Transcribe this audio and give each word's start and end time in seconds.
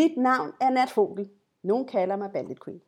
Mit 0.00 0.16
navn 0.16 0.52
er 0.60 0.70
Nat 0.70 0.90
Fogel. 0.90 1.30
Nogen 1.62 1.86
kalder 1.86 2.16
mig 2.16 2.32
Bandit 2.32 2.64
Queen. 2.64 2.82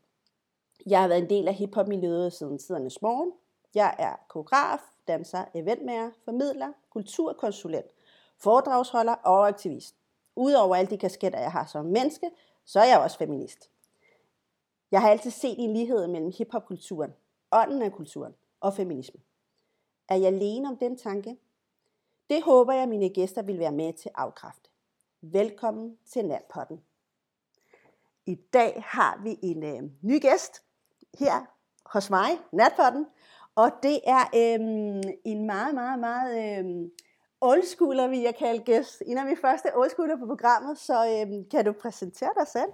Jeg 0.87 1.01
har 1.01 1.09
været 1.09 1.23
en 1.23 1.31
del 1.31 1.49
af 1.49 1.55
hiphop-miljøet 1.55 2.33
siden 2.33 2.59
tidernes 2.59 3.03
morgen. 3.03 3.33
Jeg 3.75 3.95
er 3.99 4.17
koreograf, 4.29 4.79
danser, 5.09 5.45
eventmager, 5.55 6.11
formidler, 6.25 6.73
kulturkonsulent, 6.91 7.87
foredragsholder 8.39 9.15
og 9.15 9.49
aktivist. 9.49 9.97
Udover 10.37 10.77
alle 10.77 10.91
de 10.91 10.99
kasketter, 10.99 11.41
jeg 11.41 11.53
har 11.53 11.67
som 11.67 11.85
menneske, 11.85 12.31
så 12.65 12.81
er 12.81 12.85
jeg 12.85 13.01
også 13.01 13.19
feminist. 13.19 13.71
Jeg 14.91 15.01
har 15.01 15.11
altid 15.11 15.31
set 15.31 15.65
en 15.65 15.73
lighed 15.73 16.07
mellem 16.07 16.33
hiphop-kulturen, 16.39 17.15
ånden 17.51 17.83
af 17.83 17.93
kulturen 17.93 18.35
og 18.61 18.75
feminisme. 18.75 19.21
Er 20.09 20.17
jeg 20.17 20.27
alene 20.27 20.69
om 20.69 20.77
den 20.77 20.97
tanke? 20.97 21.39
Det 22.31 22.43
håber 22.43 22.73
jeg, 22.73 22.89
mine 22.89 23.09
gæster 23.09 23.43
vil 23.43 23.59
være 23.59 23.73
med 23.73 23.93
til 23.93 24.09
at 24.09 24.15
afkræfte. 24.17 24.71
Velkommen 25.21 25.99
til 26.07 26.25
Natpotten. 26.25 26.81
I 28.27 28.35
dag 28.53 28.85
har 28.87 29.21
vi 29.23 29.39
en 29.43 29.65
øh, 29.65 29.91
ny 30.03 30.23
gæst 30.23 30.63
her 31.19 31.47
hos 31.87 32.11
mig, 32.11 32.31
Natpotten, 32.53 33.07
og 33.55 33.71
det 33.83 34.01
er 34.07 34.23
øh, 34.35 35.03
en 35.25 35.47
meget, 35.47 35.75
meget, 35.75 35.99
meget 35.99 36.59
øh, 36.59 36.91
oldschooler, 37.41 38.09
vil 38.09 38.19
jeg 38.19 38.37
kalde 38.37 38.63
gæst. 38.65 39.03
En 39.07 39.19
af 39.19 39.25
mine 39.25 39.37
første 39.37 39.77
oldschooler 39.77 40.17
på 40.17 40.27
programmet, 40.27 40.79
så 40.79 40.97
øh, 41.13 41.51
kan 41.51 41.65
du 41.65 41.73
præsentere 41.73 42.31
dig 42.39 42.47
selv? 42.49 42.71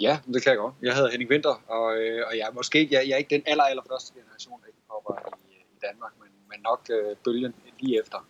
Ja, 0.00 0.18
det 0.26 0.42
kan 0.42 0.50
jeg 0.50 0.58
godt. 0.58 0.74
Jeg 0.82 0.94
hedder 0.94 1.10
Henning 1.10 1.30
Winter, 1.30 1.62
og, 1.68 1.96
øh, 1.96 2.26
og 2.26 2.38
jeg, 2.38 2.48
måske, 2.54 2.88
jeg, 2.90 3.02
jeg 3.08 3.14
er 3.14 3.16
ikke 3.16 3.34
den 3.36 3.42
aller, 3.46 3.64
aller 3.64 3.82
første 3.90 4.14
generation 4.14 4.60
der 4.62 4.70
hopper 4.88 5.12
i, 5.12 5.54
øh, 5.54 5.60
i 5.76 5.78
Danmark, 5.86 6.12
men, 6.20 6.28
men 6.48 6.60
nok 6.60 6.80
øh, 6.90 7.16
bølgen 7.24 7.54
lige 7.78 8.00
efter. 8.00 8.26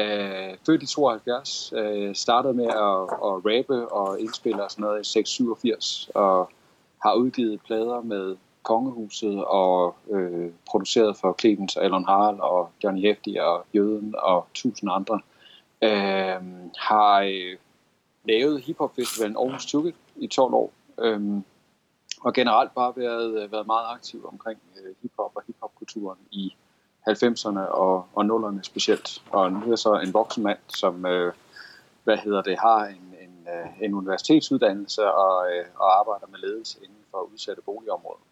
Øh, 0.00 0.56
født 0.66 0.82
i 0.82 0.86
72, 0.86 1.72
øh, 1.76 2.14
startede 2.14 2.54
med 2.54 2.66
at, 2.66 3.02
at 3.28 3.34
rappe 3.46 3.92
og 3.92 4.20
indspille 4.20 4.64
og 4.64 4.70
sådan 4.70 4.82
noget 4.82 5.00
i 5.00 5.04
687, 5.04 6.10
og 6.14 6.50
har 7.02 7.14
udgivet 7.14 7.60
plader 7.60 8.00
med 8.00 8.36
Kongehuset 8.62 9.44
og 9.44 9.96
øh, 10.10 10.50
produceret 10.70 11.16
for 11.16 11.36
Clemens 11.40 11.76
og 11.76 11.84
Alan 11.84 12.04
Harald 12.04 12.40
og 12.40 12.70
Johnny 12.84 13.00
Hefti 13.00 13.36
og 13.40 13.66
Jøden 13.74 14.14
og 14.18 14.46
tusind 14.54 14.90
andre. 14.92 15.20
Øh, 15.82 16.70
har 16.78 17.20
øh, 17.20 17.56
lavet 18.24 18.62
hiphop 18.62 18.94
festivalen 18.96 19.36
Aarhus 19.36 19.66
Tukket 19.66 19.94
i 20.16 20.26
12 20.26 20.54
år. 20.54 20.72
Øh, 20.98 21.20
og 22.20 22.32
generelt 22.32 22.74
bare 22.74 22.92
været, 22.96 23.52
været 23.52 23.66
meget 23.66 23.86
aktiv 23.94 24.28
omkring 24.32 24.58
øh, 24.76 24.94
hiphop 25.02 25.32
og 25.34 25.42
hiphopkulturen 25.46 26.18
i 26.30 26.54
90'erne 27.08 27.60
og, 27.60 28.06
og 28.14 28.24
0'erne 28.24 28.62
specielt. 28.62 29.22
Og 29.30 29.52
nu 29.52 29.58
er 29.58 29.68
jeg 29.68 29.78
så 29.78 30.00
en 30.04 30.14
voksen 30.14 30.42
mand, 30.42 30.58
som 30.68 31.06
øh, 31.06 31.32
hvad 32.04 32.16
hedder 32.16 32.42
det, 32.42 32.58
har 32.58 32.84
en, 32.84 33.14
en, 33.20 33.48
øh, 33.54 33.82
en 33.82 33.94
universitetsuddannelse 33.94 35.12
og, 35.12 35.52
øh, 35.52 35.64
og 35.74 35.98
arbejder 36.00 36.26
med 36.26 36.38
ledelse 36.38 36.78
inden 36.84 37.04
for 37.10 37.18
udsatte 37.32 37.62
boligområder. 37.62 38.24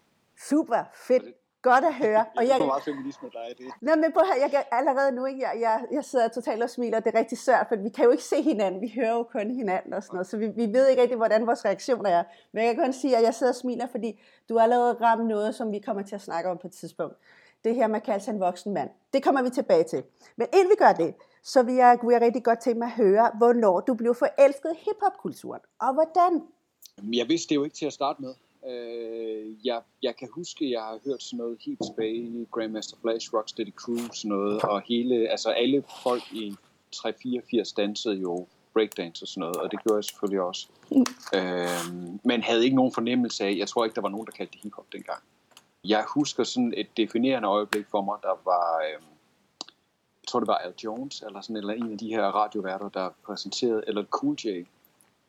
Super, 0.49 0.83
fedt. 1.07 1.23
Godt 1.61 1.85
at 1.85 1.93
høre. 1.93 2.25
Og 2.37 2.47
jeg, 2.47 2.55
meget 2.59 2.83
feminisme 2.83 3.29
dig 3.33 3.57
det. 3.57 3.65
Nå, 3.81 3.95
men 3.95 4.11
på 4.11 4.19
her, 4.25 4.41
jeg 4.41 4.51
kan 4.51 4.63
allerede 4.71 5.11
nu, 5.11 5.25
ikke, 5.25 5.41
jeg, 5.41 5.57
jeg, 5.61 5.85
jeg 5.91 6.05
sidder 6.05 6.27
totalt 6.27 6.63
og 6.63 6.69
smiler, 6.69 6.99
det 6.99 7.15
er 7.15 7.19
rigtig 7.19 7.37
svært, 7.37 7.65
for 7.67 7.75
vi 7.75 7.89
kan 7.89 8.05
jo 8.05 8.11
ikke 8.11 8.23
se 8.23 8.41
hinanden, 8.41 8.81
vi 8.81 8.91
hører 8.95 9.13
jo 9.13 9.23
kun 9.23 9.51
hinanden 9.51 9.93
og 9.93 10.03
sådan 10.03 10.15
noget, 10.15 10.27
så 10.27 10.37
vi, 10.37 10.47
vi 10.47 10.73
ved 10.73 10.87
ikke 10.87 11.01
rigtig, 11.01 11.17
hvordan 11.17 11.47
vores 11.47 11.65
reaktioner 11.65 12.09
er. 12.09 12.23
Men 12.51 12.65
jeg 12.65 12.75
kan 12.75 12.83
kun 12.83 12.93
sige, 12.93 13.17
at 13.17 13.23
jeg 13.23 13.33
sidder 13.33 13.51
og 13.51 13.55
smiler, 13.55 13.87
fordi 13.87 14.21
du 14.49 14.57
har 14.57 14.63
allerede 14.63 14.93
ramt 14.93 15.25
noget, 15.25 15.55
som 15.55 15.71
vi 15.71 15.79
kommer 15.79 16.03
til 16.03 16.15
at 16.15 16.21
snakke 16.21 16.49
om 16.49 16.57
på 16.57 16.67
et 16.67 16.73
tidspunkt 16.73 17.15
det 17.63 17.75
her 17.75 17.87
med 17.87 17.95
at 17.95 18.03
kalde 18.03 18.23
sig 18.23 18.31
en 18.31 18.39
voksen 18.39 18.73
mand. 18.73 18.89
Det 19.13 19.23
kommer 19.23 19.41
vi 19.43 19.49
tilbage 19.49 19.83
til. 19.83 20.03
Men 20.37 20.47
inden 20.53 20.69
vi 20.69 20.75
gør 20.75 20.93
det, 20.93 21.13
så 21.43 21.63
vil 21.63 21.75
jeg, 21.75 21.97
vil 22.03 22.13
jeg 22.13 22.21
rigtig 22.21 22.43
godt 22.43 22.59
tænke 22.59 22.79
mig 22.79 22.85
at 22.85 22.91
høre, 22.91 23.31
hvornår 23.37 23.79
du 23.79 23.93
blev 23.93 24.15
forelsket 24.15 24.71
i 24.75 24.79
hiphopkulturen, 24.85 25.61
og 25.79 25.93
hvordan? 25.93 26.41
Jeg 27.13 27.27
vidste 27.27 27.49
det 27.49 27.55
jo 27.55 27.63
ikke 27.63 27.75
til 27.75 27.85
at 27.85 27.93
starte 27.93 28.21
med. 28.21 28.33
Øh, 28.67 29.65
jeg, 29.67 29.81
jeg 30.03 30.15
kan 30.15 30.27
huske, 30.35 30.65
at 30.65 30.71
jeg 30.71 30.81
har 30.81 30.99
hørt 31.05 31.23
sådan 31.23 31.37
noget 31.37 31.57
helt 31.65 31.79
tilbage, 31.85 32.47
Grandmaster 32.51 32.97
Flash, 33.01 33.33
Rocksteady 33.33 33.73
Crew, 33.75 33.97
sådan 34.13 34.29
noget, 34.29 34.61
og 34.61 34.81
hele, 34.87 35.27
altså 35.27 35.49
alle 35.49 35.83
folk 36.03 36.23
i 36.33 36.55
3-84 36.95 37.73
dansede 37.77 38.15
jo 38.15 38.47
breakdance 38.73 39.23
og 39.23 39.27
sådan 39.27 39.39
noget, 39.39 39.55
og 39.55 39.71
det 39.71 39.83
gjorde 39.83 39.95
jeg 39.95 40.03
selvfølgelig 40.03 40.41
også. 40.41 40.67
Mm. 40.91 41.05
Øh, 41.35 42.19
men 42.23 42.41
havde 42.41 42.63
ikke 42.63 42.75
nogen 42.75 42.93
fornemmelse 42.93 43.45
af, 43.45 43.55
jeg 43.57 43.67
tror 43.67 43.85
ikke, 43.85 43.95
der 43.95 44.01
var 44.01 44.09
nogen, 44.09 44.25
der 44.25 44.31
kaldte 44.31 44.53
det 44.53 44.61
hiphop 44.61 44.85
dengang. 44.91 45.23
Jeg 45.89 46.05
husker 46.15 46.43
sådan 46.43 46.73
et 46.77 46.97
definerende 46.97 47.47
øjeblik 47.47 47.85
for 47.91 48.01
mig, 48.01 48.17
der 48.23 48.35
var, 48.45 48.77
øh, 48.77 49.01
jeg 50.21 50.27
tror 50.27 50.39
det 50.39 50.47
var 50.47 50.57
Al 50.57 50.73
Jones, 50.83 51.21
eller 51.21 51.41
sådan 51.41 51.55
eller 51.55 51.73
en 51.73 51.91
af 51.91 51.97
de 51.97 52.07
her 52.07 52.23
radioværter, 52.23 52.89
der 52.89 53.09
præsenterede, 53.25 53.83
eller 53.87 54.03
Cool 54.03 54.35
J, 54.45 54.65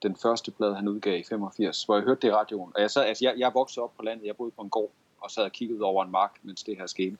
den 0.02 0.16
første 0.16 0.50
plade, 0.50 0.74
han 0.74 0.88
udgav 0.88 1.18
i 1.18 1.22
85, 1.22 1.84
hvor 1.84 1.94
jeg 1.94 2.04
hørte 2.04 2.20
det 2.20 2.28
i 2.28 2.32
radioen. 2.32 2.72
Og 2.74 2.80
jeg, 2.80 2.90
sad, 2.90 3.04
altså, 3.04 3.24
jeg, 3.24 3.34
jeg 3.38 3.50
voksede 3.54 3.84
op 3.84 3.96
på 3.96 4.02
landet, 4.02 4.26
jeg 4.26 4.36
boede 4.36 4.50
på 4.50 4.62
en 4.62 4.70
gård, 4.70 4.90
og 5.20 5.30
sad 5.30 5.44
og 5.44 5.52
kiggede 5.52 5.82
over 5.82 6.04
en 6.04 6.10
mark, 6.10 6.38
mens 6.42 6.62
det 6.62 6.76
her 6.76 6.86
skete. 6.86 7.16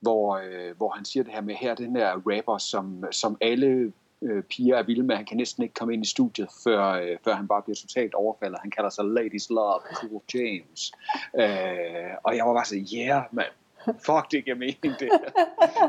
Hvor, 0.00 0.36
øh, 0.36 0.76
hvor 0.76 0.90
han 0.90 1.04
siger 1.04 1.24
det 1.24 1.32
her 1.32 1.40
med, 1.40 1.54
her 1.54 1.74
den 1.74 1.94
der 1.94 2.12
rapper, 2.12 2.58
som, 2.58 3.04
som 3.10 3.36
alle 3.40 3.92
øh, 4.22 4.42
piger 4.42 4.76
er 4.76 4.82
vilde 4.82 5.02
med. 5.02 5.16
Han 5.16 5.24
kan 5.24 5.36
næsten 5.36 5.62
ikke 5.62 5.74
komme 5.74 5.94
ind 5.94 6.04
i 6.04 6.08
studiet, 6.08 6.48
før, 6.64 6.82
øh, 6.92 7.16
før 7.24 7.34
han 7.34 7.48
bare 7.48 7.62
bliver 7.62 7.76
totalt 7.76 8.14
overfaldet. 8.14 8.58
Han 8.62 8.70
kalder 8.70 8.90
sig 8.90 9.04
Ladies 9.04 9.50
Love, 9.50 9.80
Cool 9.94 10.22
James. 10.34 10.92
Øh, 11.40 12.12
og 12.24 12.36
jeg 12.36 12.46
var 12.46 12.54
bare 12.54 12.64
så, 12.64 12.76
yeah, 12.96 13.22
mand. 13.32 13.52
Fuck, 13.84 14.30
det 14.30 14.44
giver 14.44 14.56
mening, 14.56 14.92
det 15.00 15.08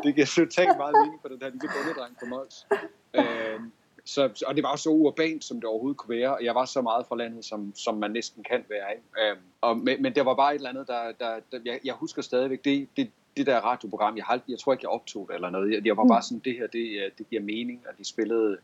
Det 0.04 0.16
giver 0.16 0.26
totalt 0.26 0.78
meget 0.78 0.96
mening 1.04 1.22
for 1.22 1.30
den 1.30 1.38
her 1.42 1.50
lille 1.50 1.70
bundedreng 1.76 2.14
på 2.20 2.26
Mols. 2.26 2.68
Øh, 3.14 3.60
så, 4.06 4.44
og 4.48 4.56
det 4.56 4.64
var 4.64 4.70
også 4.70 4.84
så 4.84 4.90
urbant, 4.90 5.44
som 5.44 5.58
det 5.58 5.66
overhovedet 5.66 5.98
kunne 5.98 6.16
være, 6.18 6.36
og 6.36 6.44
jeg 6.44 6.56
var 6.56 6.66
så 6.66 6.82
meget 6.82 7.06
fra 7.06 7.16
landet, 7.16 7.46
som, 7.46 7.76
som 7.76 7.98
man 7.98 8.12
næsten 8.12 8.44
kan 8.44 8.66
være. 8.70 8.92
Ikke? 8.96 9.32
Øhm, 9.32 9.42
og, 9.62 9.78
men, 9.78 10.02
men 10.02 10.16
det 10.16 10.26
var 10.26 10.36
bare 10.36 10.52
et 10.52 10.60
eller 10.60 10.70
andet, 10.70 10.88
der, 10.88 11.12
der, 11.20 11.40
der 11.52 11.60
jeg, 11.66 11.80
jeg 11.86 11.94
husker 11.94 12.22
stadigvæk, 12.22 12.66
det, 12.66 12.88
det, 12.98 13.12
det 13.38 13.46
der 13.46 13.60
radioprogram, 13.60 14.18
jeg, 14.18 14.42
jeg 14.50 14.60
tror 14.60 14.74
ikke, 14.74 14.84
jeg 14.84 14.90
optog 14.90 15.28
det 15.28 15.36
eller 15.36 15.50
noget. 15.50 15.74
Jeg, 15.74 15.86
jeg 15.86 15.98
var 15.98 16.08
bare 16.08 16.20
mm. 16.20 16.24
sådan, 16.24 16.42
det 16.46 16.54
her, 16.58 16.68
det, 16.68 17.12
det 17.18 17.30
giver 17.30 17.42
mening, 17.42 17.82
og 17.90 17.98
de 17.98 18.06
spillede, 18.06 18.58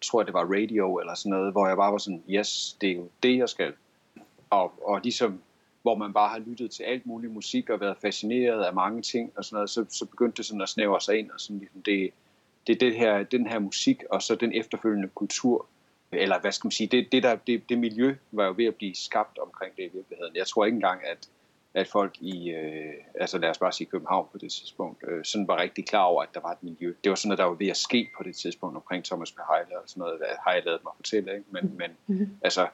tror 0.00 0.20
jeg, 0.20 0.26
det 0.26 0.34
var 0.34 0.44
radio 0.44 0.98
eller 0.98 1.14
sådan 1.14 1.30
noget, 1.30 1.52
hvor 1.52 1.66
jeg 1.68 1.76
bare 1.76 1.92
var 1.92 1.98
sådan, 1.98 2.22
yes, 2.30 2.76
det 2.80 2.90
er 2.90 2.94
jo 2.94 3.08
det, 3.22 3.38
jeg 3.38 3.48
skal. 3.48 3.72
Og, 4.50 4.72
og 4.82 5.00
ligesom, 5.02 5.42
hvor 5.82 5.94
man 5.94 6.12
bare 6.12 6.28
har 6.28 6.38
lyttet 6.38 6.70
til 6.70 6.82
alt 6.82 7.06
muligt 7.06 7.32
musik 7.32 7.70
og 7.70 7.80
været 7.80 7.96
fascineret 7.96 8.64
af 8.64 8.74
mange 8.74 9.02
ting 9.02 9.32
og 9.36 9.44
sådan 9.44 9.54
noget, 9.54 9.70
så, 9.70 9.84
så 9.88 10.06
begyndte 10.06 10.36
det 10.36 10.46
sådan 10.46 10.60
at 10.60 10.68
snævre 10.68 11.00
sig 11.00 11.18
ind, 11.18 11.30
og 11.30 11.40
sådan 11.40 11.58
ligesom 11.58 11.82
det, 11.82 12.10
det 12.66 12.74
er 12.74 12.78
det 12.78 12.96
her, 12.96 13.22
den 13.22 13.46
her 13.46 13.58
musik, 13.58 14.02
og 14.10 14.22
så 14.22 14.34
den 14.34 14.52
efterfølgende 14.52 15.08
kultur, 15.08 15.66
eller 16.12 16.40
hvad 16.40 16.52
skal 16.52 16.66
man 16.66 16.72
sige, 16.72 16.86
det, 16.86 17.12
det, 17.12 17.22
der, 17.22 17.36
det, 17.36 17.68
det 17.68 17.78
miljø 17.78 18.16
var 18.32 18.46
jo 18.46 18.54
ved 18.56 18.64
at 18.64 18.74
blive 18.74 18.94
skabt 18.94 19.38
omkring 19.38 19.76
det 19.76 19.82
i 19.82 19.96
virkeligheden. 19.96 20.36
Jeg 20.36 20.46
tror 20.46 20.64
ikke 20.64 20.74
engang, 20.74 21.00
at 21.04 21.28
at 21.74 21.88
folk 21.88 22.16
i, 22.20 22.50
øh, 22.50 22.94
altså 23.14 23.38
lad 23.38 23.50
os 23.50 23.58
bare 23.58 23.72
sige 23.72 23.86
København 23.90 24.28
på 24.32 24.38
det 24.38 24.52
tidspunkt, 24.52 25.04
øh, 25.08 25.24
sådan 25.24 25.48
var 25.48 25.60
rigtig 25.60 25.86
klar 25.86 26.02
over, 26.02 26.22
at 26.22 26.28
der 26.34 26.40
var 26.40 26.52
et 26.52 26.62
miljø. 26.62 26.94
Det 27.04 27.10
var 27.10 27.16
sådan 27.16 27.28
noget, 27.28 27.38
der 27.38 27.44
var 27.44 27.54
ved 27.54 27.68
at 27.68 27.76
ske 27.76 28.10
på 28.16 28.22
det 28.22 28.36
tidspunkt 28.36 28.76
omkring 28.76 29.04
Thomas 29.04 29.32
P. 29.32 29.38
Heile 29.50 29.78
og 29.78 29.84
sådan 29.86 30.00
noget, 30.00 30.20
har 30.44 30.52
jeg 30.52 30.62
lavet 30.64 30.80
mig 30.84 30.92
fortælle, 30.96 31.32
ikke? 31.32 31.44
Men, 31.50 31.74
men 31.78 31.90
mm-hmm. 32.06 32.36
altså, 32.42 32.68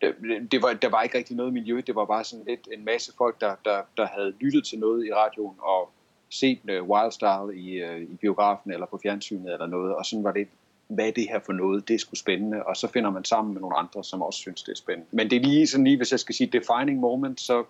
det, 0.00 0.14
det 0.52 0.62
var, 0.62 0.72
der 0.72 0.88
var 0.88 1.02
ikke 1.02 1.18
rigtig 1.18 1.36
noget 1.36 1.52
miljø, 1.52 1.82
det 1.86 1.94
var 1.94 2.04
bare 2.04 2.24
sådan 2.24 2.44
lidt 2.48 2.68
en 2.72 2.84
masse 2.84 3.12
folk, 3.18 3.40
der, 3.40 3.54
der, 3.64 3.82
der 3.96 4.06
havde 4.06 4.34
lyttet 4.40 4.64
til 4.64 4.78
noget 4.78 5.06
i 5.06 5.14
radioen 5.14 5.56
og 5.58 5.90
set 6.30 6.60
uh, 6.64 6.88
Wildstyle 6.88 7.56
i, 7.56 7.84
uh, 7.84 8.00
i 8.00 8.14
biografen 8.20 8.72
eller 8.72 8.86
på 8.86 9.00
fjernsynet 9.02 9.52
eller 9.52 9.66
noget, 9.66 9.94
og 9.94 10.06
sådan 10.06 10.24
var 10.24 10.32
det 10.32 10.48
hvad 10.88 11.12
det 11.12 11.28
her 11.28 11.40
for 11.40 11.52
noget, 11.52 11.88
det 11.88 11.94
er 11.94 11.98
sgu 11.98 12.14
spændende, 12.14 12.62
og 12.62 12.76
så 12.76 12.88
finder 12.88 13.10
man 13.10 13.24
sammen 13.24 13.54
med 13.54 13.60
nogle 13.60 13.76
andre, 13.76 14.04
som 14.04 14.22
også 14.22 14.38
synes, 14.38 14.62
det 14.62 14.72
er 14.72 14.76
spændende. 14.76 15.08
Men 15.12 15.30
det 15.30 15.36
er 15.36 15.40
lige 15.40 15.66
sådan 15.66 15.84
lige, 15.84 15.96
hvis 15.96 16.10
jeg 16.12 16.20
skal 16.20 16.34
sige 16.34 16.46
defining 16.46 17.00
moment, 17.00 17.40
så 17.40 17.64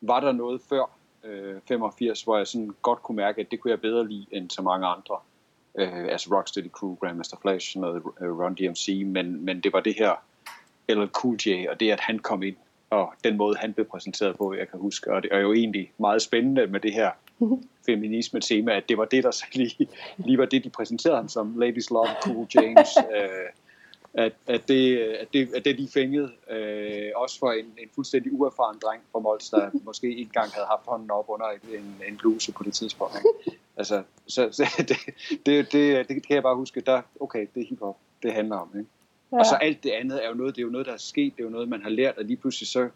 var 0.00 0.20
der 0.20 0.32
noget 0.32 0.60
før 0.68 0.90
øh, 1.24 1.60
85, 1.68 2.22
hvor 2.22 2.36
jeg 2.36 2.46
sådan 2.46 2.70
godt 2.82 3.02
kunne 3.02 3.16
mærke, 3.16 3.40
at 3.40 3.50
det 3.50 3.60
kunne 3.60 3.70
jeg 3.70 3.80
bedre 3.80 4.08
lide 4.08 4.26
end 4.32 4.50
så 4.50 4.62
mange 4.62 4.86
andre. 4.86 5.16
Øh, 5.74 6.12
altså 6.12 6.36
Rocksteady 6.36 6.70
Crew, 6.70 6.94
Grandmaster 6.94 7.36
Flash, 7.42 7.78
noget 7.78 8.02
uh, 8.02 8.40
Run 8.40 8.54
DMC, 8.54 9.02
men, 9.06 9.44
men 9.44 9.60
det 9.60 9.72
var 9.72 9.80
det 9.80 9.94
her 9.98 10.14
LL 10.88 11.06
Cool 11.06 11.36
J, 11.46 11.68
og 11.70 11.80
det 11.80 11.90
at 11.90 12.00
han 12.00 12.18
kom 12.18 12.42
ind, 12.42 12.56
og 12.90 13.12
den 13.24 13.36
måde 13.36 13.56
han 13.56 13.72
blev 13.72 13.86
præsenteret 13.86 14.36
på, 14.36 14.54
jeg 14.54 14.68
kan 14.68 14.80
huske, 14.80 15.12
og 15.12 15.22
det 15.22 15.32
er 15.32 15.38
jo 15.38 15.52
egentlig 15.52 15.92
meget 15.98 16.22
spændende 16.22 16.66
med 16.66 16.80
det 16.80 16.92
her 16.92 17.10
feminisme-tema, 17.86 18.72
at 18.72 18.88
det 18.88 18.98
var 18.98 19.04
det, 19.04 19.24
der 19.24 19.44
lige, 19.52 19.88
lige 20.16 20.38
var 20.38 20.46
det, 20.46 20.64
de 20.64 20.70
præsenterede 20.70 21.16
ham 21.16 21.28
som, 21.28 21.58
Ladies 21.58 21.90
Love 21.90 22.08
Cool 22.22 22.46
James, 22.54 22.88
øh, 23.16 23.48
at, 24.14 24.32
at, 24.46 24.68
det, 24.68 24.98
at, 24.98 25.28
det, 25.32 25.54
at 25.54 25.64
det 25.64 25.78
de 25.78 25.88
fængede, 25.88 26.32
øh, 26.50 27.10
også 27.16 27.38
for 27.38 27.52
en, 27.52 27.64
en 27.78 27.88
fuldstændig 27.94 28.32
uerfaren 28.32 28.78
dreng 28.82 29.02
fra 29.12 29.18
Mols, 29.18 29.50
der 29.50 29.70
måske 29.84 30.08
ikke 30.08 30.20
engang 30.20 30.50
havde 30.52 30.66
haft 30.66 30.86
hånden 30.86 31.10
op 31.10 31.24
under 31.28 31.46
en, 31.74 32.02
en 32.08 32.16
bluse 32.16 32.52
på 32.52 32.62
det 32.62 32.74
tidspunkt. 32.74 33.14
Ikke? 33.16 33.58
Altså, 33.76 34.02
så, 34.26 34.48
så 34.52 34.64
det, 34.88 34.96
det, 35.46 35.72
det, 35.72 36.08
det, 36.08 36.26
kan 36.26 36.34
jeg 36.34 36.42
bare 36.42 36.56
huske, 36.56 36.80
der, 36.80 37.02
okay, 37.20 37.46
det 37.54 37.62
er 37.62 37.66
hiphop, 37.66 37.96
det 38.22 38.32
handler 38.32 38.56
om. 38.56 38.70
Ikke? 38.78 38.90
Ja. 39.32 39.38
Og 39.38 39.46
så 39.46 39.54
alt 39.54 39.82
det 39.82 39.90
andet 39.90 40.24
er 40.24 40.28
jo 40.28 40.34
noget, 40.34 40.56
det 40.56 40.62
er 40.62 40.66
jo 40.66 40.72
noget, 40.72 40.86
der 40.86 40.92
er 40.92 40.96
sket, 40.96 41.32
det 41.36 41.42
er 41.42 41.44
jo 41.44 41.50
noget, 41.50 41.68
man 41.68 41.82
har 41.82 41.90
lært, 41.90 42.18
og 42.18 42.24
lige 42.24 42.36
pludselig 42.36 42.68
så, 42.68 42.88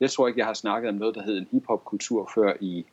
jeg 0.00 0.10
tror 0.10 0.28
ikke, 0.28 0.38
jeg 0.38 0.46
har 0.46 0.54
snakket 0.54 0.88
om 0.88 0.94
noget, 0.94 1.14
der 1.14 1.22
hed 1.22 1.38
en 1.38 1.48
hiphop-kultur 1.52 2.30
før 2.34 2.52
i 2.60 2.86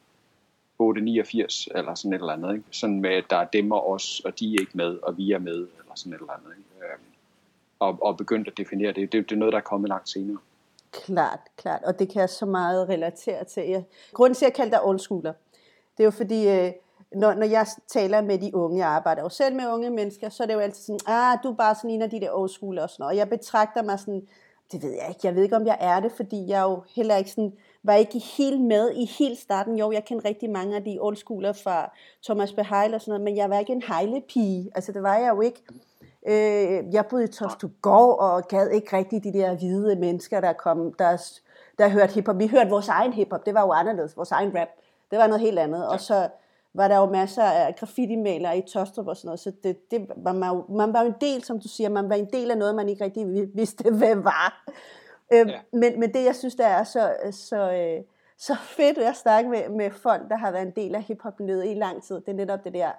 889 0.80 1.68
eller 1.76 1.96
sådan 1.96 2.14
et 2.14 2.20
eller 2.20 2.34
andet. 2.34 2.54
Ikke? 2.54 2.66
Sådan 2.72 3.02
med, 3.02 3.10
at 3.10 3.26
der 3.30 3.38
er 3.38 3.46
dem 3.46 3.72
og 3.72 3.90
os, 3.90 4.20
og 4.26 4.40
de 4.40 4.56
er 4.56 4.60
ikke 4.60 4.78
med, 4.78 4.98
og 5.04 5.18
vi 5.18 5.32
er 5.32 5.40
med, 5.40 5.56
eller 5.56 5.96
sådan 5.96 6.14
et 6.14 6.20
eller 6.20 6.34
andet. 6.34 6.54
Ikke? 6.58 6.68
Og, 7.80 7.98
og 8.02 8.18
begyndt 8.18 8.48
at 8.48 8.58
definere 8.58 8.94
det. 8.94 9.12
det. 9.12 9.30
Det 9.30 9.32
er 9.32 9.40
noget, 9.40 9.52
der 9.52 9.60
er 9.60 9.64
kommet 9.64 9.90
langt 9.90 10.10
senere. 10.10 10.38
Klart, 10.92 11.40
klart. 11.58 11.84
Og 11.84 12.00
det 12.00 12.10
kan 12.10 12.20
jeg 12.20 12.30
så 12.30 12.46
meget 12.46 12.90
relatere 12.90 13.44
til. 13.44 13.64
Jeg, 13.64 13.84
grunden 14.14 14.36
til, 14.36 14.46
at 14.46 14.50
jeg 14.50 14.56
kalder 14.56 14.72
dig 14.72 14.86
oldschooler, 14.86 15.34
det 15.98 16.04
er 16.04 16.06
jo 16.06 16.12
fordi, 16.12 16.50
øh, 16.50 16.72
når, 17.16 17.34
når 17.34 17.46
jeg 17.46 17.68
taler 17.88 18.22
med 18.22 18.38
de 18.38 18.56
unge, 18.56 18.78
jeg 18.78 18.88
arbejder 18.88 19.22
jo 19.22 19.30
selv 19.30 19.56
med 19.56 19.68
unge 19.68 19.90
mennesker, 19.90 20.30
så 20.30 20.44
er 20.44 20.48
det 20.48 20.54
jo 20.54 20.60
altid 20.60 20.84
sådan, 20.84 21.00
ah, 21.06 21.38
du 21.44 21.52
er 21.52 21.56
bare 21.56 21.76
sådan 21.76 21.90
en 21.90 22.02
af 22.02 22.10
de 22.10 22.20
der 22.20 22.32
oldschooler 22.32 22.82
og 22.82 22.90
sådan 22.90 23.04
noget. 23.04 23.12
Og 23.12 23.18
jeg 23.18 23.30
betragter 23.30 23.84
mig 23.84 24.00
sådan, 24.00 24.28
det 24.72 24.84
ved 24.84 24.92
jeg 24.92 25.06
ikke, 25.10 25.22
jeg 25.24 25.36
ved 25.36 25.44
ikke, 25.44 25.56
om 25.56 25.66
jeg 25.66 25.78
er 25.80 26.00
det, 26.00 26.12
fordi 26.12 26.48
jeg 26.48 26.62
jo 26.64 26.84
heller 26.96 27.16
ikke 27.16 27.30
sådan, 27.30 27.54
var 27.84 27.94
ikke 27.94 28.20
helt 28.20 28.62
med 28.62 28.92
i 28.92 29.06
helt 29.06 29.40
starten. 29.40 29.78
Jo, 29.78 29.92
jeg 29.92 30.06
kender 30.06 30.26
rigtig 30.26 30.50
mange 30.50 30.76
af 30.76 30.84
de 30.84 30.98
oldschooler 31.02 31.54
fra 31.54 31.92
Thomas 32.24 32.54
Beheil 32.54 32.94
og 32.94 33.02
sådan 33.02 33.12
noget, 33.12 33.24
men 33.24 33.38
jeg 33.38 33.50
var 33.50 33.60
ikke 33.60 33.74
en 33.74 33.84
hejlepige. 33.88 34.72
Altså, 34.76 34.92
det 34.92 35.04
var 35.04 35.18
jeg 35.18 35.30
jo 35.36 35.42
ikke. 35.42 35.64
Øh, 36.28 36.94
jeg 36.94 37.06
boede 37.10 37.24
i 37.24 37.28
Tostugård 37.28 38.20
og 38.20 38.48
gad 38.48 38.70
ikke 38.70 38.98
rigtig 38.98 39.24
de 39.24 39.34
der 39.34 39.56
hvide 39.56 39.96
mennesker, 39.96 40.42
der 40.42 40.54
kom, 40.54 40.94
der, 40.94 41.30
der 41.78 41.90
hørte 41.90 42.14
hiphop. 42.14 42.40
Vi 42.40 42.48
hørte 42.48 42.70
vores 42.70 42.88
egen 42.88 43.14
hiphop, 43.14 43.46
det 43.46 43.54
var 43.54 43.62
jo 43.62 43.72
anderledes, 43.72 44.18
vores 44.18 44.32
egen 44.32 44.58
rap. 44.60 44.68
Det 45.12 45.20
var 45.20 45.28
noget 45.28 45.42
helt 45.42 45.60
andet. 45.60 45.80
Ja. 45.80 45.88
Og 45.88 46.00
så 46.00 46.30
var 46.74 46.88
der 46.88 46.98
jo 46.98 47.06
masser 47.06 47.44
af 47.44 47.76
graffiti-malere 47.76 48.58
i 48.58 48.62
Tostrup 48.62 49.08
og 49.08 49.18
sådan 49.18 49.28
noget, 49.28 49.40
så 49.40 49.52
det, 49.64 49.92
det 49.92 50.10
var 50.16 50.34
man, 50.34 50.50
jo, 50.50 50.66
man 50.70 50.94
var 50.94 51.02
jo 51.02 51.08
en 51.08 51.16
del, 51.22 51.44
som 51.44 51.60
du 51.60 51.68
siger, 51.68 51.90
man 51.90 52.10
var 52.10 52.16
en 52.16 52.30
del 52.34 52.52
af 52.52 52.58
noget, 52.58 52.76
man 52.76 52.90
ikke 52.90 53.04
rigtig 53.04 53.28
vidste, 53.56 53.92
hvad 53.98 54.16
var. 54.16 54.70
Øh, 55.34 55.48
ja. 55.48 55.60
men, 55.74 56.00
men 56.00 56.14
det, 56.14 56.26
jeg 56.26 56.36
synes, 56.36 56.56
der 56.56 56.68
er 56.68 56.84
så, 56.84 57.14
så, 57.32 57.72
øh, 57.72 58.04
så 58.38 58.56
fedt 58.56 58.98
at 58.98 59.16
snakke 59.16 59.50
med, 59.50 59.70
med 59.70 59.92
folk, 59.92 60.30
der 60.30 60.36
har 60.36 60.52
været 60.52 60.66
en 60.66 60.74
del 60.76 60.96
af 60.96 61.04
hiphop-miljøet 61.04 61.66
i 61.66 61.74
lang 61.74 62.04
tid, 62.04 62.16
det 62.16 62.30
er 62.30 62.34
netop 62.34 62.64
det 62.64 62.74
der, 62.74 62.92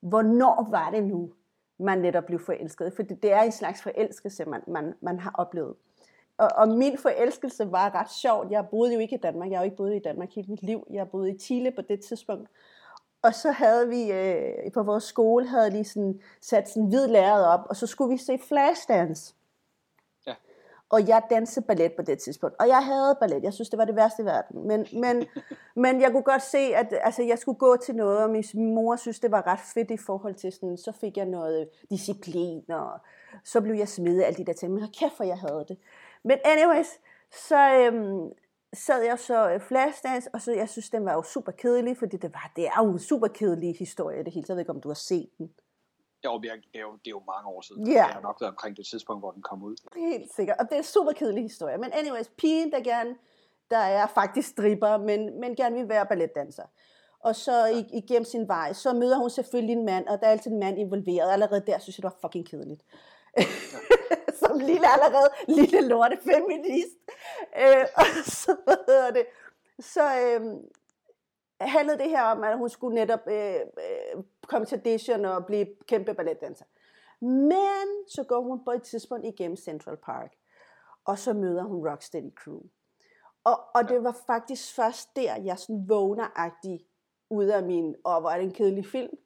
hvornår 0.00 0.68
var 0.70 0.90
det 0.90 1.04
nu, 1.04 1.30
man 1.78 1.98
netop 1.98 2.24
blev 2.24 2.38
forelsket? 2.38 2.92
For 2.92 3.02
det, 3.02 3.22
det 3.22 3.32
er 3.32 3.40
en 3.42 3.52
slags 3.52 3.82
forelskelse, 3.82 4.44
man, 4.44 4.60
man, 4.66 4.94
man 5.00 5.18
har 5.20 5.30
oplevet. 5.34 5.74
Og, 6.38 6.48
og 6.56 6.68
min 6.68 6.98
forelskelse 6.98 7.72
var 7.72 7.94
ret 7.94 8.10
sjovt. 8.10 8.50
Jeg 8.50 8.66
boede 8.70 8.94
jo 8.94 9.00
ikke 9.00 9.16
i 9.16 9.20
Danmark. 9.20 9.50
Jeg 9.50 9.58
har 9.58 9.64
jo 9.64 9.64
ikke 9.64 9.76
boet 9.76 9.96
i 9.96 9.98
Danmark 10.04 10.34
hele 10.34 10.48
mit 10.48 10.62
liv. 10.62 10.86
Jeg 10.90 11.08
boede 11.10 11.30
i 11.30 11.38
Chile 11.38 11.70
på 11.70 11.82
det 11.82 12.00
tidspunkt. 12.00 12.50
Og 13.22 13.34
så 13.34 13.50
havde 13.50 13.88
vi 13.88 14.12
øh, 14.12 14.72
på 14.72 14.82
vores 14.82 15.04
skole 15.04 15.46
havde 15.46 15.70
lige 15.70 15.84
sådan, 15.84 16.20
sat 16.40 16.68
sådan 16.68 16.88
hvid 16.88 17.06
lærred 17.06 17.44
op, 17.44 17.60
og 17.68 17.76
så 17.76 17.86
skulle 17.86 18.10
vi 18.10 18.16
se 18.16 18.38
Flashdance. 18.48 19.34
Og 20.90 21.08
jeg 21.08 21.22
dansede 21.30 21.66
ballet 21.66 21.92
på 21.96 22.02
det 22.02 22.18
tidspunkt. 22.18 22.56
Og 22.60 22.68
jeg 22.68 22.84
havde 22.84 23.16
ballet. 23.20 23.42
Jeg 23.42 23.52
synes, 23.52 23.68
det 23.68 23.78
var 23.78 23.84
det 23.84 23.96
værste 23.96 24.22
i 24.22 24.24
verden. 24.24 24.66
Men, 24.68 24.86
men, 24.92 25.26
men 25.84 26.00
jeg 26.00 26.10
kunne 26.12 26.22
godt 26.22 26.42
se, 26.42 26.58
at 26.58 26.94
altså, 27.00 27.22
jeg 27.22 27.38
skulle 27.38 27.58
gå 27.58 27.76
til 27.76 27.96
noget, 27.96 28.18
og 28.24 28.30
min 28.30 28.44
mor 28.54 28.96
synes, 28.96 29.20
det 29.20 29.30
var 29.30 29.46
ret 29.46 29.60
fedt 29.74 29.90
i 29.90 29.96
forhold 29.96 30.34
til 30.34 30.52
sådan, 30.52 30.76
så 30.76 30.92
fik 30.92 31.16
jeg 31.16 31.26
noget 31.26 31.68
disciplin, 31.90 32.70
og 32.70 33.00
så 33.44 33.60
blev 33.60 33.74
jeg 33.74 33.88
smidt 33.88 34.22
af 34.22 34.26
alle 34.26 34.36
de 34.36 34.44
der 34.44 34.52
ting. 34.52 34.72
Men 34.72 34.88
kæft, 35.00 35.16
for 35.16 35.24
jeg 35.24 35.38
havde 35.38 35.64
det. 35.68 35.78
Men 36.24 36.38
anyways, 36.44 36.88
så, 37.32 37.74
øhm, 37.74 38.32
sad 38.76 39.02
jeg 39.02 39.18
så 39.18 39.50
øh, 39.50 39.60
Flashdance, 39.60 40.30
og 40.32 40.40
så 40.40 40.52
jeg 40.52 40.68
synes, 40.68 40.90
den 40.90 41.04
var 41.04 41.12
jo 41.12 41.22
super 41.22 41.52
kedelig, 41.52 41.96
fordi 41.96 42.16
det, 42.16 42.32
var, 42.34 42.52
det 42.56 42.66
er 42.66 42.84
jo 42.84 42.92
en 42.92 42.98
super 42.98 43.28
kedelig 43.28 43.76
historie 43.78 44.24
det 44.24 44.32
hele. 44.32 44.44
Jeg 44.48 44.56
ved 44.56 44.60
ikke, 44.60 44.72
om 44.72 44.80
du 44.80 44.88
har 44.88 44.94
set 44.94 45.30
den. 45.38 45.50
Jo, 46.26 46.38
det 46.42 46.50
er, 46.50 46.54
det 46.72 46.78
er 46.80 46.86
jo, 46.88 46.92
det 46.92 47.06
er 47.06 47.16
jo 47.18 47.22
mange 47.34 47.46
år 47.54 47.60
siden. 47.60 47.86
Ja. 47.86 47.92
Yeah. 47.92 48.06
Det 48.06 48.14
har 48.14 48.20
nok 48.20 48.40
været 48.40 48.50
omkring 48.50 48.76
det 48.76 48.86
tidspunkt, 48.86 49.20
hvor 49.22 49.30
den 49.30 49.42
kom 49.42 49.62
ud. 49.62 49.76
Helt 49.96 50.34
sikkert. 50.36 50.56
Og 50.60 50.64
det 50.64 50.72
er 50.72 50.78
en 50.78 50.92
super 50.96 51.12
kedelig 51.12 51.42
historie. 51.42 51.78
Men 51.78 51.90
anyways, 51.92 52.28
pigen, 52.38 52.72
der 52.72 52.80
gerne, 52.80 53.16
der 53.70 53.84
er 53.98 54.06
faktisk 54.06 54.48
stripper, 54.48 54.98
men, 54.98 55.40
men 55.40 55.56
gerne 55.56 55.76
vil 55.76 55.88
være 55.88 56.06
balletdanser. 56.06 56.66
Og 57.20 57.36
så 57.36 57.84
igennem 57.92 58.24
sin 58.24 58.48
vej, 58.48 58.72
så 58.72 58.92
møder 58.92 59.18
hun 59.18 59.30
selvfølgelig 59.30 59.72
en 59.72 59.84
mand, 59.84 60.06
og 60.08 60.20
der 60.20 60.26
er 60.26 60.30
altid 60.30 60.50
en 60.50 60.58
mand 60.58 60.78
involveret. 60.78 61.32
Allerede 61.32 61.62
der 61.66 61.78
synes 61.78 61.98
jeg, 61.98 62.02
det 62.02 62.10
var 62.12 62.28
fucking 62.28 62.46
kedeligt. 62.48 62.82
Ja. 63.38 63.44
som 64.40 64.58
lille 64.58 64.86
allerede, 64.94 65.28
lille 65.48 65.88
lorte 65.88 66.18
feminist. 66.24 66.98
Øh, 67.62 67.84
og 67.96 68.06
så, 68.26 68.56
hvad 68.64 68.76
hedder 68.88 69.10
det, 69.10 69.26
så 69.80 70.02
øh, 70.20 70.40
handlede 71.60 71.98
det 71.98 72.08
her 72.08 72.22
om, 72.22 72.44
at 72.44 72.58
hun 72.58 72.68
skulle 72.68 72.94
netop 72.94 73.20
øh, 73.26 73.54
øh, 73.54 74.22
komme 74.46 74.66
til 74.66 74.76
audition 74.76 75.24
og 75.24 75.46
blive 75.46 75.66
kæmpe 75.86 76.14
balletdanser. 76.14 76.64
Men 77.20 78.08
så 78.08 78.24
går 78.28 78.40
hun 78.42 78.64
på 78.64 78.70
et 78.70 78.82
tidspunkt 78.82 79.26
igennem 79.26 79.56
Central 79.56 79.96
Park, 79.96 80.32
og 81.04 81.18
så 81.18 81.32
møder 81.32 81.62
hun 81.62 81.88
Rocksteady 81.88 82.34
Crew. 82.34 82.60
Og, 83.44 83.60
og 83.74 83.88
det 83.88 84.04
var 84.04 84.16
faktisk 84.26 84.74
først 84.74 85.16
der, 85.16 85.36
jeg 85.36 85.58
sådan 85.58 85.88
vågner 85.88 86.50
ud 87.30 87.46
af 87.46 87.62
min, 87.62 87.96
og 88.04 88.20
hvor 88.20 88.30
er 88.30 88.36
det 88.36 88.44
en 88.44 88.52
kedelig 88.52 88.86
film, 88.86 89.16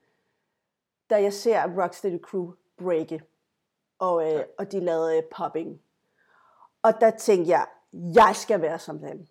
da 1.10 1.22
jeg 1.22 1.32
ser 1.32 1.82
Rocksteady 1.82 2.20
Crew 2.20 2.52
breake 2.76 3.22
og, 3.98 4.32
øh, 4.32 4.44
og 4.58 4.72
de 4.72 4.80
lavede 4.80 5.16
øh, 5.16 5.22
popping. 5.36 5.82
Og 6.82 7.00
der 7.00 7.10
tænkte 7.10 7.50
jeg, 7.50 7.66
jeg 7.92 8.32
skal 8.34 8.60
være 8.60 8.78
som 8.78 8.98
dem. 8.98 9.26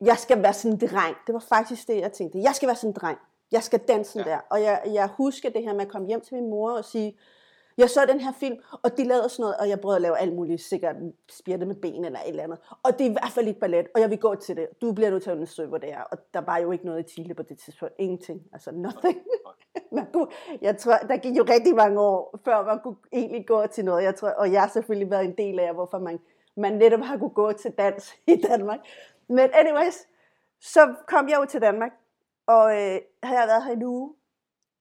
Jeg 0.00 0.18
skal 0.18 0.42
være 0.42 0.52
sådan 0.52 0.72
en 0.72 0.88
dreng. 0.88 1.16
Det 1.26 1.32
var 1.32 1.44
faktisk 1.48 1.88
det, 1.88 2.00
jeg 2.00 2.12
tænkte. 2.12 2.38
Jeg 2.38 2.54
skal 2.54 2.66
være 2.66 2.76
sådan 2.76 2.90
en 2.90 2.96
dreng. 3.00 3.18
Jeg 3.52 3.62
skal 3.62 3.78
danse 3.78 4.18
ja. 4.18 4.24
der. 4.24 4.38
Og 4.50 4.62
jeg, 4.62 4.82
jeg 4.86 5.08
husker 5.16 5.50
det 5.50 5.62
her 5.62 5.72
med 5.74 5.80
at 5.80 5.88
komme 5.88 6.08
hjem 6.08 6.20
til 6.20 6.34
min 6.34 6.50
mor 6.50 6.70
og 6.70 6.84
sige, 6.84 7.18
jeg 7.78 7.90
så 7.90 8.06
den 8.08 8.20
her 8.20 8.32
film, 8.32 8.56
og 8.82 8.96
de 8.96 9.04
lavede 9.04 9.28
sådan 9.28 9.42
noget, 9.42 9.56
og 9.56 9.68
jeg 9.68 9.80
prøvede 9.80 9.96
at 9.96 10.02
lave 10.02 10.18
alt 10.18 10.34
muligt, 10.34 10.62
sikkert 10.62 10.96
spjætte 11.30 11.66
med 11.66 11.74
ben 11.74 12.04
eller 12.04 12.18
et 12.18 12.28
eller 12.28 12.42
andet. 12.42 12.58
Og 12.82 12.98
det 12.98 13.06
er 13.06 13.10
i 13.10 13.12
hvert 13.12 13.32
fald 13.34 13.48
ikke 13.48 13.60
ballet, 13.60 13.86
og 13.94 14.00
jeg 14.00 14.10
vil 14.10 14.18
gå 14.18 14.34
til 14.34 14.56
det. 14.56 14.66
Du 14.80 14.92
bliver 14.92 15.10
nødt 15.10 15.22
til 15.22 15.30
at 15.30 15.34
undersøge, 15.34 15.68
hvor 15.68 15.78
det 15.78 15.92
er. 15.92 16.00
Og 16.00 16.18
der 16.34 16.40
var 16.40 16.58
jo 16.58 16.72
ikke 16.72 16.86
noget 16.86 17.00
i 17.06 17.12
Chile 17.12 17.34
på 17.34 17.42
det 17.42 17.58
tidspunkt. 17.58 17.94
Ingenting. 17.98 18.42
Altså 18.52 18.70
nothing. 18.72 19.18
man 19.92 20.06
kunne, 20.12 20.26
jeg 20.60 20.76
tror, 20.76 20.96
der 21.08 21.16
gik 21.16 21.36
jo 21.36 21.44
rigtig 21.48 21.74
mange 21.74 22.00
år, 22.00 22.40
før 22.44 22.64
man 22.64 22.80
kunne 22.82 22.96
egentlig 23.12 23.46
gå 23.46 23.66
til 23.66 23.84
noget. 23.84 24.04
Jeg 24.04 24.14
tror, 24.14 24.28
og 24.28 24.52
jeg 24.52 24.60
har 24.60 24.68
selvfølgelig 24.68 25.10
været 25.10 25.24
en 25.24 25.34
del 25.38 25.58
af, 25.60 25.74
hvorfor 25.74 25.98
man, 25.98 26.18
man 26.56 26.72
netop 26.72 27.00
har 27.00 27.18
kunne 27.18 27.30
gå 27.30 27.52
til 27.52 27.70
dans 27.70 28.14
i 28.26 28.36
Danmark. 28.48 28.80
Men 29.28 29.50
anyways, 29.52 30.06
så 30.60 30.94
kom 31.06 31.28
jeg 31.28 31.38
jo 31.40 31.44
til 31.44 31.60
Danmark, 31.60 31.92
og 32.46 32.70
øh, 32.70 33.00
havde 33.22 33.40
jeg 33.40 33.48
været 33.48 33.64
her 33.64 33.70
i 33.70 33.74
en 33.74 33.82
uge, 33.82 34.14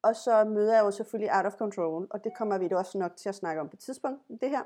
og 0.04 0.16
så 0.16 0.44
møder 0.44 0.74
jeg 0.76 0.84
jo 0.84 0.92
selvfølgelig 0.92 1.36
Out 1.36 1.46
of 1.46 1.54
Control, 1.54 2.08
og 2.10 2.24
det 2.24 2.38
kommer 2.38 2.58
vi 2.58 2.68
da 2.68 2.76
også 2.76 2.98
nok 2.98 3.16
til 3.16 3.30
at 3.30 3.36
snakke 3.36 3.62
om 3.62 3.70
på 3.70 3.76
et 3.76 3.80
tidspunkt, 3.80 4.22
det 4.42 4.50
her. 4.50 4.64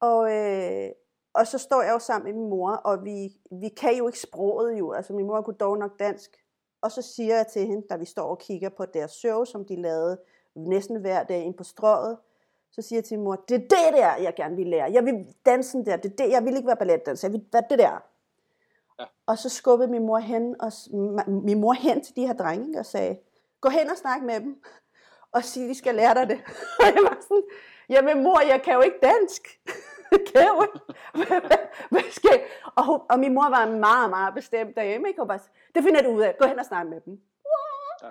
Og, 0.00 0.32
øh, 0.36 0.90
og 1.34 1.46
så 1.46 1.58
står 1.58 1.82
jeg 1.82 1.92
jo 1.92 1.98
sammen 1.98 2.32
med 2.32 2.40
min 2.40 2.50
mor, 2.50 2.70
og 2.70 3.04
vi, 3.04 3.32
vi 3.50 3.68
kan 3.68 3.96
jo 3.96 4.06
ikke 4.06 4.18
sproget 4.18 4.78
jo, 4.78 4.92
altså 4.92 5.12
min 5.12 5.26
mor 5.26 5.42
kunne 5.42 5.56
dog 5.56 5.78
nok 5.78 5.98
dansk. 5.98 6.30
Og 6.82 6.92
så 6.92 7.02
siger 7.02 7.36
jeg 7.36 7.46
til 7.46 7.66
hende, 7.66 7.86
da 7.90 7.96
vi 7.96 8.04
står 8.04 8.28
og 8.28 8.38
kigger 8.38 8.68
på 8.68 8.86
deres 8.86 9.10
show, 9.10 9.44
som 9.44 9.64
de 9.64 9.82
lavede 9.82 10.20
næsten 10.54 11.00
hver 11.00 11.22
dag 11.22 11.42
ind 11.42 11.54
på 11.54 11.64
strået, 11.64 12.18
så 12.70 12.82
siger 12.82 12.96
jeg 12.96 13.04
til 13.04 13.18
min 13.18 13.24
mor, 13.24 13.36
det 13.48 13.54
er 13.54 13.58
det 13.58 13.92
der, 13.92 14.16
jeg 14.16 14.34
gerne 14.36 14.56
vil 14.56 14.66
lære. 14.66 14.92
Jeg 14.92 15.04
vil 15.04 15.34
dansen 15.46 15.86
der, 15.86 15.96
det 15.96 16.12
er 16.12 16.16
det, 16.16 16.30
jeg 16.30 16.44
vil 16.44 16.56
ikke 16.56 16.66
være 16.66 16.76
balletdanser, 16.76 17.28
jeg 17.28 17.32
vil 17.32 17.46
være 17.52 17.64
det 17.70 17.78
der. 17.78 18.11
Ja. 19.00 19.04
Og 19.26 19.38
så 19.38 19.48
skubbede 19.48 19.90
min 19.90 20.06
mor 20.06 20.18
hen, 20.18 20.56
og, 20.60 20.72
min 21.28 21.60
mor 21.60 21.72
hen 21.72 22.04
til 22.04 22.16
de 22.16 22.26
her 22.26 22.32
drenge 22.32 22.78
og 22.78 22.86
sagde, 22.86 23.18
Gå 23.62 23.68
hen 23.68 23.90
og 23.90 23.96
snak 23.96 24.22
med 24.22 24.40
dem, 24.40 24.62
og 25.32 25.44
sige, 25.44 25.68
de 25.68 25.74
skal 25.74 25.94
lære 25.94 26.14
dig 26.14 26.28
det. 26.28 26.40
Og 26.80 26.86
jeg 26.86 27.02
var 27.02 27.18
sådan, 27.20 27.42
jamen 27.88 28.22
mor, 28.22 28.40
jeg 28.40 28.62
kan 28.62 28.74
jo 28.74 28.80
ikke 28.80 28.98
dansk. 29.02 29.42
kan 30.32 30.42
jeg 30.42 30.68
Hvad 31.90 32.10
skal 32.10 32.40
Og, 32.76 32.86
hun, 32.86 33.00
og 33.10 33.18
min 33.18 33.34
mor 33.34 33.50
var 33.50 33.66
meget, 33.66 34.10
meget 34.10 34.34
bestemt 34.34 34.76
derhjemme. 34.76 35.08
Ikke? 35.08 35.22
Og 35.22 35.28
bare, 35.28 35.38
det 35.74 35.84
finder 35.84 36.02
du 36.02 36.08
ud 36.08 36.22
af. 36.22 36.36
Gå 36.38 36.46
hen 36.46 36.58
og 36.58 36.64
snak 36.64 36.86
med 36.86 37.00
dem. 37.00 37.20
Ja. 38.02 38.08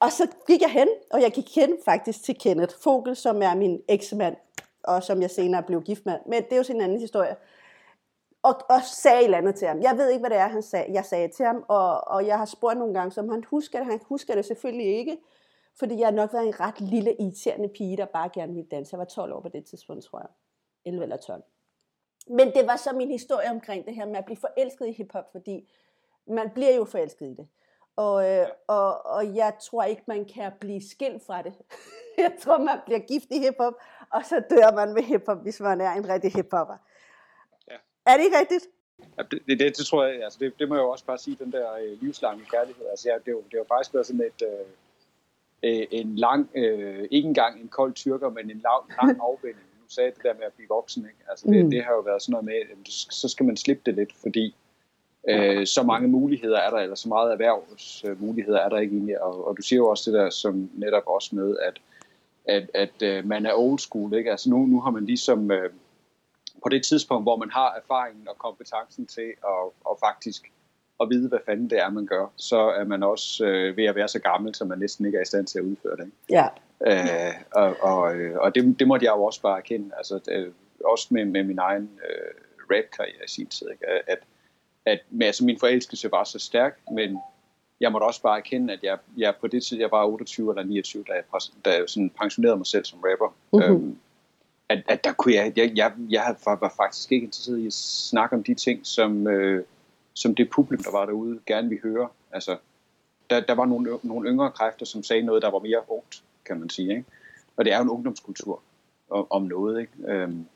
Og 0.00 0.12
så 0.12 0.26
gik 0.46 0.60
jeg 0.62 0.70
hen, 0.70 0.88
og 1.10 1.22
jeg 1.22 1.32
gik 1.32 1.54
hen 1.54 1.76
faktisk 1.84 2.24
til 2.24 2.38
Kenneth 2.38 2.74
Fogel, 2.82 3.16
som 3.16 3.42
er 3.42 3.54
min 3.54 3.82
eksmand, 3.88 4.36
og 4.84 5.02
som 5.02 5.22
jeg 5.22 5.30
senere 5.30 5.62
blev 5.62 5.82
gift 5.82 6.06
med. 6.06 6.18
Men 6.26 6.42
det 6.42 6.52
er 6.52 6.56
jo 6.56 6.62
sin 6.62 6.80
anden 6.80 7.00
historie 7.00 7.36
og, 8.42 8.54
og 8.68 8.82
sagde 8.82 9.18
et 9.18 9.24
eller 9.24 9.38
andet 9.38 9.54
til 9.54 9.68
ham. 9.68 9.82
Jeg 9.82 9.96
ved 9.96 10.10
ikke, 10.10 10.20
hvad 10.20 10.30
det 10.30 10.38
er, 10.38 10.48
han 10.48 10.62
sag, 10.62 10.90
jeg 10.92 11.04
sagde 11.04 11.28
til 11.28 11.46
ham, 11.46 11.64
og, 11.68 12.08
og 12.08 12.26
jeg 12.26 12.38
har 12.38 12.44
spurgt 12.44 12.78
nogle 12.78 12.94
gange, 12.94 13.20
om 13.20 13.28
han 13.28 13.44
husker 13.44 13.78
det. 13.78 13.86
Han 13.86 14.00
husker 14.04 14.34
det 14.34 14.44
selvfølgelig 14.44 14.86
ikke, 14.86 15.18
fordi 15.78 15.98
jeg 15.98 16.06
har 16.06 16.12
nok 16.12 16.32
været 16.32 16.46
en 16.46 16.60
ret 16.60 16.80
lille, 16.80 17.16
irriterende 17.20 17.68
pige, 17.68 17.96
der 17.96 18.06
bare 18.06 18.30
gerne 18.34 18.54
ville 18.54 18.68
danse. 18.70 18.94
Jeg 18.94 18.98
var 18.98 19.04
12 19.04 19.32
år 19.32 19.40
på 19.40 19.48
det 19.48 19.64
tidspunkt, 19.64 20.04
tror 20.04 20.18
jeg. 20.18 20.28
11 20.84 21.02
eller 21.02 21.16
12. 21.16 21.42
Men 22.30 22.52
det 22.54 22.66
var 22.66 22.76
så 22.76 22.92
min 22.92 23.10
historie 23.10 23.50
omkring 23.50 23.86
det 23.86 23.94
her 23.94 24.06
med 24.06 24.16
at 24.16 24.24
blive 24.24 24.36
forelsket 24.36 24.86
i 24.86 24.92
hiphop, 24.92 25.32
fordi 25.32 25.70
man 26.26 26.50
bliver 26.50 26.74
jo 26.74 26.84
forelsket 26.84 27.26
i 27.26 27.34
det. 27.34 27.48
Og, 27.96 28.30
øh, 28.30 28.46
og, 28.66 29.06
og 29.06 29.36
jeg 29.36 29.52
tror 29.60 29.82
ikke, 29.82 30.02
man 30.06 30.24
kan 30.24 30.52
blive 30.60 30.82
skilt 30.90 31.22
fra 31.26 31.42
det. 31.42 31.52
jeg 32.18 32.32
tror, 32.40 32.58
man 32.58 32.78
bliver 32.86 32.98
gift 32.98 33.26
i 33.30 33.38
hiphop, 33.38 33.74
og 34.10 34.24
så 34.24 34.42
dør 34.50 34.74
man 34.74 34.94
med 34.94 35.02
hiphop, 35.02 35.42
hvis 35.42 35.60
man 35.60 35.80
er 35.80 35.92
en 35.92 36.08
rigtig 36.08 36.32
hiphopper. 36.32 36.76
Er 38.08 38.16
det 38.16 38.24
ikke 38.24 38.38
rigtigt? 38.38 38.64
Ja, 39.18 39.22
det, 39.30 39.38
det, 39.46 39.58
det, 39.60 39.78
det 39.78 39.86
tror 39.86 40.04
jeg, 40.04 40.22
altså 40.24 40.38
det, 40.40 40.52
det 40.58 40.68
må 40.68 40.74
jeg 40.74 40.82
jo 40.82 40.90
også 40.90 41.04
bare 41.04 41.18
sige, 41.18 41.36
den 41.44 41.52
der 41.52 41.74
øh, 41.74 42.02
livslange 42.02 42.44
kærlighed. 42.44 42.86
Altså, 42.90 43.08
ja, 43.08 43.14
det, 43.14 43.28
er 43.28 43.32
jo, 43.32 43.42
det 43.48 43.54
er 43.54 43.58
jo 43.58 43.64
faktisk 43.68 43.94
været 43.94 44.06
sådan 44.06 44.20
et, 44.20 44.42
øh, 44.50 44.66
øh, 45.62 45.86
en 45.90 46.16
lang, 46.16 46.50
øh, 46.54 47.08
ikke 47.10 47.28
engang 47.28 47.60
en 47.60 47.68
kold 47.68 47.92
tyrker, 47.94 48.30
men 48.30 48.50
en 48.50 48.62
lang, 48.68 48.82
lang 49.02 49.18
afvinding. 49.28 49.66
Nu 49.82 49.88
sagde 49.88 50.10
det 50.10 50.22
der 50.22 50.34
med 50.34 50.42
at 50.42 50.52
blive 50.52 50.68
voksen, 50.68 51.02
ikke? 51.04 51.22
Altså, 51.30 51.46
det, 51.46 51.64
mm. 51.64 51.70
det 51.70 51.84
har 51.84 51.92
jo 51.92 52.00
været 52.00 52.22
sådan 52.22 52.32
noget 52.32 52.44
med, 52.44 52.54
at 52.54 52.88
så 52.92 53.28
skal 53.28 53.46
man 53.46 53.56
slippe 53.56 53.82
det 53.86 53.94
lidt, 53.94 54.12
fordi 54.22 54.54
øh, 55.28 55.66
så 55.66 55.82
mange 55.82 56.08
muligheder 56.08 56.58
er 56.58 56.70
der, 56.70 56.78
eller 56.78 56.94
så 56.94 57.08
meget 57.08 57.32
erhvervsmuligheder 57.32 58.60
er 58.60 58.68
der 58.68 58.78
ikke 58.78 58.96
egentlig. 58.96 59.22
Og, 59.22 59.46
og 59.46 59.56
du 59.56 59.62
siger 59.62 59.76
jo 59.76 59.88
også 59.88 60.10
det 60.10 60.20
der, 60.20 60.30
som 60.30 60.70
netop 60.74 61.02
også 61.06 61.34
med, 61.36 61.56
at, 61.58 61.80
at, 62.44 62.70
at 62.74 63.02
øh, 63.02 63.26
man 63.26 63.46
er 63.46 63.54
old 63.54 63.78
school, 63.78 64.14
ikke? 64.14 64.30
Altså 64.30 64.50
nu, 64.50 64.66
nu 64.66 64.80
har 64.80 64.90
man 64.90 65.06
ligesom... 65.06 65.50
Øh, 65.50 65.70
på 66.62 66.68
det 66.68 66.84
tidspunkt, 66.84 67.24
hvor 67.24 67.36
man 67.36 67.50
har 67.50 67.74
erfaringen 67.74 68.28
og 68.28 68.38
kompetencen 68.38 69.06
til 69.06 69.32
at, 69.44 69.64
at 69.90 69.96
faktisk 70.06 70.52
at 71.00 71.10
vide, 71.10 71.28
hvad 71.28 71.38
fanden 71.46 71.70
det 71.70 71.78
er, 71.78 71.90
man 71.90 72.06
gør, 72.06 72.26
så 72.36 72.58
er 72.58 72.84
man 72.84 73.02
også 73.02 73.44
øh, 73.44 73.76
ved 73.76 73.84
at 73.84 73.94
være 73.94 74.08
så 74.08 74.18
gammel, 74.18 74.54
så 74.54 74.64
man 74.64 74.78
næsten 74.78 75.06
ikke 75.06 75.18
er 75.18 75.22
i 75.22 75.24
stand 75.24 75.46
til 75.46 75.58
at 75.58 75.64
udføre 75.64 75.96
det. 75.96 76.04
Ikke? 76.04 76.16
Ja. 76.30 76.46
Øh, 76.86 77.34
og 77.52 77.76
og, 77.80 78.16
øh, 78.16 78.38
og 78.38 78.54
det, 78.54 78.78
det 78.78 78.88
måtte 78.88 79.06
jeg 79.06 79.12
jo 79.16 79.22
også 79.22 79.42
bare 79.42 79.58
erkende, 79.58 79.90
altså, 79.96 80.20
det, 80.26 80.52
også 80.84 81.08
med, 81.10 81.24
med 81.24 81.44
min 81.44 81.58
egen 81.58 81.90
øh, 82.10 82.34
rap-karriere 82.70 83.24
i 83.24 83.28
sin 83.28 83.46
tid, 83.46 83.70
ikke? 83.70 83.86
at, 84.06 84.18
at 84.86 84.98
med, 85.10 85.26
altså, 85.26 85.44
min 85.44 85.58
forelskelse 85.58 86.10
var 86.12 86.24
så 86.24 86.38
stærk, 86.38 86.78
men 86.92 87.18
jeg 87.80 87.92
måtte 87.92 88.04
også 88.04 88.22
bare 88.22 88.38
erkende, 88.38 88.72
at 88.72 88.82
jeg, 88.82 88.98
jeg 89.16 89.34
på 89.40 89.46
det 89.46 89.64
tid, 89.64 89.78
jeg 89.78 89.90
var 89.90 90.06
28 90.06 90.52
eller 90.52 90.64
29, 90.64 91.04
da 91.08 91.12
jeg, 91.12 91.22
da 91.64 91.70
jeg 91.70 91.84
sådan 91.86 92.10
pensionerede 92.10 92.56
mig 92.56 92.66
selv 92.66 92.84
som 92.84 92.98
rapper, 92.98 93.36
mm-hmm. 93.52 93.74
øhm, 93.74 93.98
at, 94.68 94.82
at 94.88 95.04
der 95.04 95.12
kunne 95.12 95.34
jeg, 95.34 95.52
jeg, 95.56 95.72
jeg, 95.76 95.92
jeg 96.10 96.36
var 96.44 96.74
faktisk 96.76 97.12
ikke 97.12 97.24
interesseret 97.24 97.58
i 97.58 97.66
at 97.66 97.72
snakke 97.72 98.36
om 98.36 98.44
de 98.44 98.54
ting, 98.54 98.86
som, 98.86 99.26
øh, 99.26 99.64
som 100.14 100.34
det 100.34 100.50
publikum, 100.50 100.84
der 100.84 100.98
var 100.98 101.06
derude, 101.06 101.40
gerne 101.46 101.68
ville 101.68 101.82
høre. 101.82 102.08
Altså, 102.32 102.56
der, 103.30 103.40
der 103.40 103.54
var 103.54 103.64
nogle, 103.64 103.98
nogle 104.02 104.30
yngre 104.30 104.50
kræfter, 104.50 104.86
som 104.86 105.02
sagde 105.02 105.22
noget, 105.22 105.42
der 105.42 105.50
var 105.50 105.58
mere 105.58 105.82
ungt, 105.88 106.22
kan 106.44 106.60
man 106.60 106.70
sige. 106.70 106.90
Ikke? 106.90 107.04
Og 107.56 107.64
det 107.64 107.72
er 107.72 107.76
jo 107.76 107.82
en 107.82 107.90
ungdomskultur 107.90 108.62
om, 109.10 109.26
om 109.30 109.42
noget. 109.42 109.80
Ikke? 109.80 109.92
Øhm, 110.06 110.46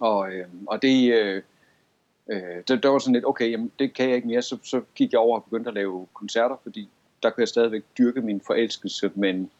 og, 0.00 0.32
øh, 0.32 0.46
og 0.66 0.82
det, 0.82 1.12
øh, 1.12 1.42
øh, 2.28 2.62
der, 2.68 2.76
der 2.76 2.88
var 2.88 2.98
sådan 2.98 3.14
lidt, 3.14 3.26
okay, 3.26 3.50
jamen, 3.50 3.72
det 3.78 3.94
kan 3.94 4.08
jeg 4.08 4.16
ikke 4.16 4.28
mere. 4.28 4.42
Så, 4.42 4.58
så 4.62 4.82
gik 4.94 5.12
jeg 5.12 5.20
over 5.20 5.38
og 5.38 5.44
begyndte 5.44 5.68
at 5.68 5.74
lave 5.74 6.06
koncerter, 6.14 6.56
fordi 6.62 6.88
der 7.22 7.30
kunne 7.30 7.42
jeg 7.42 7.48
stadigvæk 7.48 7.82
dyrke 7.98 8.20
min 8.20 8.40
forelskelse, 8.40 9.10
men, 9.14 9.50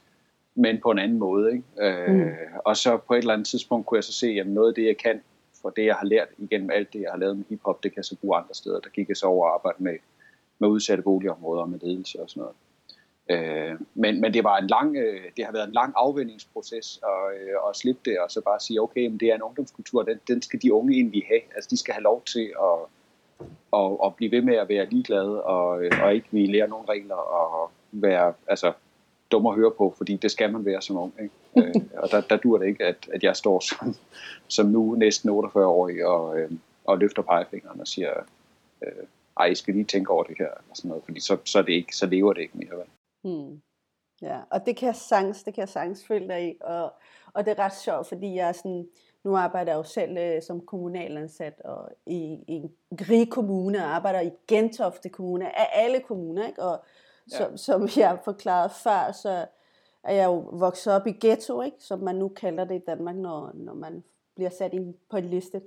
men 0.58 0.80
på 0.80 0.90
en 0.90 0.98
anden 0.98 1.18
måde. 1.18 1.52
Ikke? 1.52 1.64
Øh, 1.80 2.14
mm. 2.14 2.30
Og 2.64 2.76
så 2.76 2.96
på 2.96 3.14
et 3.14 3.18
eller 3.18 3.32
andet 3.32 3.46
tidspunkt 3.46 3.86
kunne 3.86 3.96
jeg 3.96 4.04
så 4.04 4.12
se, 4.12 4.26
at 4.26 4.46
noget 4.46 4.68
af 4.68 4.74
det, 4.74 4.86
jeg 4.86 4.96
kan, 4.96 5.20
for 5.62 5.70
det, 5.70 5.84
jeg 5.84 5.94
har 5.94 6.06
lært 6.06 6.28
igennem 6.38 6.70
alt 6.70 6.92
det, 6.92 7.00
jeg 7.00 7.10
har 7.10 7.18
lavet 7.18 7.36
med 7.36 7.44
hiphop, 7.48 7.82
det 7.82 7.92
kan 7.92 7.96
jeg 7.96 8.04
så 8.04 8.16
bruge 8.16 8.36
andre 8.36 8.54
steder. 8.54 8.80
Der 8.80 8.90
gik 8.90 9.08
jeg 9.08 9.16
så 9.16 9.26
over 9.26 9.46
at 9.46 9.54
arbejde 9.54 9.82
med, 9.82 9.96
med 10.58 10.68
udsatte 10.68 11.02
boligområder 11.02 11.66
med 11.66 11.78
ledelse 11.82 12.22
og 12.22 12.30
sådan 12.30 12.40
noget. 12.40 12.56
Øh, 13.30 13.80
men, 13.94 14.20
men 14.20 14.34
det 14.34 14.44
var 14.44 14.58
en 14.58 14.66
lang, 14.66 14.96
øh, 14.96 15.22
det 15.36 15.44
har 15.44 15.52
været 15.52 15.66
en 15.66 15.72
lang 15.72 15.92
afvendingsproces 15.96 17.00
at, 17.02 17.40
øh, 17.40 17.68
at 17.68 17.76
slippe 17.76 18.10
det 18.10 18.18
og 18.18 18.30
så 18.30 18.40
bare 18.40 18.60
sige, 18.60 18.82
okay, 18.82 19.06
men 19.06 19.18
det 19.18 19.30
er 19.30 19.34
en 19.34 19.42
ungdomskultur, 19.42 20.02
den, 20.02 20.18
den 20.28 20.42
skal 20.42 20.62
de 20.62 20.72
unge 20.72 20.94
egentlig 20.94 21.24
have. 21.28 21.40
Altså 21.54 21.68
de 21.70 21.76
skal 21.76 21.94
have 21.94 22.02
lov 22.02 22.22
til 22.24 22.52
at, 22.62 22.78
at, 23.76 23.90
at 24.04 24.14
blive 24.16 24.30
ved 24.30 24.42
med 24.42 24.54
at 24.54 24.68
være 24.68 24.90
ligeglade 24.90 25.42
og, 25.42 25.84
øh, 25.84 25.92
og 26.02 26.14
ikke 26.14 26.28
ville 26.30 26.52
lære 26.52 26.68
nogle 26.68 26.88
regler 26.88 27.14
og 27.14 27.70
være 27.92 28.34
altså, 28.46 28.72
dum 29.32 29.46
at 29.46 29.54
høre 29.54 29.70
på, 29.70 29.94
fordi 29.96 30.16
det 30.16 30.30
skal 30.30 30.52
man 30.52 30.64
være 30.64 30.82
som 30.82 30.96
ung. 30.96 31.14
Ikke? 31.22 31.34
øh, 31.68 31.82
og 32.02 32.10
der, 32.10 32.20
der 32.20 32.36
dur 32.36 32.58
det 32.58 32.66
ikke, 32.66 32.84
at, 32.84 33.08
at 33.12 33.22
jeg 33.22 33.36
står 33.36 33.60
som, 33.60 33.94
som 34.48 34.66
nu 34.66 34.94
næsten 34.94 35.30
48-årig 35.30 36.06
og, 36.06 36.38
øh, 36.38 36.50
og 36.84 36.98
løfter 36.98 37.22
pegefingeren 37.22 37.80
og 37.80 37.88
siger, 37.88 38.12
øh, 38.82 39.06
ej, 39.40 39.46
I 39.46 39.54
skal 39.54 39.74
lige 39.74 39.84
tænke 39.84 40.10
over 40.10 40.22
det 40.22 40.36
her, 40.38 40.50
og 40.70 40.76
sådan 40.76 40.88
noget, 40.88 41.04
fordi 41.04 41.20
så, 41.20 41.36
så, 41.44 41.58
er 41.58 41.62
det 41.62 41.72
ikke, 41.72 41.96
så 41.96 42.06
lever 42.06 42.32
det 42.32 42.40
ikke 42.40 42.58
mere. 42.58 42.76
Vel? 42.78 42.86
Hmm. 43.24 43.60
Ja, 44.22 44.38
og 44.50 44.66
det 44.66 44.76
kan 44.76 44.86
jeg 44.86 44.96
sagtens, 44.96 45.42
det 45.42 45.54
kan 45.54 45.60
jeg 45.60 45.68
sagtens 45.68 46.06
følge 46.06 46.28
dig 46.28 46.48
i, 46.48 46.54
og, 46.60 46.92
og 47.32 47.44
det 47.44 47.50
er 47.50 47.64
ret 47.64 47.76
sjovt, 47.76 48.08
fordi 48.08 48.34
jeg 48.34 48.48
er 48.48 48.52
sådan, 48.52 48.88
nu 49.24 49.36
arbejder 49.36 49.72
jeg 49.72 49.78
jo 49.78 49.82
selv 49.82 50.16
øh, 50.18 50.42
som 50.42 50.60
kommunalansat 50.60 51.60
og 51.64 51.88
i, 52.06 52.38
i 52.48 52.52
en 52.52 52.72
grig 52.96 53.30
kommune, 53.30 53.78
og 53.78 53.94
arbejder 53.96 54.20
i 54.20 54.30
Gentofte 54.48 55.08
Kommune, 55.08 55.58
af 55.58 55.68
alle 55.72 56.00
kommuner, 56.00 56.46
ikke? 56.46 56.62
og 56.62 56.84
ja. 57.32 57.56
som 57.56 57.88
jeg 57.96 58.18
forklarede 58.24 58.70
før, 58.70 59.12
så 59.12 59.46
er 60.02 60.14
jeg 60.14 60.26
jo 60.26 60.48
vokset 60.52 60.92
op 60.92 61.06
i 61.06 61.12
ghetto, 61.20 61.62
ikke? 61.62 61.76
som 61.80 61.98
man 61.98 62.14
nu 62.14 62.28
kalder 62.28 62.64
det 62.64 62.74
i 62.74 62.84
Danmark, 62.86 63.16
når, 63.16 63.50
når 63.54 63.74
man 63.74 64.04
bliver 64.34 64.50
sat 64.50 64.72
ind 64.72 64.94
på 65.10 65.16
en 65.16 65.24
liste. 65.24 65.62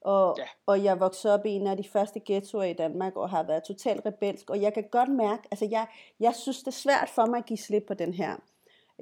Og, 0.00 0.34
ja. 0.38 0.44
og 0.66 0.84
jeg 0.84 1.00
voksede 1.00 1.34
op 1.34 1.46
i 1.46 1.50
en 1.50 1.66
af 1.66 1.76
de 1.76 1.84
første 1.84 2.20
ghettoer 2.26 2.62
i 2.62 2.72
Danmark, 2.72 3.16
og 3.16 3.30
har 3.30 3.42
været 3.42 3.62
totalt 3.62 4.06
rebelsk. 4.06 4.50
Og 4.50 4.62
jeg 4.62 4.74
kan 4.74 4.84
godt 4.90 5.08
mærke, 5.08 5.42
altså 5.50 5.68
jeg, 5.70 5.86
jeg 6.20 6.34
synes, 6.34 6.58
det 6.58 6.66
er 6.66 6.70
svært 6.70 7.10
for 7.14 7.26
mig 7.26 7.38
at 7.38 7.46
give 7.46 7.58
slip 7.58 7.84
på 7.86 7.94
den 7.94 8.14
her 8.14 8.36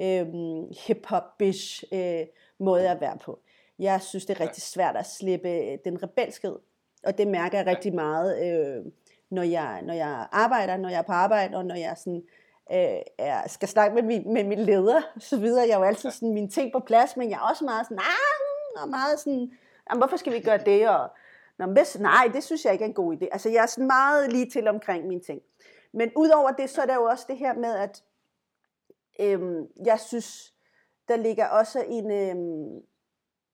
øhm, 0.00 0.72
hip-hop-bish 0.86 1.84
øh, 1.92 2.26
måde 2.58 2.88
at 2.88 3.00
være 3.00 3.18
på. 3.18 3.38
Jeg 3.78 4.02
synes, 4.02 4.26
det 4.26 4.36
er 4.36 4.40
rigtig 4.40 4.62
svært 4.62 4.96
at 4.96 5.06
slippe 5.06 5.48
øh, 5.48 5.78
den 5.84 6.02
rebelskhed. 6.02 6.58
Og 7.04 7.18
det 7.18 7.28
mærker 7.28 7.58
jeg 7.58 7.66
rigtig 7.66 7.94
meget, 7.94 8.42
øh, 8.46 8.92
når, 9.30 9.42
jeg, 9.42 9.82
når 9.82 9.94
jeg 9.94 10.26
arbejder, 10.32 10.76
når 10.76 10.88
jeg 10.88 10.98
er 10.98 11.02
på 11.02 11.12
arbejde, 11.12 11.56
og 11.56 11.64
når 11.64 11.74
jeg 11.74 11.96
sådan, 11.96 12.22
øh, 12.72 13.00
er, 13.18 13.48
skal 13.48 13.68
snakke 13.68 13.94
med 13.94 14.02
min, 14.02 14.32
med 14.32 14.44
min 14.44 14.58
leder, 14.58 15.00
så 15.18 15.36
videre. 15.36 15.66
Jeg 15.68 15.74
er 15.74 15.78
jo 15.78 15.84
altid 15.84 16.10
sådan 16.10 16.34
mine 16.34 16.48
ting 16.48 16.72
på 16.72 16.80
plads, 16.80 17.16
men 17.16 17.30
jeg 17.30 17.36
er 17.36 17.48
også 17.50 17.64
meget 17.64 17.86
sådan, 17.86 17.96
nah, 17.96 18.82
og 18.82 18.88
meget 18.88 19.18
sådan, 19.18 19.52
jamen, 19.90 20.00
hvorfor 20.00 20.16
skal 20.16 20.32
vi 20.32 20.40
gøre 20.40 20.58
det? 20.58 20.88
Og, 20.88 21.08
Nå, 21.60 21.66
hvis, 21.66 21.98
nej, 21.98 22.30
det 22.32 22.44
synes 22.44 22.64
jeg 22.64 22.72
ikke 22.72 22.84
er 22.84 22.88
en 22.88 22.94
god 22.94 23.16
idé. 23.16 23.28
Altså, 23.32 23.48
jeg 23.48 23.62
er 23.62 23.66
sådan 23.66 23.86
meget 23.86 24.32
lige 24.32 24.50
til 24.50 24.68
omkring 24.68 25.06
mine 25.06 25.20
ting. 25.20 25.40
Men 25.92 26.10
udover 26.16 26.50
det, 26.50 26.70
så 26.70 26.82
er 26.82 26.86
der 26.86 26.94
jo 26.94 27.04
også 27.04 27.24
det 27.28 27.36
her 27.36 27.54
med, 27.54 27.74
at 27.74 28.02
øhm, 29.20 29.66
jeg 29.84 30.00
synes, 30.00 30.54
der 31.08 31.16
ligger 31.16 31.48
også 31.48 31.84
en, 31.88 32.10
øhm, 32.10 32.82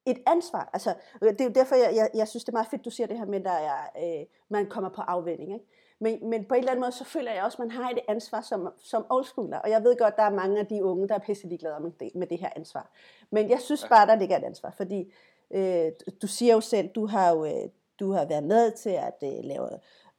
et 0.07 0.19
ansvar. 0.27 0.71
Altså, 0.73 0.95
det 1.21 1.41
er 1.41 1.45
jo 1.45 1.51
derfor, 1.51 1.75
jeg, 1.75 1.93
jeg, 1.95 2.11
jeg 2.15 2.29
synes, 2.29 2.45
det 2.45 2.49
er 2.49 2.57
meget 2.57 2.69
fedt, 2.71 2.85
du 2.85 2.91
siger 2.91 3.07
det 3.07 3.19
her 3.19 3.27
med, 3.27 3.47
at 3.47 4.21
øh, 4.21 4.27
man 4.49 4.67
kommer 4.67 4.91
på 4.91 5.01
afvænding. 5.01 5.53
Ikke? 5.53 5.65
Men, 5.99 6.31
men 6.31 6.45
på 6.45 6.55
en 6.55 6.59
eller 6.59 6.71
anden 6.71 6.81
måde, 6.81 6.93
så 6.93 7.05
føler 7.05 7.33
jeg 7.33 7.45
også, 7.45 7.57
at 7.63 7.69
man 7.69 7.71
har 7.71 7.91
et 7.91 7.99
ansvar 8.09 8.41
som, 8.41 8.69
som 8.79 9.07
oldschooler. 9.11 9.59
Og 9.59 9.71
jeg 9.71 9.83
ved 9.83 9.99
godt, 9.99 10.17
der 10.17 10.23
er 10.23 10.31
mange 10.31 10.59
af 10.59 10.67
de 10.67 10.85
unge, 10.85 11.09
der 11.09 11.15
er 11.15 11.19
pisse 11.19 11.47
ligeglade 11.47 11.81
med 11.81 11.91
det, 12.01 12.15
med 12.15 12.27
det 12.27 12.39
her 12.39 12.51
ansvar. 12.57 12.91
Men 13.31 13.51
jeg 13.51 13.61
synes 13.61 13.87
bare, 13.89 14.07
der 14.07 14.17
ligger 14.17 14.37
et 14.37 14.45
ansvar, 14.45 14.71
fordi 14.77 15.13
Øh, 15.51 15.93
du 16.23 16.27
siger 16.27 16.55
jo 16.55 16.61
selv, 16.61 16.89
du 16.89 17.07
har 17.07 17.31
jo 17.31 17.45
øh, 17.45 17.69
du 18.01 18.13
har 18.13 18.25
været 18.25 18.45
med 18.45 18.71
til 18.71 18.91
at 18.91 19.23
øh, 19.23 19.45
lave 19.45 19.69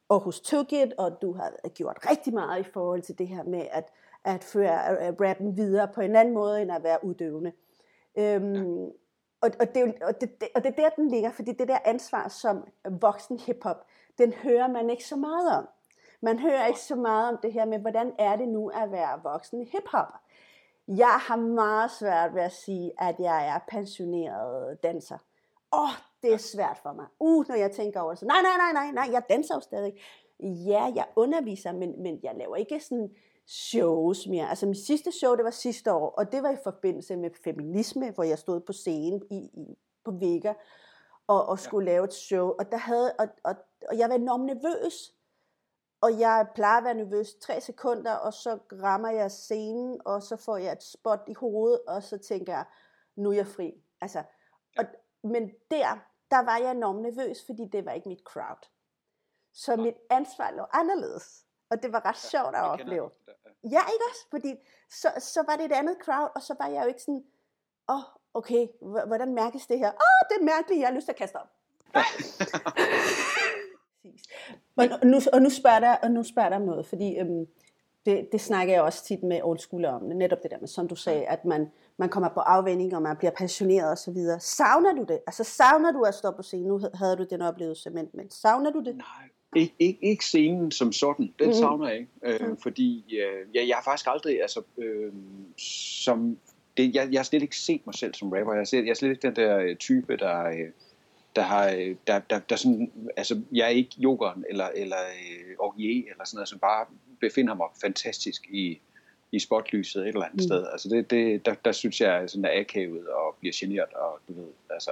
Aarhus 0.10 0.39
Tugget, 0.39 0.94
og 0.98 1.22
du 1.22 1.34
har 1.34 1.70
gjort 1.74 1.98
rigtig 2.10 2.34
meget 2.34 2.60
i 2.60 2.70
forhold 2.74 3.01
til 3.01 3.17
det 3.20 3.27
her 3.27 3.44
med 3.44 3.67
at, 3.72 3.89
at 4.24 4.44
føre 4.44 5.08
øh, 5.08 5.13
rappen 5.22 5.58
videre 5.58 5.88
på 5.88 6.01
en 6.01 6.15
anden 6.15 6.34
måde, 6.34 6.62
end 6.62 6.72
at 6.72 6.84
være 6.84 7.06
uddøvende. 7.06 7.51
Øhm, 8.17 8.91
og, 9.48 9.68
og, 9.68 9.75
det, 9.75 9.94
og, 10.01 10.22
det, 10.22 10.30
og 10.56 10.63
det 10.63 10.70
er 10.70 10.75
der, 10.75 10.89
den 10.89 11.08
ligger, 11.08 11.32
fordi 11.32 11.51
det 11.51 11.68
der 11.68 11.77
ansvar 11.86 12.27
som 12.27 12.68
voksen 13.01 13.39
hiphop, 13.39 13.86
den 14.18 14.34
hører 14.34 14.68
man 14.68 14.89
ikke 14.89 15.06
så 15.06 15.16
meget 15.16 15.58
om. 15.58 15.68
Man 16.22 16.39
hører 16.39 16.68
ikke 16.68 16.80
så 16.80 16.96
meget 16.96 17.30
om 17.30 17.38
det 17.44 17.54
her 17.54 17.66
med, 17.66 17.80
hvordan 17.80 18.12
er 18.20 18.36
det 18.36 18.48
nu 18.48 18.70
at 18.70 18.92
være 18.92 19.20
voksen 19.24 19.62
hiphopper. 19.62 20.22
Jeg 20.88 21.20
har 21.27 21.36
meget 21.36 21.92
svært 21.92 22.36
ved 22.36 22.42
at 22.42 22.51
sige, 22.51 22.92
at 23.00 23.16
jeg 23.20 23.48
er 23.48 23.60
pensioneret 23.68 24.84
danser. 24.84 25.18
Åh, 25.74 25.84
oh, 25.84 25.89
det 26.24 26.34
er 26.34 26.38
svært 26.38 26.77
for 26.84 26.94
mig. 26.94 27.06
Uh, 27.20 27.46
når 27.48 27.56
jeg 27.56 27.72
tænker 27.72 28.00
over 28.00 28.12
det. 28.12 28.20
Så, 28.20 28.25
nej, 28.25 28.42
nej, 28.42 28.58
nej, 28.58 28.74
nej, 28.74 28.92
nej, 28.92 29.13
jeg 29.13 29.24
danser 29.30 29.56
jo 29.56 29.62
stadig. 29.62 29.94
Ja, 30.39 30.92
jeg 30.96 31.06
underviser, 31.16 31.72
men, 31.72 32.04
men 32.04 32.20
jeg 32.24 32.36
laver 32.36 32.56
ikke 32.56 32.80
sådan 32.80 33.10
shows 33.48 34.27
mere. 34.27 34.50
Altså 34.50 34.66
mit 34.66 34.86
sidste 34.86 35.12
show, 35.12 35.36
det 35.36 35.46
var 35.46 35.51
sidste 35.51 35.94
år, 35.94 36.10
og 36.10 36.32
det 36.32 36.44
var 36.44 36.51
i 36.51 36.58
forbindelse 36.63 37.16
med 37.16 37.30
feminisme, 37.44 38.12
hvor 38.12 38.24
jeg 38.24 38.39
stod 38.39 38.60
på 38.60 38.74
scenen 38.74 39.22
i, 39.32 39.36
i, 39.36 39.77
på 40.04 40.12
Vega 40.12 40.54
og, 41.27 41.46
og 41.46 41.60
skulle 41.60 41.89
ja. 41.89 41.96
lave 41.96 42.06
et 42.06 42.13
show. 42.13 42.48
Og, 42.60 42.72
der 42.72 42.77
havde, 42.77 43.13
og, 43.20 43.27
og, 43.44 43.56
og 43.89 43.98
jeg 43.98 44.10
var 44.10 44.16
enormt 44.16 44.46
nervøs, 44.46 45.13
og 46.01 46.20
jeg 46.20 46.48
plejer 46.56 46.77
at 46.77 46.84
være 46.84 46.94
nervøs 46.94 47.36
tre 47.36 47.62
sekunder, 47.62 48.13
og 48.13 48.34
så 48.34 48.60
rammer 48.72 49.10
jeg 49.10 49.32
scenen, 49.32 50.01
og 50.06 50.24
så 50.24 50.36
får 50.36 50.58
jeg 50.58 50.72
et 50.72 50.84
spot 50.84 51.24
i 51.27 51.34
hovedet, 51.34 51.82
og 51.88 52.04
så 52.04 52.18
tænker 52.18 52.54
jeg, 52.54 52.66
nu 53.16 53.30
er 53.30 53.34
jeg 53.34 53.48
fri. 53.48 53.84
Altså, 54.01 54.24
og, 54.77 54.86
men 55.24 55.50
der, 55.72 56.00
der 56.32 56.39
var 56.39 56.58
jeg 56.58 56.72
enormt 56.72 57.01
nervøs, 57.01 57.46
fordi 57.46 57.66
det 57.72 57.86
var 57.86 57.92
ikke 57.92 58.10
mit 58.10 58.24
crowd. 58.25 58.70
Så 59.54 59.75
mit 59.75 59.96
ansvar 60.10 60.51
lå 60.51 60.66
anderledes. 60.74 61.47
Og 61.70 61.84
det 61.84 61.94
var 61.94 62.06
ret 62.06 62.18
sjovt 62.18 62.56
at 62.56 62.64
opleve. 62.64 63.10
Ja, 63.64 63.82
ikke 63.94 64.06
også? 64.10 64.26
Fordi 64.30 64.56
så, 64.90 65.08
så 65.20 65.44
var 65.48 65.56
det 65.56 65.66
et 65.66 65.72
andet 65.72 65.98
crowd, 66.04 66.30
og 66.36 66.42
så 66.42 66.56
var 66.60 66.68
jeg 66.68 66.84
jo 66.84 66.88
ikke 66.88 67.02
sådan, 67.02 67.24
åh, 67.90 67.96
oh, 67.96 68.04
okay, 68.34 68.68
hvordan 69.08 69.34
mærkes 69.34 69.68
det 69.68 69.80
her? 69.80 69.88
Åh, 69.88 69.94
oh, 69.94 70.30
det 70.30 70.42
er 70.42 70.46
mærkeligt, 70.56 70.80
jeg 70.80 70.88
har 70.88 70.96
lyst 70.96 71.06
til 71.06 71.12
at 71.12 71.18
kaste 71.18 71.36
op. 71.36 71.52
Men, 74.78 74.92
og, 74.92 75.08
nu, 75.08 75.18
og 75.34 75.42
nu 75.42 75.50
spørger 75.50 75.80
der, 75.80 75.96
og 75.96 76.12
nu 76.12 76.24
spørger 76.24 76.50
der 76.50 76.56
om 76.56 76.62
noget, 76.62 76.86
fordi 76.86 77.18
øhm, 77.20 77.48
det, 78.06 78.30
det 78.32 78.42
snakker 78.42 78.74
jeg 78.74 78.82
også 78.82 79.04
tit 79.04 79.24
med 79.24 79.42
old 79.44 79.60
school 79.60 79.86
om, 79.86 80.02
netop 80.02 80.44
det 80.44 80.52
der 80.52 80.60
med, 80.60 80.68
som 80.68 80.88
du 80.88 80.96
sagde, 80.96 81.26
at 81.26 81.46
man, 81.46 81.72
man 81.98 82.10
kommer 82.10 82.30
på 82.30 82.40
afvænding, 82.40 82.96
og 82.96 83.02
man 83.02 83.18
bliver 83.18 83.32
så 83.96 84.12
videre. 84.12 84.40
Savner 84.40 84.94
du 84.94 85.04
det? 85.04 85.20
Altså 85.28 85.44
savner 85.44 85.92
du 85.92 86.02
at 86.02 86.16
stå 86.16 86.32
på 86.32 86.42
scenen? 86.42 86.68
Nu 86.68 86.82
havde 86.94 87.16
du 87.16 87.24
den 87.30 87.42
oplevelse, 87.42 87.90
men, 87.90 88.10
men 88.14 88.32
savner 88.32 88.72
du 88.72 88.80
det? 88.80 88.98
Nej, 88.98 89.30
ikke, 89.56 89.74
ikke, 89.80 90.00
ikke 90.01 90.25
scenen 90.25 90.72
som 90.72 90.92
sådan. 90.92 91.34
Den 91.39 91.48
mm. 91.48 91.54
savner 91.54 91.88
jeg 91.88 91.98
ikke. 92.00 92.12
Øh, 92.24 92.50
mm. 92.50 92.58
Fordi 92.58 93.04
øh, 93.16 93.56
jeg, 93.56 93.68
jeg 93.68 93.75
har 93.75 93.84
faktisk 93.84 94.08
aldrig, 94.10 94.42
altså, 94.42 94.62
øh, 94.77 95.13
som, 96.04 96.38
det, 96.77 96.96
jeg, 96.96 97.08
jeg 97.12 97.20
har 97.20 97.24
slet 97.24 97.42
ikke 97.42 97.58
set 97.58 97.82
mig 97.86 97.96
selv 97.96 98.13
som 98.13 98.30
rapper. 98.32 98.54
Jeg 98.54 98.60
har, 98.60 98.66
set, 98.66 98.86
jeg 98.86 98.89
er 98.89 98.96
slet 98.96 99.10
ikke 99.10 99.27
den 99.27 99.36
der 99.36 99.58
øh, 99.58 99.75
type, 99.75 100.18
der... 100.18 100.44
Øh, 100.48 100.70
der 101.36 101.44
har, 101.44 101.70
øh, 101.70 101.96
der, 102.08 102.20
der, 102.20 102.39
der 102.39 102.56
sådan, 102.56 102.92
altså 103.18 103.42
jeg 103.51 103.66
er 103.66 103.70
ikke 103.70 103.96
yogeren 104.00 104.46
eller, 104.50 104.68
eller 104.75 104.98
øh, 104.98 105.56
orgie 105.60 106.12
eller 106.12 106.25
sådan 106.25 106.38
noget, 106.38 106.50
som 106.50 106.60
bare 106.60 106.86
befinder 107.20 107.56
mig 107.56 107.68
fantastisk 107.82 108.48
i, 108.50 108.82
i 109.32 109.39
spotlyset 109.39 110.01
et 110.01 110.08
eller 110.08 110.25
andet 110.25 110.36
mm. 110.36 110.48
sted. 110.48 110.68
Altså 110.72 110.89
det, 110.89 111.12
det, 111.12 111.46
der, 111.46 111.54
der 111.54 111.72
synes 111.72 112.01
jeg 112.01 112.24
er 112.24 112.27
sådan 112.27 112.46
er 112.46 112.60
akavet 112.60 113.08
og 113.08 113.36
bliver 113.39 113.54
generet 113.56 113.94
og 113.94 114.20
du 114.27 114.34
ved, 114.34 114.48
altså, 114.70 114.92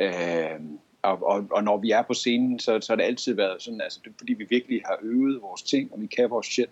øh, 0.00 0.60
og, 1.02 1.22
og, 1.22 1.46
og 1.50 1.64
når 1.64 1.76
vi 1.76 1.90
er 1.90 2.02
på 2.02 2.14
scenen, 2.14 2.58
så, 2.58 2.80
så 2.80 2.92
har 2.92 2.96
det 2.96 3.04
altid 3.04 3.34
været 3.34 3.62
sådan, 3.62 3.80
altså 3.80 4.00
det 4.04 4.12
fordi 4.18 4.32
vi 4.32 4.46
virkelig 4.50 4.82
har 4.86 4.98
øvet 5.02 5.42
vores 5.42 5.62
ting, 5.62 5.92
og 5.92 6.00
vi 6.00 6.06
kan 6.06 6.30
vores 6.30 6.46
shit, 6.46 6.70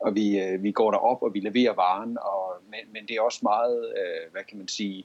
og 0.00 0.14
vi, 0.14 0.40
øh, 0.40 0.62
vi 0.62 0.72
går 0.72 0.90
derop, 0.90 1.22
og 1.22 1.34
vi 1.34 1.40
leverer 1.40 1.74
varen, 1.74 2.18
og, 2.18 2.52
men, 2.70 2.80
men 2.92 3.06
det 3.08 3.16
er 3.16 3.20
også 3.20 3.38
meget, 3.42 3.94
øh, 3.96 4.32
hvad 4.32 4.42
kan 4.48 4.58
man 4.58 4.68
sige, 4.68 5.04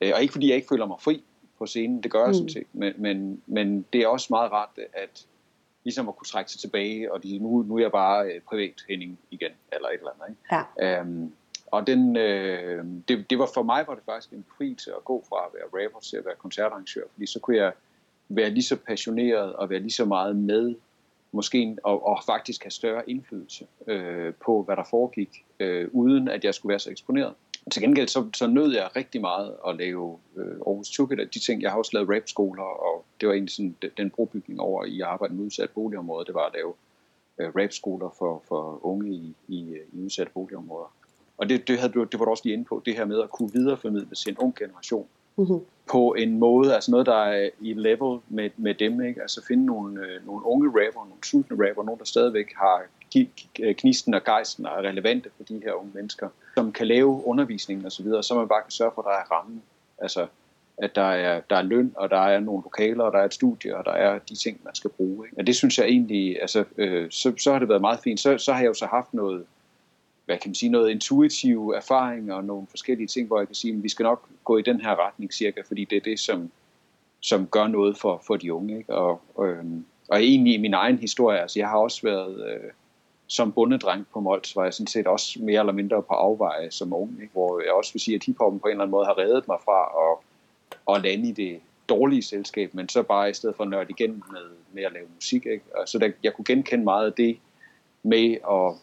øh, 0.00 0.12
og 0.14 0.22
ikke 0.22 0.32
fordi 0.32 0.48
jeg 0.48 0.56
ikke 0.56 0.68
føler 0.68 0.86
mig 0.86 0.96
fri 1.00 1.24
på 1.58 1.66
scenen, 1.66 2.02
det 2.02 2.10
gør 2.10 2.20
jeg 2.20 2.28
mm. 2.28 2.34
sådan 2.34 2.48
set, 2.48 2.66
men, 2.72 2.92
men, 2.96 3.42
men 3.46 3.86
det 3.92 4.00
er 4.00 4.08
også 4.08 4.26
meget 4.30 4.52
rart, 4.52 4.78
at 4.92 5.26
ligesom 5.84 6.08
at 6.08 6.16
kunne 6.16 6.26
trække 6.26 6.50
sig 6.50 6.60
tilbage, 6.60 7.12
og 7.12 7.22
de, 7.22 7.38
nu, 7.38 7.62
nu 7.62 7.76
er 7.76 7.80
jeg 7.80 7.92
bare 7.92 8.26
øh, 8.26 8.40
privat 8.40 8.84
Henning 8.88 9.18
igen, 9.30 9.52
eller 9.72 9.88
et 9.88 9.94
eller 9.94 10.10
andet. 10.10 10.28
Ikke? 10.28 10.64
Ja. 10.80 11.00
Øhm, 11.00 11.32
og 11.66 11.86
den, 11.86 12.16
øh, 12.16 12.84
det, 13.08 13.30
det 13.30 13.38
var 13.38 13.48
for 13.54 13.62
mig 13.62 13.84
var 13.86 13.94
det 13.94 14.04
faktisk 14.04 14.32
en 14.32 14.44
fri 14.56 14.74
til 14.74 14.90
at 14.90 15.04
gå 15.04 15.24
fra 15.28 15.36
at 15.46 15.50
være 15.54 15.84
rapper 15.84 16.00
til 16.00 16.16
at 16.16 16.24
være 16.24 16.34
koncertarrangør, 16.34 17.02
fordi 17.12 17.26
så 17.26 17.40
kunne 17.40 17.56
jeg 17.56 17.72
være 18.28 18.50
lige 18.50 18.62
så 18.62 18.76
passioneret 18.76 19.52
og 19.52 19.70
være 19.70 19.80
lige 19.80 19.92
så 19.92 20.04
meget 20.04 20.36
med, 20.36 20.74
måske 21.32 21.76
og, 21.82 22.06
og 22.06 22.18
faktisk 22.26 22.64
have 22.64 22.70
større 22.70 23.10
indflydelse 23.10 23.66
øh, 23.86 24.34
på, 24.44 24.62
hvad 24.62 24.76
der 24.76 24.84
foregik, 24.90 25.44
øh, 25.60 25.88
uden 25.92 26.28
at 26.28 26.44
jeg 26.44 26.54
skulle 26.54 26.70
være 26.70 26.78
så 26.78 26.90
eksponeret. 26.90 27.34
Til 27.72 27.82
gengæld 27.82 28.08
så, 28.08 28.28
så 28.34 28.46
nød 28.46 28.74
jeg 28.74 28.96
rigtig 28.96 29.20
meget 29.20 29.54
at 29.68 29.76
lave 29.76 30.18
øh, 30.36 30.56
Aarhus 30.66 30.90
Tukket, 30.90 31.34
de 31.34 31.38
ting, 31.38 31.62
jeg 31.62 31.70
har 31.70 31.78
også 31.78 31.90
lavet 31.94 32.08
rap-skoler, 32.08 32.62
og 32.62 33.04
det 33.20 33.28
var 33.28 33.34
egentlig 33.34 33.52
sådan 33.52 33.74
den, 33.96 34.10
brobygning 34.10 34.60
over 34.60 34.84
i 34.84 35.00
arbejde 35.00 35.34
med 35.34 35.44
udsat 35.44 35.70
boligområder, 35.70 36.24
det 36.24 36.34
var 36.34 36.46
at 36.46 36.52
lave 36.54 36.74
øh, 37.38 37.48
rap-skoler 37.56 38.14
for, 38.18 38.42
for 38.48 38.86
unge 38.86 39.10
i, 39.10 39.34
i, 39.48 39.76
i 39.92 40.04
udsatte 40.04 40.32
boligområder. 40.32 40.94
Og 41.38 41.48
det, 41.48 41.68
det, 41.68 41.78
havde 41.78 41.92
du, 41.92 42.04
det 42.04 42.18
var 42.18 42.24
du 42.24 42.30
også 42.30 42.44
lige 42.44 42.52
inde 42.52 42.64
på, 42.64 42.82
det 42.86 42.96
her 42.96 43.04
med 43.04 43.22
at 43.22 43.30
kunne 43.30 43.52
videreformidle 43.52 44.14
til 44.14 44.30
en 44.30 44.38
ung 44.38 44.54
generation 44.54 45.08
mm-hmm. 45.36 45.60
på 45.90 46.14
en 46.18 46.38
måde, 46.38 46.74
altså 46.74 46.90
noget, 46.90 47.06
der 47.06 47.24
er 47.24 47.50
i 47.60 47.72
level 47.72 48.18
med, 48.28 48.50
med 48.56 48.74
dem, 48.74 49.02
ikke? 49.02 49.22
altså 49.22 49.44
finde 49.48 49.66
nogle, 49.66 50.00
øh, 50.00 50.26
nogle 50.26 50.46
unge 50.46 50.68
rapper, 50.68 51.04
nogle 51.04 51.24
sultne 51.24 51.68
rapper, 51.68 51.82
nogle 51.82 51.98
der 51.98 52.04
stadigvæk 52.04 52.52
har 52.56 52.82
knisten 53.78 54.14
øh, 54.14 54.20
og 54.20 54.24
gejsten 54.24 54.66
og 54.66 54.72
er 54.72 54.88
relevante 54.88 55.30
for 55.36 55.44
de 55.44 55.60
her 55.64 55.72
unge 55.72 55.90
mennesker, 55.94 56.28
som 56.54 56.72
kan 56.72 56.86
lave 56.86 57.26
undervisning 57.26 57.86
og 57.86 57.92
så 57.92 58.02
videre, 58.02 58.22
så 58.22 58.34
man 58.34 58.48
bare 58.48 58.62
kan 58.62 58.70
sørge 58.70 58.92
for, 58.94 59.02
at 59.02 59.06
der 59.06 59.34
er 59.34 59.38
rammen. 59.38 59.62
Altså, 59.98 60.26
at 60.78 60.94
der 60.94 61.02
er, 61.02 61.40
der 61.50 61.56
er 61.56 61.62
løn, 61.62 61.92
og 61.96 62.10
der 62.10 62.18
er 62.18 62.40
nogle 62.40 62.62
lokaler, 62.62 63.04
og 63.04 63.12
der 63.12 63.18
er 63.18 63.24
et 63.24 63.34
studie, 63.34 63.76
og 63.76 63.84
der 63.84 63.90
er 63.90 64.18
de 64.18 64.36
ting, 64.36 64.60
man 64.64 64.74
skal 64.74 64.90
bruge. 64.90 65.26
Ikke? 65.26 65.38
Og 65.38 65.46
det 65.46 65.56
synes 65.56 65.78
jeg 65.78 65.86
egentlig, 65.86 66.40
altså, 66.40 66.64
øh, 66.76 67.10
så, 67.10 67.32
så 67.38 67.52
har 67.52 67.58
det 67.58 67.68
været 67.68 67.80
meget 67.80 68.00
fint. 68.04 68.20
Så, 68.20 68.38
så 68.38 68.52
har 68.52 68.60
jeg 68.60 68.68
jo 68.68 68.74
så 68.74 68.86
haft 68.86 69.14
noget, 69.14 69.44
hvad 70.26 70.38
kan 70.38 70.48
man 70.48 70.54
sige, 70.54 70.70
noget 70.70 70.90
intuitiv 70.90 71.72
erfaring 71.76 72.32
og 72.32 72.44
nogle 72.44 72.66
forskellige 72.70 73.06
ting, 73.06 73.26
hvor 73.26 73.38
jeg 73.38 73.48
kan 73.48 73.54
sige, 73.54 73.74
at 73.74 73.82
vi 73.82 73.88
skal 73.88 74.02
nok 74.02 74.28
gå 74.44 74.58
i 74.58 74.62
den 74.62 74.80
her 74.80 75.06
retning 75.06 75.32
cirka, 75.32 75.60
fordi 75.66 75.84
det 75.84 75.96
er 75.96 76.00
det, 76.00 76.20
som, 76.20 76.50
som 77.20 77.46
gør 77.46 77.66
noget 77.66 77.98
for, 77.98 78.22
for 78.26 78.36
de 78.36 78.52
unge. 78.52 78.78
Ikke? 78.78 78.94
Og, 78.94 79.20
øh, 79.44 79.64
og 80.08 80.22
egentlig 80.22 80.54
i 80.54 80.60
min 80.60 80.74
egen 80.74 80.98
historie, 80.98 81.40
altså 81.40 81.58
jeg 81.58 81.68
har 81.68 81.78
også 81.78 82.02
været... 82.02 82.50
Øh, 82.50 82.70
som 83.26 83.52
bundedreng 83.52 84.06
på 84.12 84.20
Mols 84.20 84.56
var 84.56 84.64
jeg 84.64 84.74
sådan 84.74 84.86
set 84.86 85.06
også 85.06 85.38
mere 85.42 85.60
eller 85.60 85.72
mindre 85.72 86.02
på 86.02 86.14
afveje 86.14 86.70
som 86.70 86.92
ung, 86.92 87.18
ikke? 87.20 87.32
hvor 87.32 87.60
jeg 87.60 87.72
også 87.72 87.92
vil 87.92 88.00
sige, 88.00 88.14
at 88.14 88.24
hiphoppen 88.24 88.60
på 88.60 88.66
en 88.66 88.70
eller 88.70 88.82
anden 88.82 88.90
måde 88.90 89.06
har 89.06 89.18
reddet 89.18 89.48
mig 89.48 89.56
fra 89.64 89.90
at, 90.04 90.96
at 90.96 91.02
lande 91.02 91.28
i 91.28 91.32
det 91.32 91.60
dårlige 91.88 92.22
selskab, 92.22 92.74
men 92.74 92.88
så 92.88 93.02
bare 93.02 93.30
i 93.30 93.32
stedet 93.32 93.56
for 93.56 93.64
at 93.64 93.70
nørde 93.70 93.90
igen 93.90 94.24
med, 94.32 94.42
med 94.72 94.82
at 94.82 94.92
lave 94.92 95.06
musik. 95.14 95.46
Ikke? 95.46 95.64
Og 95.74 95.88
så 95.88 95.98
der, 95.98 96.10
jeg 96.22 96.34
kunne 96.34 96.44
genkende 96.44 96.84
meget 96.84 97.06
af 97.06 97.12
det 97.12 97.38
med 98.02 98.36
at, 98.50 98.74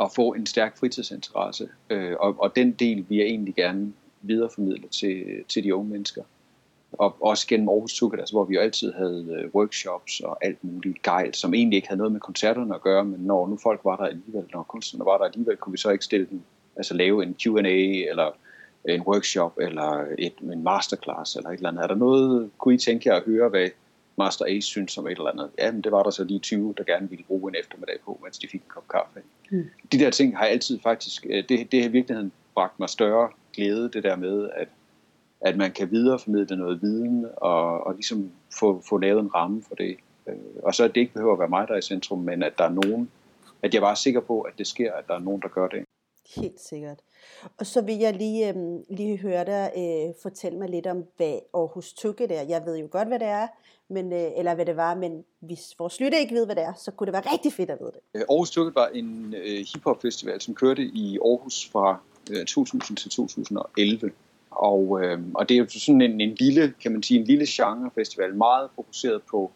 at 0.00 0.12
få 0.16 0.32
en 0.32 0.46
stærk 0.46 0.78
fritidsinteresse, 0.78 1.68
øh, 1.90 2.16
og, 2.20 2.36
og 2.38 2.56
den 2.56 2.72
del 2.72 3.06
vil 3.08 3.18
jeg 3.18 3.26
egentlig 3.26 3.54
gerne 3.54 3.92
videreformidle 4.22 4.88
til, 4.88 5.24
til 5.48 5.64
de 5.64 5.74
unge 5.74 5.90
mennesker 5.90 6.22
og 6.92 7.16
også 7.20 7.46
gennem 7.46 7.68
Aarhus 7.68 7.94
Tukat, 7.94 8.20
altså, 8.20 8.34
hvor 8.34 8.44
vi 8.44 8.54
jo 8.54 8.60
altid 8.60 8.92
havde 8.92 9.40
øh, 9.42 9.54
workshops 9.54 10.20
og 10.20 10.44
alt 10.44 10.64
muligt 10.64 11.02
gejl, 11.02 11.34
som 11.34 11.54
egentlig 11.54 11.76
ikke 11.76 11.88
havde 11.88 11.98
noget 11.98 12.12
med 12.12 12.20
koncerterne 12.20 12.74
at 12.74 12.80
gøre, 12.80 13.04
men 13.04 13.20
når 13.20 13.48
nu 13.48 13.58
folk 13.62 13.80
var 13.84 13.96
der 13.96 14.04
alligevel, 14.04 14.44
når 14.52 14.62
kunstnerne 14.62 15.04
var 15.04 15.18
der 15.18 15.24
alligevel, 15.24 15.56
kunne 15.56 15.72
vi 15.72 15.78
så 15.78 15.90
ikke 15.90 16.04
stille 16.04 16.26
dem, 16.30 16.40
altså 16.76 16.94
lave 16.94 17.22
en 17.22 17.36
Q&A 17.42 18.10
eller 18.10 18.30
en 18.88 19.02
workshop 19.02 19.58
eller 19.60 20.06
et, 20.18 20.32
en 20.52 20.62
masterclass 20.62 21.36
eller 21.36 21.50
et 21.50 21.56
eller 21.56 21.68
andet. 21.68 21.82
Er 21.82 21.86
der 21.86 21.94
noget, 21.94 22.50
kunne 22.58 22.74
I 22.74 22.78
tænke 22.78 23.08
jer 23.08 23.16
at 23.16 23.22
høre, 23.22 23.48
hvad 23.48 23.68
Master 24.18 24.44
Ace 24.48 24.66
synes 24.66 24.98
om 24.98 25.06
et 25.06 25.10
eller 25.10 25.30
andet? 25.30 25.50
Ja, 25.58 25.72
men 25.72 25.80
det 25.80 25.92
var 25.92 26.02
der 26.02 26.10
så 26.10 26.24
lige 26.24 26.40
20, 26.40 26.74
der 26.78 26.84
gerne 26.84 27.10
ville 27.10 27.24
bruge 27.24 27.50
en 27.50 27.56
eftermiddag 27.60 27.96
på, 28.04 28.20
mens 28.22 28.38
de 28.38 28.48
fik 28.48 28.60
en 28.60 28.68
kop 28.68 28.88
kaffe. 28.88 29.20
Mm. 29.50 29.70
De 29.92 29.98
der 29.98 30.10
ting 30.10 30.36
har 30.36 30.44
altid 30.44 30.78
faktisk, 30.82 31.26
øh, 31.30 31.44
det, 31.48 31.72
det 31.72 31.82
har 31.82 31.88
i 31.88 31.92
virkeligheden 31.92 32.32
bragt 32.54 32.80
mig 32.80 32.88
større 32.88 33.28
glæde, 33.54 33.90
det 33.92 34.02
der 34.02 34.16
med, 34.16 34.50
at 34.56 34.68
at 35.40 35.56
man 35.56 35.72
kan 35.72 35.90
videreformidle 35.90 36.56
noget 36.56 36.82
viden 36.82 37.26
og, 37.36 37.86
og 37.86 37.94
ligesom 37.94 38.30
få, 38.58 38.82
få 38.88 38.98
lavet 38.98 39.20
en 39.20 39.34
ramme 39.34 39.62
for 39.68 39.74
det. 39.74 39.96
Øh, 40.26 40.34
og 40.62 40.74
så 40.74 40.84
at 40.84 40.94
det 40.94 41.00
ikke 41.00 41.12
behøver 41.12 41.32
at 41.32 41.38
være 41.38 41.48
mig, 41.48 41.68
der 41.68 41.74
er 41.74 41.78
i 41.78 41.82
centrum, 41.82 42.18
men 42.18 42.42
at 42.42 42.58
der 42.58 42.64
er 42.64 42.78
nogen, 42.84 43.10
at 43.62 43.74
jeg 43.74 43.82
bare 43.82 43.90
er 43.90 43.94
sikker 43.94 44.20
på, 44.20 44.40
at 44.40 44.52
det 44.58 44.66
sker, 44.66 44.92
at 44.92 45.08
der 45.08 45.14
er 45.14 45.18
nogen, 45.18 45.42
der 45.42 45.48
gør 45.48 45.68
det. 45.68 45.84
Helt 46.40 46.60
sikkert. 46.60 46.98
Og 47.58 47.66
så 47.66 47.80
vil 47.80 47.98
jeg 47.98 48.14
lige, 48.14 48.48
øh, 48.48 48.56
lige 48.90 49.16
høre 49.16 49.44
dig 49.44 49.72
øh, 49.76 50.14
fortælle 50.22 50.58
mig 50.58 50.68
lidt 50.68 50.86
om, 50.86 51.04
hvad 51.16 51.38
Aarhus 51.54 51.92
Tukke 51.92 52.24
er. 52.24 52.42
Jeg 52.42 52.62
ved 52.66 52.78
jo 52.78 52.88
godt, 52.90 53.08
hvad 53.08 53.18
det 53.18 53.26
er, 53.26 53.46
men, 53.88 54.12
øh, 54.12 54.30
eller 54.36 54.54
hvad 54.54 54.66
det 54.66 54.76
var, 54.76 54.94
men 54.94 55.24
hvis 55.40 55.74
vores 55.78 56.00
lytter 56.00 56.18
ikke 56.18 56.34
ved, 56.34 56.46
hvad 56.46 56.56
det 56.56 56.64
er, 56.64 56.72
så 56.74 56.90
kunne 56.90 57.06
det 57.06 57.12
være 57.12 57.32
rigtig 57.32 57.52
fedt 57.52 57.70
at 57.70 57.78
vide 57.80 57.92
det. 57.92 58.00
Øh, 58.14 58.24
Aarhus 58.30 58.50
Tukke 58.50 58.74
var 58.74 58.86
en 58.86 59.34
øh, 59.34 59.64
hiphop 59.74 60.02
festival, 60.02 60.40
som 60.40 60.54
kørte 60.54 60.82
i 60.82 61.18
Aarhus 61.24 61.68
fra 61.72 62.00
øh, 62.30 62.46
2000 62.46 62.96
til 62.96 63.10
2011. 63.10 64.10
Og, 64.50 65.00
øh, 65.02 65.18
og 65.34 65.48
det 65.48 65.54
er 65.54 65.58
jo 65.58 65.68
sådan 65.68 66.00
en, 66.00 66.20
en 66.20 66.34
lille, 66.34 66.74
kan 66.82 66.92
man 66.92 67.02
sige, 67.02 67.20
en 67.20 67.26
lille 67.26 67.46
genrefestival, 67.48 68.34
meget 68.34 68.70
fokuseret 68.74 69.22
på, 69.30 69.50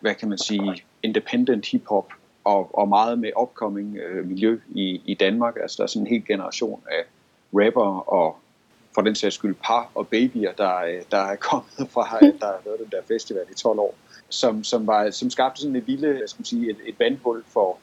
hvad 0.00 0.14
kan 0.14 0.28
man 0.28 0.38
sige, 0.38 0.84
independent 1.02 1.66
hiphop 1.66 2.08
og, 2.44 2.78
og 2.78 2.88
meget 2.88 3.18
med 3.18 3.30
upcoming 3.42 3.96
øh, 3.96 4.26
miljø 4.26 4.58
i, 4.74 5.02
i 5.04 5.14
Danmark. 5.14 5.56
Altså 5.60 5.76
der 5.76 5.82
er 5.82 5.86
sådan 5.86 6.06
en 6.06 6.10
hel 6.10 6.26
generation 6.26 6.82
af 6.90 7.04
rapper 7.52 8.12
og 8.12 8.36
for 8.94 9.02
den 9.02 9.14
sags 9.14 9.34
skyld 9.34 9.54
par 9.54 9.90
og 9.94 10.08
babyer, 10.08 10.52
der, 10.52 11.02
der 11.10 11.18
er 11.18 11.36
kommet 11.36 11.88
fra, 11.94 12.18
der 12.20 12.46
har 12.46 12.60
været 12.64 12.78
den 12.78 12.90
der 12.90 13.02
festival 13.08 13.44
i 13.50 13.54
12 13.54 13.78
år, 13.78 13.94
som, 14.28 14.64
som, 14.64 14.86
var, 14.86 15.10
som 15.10 15.30
skabte 15.30 15.60
sådan 15.60 15.76
et 15.76 15.84
lille, 15.86 16.22
skal 16.26 16.40
man 16.40 16.44
sige, 16.44 16.70
et, 16.70 16.76
et 16.86 16.98
vandhul 16.98 17.44
for, 17.46 17.78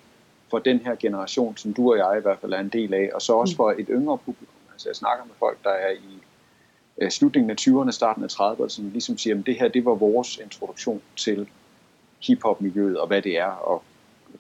for 0.49 0.59
den 0.59 0.79
her 0.79 0.95
generation, 0.95 1.57
som 1.57 1.73
du 1.73 1.91
og 1.91 1.97
jeg 1.97 2.15
i 2.17 2.21
hvert 2.21 2.39
fald 2.41 2.53
er 2.53 2.59
en 2.59 2.69
del 2.69 2.93
af, 2.93 3.09
og 3.13 3.21
så 3.21 3.33
også 3.33 3.55
for 3.55 3.71
et 3.71 3.87
yngre 3.89 4.17
publikum. 4.17 4.55
Altså 4.73 4.89
jeg 4.89 4.95
snakker 4.95 5.25
med 5.25 5.33
folk, 5.39 5.63
der 5.63 5.69
er 5.69 5.91
i 5.91 6.23
øh, 7.01 7.11
slutningen 7.11 7.49
af 7.49 7.55
20'erne, 7.61 7.91
starten 7.91 8.23
af 8.23 8.27
30'erne, 8.27 8.69
som 8.69 8.89
ligesom 8.89 9.17
siger, 9.17 9.39
at 9.39 9.45
det 9.45 9.55
her 9.55 9.67
det 9.67 9.85
var 9.85 9.93
vores 9.95 10.37
introduktion 10.37 11.01
til 11.15 11.49
hiphop-miljøet 12.27 12.99
og 12.99 13.07
hvad 13.07 13.21
det 13.21 13.37
er, 13.37 13.51
og 13.51 13.83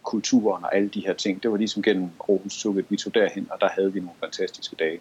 kulturen 0.03 0.63
og 0.63 0.75
alle 0.75 0.89
de 0.89 1.05
her 1.05 1.13
ting. 1.13 1.43
Det 1.43 1.51
var 1.51 1.57
ligesom 1.57 1.83
gennem 1.83 2.09
Aarhus 2.29 2.57
Tukket, 2.57 2.85
vi 2.89 2.97
tog 2.97 3.13
derhen, 3.13 3.47
og 3.51 3.61
der 3.61 3.69
havde 3.69 3.93
vi 3.93 3.99
nogle 3.99 4.15
fantastiske 4.19 4.75
dage. 4.75 4.99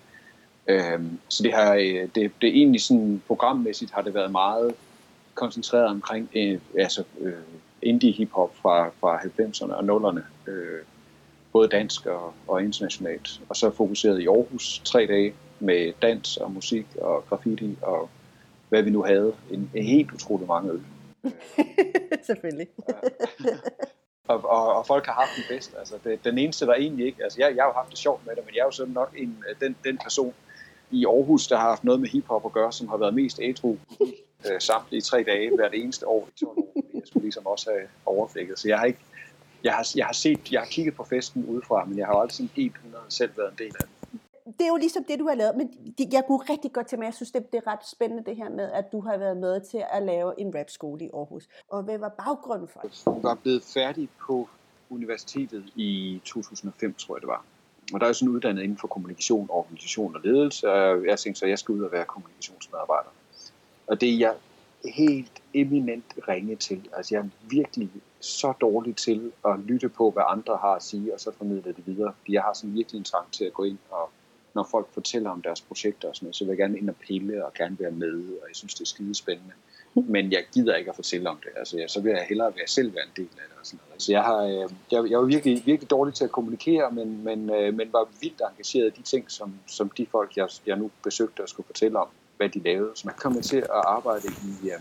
Øhm, 0.69 1.19
så 1.29 1.43
det, 1.43 1.55
her, 1.55 1.75
øh, 1.75 2.09
det, 2.15 2.15
det 2.15 2.49
er 2.49 2.53
egentlig 2.53 2.81
sådan 2.81 3.23
programmæssigt 3.27 3.91
har 3.91 4.03
det 4.03 4.15
været 4.15 4.31
meget 4.31 4.75
koncentreret 5.35 5.87
omkring 5.87 6.31
øh, 6.37 6.59
altså, 6.79 7.05
øh, 7.21 7.33
indie 7.83 8.13
hiphop 8.13 8.57
fra, 8.57 8.89
fra 8.89 9.19
90'erne 9.19 9.73
og 9.73 10.11
0'erne. 10.11 10.51
Øh, 10.51 10.83
både 11.53 11.69
dansk 11.69 12.07
og, 12.07 12.35
og 12.49 12.63
internationalt. 12.63 13.41
Og 13.49 13.57
så 13.57 13.71
fokuseret 13.71 14.21
i 14.21 14.27
Aarhus 14.27 14.83
tre 14.85 15.07
dage, 15.07 15.35
med 15.61 15.93
dans 16.03 16.37
og 16.37 16.53
musik 16.53 16.87
og 17.01 17.25
graffiti 17.29 17.79
og 17.83 18.09
hvad 18.69 18.83
vi 18.83 18.91
nu 18.91 19.03
havde. 19.03 19.35
En, 19.51 19.71
en 19.75 19.85
helt 19.85 20.13
utrolig 20.13 20.47
mange 20.47 20.73
øl. 20.73 20.83
Selvfølgelig 22.27 22.67
og, 24.29 24.45
og, 24.45 24.77
og 24.77 24.87
folk 24.87 25.07
har 25.07 25.13
haft 25.13 25.31
det 25.37 25.45
bedst. 25.49 25.75
Altså, 25.79 25.95
det, 26.05 26.25
den 26.25 26.39
eneste, 26.39 26.67
der 26.67 26.75
egentlig 26.75 27.07
ikke... 27.07 27.25
Altså, 27.25 27.41
jeg, 27.41 27.57
jeg 27.57 27.65
har 27.65 27.69
jo 27.69 27.75
haft 27.75 27.91
det 27.91 27.99
sjovt 27.99 28.27
med 28.27 28.37
det, 28.37 28.45
men 28.47 28.55
jeg 28.55 28.61
er 28.61 28.65
jo 28.65 28.71
sådan 28.71 28.93
nok 28.93 29.15
en, 29.17 29.45
øh, 29.49 29.57
den, 29.61 29.77
den 29.85 29.99
person 29.99 30.35
i 30.91 31.07
Aarhus, 31.07 31.47
der 31.47 31.57
har 31.57 31.69
haft 31.69 31.85
noget 31.85 32.01
med 32.01 32.09
hiphop 32.09 32.47
at 32.47 32.53
gøre, 32.53 32.73
som 32.73 32.89
har 32.89 32.97
været 32.97 33.15
mest 33.15 33.41
ædru 33.43 33.77
øh, 34.47 34.61
i 34.91 35.01
tre 35.01 35.23
dage 35.23 35.57
hvert 35.57 35.75
eneste 35.75 36.09
år 36.09 36.29
i 36.29 36.45
12 36.45 36.59
år. 36.59 36.73
Jeg 36.95 37.03
skulle 37.05 37.25
ligesom 37.25 37.47
også 37.47 37.71
have 37.71 37.89
overflækket. 38.07 38.59
Så 38.59 38.69
jeg 38.69 38.79
har 38.79 38.87
ikke... 38.87 38.99
Jeg 39.65 39.73
har, 39.73 39.89
jeg 39.97 40.07
har 40.07 40.13
set, 40.13 40.53
jeg 40.53 40.61
har 40.61 40.67
kigget 40.67 40.95
på 40.95 41.05
festen 41.05 41.45
udefra, 41.45 41.85
men 41.85 41.99
jeg 41.99 42.07
har 42.07 42.15
jo 42.15 42.21
aldrig 42.21 42.51
helt 42.57 42.75
100 42.75 43.05
selv 43.09 43.31
været 43.37 43.51
en 43.51 43.59
del 43.59 43.73
af 43.81 43.87
den 43.87 43.98
det 44.59 44.65
er 44.65 44.69
jo 44.69 44.77
ligesom 44.77 45.05
det, 45.05 45.19
du 45.19 45.29
har 45.29 45.35
lavet, 45.35 45.57
men 45.57 45.71
jeg 46.13 46.25
kunne 46.27 46.39
rigtig 46.51 46.73
godt 46.73 46.87
til 46.87 46.99
mig, 46.99 47.07
jeg 47.07 47.15
synes, 47.15 47.31
det, 47.31 47.53
det 47.53 47.63
er 47.67 47.73
ret 47.73 47.89
spændende 47.89 48.25
det 48.25 48.37
her 48.37 48.51
med, 48.51 48.73
at 48.73 48.93
du 48.93 49.01
har 49.01 49.17
været 49.17 49.37
med 49.37 49.61
til 49.61 49.85
at 49.91 50.03
lave 50.03 50.41
en 50.41 50.55
rapskole 50.55 51.05
i 51.05 51.11
Aarhus. 51.15 51.49
Og 51.69 51.83
hvad 51.83 51.99
var 51.99 52.09
baggrunden 52.09 52.69
for 52.69 52.81
det? 52.81 53.03
Jeg 53.07 53.23
var 53.23 53.35
blevet 53.35 53.63
færdig 53.63 54.09
på 54.27 54.49
universitetet 54.91 55.65
i 55.77 56.21
2005, 56.25 56.95
tror 56.95 57.17
jeg 57.17 57.21
det 57.21 57.29
var. 57.29 57.45
Og 57.93 58.01
der 58.01 58.07
er 58.07 58.11
jo 58.11 58.15
sådan 58.15 58.35
uddannet 58.35 58.63
inden 58.63 58.79
for 58.79 58.89
kommunikation, 58.89 59.49
organisation 59.51 60.17
og 60.17 60.21
ledelse, 60.25 60.73
og 60.73 61.07
jeg 61.07 61.19
tænkte 61.19 61.39
så, 61.39 61.45
at 61.45 61.51
jeg 61.51 61.59
skal 61.59 61.73
ud 61.73 61.83
og 61.83 61.93
være 61.93 62.05
kommunikationsmedarbejder. 62.05 63.11
Og 63.87 64.01
det 64.01 64.09
er 64.15 64.19
jeg 64.19 64.35
helt 64.85 65.43
eminent 65.55 66.05
ringe 66.29 66.57
til. 66.57 66.89
Altså 66.97 67.15
jeg 67.15 67.21
er 67.21 67.29
virkelig 67.51 67.91
så 68.21 68.53
dårlig 68.61 68.97
til 68.97 69.33
at 69.45 69.59
lytte 69.59 69.89
på, 69.89 70.11
hvad 70.11 70.23
andre 70.27 70.57
har 70.57 70.75
at 70.75 70.83
sige, 70.83 71.15
og 71.15 71.21
så 71.21 71.33
formidle 71.33 71.73
det 71.73 71.87
videre. 71.87 72.13
Fordi 72.19 72.33
jeg 72.33 72.43
har 72.43 72.53
sådan 72.53 72.75
virkelig 72.75 72.99
en 72.99 73.05
trang 73.05 73.33
til 73.33 73.45
at 73.45 73.53
gå 73.53 73.65
ind 73.65 73.79
og 73.91 74.11
når 74.59 74.69
folk 74.71 74.87
fortæller 74.93 75.31
om 75.31 75.43
deres 75.43 75.61
projekter 75.61 76.09
og 76.09 76.17
sådan 76.17 76.27
noget, 76.27 76.37
så 76.37 76.45
vil 76.45 76.51
jeg 76.51 76.59
gerne 76.59 76.79
ind 76.79 76.89
og 76.91 76.97
pille 76.97 77.47
og 77.47 77.55
gerne 77.55 77.77
være 77.81 77.91
med, 77.91 78.19
og 78.41 78.45
jeg 78.49 78.57
synes, 78.57 78.75
det 78.75 78.81
er 78.81 78.87
skide 78.95 79.15
spændende. 79.15 79.55
men 79.95 80.33
jeg 80.33 80.45
gider 80.55 80.75
ikke 80.77 80.91
at 80.91 80.97
fortælle 80.97 81.31
om 81.31 81.39
det. 81.45 81.51
Altså, 81.57 81.85
så 81.89 82.01
vil 82.01 82.11
jeg 82.11 82.27
hellere 82.29 82.53
være 82.57 82.67
selv 82.67 82.95
være 82.95 83.05
en 83.05 83.17
del 83.17 83.33
af 83.43 83.47
det. 83.49 83.57
Og 83.61 83.67
sådan 83.67 83.81
noget. 83.89 84.03
Så 84.03 84.13
jeg, 84.13 84.23
har, 84.23 84.43
øh, 84.43 84.69
jeg, 84.93 85.11
jeg 85.11 85.19
var 85.19 85.25
virkelig, 85.25 85.63
virkelig 85.67 85.91
dårlig 85.91 86.15
til 86.15 86.25
at 86.25 86.33
kommunikere, 86.33 86.91
men, 86.91 87.25
men, 87.25 87.51
øh, 87.51 87.75
men 87.75 87.93
var 87.93 88.09
vildt 88.21 88.43
engageret 88.51 88.87
i 88.87 88.99
de 88.99 89.03
ting, 89.03 89.31
som, 89.31 89.55
som 89.67 89.91
de 89.91 90.07
folk, 90.11 90.37
jeg, 90.37 90.49
jeg 90.67 90.77
nu 90.77 90.91
besøgte 91.05 91.41
og 91.41 91.49
skulle 91.49 91.67
fortælle 91.67 91.99
om, 91.99 92.09
hvad 92.37 92.49
de 92.49 92.59
lavede. 92.59 92.91
Så 92.95 93.03
man 93.07 93.15
kom 93.19 93.41
til 93.43 93.57
at 93.57 93.83
arbejde 93.97 94.29
i, 94.29 94.69
øh, 94.69 94.81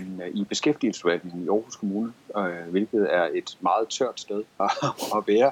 en, 0.00 0.20
øh, 0.24 0.28
i 0.34 0.44
beskæftigelsesforvaltningen 0.44 1.44
i 1.44 1.48
Aarhus 1.48 1.76
Kommune, 1.76 2.12
øh, 2.38 2.70
hvilket 2.70 3.06
er 3.10 3.28
et 3.34 3.56
meget 3.60 3.88
tørt 3.88 4.20
sted 4.20 4.42
at, 4.60 4.70
at 5.16 5.22
være. 5.26 5.50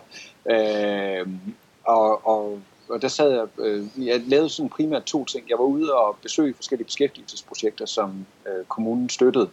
Øh, 0.54 1.28
og, 1.84 2.26
og 2.26 2.60
og 2.88 3.03
der 3.03 3.09
sad 3.09 3.31
jeg, 3.31 3.47
øh, 3.59 4.07
jeg 4.07 4.20
lavede 4.20 4.49
sådan 4.49 4.68
primært 4.68 5.05
to 5.05 5.25
ting. 5.25 5.49
Jeg 5.49 5.59
var 5.59 5.64
ude 5.64 5.94
og 5.94 6.16
besøge 6.23 6.55
forskellige 6.55 6.87
beskæftigelsesprojekter, 6.87 7.87
som 7.87 8.27
øh, 8.47 8.64
kommunen 8.64 9.09
støttede, 9.09 9.51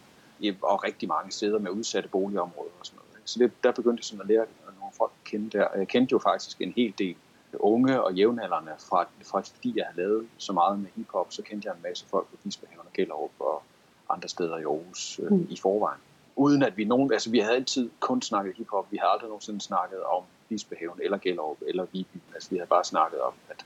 og 0.62 0.84
rigtig 0.84 1.08
mange 1.08 1.32
steder 1.32 1.58
med 1.58 1.70
udsatte 1.70 2.08
boligområder 2.08 2.70
og 2.80 2.86
sådan 2.86 2.96
noget. 2.96 3.22
Så 3.24 3.38
det, 3.38 3.52
der 3.64 3.72
begyndte 3.72 4.00
jeg 4.00 4.04
sådan 4.04 4.20
at 4.20 4.28
lære 4.28 4.46
nogle 4.80 4.92
folk 4.96 5.12
at 5.24 5.30
kende 5.30 5.58
der. 5.58 5.66
Jeg 5.76 5.88
kendte 5.88 6.12
jo 6.12 6.18
faktisk 6.18 6.60
en 6.60 6.72
hel 6.76 6.94
del 6.98 7.16
unge 7.54 8.02
og 8.02 8.14
jævnaldrende, 8.14 8.72
fra, 8.78 9.06
fra 9.24 9.40
fordi 9.40 9.72
jeg 9.76 9.84
havde 9.86 9.96
lavet 9.96 10.28
så 10.38 10.52
meget 10.52 10.80
med 10.80 10.88
hiphop, 10.96 11.26
så 11.30 11.42
kendte 11.42 11.68
jeg 11.68 11.74
en 11.76 11.82
masse 11.82 12.04
folk 12.10 12.26
på 12.26 12.36
Bispehaven 12.44 12.86
og 12.86 12.92
Gellerup 12.94 13.30
og 13.38 13.62
andre 14.08 14.28
steder 14.28 14.56
i 14.58 14.62
Aarhus 14.62 15.20
øh, 15.22 15.32
mm. 15.32 15.46
i 15.50 15.56
forvejen. 15.56 16.00
Uden 16.36 16.62
at 16.62 16.76
vi 16.76 16.84
nogen, 16.84 17.12
altså 17.12 17.30
vi 17.30 17.38
havde 17.38 17.56
altid 17.56 17.90
kun 18.00 18.22
snakket 18.22 18.54
hiphop, 18.56 18.86
vi 18.90 18.96
havde 18.96 19.10
aldrig 19.10 19.28
nogensinde 19.28 19.60
snakket 19.60 20.02
om 20.02 20.22
Bispehaven 20.52 20.98
eller 21.02 21.18
Gellerup 21.18 21.58
eller 21.66 21.86
Viby. 21.92 22.16
Altså 22.34 22.50
vi 22.50 22.56
havde 22.56 22.68
bare 22.68 22.84
snakket 22.84 23.20
om, 23.20 23.32
at, 23.50 23.64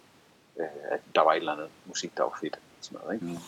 øh, 0.60 0.66
at 0.90 1.00
der 1.14 1.20
var 1.20 1.32
et 1.32 1.36
eller 1.36 1.52
andet 1.52 1.68
musik, 1.86 2.16
der 2.16 2.22
var 2.22 2.38
fedt. 2.40 2.58
Sådan 2.80 2.98
noget, 3.02 3.14
ikke? 3.14 3.26
Mm. 3.26 3.38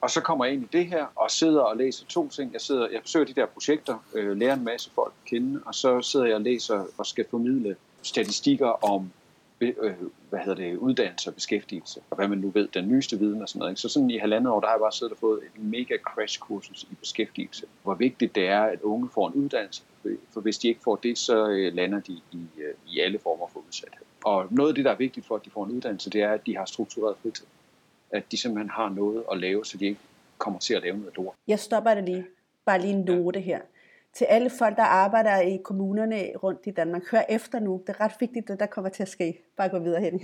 Og 0.00 0.10
så 0.10 0.20
kommer 0.20 0.44
jeg 0.44 0.54
ind 0.54 0.62
i 0.62 0.68
det 0.72 0.86
her 0.86 1.06
og 1.14 1.30
sidder 1.30 1.60
og 1.60 1.76
læser 1.76 2.06
to 2.06 2.28
ting. 2.28 2.52
Jeg, 2.52 2.60
sidder, 2.60 2.88
jeg 2.88 3.02
besøger 3.02 3.26
de 3.26 3.32
der 3.32 3.46
projekter, 3.46 4.04
øh, 4.14 4.36
lærer 4.36 4.54
en 4.54 4.64
masse 4.64 4.90
folk 4.90 5.12
at 5.24 5.30
kende, 5.30 5.62
og 5.66 5.74
så 5.74 6.00
sidder 6.00 6.26
jeg 6.26 6.34
og 6.34 6.40
læser 6.40 6.84
og 6.98 7.06
skal 7.06 7.24
formidle 7.30 7.76
statistikker 8.02 8.84
om 8.84 9.12
hvad 10.28 10.40
hedder 10.40 10.54
det, 10.54 10.76
uddannelse 10.76 11.30
og 11.30 11.34
beskæftigelse, 11.34 12.00
og 12.10 12.16
hvad 12.16 12.28
man 12.28 12.38
nu 12.38 12.50
ved, 12.50 12.68
den 12.68 12.88
nyeste 12.88 13.18
viden 13.18 13.42
og 13.42 13.48
sådan 13.48 13.58
noget. 13.58 13.78
Så 13.78 13.88
sådan 13.88 14.10
i 14.10 14.18
halvandet 14.18 14.52
år, 14.52 14.60
der 14.60 14.66
har 14.66 14.74
jeg 14.74 14.80
bare 14.80 14.92
siddet 14.92 15.12
og 15.12 15.18
fået 15.18 15.40
et 15.42 15.62
mega 15.62 15.96
crash 15.96 16.38
kursus 16.40 16.82
i 16.82 16.94
beskæftigelse. 16.94 17.66
Hvor 17.82 17.94
vigtigt 17.94 18.34
det 18.34 18.48
er, 18.48 18.62
at 18.62 18.80
unge 18.82 19.08
får 19.14 19.28
en 19.28 19.34
uddannelse, 19.34 19.82
for 20.30 20.40
hvis 20.40 20.58
de 20.58 20.68
ikke 20.68 20.80
får 20.84 20.96
det, 20.96 21.18
så 21.18 21.48
øh, 21.48 21.74
lander 21.74 22.00
de 22.00 22.12
i, 22.12 22.46
øh, 22.58 22.74
i 22.94 23.00
alle 23.00 23.18
former 23.18 23.46
for 23.52 23.60
udsathed. 23.68 24.04
Og 24.24 24.46
noget 24.50 24.68
af 24.68 24.74
det, 24.74 24.84
der 24.84 24.90
er 24.90 24.96
vigtigt 24.96 25.26
for, 25.26 25.36
at 25.36 25.44
de 25.44 25.50
får 25.50 25.64
en 25.64 25.70
uddannelse, 25.70 26.10
det 26.10 26.22
er, 26.22 26.32
at 26.32 26.46
de 26.46 26.56
har 26.56 26.64
struktureret 26.64 27.16
fritid. 27.22 27.46
At 28.10 28.32
de 28.32 28.36
simpelthen 28.36 28.70
har 28.70 28.88
noget 28.88 29.24
at 29.32 29.38
lave, 29.38 29.64
så 29.64 29.78
de 29.78 29.84
ikke 29.86 30.00
kommer 30.38 30.60
til 30.60 30.74
at 30.74 30.82
lave 30.82 30.98
noget 30.98 31.16
lort. 31.16 31.34
Jeg 31.48 31.58
stopper 31.58 31.94
det 31.94 32.04
lige. 32.04 32.26
Bare 32.64 32.80
lige 32.80 32.92
en 32.92 33.04
note 33.04 33.40
her 33.40 33.60
til 34.14 34.24
alle 34.24 34.50
folk, 34.58 34.76
der 34.76 34.82
arbejder 34.82 35.40
i 35.40 35.58
kommunerne 35.64 36.32
rundt 36.42 36.60
i 36.66 36.70
Danmark. 36.70 37.02
Hør 37.10 37.22
efter 37.28 37.60
nu. 37.60 37.82
Det 37.86 37.96
er 37.96 38.00
ret 38.00 38.12
vigtigt, 38.20 38.48
det 38.48 38.60
der 38.60 38.66
kommer 38.66 38.90
til 38.90 39.02
at 39.02 39.08
ske. 39.08 39.38
Bare 39.56 39.68
gå 39.68 39.78
videre 39.78 40.00
hen. 40.00 40.20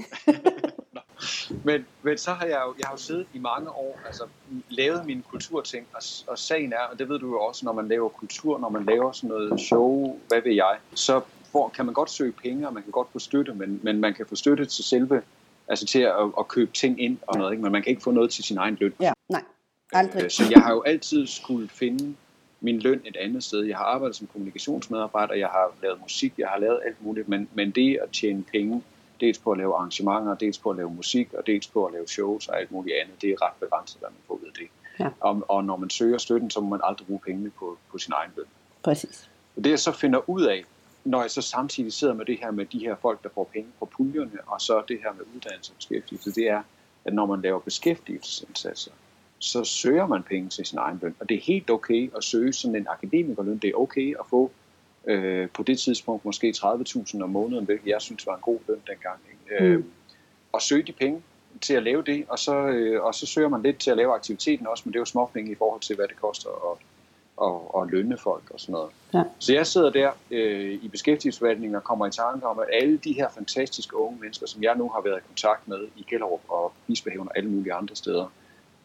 men, 1.64 1.86
men 2.02 2.18
så 2.18 2.32
har 2.32 2.46
jeg 2.46 2.62
jo, 2.66 2.74
jeg 2.78 2.86
har 2.86 2.92
jo 2.92 2.98
siddet 2.98 3.26
i 3.34 3.38
mange 3.38 3.70
år, 3.70 4.00
altså 4.06 4.24
lavet 4.68 5.06
mine 5.06 5.22
kulturting, 5.22 5.86
og, 5.94 6.02
og 6.26 6.38
sagen 6.38 6.72
er, 6.72 6.82
og 6.92 6.98
det 6.98 7.08
ved 7.08 7.18
du 7.18 7.26
jo 7.26 7.40
også, 7.40 7.66
når 7.66 7.72
man 7.72 7.88
laver 7.88 8.08
kultur, 8.08 8.58
når 8.58 8.68
man 8.68 8.84
laver 8.84 9.12
sådan 9.12 9.28
noget 9.28 9.60
show, 9.60 10.18
hvad 10.28 10.40
ved 10.40 10.52
jeg, 10.52 10.76
så 10.94 11.20
får, 11.52 11.68
kan 11.68 11.84
man 11.84 11.94
godt 11.94 12.10
søge 12.10 12.32
penge, 12.32 12.66
og 12.66 12.74
man 12.74 12.82
kan 12.82 12.92
godt 12.92 13.08
få 13.12 13.18
støtte, 13.18 13.54
men, 13.54 13.80
men 13.82 14.00
man 14.00 14.14
kan 14.14 14.26
få 14.26 14.36
støtte 14.36 14.64
til 14.64 14.84
selve, 14.84 15.22
altså 15.68 15.86
til 15.86 16.00
at, 16.00 16.14
at 16.38 16.48
købe 16.48 16.72
ting 16.72 17.02
ind 17.02 17.18
og 17.26 17.38
noget, 17.38 17.52
ikke? 17.52 17.62
men 17.62 17.72
man 17.72 17.82
kan 17.82 17.90
ikke 17.90 18.02
få 18.02 18.10
noget 18.10 18.30
til 18.30 18.44
sin 18.44 18.58
egen 18.58 18.76
løn. 18.80 18.92
Ja, 19.00 19.12
nej, 19.28 19.42
aldrig. 19.92 20.24
Øh, 20.24 20.30
så 20.30 20.42
jeg 20.50 20.62
har 20.62 20.72
jo 20.72 20.82
altid 20.82 21.26
skulle 21.26 21.68
finde 21.68 22.14
min 22.60 22.78
løn 22.78 23.00
et 23.04 23.16
andet 23.16 23.44
sted. 23.44 23.64
Jeg 23.64 23.76
har 23.76 23.84
arbejdet 23.84 24.16
som 24.16 24.26
kommunikationsmedarbejder, 24.26 25.34
jeg 25.34 25.48
har 25.48 25.72
lavet 25.82 26.00
musik, 26.00 26.34
jeg 26.38 26.48
har 26.48 26.58
lavet 26.58 26.80
alt 26.86 27.04
muligt, 27.04 27.28
men, 27.28 27.48
men 27.54 27.70
det 27.70 27.98
at 28.02 28.10
tjene 28.10 28.44
penge, 28.52 28.82
dels 29.20 29.38
på 29.38 29.52
at 29.52 29.58
lave 29.58 29.74
arrangementer, 29.74 30.34
dels 30.34 30.58
på 30.58 30.70
at 30.70 30.76
lave 30.76 30.90
musik, 30.90 31.34
og 31.34 31.46
dels 31.46 31.66
på 31.66 31.86
at 31.86 31.92
lave 31.92 32.08
shows 32.08 32.48
og 32.48 32.60
alt 32.60 32.72
muligt 32.72 32.96
andet, 33.02 33.22
det 33.22 33.30
er 33.30 33.42
ret 33.42 33.54
begrænset, 33.60 34.00
hvad 34.00 34.08
man 34.08 34.18
får 34.26 34.34
ud 34.34 34.46
af 34.46 34.52
det. 34.58 34.68
Ja. 35.00 35.08
Og, 35.20 35.44
og 35.48 35.64
når 35.64 35.76
man 35.76 35.90
søger 35.90 36.18
støtten, 36.18 36.50
så 36.50 36.60
må 36.60 36.68
man 36.68 36.80
aldrig 36.82 37.06
bruge 37.06 37.20
pengene 37.26 37.50
på, 37.50 37.78
på 37.90 37.98
sin 37.98 38.12
egen 38.16 38.30
løn. 38.36 38.46
Præcis. 38.82 39.30
Og 39.56 39.64
det 39.64 39.70
jeg 39.70 39.78
så 39.78 39.92
finder 39.92 40.30
ud 40.30 40.42
af, 40.42 40.64
når 41.04 41.20
jeg 41.20 41.30
så 41.30 41.42
samtidig 41.42 41.92
sidder 41.92 42.14
med 42.14 42.24
det 42.24 42.38
her 42.42 42.50
med 42.50 42.66
de 42.66 42.78
her 42.78 42.96
folk, 43.02 43.22
der 43.22 43.28
får 43.34 43.50
penge 43.52 43.68
på 43.78 43.84
puljerne, 43.84 44.38
og 44.46 44.60
så 44.60 44.82
det 44.88 44.98
her 45.02 45.12
med 45.12 45.24
uddannelse 45.36 45.72
og 45.72 45.76
beskæftigelse, 45.76 46.30
det 46.30 46.48
er, 46.48 46.62
at 47.04 47.14
når 47.14 47.26
man 47.26 47.42
laver 47.42 47.60
beskæftigelsesindsatser, 47.60 48.90
så 49.38 49.64
søger 49.64 50.06
man 50.06 50.22
penge 50.22 50.48
til 50.48 50.66
sin 50.66 50.78
egen 50.78 50.98
løn. 51.02 51.14
Og 51.20 51.28
det 51.28 51.36
er 51.36 51.40
helt 51.40 51.70
okay 51.70 52.10
at 52.16 52.24
søge 52.24 52.52
sådan 52.52 52.76
en 52.76 52.86
akademikerløn. 52.90 53.58
Det 53.58 53.70
er 53.70 53.74
okay 53.74 54.14
at 54.20 54.26
få 54.30 54.50
øh, 55.06 55.48
på 55.48 55.62
det 55.62 55.78
tidspunkt 55.78 56.24
måske 56.24 56.54
30.000 56.56 57.22
om 57.22 57.30
måneden, 57.30 57.64
hvilket 57.64 57.86
jeg 57.86 58.00
synes 58.00 58.26
var 58.26 58.34
en 58.34 58.40
god 58.40 58.58
løn 58.68 58.80
dengang. 58.86 59.20
Ikke? 59.30 59.64
Mm. 59.64 59.66
Øh, 59.66 59.84
og 60.52 60.62
søge 60.62 60.82
de 60.82 60.92
penge 60.92 61.22
til 61.60 61.74
at 61.74 61.82
lave 61.82 62.02
det, 62.02 62.24
og 62.28 62.38
så, 62.38 62.66
øh, 62.66 63.02
og 63.02 63.14
så 63.14 63.26
søger 63.26 63.48
man 63.48 63.62
lidt 63.62 63.78
til 63.78 63.90
at 63.90 63.96
lave 63.96 64.14
aktiviteten 64.14 64.66
også, 64.66 64.82
men 64.86 64.92
det 64.92 64.98
er 64.98 65.00
jo 65.00 65.04
småpenge 65.04 65.52
i 65.52 65.54
forhold 65.54 65.80
til, 65.80 65.96
hvad 65.96 66.08
det 66.08 66.16
koster 66.16 66.50
at, 66.70 66.78
at, 67.46 67.82
at 67.82 67.90
lønne 67.90 68.18
folk 68.18 68.50
og 68.50 68.60
sådan 68.60 68.72
noget. 68.72 68.90
Ja. 69.14 69.22
Så 69.38 69.52
jeg 69.52 69.66
sidder 69.66 69.90
der 69.90 70.10
øh, 70.30 70.72
i 70.82 70.88
beskæftigelsesforvaltningen 70.88 71.76
og 71.76 71.84
kommer 71.84 72.06
i 72.06 72.10
tanke 72.10 72.46
om, 72.46 72.58
at 72.58 72.66
alle 72.72 72.96
de 72.96 73.12
her 73.12 73.28
fantastiske 73.34 73.96
unge 73.96 74.20
mennesker, 74.20 74.46
som 74.46 74.62
jeg 74.62 74.76
nu 74.76 74.88
har 74.88 75.00
været 75.00 75.18
i 75.18 75.26
kontakt 75.26 75.68
med 75.68 75.88
i 75.96 76.06
Gellerup 76.10 76.40
og 76.48 76.72
Bispehaven 76.86 77.28
og 77.28 77.38
alle 77.38 77.50
mulige 77.50 77.72
andre 77.74 77.96
steder, 77.96 78.26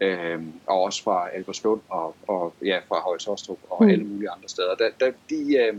øh, 0.04 0.42
og 0.68 0.82
også 0.82 1.04
fra 1.04 1.30
Albertslund 1.34 1.82
og, 1.90 2.16
og 2.28 2.54
ja, 2.66 2.80
fra 2.88 3.02
Højs 3.02 3.28
og 3.28 3.58
mm. 3.80 3.88
alle 3.88 4.06
mulige 4.06 4.30
andre 4.30 4.50
steder. 4.50 4.76
Der, 4.76 4.90
der, 5.00 5.12
de, 5.30 5.58
øh, 5.58 5.76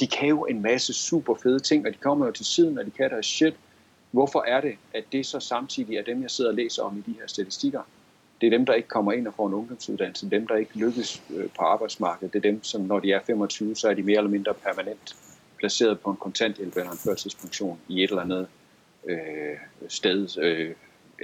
de 0.00 0.06
kan 0.06 0.28
jo 0.28 0.44
en 0.44 0.62
masse 0.62 0.92
super 0.92 1.34
fede 1.42 1.60
ting, 1.60 1.86
og 1.86 1.92
de 1.92 1.98
kommer 1.98 2.26
jo 2.26 2.32
til 2.32 2.46
siden, 2.46 2.78
og 2.78 2.86
de 2.86 2.90
kan 2.90 3.10
deres 3.10 3.26
shit. 3.26 3.54
Hvorfor 4.10 4.44
er 4.46 4.60
det, 4.60 4.74
at 4.94 5.04
det 5.12 5.26
så 5.26 5.40
samtidig 5.40 5.96
er 5.96 6.02
dem, 6.02 6.22
jeg 6.22 6.30
sidder 6.30 6.50
og 6.50 6.56
læser 6.56 6.82
om 6.82 6.98
i 6.98 7.10
de 7.10 7.16
her 7.20 7.26
statistikker? 7.26 7.80
Det 8.40 8.46
er 8.46 8.50
dem, 8.50 8.66
der 8.66 8.72
ikke 8.72 8.88
kommer 8.88 9.12
ind 9.12 9.26
og 9.26 9.34
får 9.34 9.46
en 9.46 9.54
ungdomsuddannelse, 9.54 10.30
dem, 10.30 10.46
der 10.46 10.56
ikke 10.56 10.78
lykkes 10.78 11.22
øh, 11.36 11.48
på 11.58 11.64
arbejdsmarkedet. 11.64 12.32
Det 12.32 12.38
er 12.38 12.50
dem, 12.50 12.64
som 12.64 12.80
når 12.80 13.00
de 13.00 13.12
er 13.12 13.20
25, 13.26 13.76
så 13.76 13.88
er 13.88 13.94
de 13.94 14.02
mere 14.02 14.18
eller 14.18 14.30
mindre 14.30 14.54
permanent 14.54 15.16
placeret 15.58 16.00
på 16.00 16.10
en 16.10 16.16
kontanthjælp 16.16 16.76
eller 16.76 16.90
en 16.90 16.98
førtidspension 16.98 17.78
i 17.88 18.04
et 18.04 18.10
eller 18.10 18.22
andet 18.22 18.46
øh, 19.08 19.56
sted, 19.88 20.38
øh, 20.38 20.70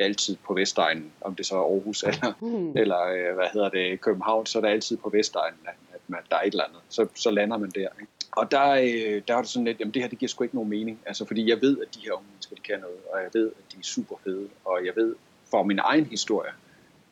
altid 0.01 0.37
på 0.47 0.55
Vestegnen, 0.55 1.13
om 1.21 1.35
det 1.35 1.47
så 1.47 1.57
er 1.57 1.61
Aarhus 1.61 2.03
eller, 2.03 2.33
mm. 2.41 2.77
eller 2.77 3.01
øh, 3.07 3.35
hvad 3.35 3.47
hedder 3.53 3.69
det, 3.69 4.01
København, 4.01 4.47
så 4.47 4.59
er 4.59 4.63
det 4.63 4.69
altid 4.69 4.97
på 4.97 5.09
Vestegnen, 5.09 5.61
at, 5.65 5.75
man, 6.09 6.21
der 6.31 6.37
er 6.37 6.43
et 6.43 6.53
eller 6.53 6.65
andet. 6.65 6.81
Så, 6.89 7.07
så 7.15 7.31
lander 7.31 7.59
man 7.59 7.71
der. 7.71 7.89
Ikke? 8.01 8.13
Og 8.37 8.51
der, 8.51 8.71
øh, 8.71 9.23
der 9.29 9.37
er 9.37 9.41
det 9.41 9.49
sådan 9.49 9.65
lidt, 9.65 9.81
jamen 9.81 9.95
det 9.95 10.03
her, 10.03 10.09
det 10.09 10.19
giver 10.19 10.29
sgu 10.29 10.45
ikke 10.45 10.55
nogen 10.55 10.71
mening. 10.71 11.01
Altså, 11.07 11.25
fordi 11.25 11.51
jeg 11.51 11.61
ved, 11.61 11.79
at 11.79 11.95
de 11.95 12.01
her 12.01 12.13
unge 12.13 12.27
mennesker, 12.31 12.57
de 12.57 12.63
kan 12.63 12.81
noget, 12.81 12.97
og 13.13 13.23
jeg 13.23 13.31
ved, 13.35 13.47
at 13.47 13.73
de 13.73 13.77
er 13.79 13.83
super 13.83 14.17
fede, 14.25 14.49
og 14.65 14.87
jeg 14.87 14.97
ved 14.97 15.15
fra 15.51 15.63
min 15.63 15.79
egen 15.79 16.05
historie, 16.05 16.51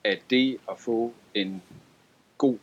at 0.04 0.18
det 0.30 0.58
at 0.70 0.78
få 0.78 1.12
en 1.34 1.62
god, 2.38 2.58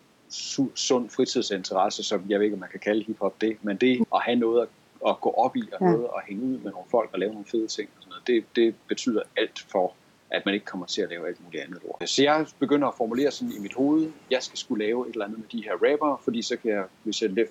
sund 0.75 1.09
fritidsinteresse, 1.09 2.03
som 2.03 2.25
jeg 2.29 2.39
ved 2.39 2.45
ikke, 2.45 2.53
om 2.53 2.59
man 2.59 2.69
kan 2.69 2.79
kalde 2.79 3.03
hiphop 3.03 3.41
det, 3.41 3.57
men 3.61 3.77
det 3.77 4.05
at 4.15 4.21
have 4.21 4.35
noget 4.35 4.61
at, 4.61 4.67
at 5.09 5.21
gå 5.21 5.29
op 5.29 5.55
i, 5.55 5.63
og 5.73 5.77
ja. 5.81 5.91
noget 5.91 6.07
at 6.17 6.23
hænge 6.27 6.43
ud 6.43 6.57
med 6.57 6.71
nogle 6.71 6.87
folk 6.91 7.09
og 7.13 7.19
lave 7.19 7.31
nogle 7.31 7.45
fede 7.45 7.67
ting, 7.67 7.89
og 7.97 8.03
sådan 8.03 8.09
noget, 8.09 8.27
det, 8.27 8.55
det 8.55 8.75
betyder 8.87 9.21
alt 9.37 9.65
for 9.71 9.93
at 10.33 10.45
man 10.45 10.53
ikke 10.53 10.65
kommer 10.65 10.85
til 10.85 11.01
at 11.01 11.09
lave 11.09 11.27
alt 11.27 11.43
muligt 11.43 11.63
andet 11.63 11.79
ord. 11.85 12.07
Så 12.07 12.23
jeg 12.23 12.45
begynder 12.59 12.87
at 12.87 12.93
formulere 12.97 13.31
sådan 13.31 13.53
i 13.53 13.59
mit 13.59 13.73
hoved, 13.73 14.11
jeg 14.31 14.43
skal 14.43 14.57
skulle 14.57 14.85
lave 14.85 15.07
et 15.07 15.13
eller 15.13 15.25
andet 15.25 15.39
med 15.39 15.47
de 15.47 15.63
her 15.63 15.73
rapper, 15.73 16.21
fordi 16.23 16.41
så 16.41 16.57
kan 16.57 16.71
jeg, 16.71 16.85
hvis 17.03 17.21
jeg 17.21 17.47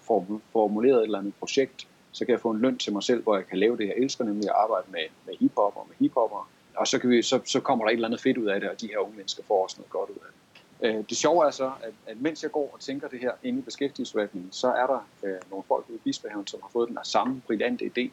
formuleret 0.52 0.98
et 0.98 1.02
eller 1.04 1.18
andet 1.18 1.34
projekt, 1.38 1.86
så 2.12 2.24
kan 2.24 2.32
jeg 2.32 2.40
få 2.40 2.50
en 2.50 2.60
løn 2.60 2.78
til 2.78 2.92
mig 2.92 3.02
selv, 3.02 3.22
hvor 3.22 3.36
jeg 3.36 3.46
kan 3.46 3.58
lave 3.58 3.76
det, 3.76 3.86
jeg 3.86 3.94
elsker, 3.96 4.24
nemlig 4.24 4.48
at 4.48 4.54
arbejde 4.56 4.86
med, 4.90 5.00
med 5.26 5.34
hiphop 5.40 5.76
og 5.76 5.86
med 5.88 5.96
hiphopper. 5.98 6.50
Og 6.76 6.86
så, 6.86 6.98
kan 6.98 7.10
vi, 7.10 7.22
så, 7.22 7.40
så 7.44 7.60
kommer 7.60 7.84
der 7.84 7.90
et 7.90 7.94
eller 7.94 8.08
andet 8.08 8.20
fedt 8.20 8.38
ud 8.38 8.46
af 8.46 8.60
det, 8.60 8.70
og 8.70 8.80
de 8.80 8.86
her 8.86 8.98
unge 8.98 9.16
mennesker 9.16 9.42
får 9.42 9.62
også 9.62 9.76
noget 9.78 9.90
godt 9.90 10.10
ud 10.10 10.14
af 10.14 10.30
det. 10.32 10.98
Øh, 10.98 11.04
det 11.08 11.16
sjove 11.16 11.46
er 11.46 11.50
så, 11.50 11.72
at, 11.82 11.92
at 12.06 12.20
mens 12.20 12.42
jeg 12.42 12.52
går 12.52 12.70
og 12.74 12.80
tænker 12.80 13.08
det 13.08 13.20
her 13.20 13.32
inde 13.42 13.58
i 13.58 13.62
beskæftigelsesforvaltningen, 13.62 14.52
så 14.52 14.68
er 14.72 14.86
der 14.86 15.08
øh, 15.22 15.36
nogle 15.50 15.64
folk 15.68 15.84
ude 15.88 15.96
i 15.96 16.00
Bispehaven, 16.04 16.46
som 16.46 16.60
har 16.62 16.70
fået 16.72 16.88
den 16.88 16.98
samme 17.04 17.42
brillante 17.46 17.84
idé. 17.84 18.10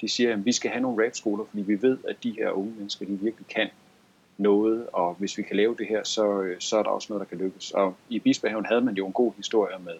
De 0.00 0.08
siger, 0.08 0.32
at 0.32 0.44
vi 0.44 0.52
skal 0.52 0.70
have 0.70 0.82
nogle 0.82 1.06
rapskoler, 1.06 1.44
fordi 1.44 1.62
vi 1.62 1.82
ved, 1.82 1.98
at 2.08 2.16
de 2.22 2.30
her 2.38 2.50
unge 2.50 2.74
mennesker, 2.76 3.06
de 3.06 3.12
virkelig 3.12 3.46
kan 3.46 3.70
noget, 4.38 4.86
og 4.92 5.14
hvis 5.14 5.38
vi 5.38 5.42
kan 5.42 5.56
lave 5.56 5.76
det 5.78 5.86
her, 5.86 6.04
så, 6.04 6.40
øh, 6.40 6.60
så 6.60 6.78
er 6.78 6.82
der 6.82 6.90
også 6.90 7.12
noget, 7.12 7.20
der 7.20 7.36
kan 7.36 7.38
lykkes. 7.38 7.70
Og 7.70 7.94
i 8.08 8.18
Bispehaven 8.18 8.66
havde 8.66 8.80
man 8.80 8.94
jo 8.94 9.06
en 9.06 9.12
god 9.12 9.32
historie 9.36 9.78
med 9.78 9.92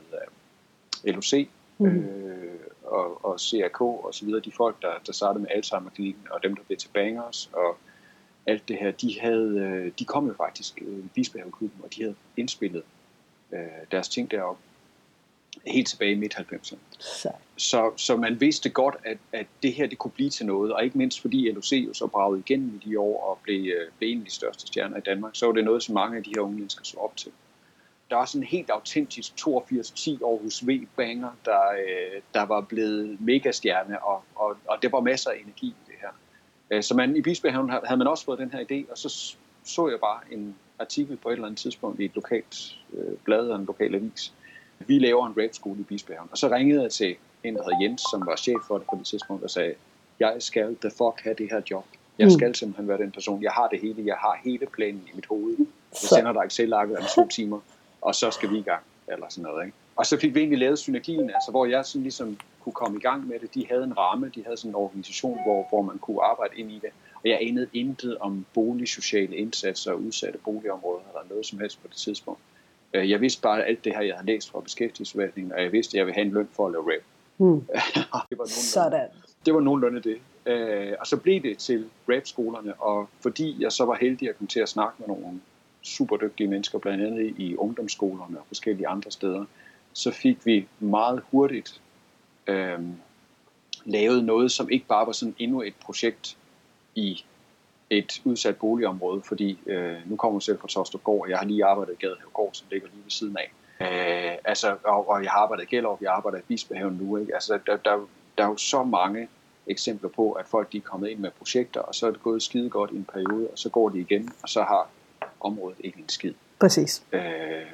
øh, 1.04 1.14
LOC 1.14 1.48
mm. 1.78 1.86
øh, 1.86 2.54
og, 2.84 3.24
og 3.24 3.40
CRK 3.40 3.80
og 3.80 4.08
så 4.12 4.24
videre. 4.24 4.40
De 4.40 4.52
folk, 4.52 4.82
der, 4.82 4.92
der 5.06 5.12
startede 5.12 5.42
med 5.42 5.50
Alzheimer-klinikken, 5.50 6.22
og 6.30 6.42
dem, 6.42 6.56
der 6.56 6.62
blev 6.62 6.78
til 6.78 6.88
Bangers, 6.88 7.50
og 7.52 7.76
alt 8.46 8.68
det 8.68 8.76
her, 8.78 8.90
de, 8.90 9.20
havde, 9.20 9.58
øh, 9.58 9.92
de 9.98 10.04
kom 10.04 10.26
jo 10.26 10.34
faktisk 10.34 10.78
i 10.78 11.08
Bispehaven-klubben, 11.14 11.80
og 11.84 11.94
de 11.96 12.02
havde 12.02 12.14
indspillet 12.36 12.82
øh, 13.52 13.58
deres 13.90 14.08
ting 14.08 14.30
deroppe 14.30 14.62
helt 15.66 15.88
tilbage 15.88 16.12
i 16.12 16.14
midt-90'erne. 16.14 16.78
Så. 16.98 17.30
så. 17.56 17.90
Så 17.96 18.16
man 18.16 18.40
vidste 18.40 18.70
godt, 18.70 18.96
at, 19.04 19.18
at 19.32 19.46
det 19.62 19.72
her 19.72 19.86
det 19.86 19.98
kunne 19.98 20.10
blive 20.10 20.30
til 20.30 20.46
noget, 20.46 20.72
og 20.72 20.84
ikke 20.84 20.98
mindst 20.98 21.20
fordi 21.20 21.50
LOC 21.50 21.72
jo 21.72 21.94
så 21.94 22.06
bragede 22.06 22.42
igennem 22.46 22.80
i 22.82 22.88
de 22.88 23.00
år 23.00 23.30
og 23.30 23.38
blev, 23.42 23.72
øh, 23.72 23.90
blev 23.98 24.12
en 24.12 24.18
af 24.18 24.24
de 24.24 24.30
største 24.30 24.66
stjerner 24.66 24.96
i 24.96 25.00
Danmark, 25.00 25.32
så 25.34 25.46
var 25.46 25.52
det 25.52 25.64
noget, 25.64 25.82
som 25.82 25.94
mange 25.94 26.16
af 26.16 26.24
de 26.24 26.30
her 26.34 26.40
unge 26.40 26.56
mennesker 26.56 26.84
så 26.84 26.96
op 26.96 27.16
til. 27.16 27.32
der 28.10 28.16
var 28.16 28.24
sådan 28.24 28.42
en 28.42 28.48
helt 28.48 28.70
autentisk 28.70 29.32
82-10 29.32 29.44
Aarhus 30.24 30.66
V-banger, 30.66 31.30
der, 31.44 31.60
øh, 31.72 32.20
der 32.34 32.42
var 32.42 32.60
blevet 32.60 33.20
megastjerne, 33.20 34.04
og, 34.04 34.22
og, 34.34 34.56
og 34.66 34.78
det 34.82 34.92
var 34.92 35.00
masser 35.00 35.30
af 35.30 35.36
energi 35.36 35.66
i 35.66 35.84
det 35.86 35.94
her. 36.00 36.10
Øh, 36.70 36.82
så 36.82 36.94
man, 36.94 37.16
i 37.16 37.20
Bispehaven 37.20 37.70
havde 37.70 37.98
man 37.98 38.06
også 38.06 38.24
fået 38.24 38.38
den 38.38 38.50
her 38.50 38.60
idé, 38.60 38.90
og 38.90 38.98
så 38.98 39.36
så 39.64 39.88
jeg 39.88 40.00
bare 40.00 40.20
en 40.30 40.56
artikel 40.78 41.16
på 41.16 41.28
et 41.28 41.32
eller 41.32 41.46
andet 41.46 41.58
tidspunkt 41.58 42.00
i 42.00 42.04
et 42.04 42.14
lokalt 42.14 42.76
øh, 42.94 43.16
blad 43.24 43.40
eller 43.40 43.56
en 43.56 43.64
lokal 43.64 43.94
avis. 43.94 44.32
Vi 44.86 44.98
laver 44.98 45.26
en 45.26 45.34
rap-skole 45.42 45.80
i 45.80 45.82
Bispehaven. 45.82 46.28
Og 46.32 46.38
så 46.38 46.48
ringede 46.48 46.82
jeg 46.82 46.90
til 46.90 47.16
en, 47.44 47.54
der 47.54 47.62
hed 47.62 47.72
Jens, 47.82 48.02
som 48.10 48.26
var 48.26 48.36
chef 48.36 48.60
for 48.66 48.78
det 48.78 48.86
på 48.90 48.96
det 48.98 49.06
tidspunkt, 49.06 49.42
og 49.44 49.50
sagde, 49.50 49.74
jeg 50.20 50.36
skal 50.38 50.76
the 50.80 50.90
fuck 50.90 51.20
have 51.24 51.34
det 51.38 51.48
her 51.50 51.60
job. 51.70 51.84
Jeg 52.18 52.32
skal 52.32 52.48
mm. 52.48 52.54
simpelthen 52.54 52.88
være 52.88 52.98
den 52.98 53.10
person. 53.12 53.42
Jeg 53.42 53.52
har 53.52 53.68
det 53.68 53.80
hele. 53.80 54.02
Jeg 54.06 54.16
har 54.16 54.40
hele 54.44 54.66
planen 54.66 55.02
i 55.12 55.16
mit 55.16 55.26
hoved. 55.26 55.56
Jeg 55.58 55.66
sender 55.92 56.32
dig 56.32 56.42
Excel-arket 56.46 56.96
om 56.96 57.04
to 57.14 57.28
timer, 57.28 57.60
og 58.00 58.14
så 58.14 58.30
skal 58.30 58.50
vi 58.50 58.58
i 58.58 58.62
gang. 58.62 58.82
Eller 59.08 59.26
sådan 59.28 59.42
noget, 59.42 59.66
ikke? 59.66 59.76
Og 59.96 60.06
så 60.06 60.18
fik 60.20 60.34
vi 60.34 60.40
egentlig 60.40 60.58
lavet 60.58 60.78
synergien, 60.78 61.30
altså 61.30 61.50
hvor 61.50 61.66
jeg 61.66 61.86
sådan 61.86 62.02
ligesom 62.02 62.38
kunne 62.60 62.72
komme 62.72 62.98
i 62.98 63.00
gang 63.00 63.28
med 63.28 63.38
det. 63.38 63.54
De 63.54 63.66
havde 63.70 63.84
en 63.84 63.98
ramme, 63.98 64.32
de 64.34 64.44
havde 64.44 64.56
sådan 64.56 64.70
en 64.70 64.74
organisation, 64.74 65.38
hvor, 65.46 65.66
hvor 65.68 65.82
man 65.82 65.98
kunne 65.98 66.22
arbejde 66.22 66.56
ind 66.56 66.70
i 66.72 66.74
det. 66.74 66.90
Og 67.14 67.30
jeg 67.30 67.38
anede 67.40 67.66
intet 67.72 68.18
om 68.18 68.46
boligsociale 68.54 69.36
indsatser 69.36 69.92
og 69.92 70.00
udsatte 70.00 70.38
boligområder 70.38 71.00
eller 71.08 71.28
noget 71.30 71.46
som 71.46 71.58
helst 71.60 71.82
på 71.82 71.88
det 71.88 71.96
tidspunkt. 71.96 72.40
Øh, 72.94 73.10
jeg 73.10 73.20
vidste 73.20 73.42
bare 73.42 73.64
alt 73.64 73.84
det 73.84 73.92
her, 73.94 74.02
jeg 74.02 74.14
havde 74.14 74.26
læst 74.26 74.50
fra 74.50 74.60
beskæftigelsesforvaltningen, 74.60 75.52
og 75.52 75.62
jeg 75.62 75.72
vidste, 75.72 75.94
at 75.94 75.98
jeg 75.98 76.06
ville 76.06 76.14
have 76.14 76.26
en 76.26 76.32
løn 76.32 76.48
for 76.52 76.66
at 76.66 76.72
lave 76.72 76.92
rap. 76.94 77.02
Hmm. 77.36 77.60
det 78.30 78.38
var 78.38 78.46
Sådan. 78.46 79.08
Det 79.46 79.54
var 79.54 79.60
nogenlunde 79.60 80.02
det. 80.02 80.18
Øh, 80.46 80.92
og 81.00 81.06
så 81.06 81.16
blev 81.16 81.42
det 81.42 81.58
til 81.58 81.88
rap-skolerne, 82.08 82.74
og 82.74 83.08
fordi 83.20 83.62
jeg 83.62 83.72
så 83.72 83.84
var 83.84 83.94
heldig 83.94 84.28
at 84.28 84.38
komme 84.38 84.48
til 84.48 84.60
at 84.60 84.68
snakke 84.68 84.94
med 84.98 85.08
nogle 85.08 85.40
super 85.82 86.16
dygtige 86.16 86.48
mennesker, 86.48 86.78
blandt 86.78 87.04
andet 87.04 87.34
i 87.38 87.56
ungdomsskolerne 87.56 88.38
og 88.38 88.44
forskellige 88.46 88.88
andre 88.88 89.10
steder, 89.10 89.44
så 89.92 90.10
fik 90.10 90.46
vi 90.46 90.66
meget 90.78 91.22
hurtigt 91.30 91.80
øh, 92.46 92.78
lavet 93.84 94.24
noget, 94.24 94.52
som 94.52 94.70
ikke 94.70 94.86
bare 94.86 95.06
var 95.06 95.12
sådan 95.12 95.34
endnu 95.38 95.62
et 95.62 95.74
projekt 95.84 96.36
i 96.94 97.24
et 97.90 98.22
udsat 98.24 98.56
boligområde, 98.56 99.22
fordi 99.22 99.58
øh, 99.66 99.96
nu 100.06 100.16
kommer 100.16 100.38
jeg 100.38 100.42
selv 100.42 100.60
fra 100.60 100.68
Tostergård, 100.68 101.20
og 101.20 101.30
jeg 101.30 101.38
har 101.38 101.46
lige 101.46 101.64
arbejdet 101.64 101.92
i 101.92 101.96
Gadehavegård, 101.96 102.50
som 102.52 102.66
ligger 102.70 102.88
lige 102.88 103.04
ved 103.04 103.10
siden 103.10 103.36
af. 103.36 103.52
Øh, 103.80 104.38
altså, 104.44 104.76
og, 104.84 105.08
og 105.08 105.22
jeg 105.22 105.30
har 105.30 105.38
arbejdet 105.38 105.64
i 105.64 105.66
Gellerup, 105.66 106.02
jeg 106.02 106.12
arbejder 106.12 106.38
i 106.38 106.42
Bispehaven 106.48 106.98
nu. 107.02 107.16
Ikke? 107.16 107.34
Altså, 107.34 107.58
der, 107.66 107.76
der, 107.76 108.08
der 108.38 108.44
er 108.44 108.48
jo 108.48 108.56
så 108.56 108.82
mange 108.82 109.28
eksempler 109.66 110.10
på, 110.10 110.32
at 110.32 110.46
folk 110.46 110.72
de 110.72 110.76
er 110.76 110.80
kommet 110.80 111.08
ind 111.08 111.18
med 111.18 111.30
projekter, 111.30 111.80
og 111.80 111.94
så 111.94 112.06
er 112.06 112.10
det 112.10 112.22
gået 112.22 112.42
skide 112.42 112.70
godt 112.70 112.90
i 112.90 112.96
en 112.96 113.08
periode, 113.12 113.48
og 113.48 113.58
så 113.58 113.68
går 113.68 113.88
de 113.88 114.00
igen, 114.00 114.30
og 114.42 114.48
så 114.48 114.62
har 114.62 114.88
området 115.40 115.76
ikke 115.80 115.98
en 115.98 116.08
skid. 116.08 116.34
Præcis. 116.60 117.02
Øh, 117.12 117.20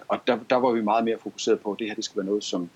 og 0.09 0.19
der, 0.27 0.39
der 0.51 0.57
var 0.57 0.71
vi 0.71 0.83
meget 0.83 1.05
mere 1.05 1.19
fokuseret 1.19 1.61
på, 1.61 1.73
at 1.73 1.79
det 1.79 1.87
her 1.87 1.95
det 1.95 2.05
skal 2.05 2.17
være 2.17 2.27
noget, 2.27 2.45
som 2.45 2.71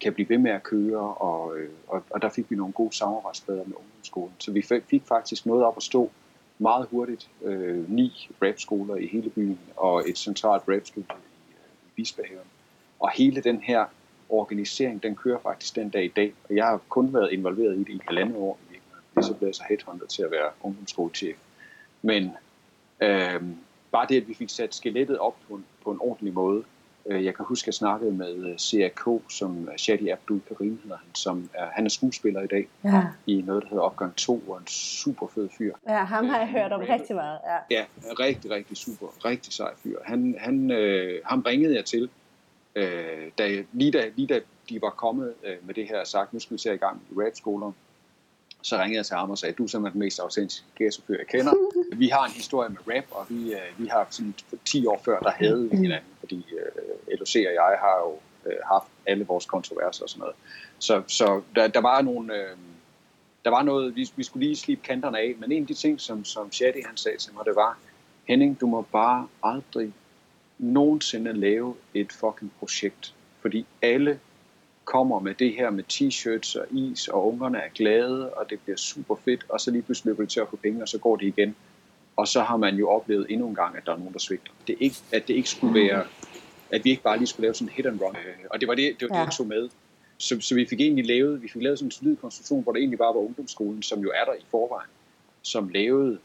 kan 0.00 0.14
blive 0.14 0.28
ved 0.28 0.38
med 0.38 0.50
at 0.50 0.62
køre, 0.62 1.14
og, 1.14 1.58
øh, 1.58 1.70
og, 1.88 2.02
og 2.10 2.22
der 2.22 2.28
fik 2.28 2.50
vi 2.50 2.56
nogle 2.56 2.72
gode 2.72 2.96
samarbejdssteder 2.96 3.64
med 3.64 3.76
ungdomsskolen. 3.76 4.32
Så 4.38 4.52
vi 4.52 4.62
fik 4.90 5.02
faktisk 5.06 5.46
noget 5.46 5.64
op 5.64 5.76
at 5.76 5.82
stå 5.82 6.10
meget 6.58 6.86
hurtigt. 6.90 7.28
Øh, 7.42 7.90
ni 7.90 8.30
rap-skoler 8.42 8.96
i 8.96 9.06
hele 9.06 9.30
byen, 9.30 9.58
og 9.76 10.08
et 10.08 10.18
centralt 10.18 10.62
rapstudie 10.68 11.16
i, 11.48 11.52
øh, 11.52 11.86
i 11.86 11.90
Bispehaven. 11.96 12.46
Og 13.00 13.10
hele 13.10 13.40
den 13.40 13.60
her 13.60 13.84
organisering, 14.28 15.02
den 15.02 15.16
kører 15.16 15.38
faktisk 15.38 15.76
den 15.76 15.88
dag 15.88 16.04
i 16.04 16.12
dag. 16.16 16.32
Og 16.48 16.56
jeg 16.56 16.66
har 16.66 16.80
kun 16.88 17.14
været 17.14 17.32
involveret 17.32 17.76
i 17.76 17.78
det 17.78 17.88
i 17.88 18.00
halvandet 18.06 18.36
år. 18.36 18.58
Det 18.70 19.24
så 19.24 19.34
blev 19.34 19.48
jeg 19.48 19.54
så 19.54 19.64
headhunter 19.68 20.06
til 20.06 20.22
at 20.22 20.30
være 20.30 20.50
ungdomsskolechef. 20.60 21.36
Men 22.02 22.30
øh, 23.00 23.42
bare 23.90 24.06
det, 24.08 24.16
at 24.16 24.28
vi 24.28 24.34
fik 24.34 24.50
sat 24.50 24.74
skelettet 24.74 25.18
op 25.18 25.36
på 25.48 25.54
en, 25.54 25.64
på 25.84 25.90
en 25.90 25.98
ordentlig 26.00 26.34
måde. 26.34 26.64
Øh, 27.08 27.24
jeg 27.24 27.34
kan 27.34 27.44
huske, 27.44 27.64
at 27.64 27.66
jeg 27.66 27.74
snakkede 27.74 28.12
med 28.12 28.34
øh, 28.34 28.58
CRK, 28.58 29.22
som 29.30 29.68
Shadi 29.76 30.08
Abdul 30.08 30.40
Karim 30.48 30.80
hedder 30.82 30.96
han, 30.96 31.14
som 31.14 31.50
er, 31.54 31.66
han 31.72 31.84
er 31.84 31.90
skuespiller 31.90 32.42
i 32.42 32.46
dag 32.46 32.68
ja. 32.84 33.02
i 33.26 33.42
noget, 33.46 33.62
der 33.62 33.68
hedder 33.68 33.82
Opgang 33.82 34.16
2, 34.16 34.42
og 34.48 34.58
en 34.58 34.66
super 34.66 35.26
fed 35.34 35.48
fyr. 35.58 35.74
Ja, 35.88 36.04
ham 36.04 36.28
har 36.28 36.38
jeg 36.38 36.48
hørt 36.48 36.72
om 36.72 36.80
rigtig 36.80 37.16
meget. 37.16 37.38
Ja, 37.70 37.76
ja 37.76 37.84
rigtig, 38.02 38.50
rigtig 38.50 38.76
super. 38.76 39.06
Rigtig 39.24 39.52
sej 39.52 39.74
fyr. 39.82 39.98
Han, 40.04 40.36
han, 40.38 40.70
øh, 40.70 41.20
ham 41.24 41.40
ringede 41.40 41.74
jeg 41.74 41.84
til, 41.84 42.10
øh, 42.74 43.30
da, 43.38 43.62
lige, 43.72 43.90
da, 43.90 44.10
lige 44.16 44.34
da 44.34 44.40
de 44.68 44.82
var 44.82 44.90
kommet 44.90 45.34
øh, 45.44 45.66
med 45.66 45.74
det 45.74 45.88
her 45.88 46.04
sagt, 46.04 46.32
nu 46.32 46.40
skal 46.40 46.54
vi 46.54 46.58
se 46.58 46.74
i 46.74 46.76
gang 46.76 47.02
i 47.10 47.14
rap-skoler, 47.14 47.72
så 48.62 48.76
ringede 48.76 48.96
jeg 48.96 49.06
til 49.06 49.16
ham 49.16 49.30
og 49.30 49.38
sagde, 49.38 49.54
du 49.54 49.64
er 49.64 49.68
simpelthen 49.68 49.92
den 49.92 50.06
mest 50.06 50.20
autentiske 50.20 50.66
gæstchauffør, 50.74 51.14
jeg 51.14 51.26
kender. 51.26 51.52
Vi 52.02 52.08
har 52.08 52.24
en 52.24 52.32
historie 52.32 52.68
med 52.68 52.78
rap, 52.96 53.04
og 53.10 53.26
vi, 53.28 53.52
øh, 53.52 53.78
vi 53.78 53.86
har 53.86 54.06
sådan 54.10 54.34
10 54.64 54.86
år 54.86 55.00
før, 55.04 55.20
der 55.20 55.30
havde 55.30 55.70
vi 55.70 55.76
hinanden, 55.76 56.10
fordi 56.20 56.46
øh, 56.52 56.97
LOC 57.18 57.34
og 57.36 57.54
jeg 57.54 57.78
har 57.80 57.98
jo 58.04 58.18
øh, 58.50 58.56
haft 58.72 58.86
alle 59.06 59.26
vores 59.26 59.46
kontroverser 59.46 60.02
og 60.02 60.08
sådan 60.08 60.20
noget. 60.20 60.36
Så, 60.78 61.02
så 61.06 61.42
der, 61.54 61.68
der 61.68 61.80
var 61.80 62.02
nogle... 62.02 62.34
Øh, 62.34 62.56
der 63.44 63.50
var 63.50 63.62
noget, 63.62 63.96
vi, 63.96 64.10
vi 64.16 64.22
skulle 64.22 64.46
lige 64.46 64.56
slippe 64.56 64.84
kanterne 64.84 65.18
af, 65.18 65.34
men 65.38 65.52
en 65.52 65.62
af 65.62 65.66
de 65.66 65.74
ting, 65.74 66.00
som, 66.00 66.24
som 66.24 66.52
Shadi 66.52 66.80
han 66.86 66.96
sagde 66.96 67.18
til 67.18 67.34
mig, 67.34 67.44
det 67.44 67.56
var, 67.56 67.78
Henning, 68.24 68.60
du 68.60 68.66
må 68.66 68.82
bare 68.82 69.28
aldrig 69.42 69.92
nogensinde 70.58 71.32
lave 71.32 71.74
et 71.94 72.12
fucking 72.12 72.52
projekt, 72.58 73.14
fordi 73.40 73.66
alle 73.82 74.20
kommer 74.84 75.20
med 75.20 75.34
det 75.34 75.54
her 75.54 75.70
med 75.70 75.84
t-shirts 75.92 76.60
og 76.60 76.66
is, 76.70 77.08
og 77.08 77.26
ungerne 77.26 77.58
er 77.58 77.68
glade, 77.74 78.34
og 78.34 78.50
det 78.50 78.60
bliver 78.60 78.76
super 78.76 79.16
fedt, 79.24 79.44
og 79.48 79.60
så 79.60 79.70
lige 79.70 79.82
pludselig 79.82 80.10
løber 80.10 80.22
det 80.22 80.30
til 80.30 80.40
at 80.40 80.48
få 80.48 80.56
penge, 80.56 80.82
og 80.82 80.88
så 80.88 80.98
går 80.98 81.16
det 81.16 81.26
igen. 81.26 81.56
Og 82.16 82.28
så 82.28 82.42
har 82.42 82.56
man 82.56 82.76
jo 82.76 82.88
oplevet 82.88 83.26
endnu 83.30 83.48
en 83.48 83.54
gang, 83.54 83.76
at 83.76 83.82
der 83.86 83.92
er 83.92 83.96
nogen, 83.96 84.12
der 84.12 84.18
svigter. 84.18 84.52
Det 84.66 84.76
ikke, 84.80 84.96
at 85.12 85.28
det 85.28 85.34
ikke 85.34 85.50
skulle 85.50 85.74
være, 85.74 86.04
at 86.70 86.84
vi 86.84 86.90
ikke 86.90 87.02
bare 87.02 87.18
lige 87.18 87.26
skulle 87.26 87.44
lave 87.44 87.54
sådan 87.54 87.68
en 87.68 87.72
hit 87.72 87.86
and 87.86 88.00
run. 88.00 88.16
Og 88.50 88.60
det 88.60 88.68
var 88.68 88.74
det, 88.74 89.00
det, 89.00 89.10
var 89.10 89.16
ja. 89.16 89.20
det 89.20 89.26
jeg 89.26 89.34
tog 89.34 89.46
med. 89.46 89.68
Så, 90.18 90.40
så 90.40 90.54
vi 90.54 90.66
fik 90.66 90.80
egentlig 90.80 91.06
lavet, 91.06 91.42
vi 91.42 91.48
fik 91.48 91.62
lavet 91.62 91.78
sådan 91.78 91.86
en 91.86 91.90
solid 91.90 92.16
konstruktion, 92.16 92.62
hvor 92.62 92.72
det 92.72 92.78
egentlig 92.78 92.98
bare 92.98 93.14
var 93.14 93.20
ungdomsskolen, 93.20 93.82
som 93.82 94.00
jo 94.00 94.12
er 94.14 94.24
der 94.24 94.34
i 94.34 94.44
forvejen, 94.50 94.90
som 95.42 95.68
lavede 95.68 96.18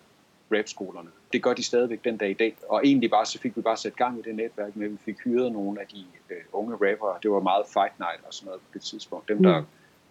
rapskolerne. 0.52 1.10
Det 1.34 1.44
gør 1.44 1.54
de 1.54 1.64
stadigvæk 1.64 2.04
den 2.04 2.18
dag 2.18 2.30
i 2.30 2.34
dag. 2.34 2.56
Og 2.70 2.82
egentlig 2.86 3.10
bare, 3.10 3.26
så 3.26 3.40
fik 3.40 3.58
vi 3.58 3.62
bare 3.62 3.78
sat 3.78 3.96
gang 3.96 4.20
i 4.20 4.22
det 4.22 4.36
netværk 4.36 4.76
med, 4.76 4.86
at 4.86 4.92
vi 4.92 4.98
fik 5.06 5.20
hyret 5.24 5.52
nogle 5.52 5.82
af 5.82 5.88
de 5.88 6.06
øh, 6.30 6.38
unge 6.54 6.74
rappere. 6.74 7.18
Det 7.24 7.32
var 7.32 7.40
meget 7.40 7.66
Fight 7.74 8.00
Night 8.00 8.22
og 8.28 8.34
sådan 8.34 8.46
noget 8.46 8.62
på 8.62 8.68
det 8.74 8.82
tidspunkt. 8.82 9.30
Dem, 9.30 9.44
der 9.44 9.60
mm. 9.60 9.66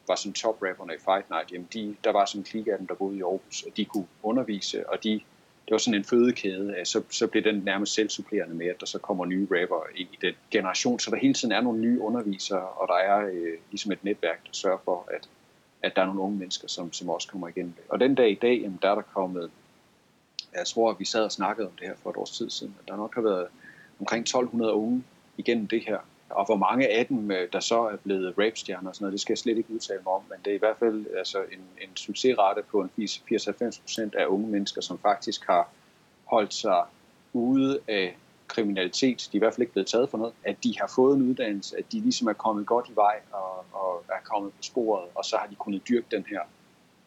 var 0.09 0.14
sådan 0.14 0.33
top 0.33 0.62
rapperne 0.62 0.95
i 0.95 0.99
Fight 0.99 1.31
Night, 1.31 1.53
jamen 1.53 1.68
de, 1.73 1.97
der 2.05 2.12
var 2.12 2.25
sådan 2.25 2.40
en 2.40 2.45
klik 2.45 2.66
af 2.66 2.79
dem, 2.79 2.87
der 2.87 2.95
boede 2.95 3.18
i 3.18 3.23
Aarhus, 3.23 3.62
og 3.62 3.77
de 3.77 3.85
kunne 3.85 4.07
undervise, 4.23 4.90
og 4.90 5.05
de, 5.05 5.21
det 5.73 5.75
var 5.75 5.79
sådan 5.79 6.01
en 6.01 6.05
fødekæde, 6.05 6.75
øh, 6.79 6.87
så, 6.87 7.03
så 7.11 7.27
blev 7.27 7.45
den 7.45 7.63
nærmest 7.65 7.95
selvsupplerende 7.95 8.55
med, 8.55 8.67
at 8.67 8.81
der 8.81 8.87
så 8.87 8.99
kommer 8.99 9.25
nye 9.25 9.47
rapper 9.51 9.87
ind 9.95 10.09
i 10.13 10.19
den 10.21 10.35
generation, 10.51 10.99
så 10.99 11.11
der 11.11 11.17
hele 11.17 11.35
tiden 11.35 11.53
er 11.53 11.61
nogle 11.61 11.81
nye 11.81 12.01
undervisere, 12.01 12.69
og 12.69 12.89
der 12.89 12.95
er 12.95 13.27
øh, 13.27 13.59
ligesom 13.71 13.93
et 13.93 14.05
netværk, 14.05 14.47
der 14.47 14.53
sørger 14.53 14.79
for, 14.85 15.09
at, 15.15 15.29
at 15.83 15.97
der 15.97 16.03
er 16.03 16.07
nogle 16.07 16.21
unge 16.21 16.39
mennesker, 16.39 16.69
som, 16.69 16.93
som 16.93 17.09
også 17.09 17.29
kommer 17.29 17.49
igen. 17.49 17.75
Og 17.89 18.01
den 18.01 18.15
dag 18.15 18.31
i 18.31 18.39
dag, 18.43 18.61
jamen, 18.63 18.79
der 18.83 18.91
er 18.91 18.95
der 18.95 19.03
kommet 19.03 19.51
jeg 20.55 20.67
tror, 20.67 20.91
at 20.91 20.99
vi 20.99 21.05
sad 21.05 21.25
og 21.25 21.33
snakkede 21.33 21.67
om 21.67 21.73
det 21.79 21.87
her 21.87 21.95
for 22.03 22.11
et 22.11 22.17
års 22.17 22.31
tid 22.31 22.51
siden, 22.51 22.75
at 22.83 22.89
der 22.89 22.97
nok 22.97 23.15
har 23.15 23.23
været 23.23 23.47
omkring 24.01 24.23
1200 24.23 24.73
unge 24.73 25.05
igennem 25.37 25.69
det 25.69 25.83
her. 25.87 25.99
Og 26.33 26.45
hvor 26.45 26.57
mange 26.57 26.88
af 26.88 27.07
dem, 27.07 27.31
øh, 27.31 27.49
der 27.53 27.61
så 27.61 27.88
er 27.88 27.97
blevet 27.97 28.35
rapstjerner 28.38 28.88
og 28.88 28.95
sådan 28.95 29.05
noget, 29.05 29.12
det 29.12 29.21
skal 29.21 29.33
jeg 29.33 29.38
slet 29.38 29.57
ikke 29.57 29.73
udtale 29.73 30.01
mig 30.05 30.12
om, 30.12 30.23
men 30.29 30.38
det 30.45 30.51
er 30.51 30.55
i 30.55 30.59
hvert 30.59 30.77
fald 30.79 31.07
altså, 31.18 31.38
en, 31.38 31.64
en 31.83 31.97
succesrate 31.97 32.62
på 32.71 32.81
en 32.81 32.90
80-90% 32.99 34.11
af 34.18 34.27
unge 34.27 34.49
mennesker, 34.49 34.81
som 34.81 34.99
faktisk 34.99 35.47
har 35.47 35.68
holdt 36.25 36.55
sig 36.55 36.83
ude 37.33 37.81
af 37.88 38.16
kriminalitet, 38.49 39.29
de 39.33 39.37
er 39.37 39.38
i 39.38 39.38
hvert 39.38 39.55
fald 39.55 39.61
ikke 39.61 39.73
blevet 39.73 39.87
taget 39.87 40.09
for 40.11 40.18
noget, 40.18 40.35
at 40.45 40.57
de 40.64 40.75
har 40.81 40.92
fået 40.95 41.16
en 41.16 41.23
uddannelse, 41.23 41.79
at 41.79 41.85
de 41.92 42.01
ligesom 42.01 42.29
er 42.29 42.33
kommet 42.33 42.66
godt 42.66 42.88
i 42.88 42.92
vej 42.95 43.21
og, 43.33 43.64
og 43.73 44.05
er 44.09 44.23
kommet 44.25 44.53
på 44.53 44.62
sporet, 44.62 45.05
og 45.14 45.25
så 45.25 45.37
har 45.37 45.47
de 45.47 45.55
kunnet 45.55 45.88
dyrke 45.88 46.07
den 46.11 46.25
her 46.29 46.40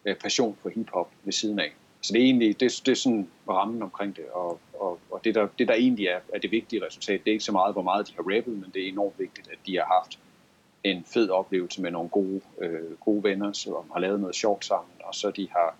øh, 0.05 0.15
passion 0.15 0.57
for 0.61 0.69
hiphop 0.69 1.09
ved 1.23 1.33
siden 1.33 1.59
af. 1.59 1.73
Så 2.01 2.13
det 2.13 2.21
er 2.21 2.25
egentlig 2.25 2.59
det, 2.59 2.81
det 2.85 2.91
er 2.91 2.95
sådan 2.95 3.29
rammen 3.49 3.81
omkring 3.81 4.15
det, 4.15 4.25
og, 4.33 4.59
og, 4.79 4.99
og 5.15 5.23
det, 5.23 5.35
der, 5.35 5.47
det 5.59 5.67
der 5.67 5.73
egentlig 5.73 6.05
er, 6.05 6.19
er 6.33 6.39
det 6.39 6.51
vigtige 6.51 6.85
resultat, 6.85 7.19
det 7.23 7.31
er 7.31 7.33
ikke 7.33 7.43
så 7.43 7.51
meget, 7.51 7.73
hvor 7.73 7.81
meget 7.81 8.07
de 8.07 8.13
har 8.15 8.23
rappet, 8.23 8.53
men 8.53 8.71
det 8.73 8.83
er 8.83 8.87
enormt 8.87 9.19
vigtigt, 9.19 9.47
at 9.51 9.57
de 9.65 9.75
har 9.75 9.85
haft 9.85 10.19
en 10.83 11.03
fed 11.05 11.29
oplevelse 11.29 11.81
med 11.81 11.91
nogle 11.91 12.09
gode, 12.09 12.41
øh, 12.61 12.97
gode 12.99 13.23
venner, 13.23 13.51
som 13.53 13.91
har 13.93 13.99
lavet 13.99 14.19
noget 14.19 14.35
sjovt 14.35 14.65
sammen, 14.65 14.91
og 15.03 15.15
så 15.15 15.31
de 15.31 15.47
har 15.51 15.75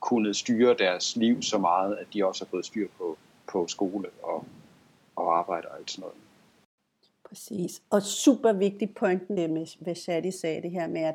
kunnet 0.00 0.36
styre 0.36 0.74
deres 0.78 1.16
liv 1.16 1.42
så 1.42 1.58
meget, 1.58 1.96
at 1.96 2.06
de 2.14 2.26
også 2.26 2.44
har 2.44 2.50
fået 2.50 2.66
styr 2.66 2.88
på, 2.98 3.18
på 3.52 3.66
skole 3.66 4.08
og, 4.22 4.44
og 5.16 5.38
arbejde 5.38 5.68
og 5.68 5.78
alt 5.78 5.90
sådan 5.90 6.00
noget. 6.00 6.16
Præcis. 7.28 7.82
Og 7.90 8.02
super 8.02 8.52
vigtig 8.52 8.94
pointen, 8.94 9.36
det 9.36 9.50
med, 9.50 9.66
hvad 9.80 9.94
Shadi 9.94 10.30
sagde, 10.30 10.62
det 10.62 10.70
her 10.70 10.86
med, 10.86 11.00
at 11.00 11.14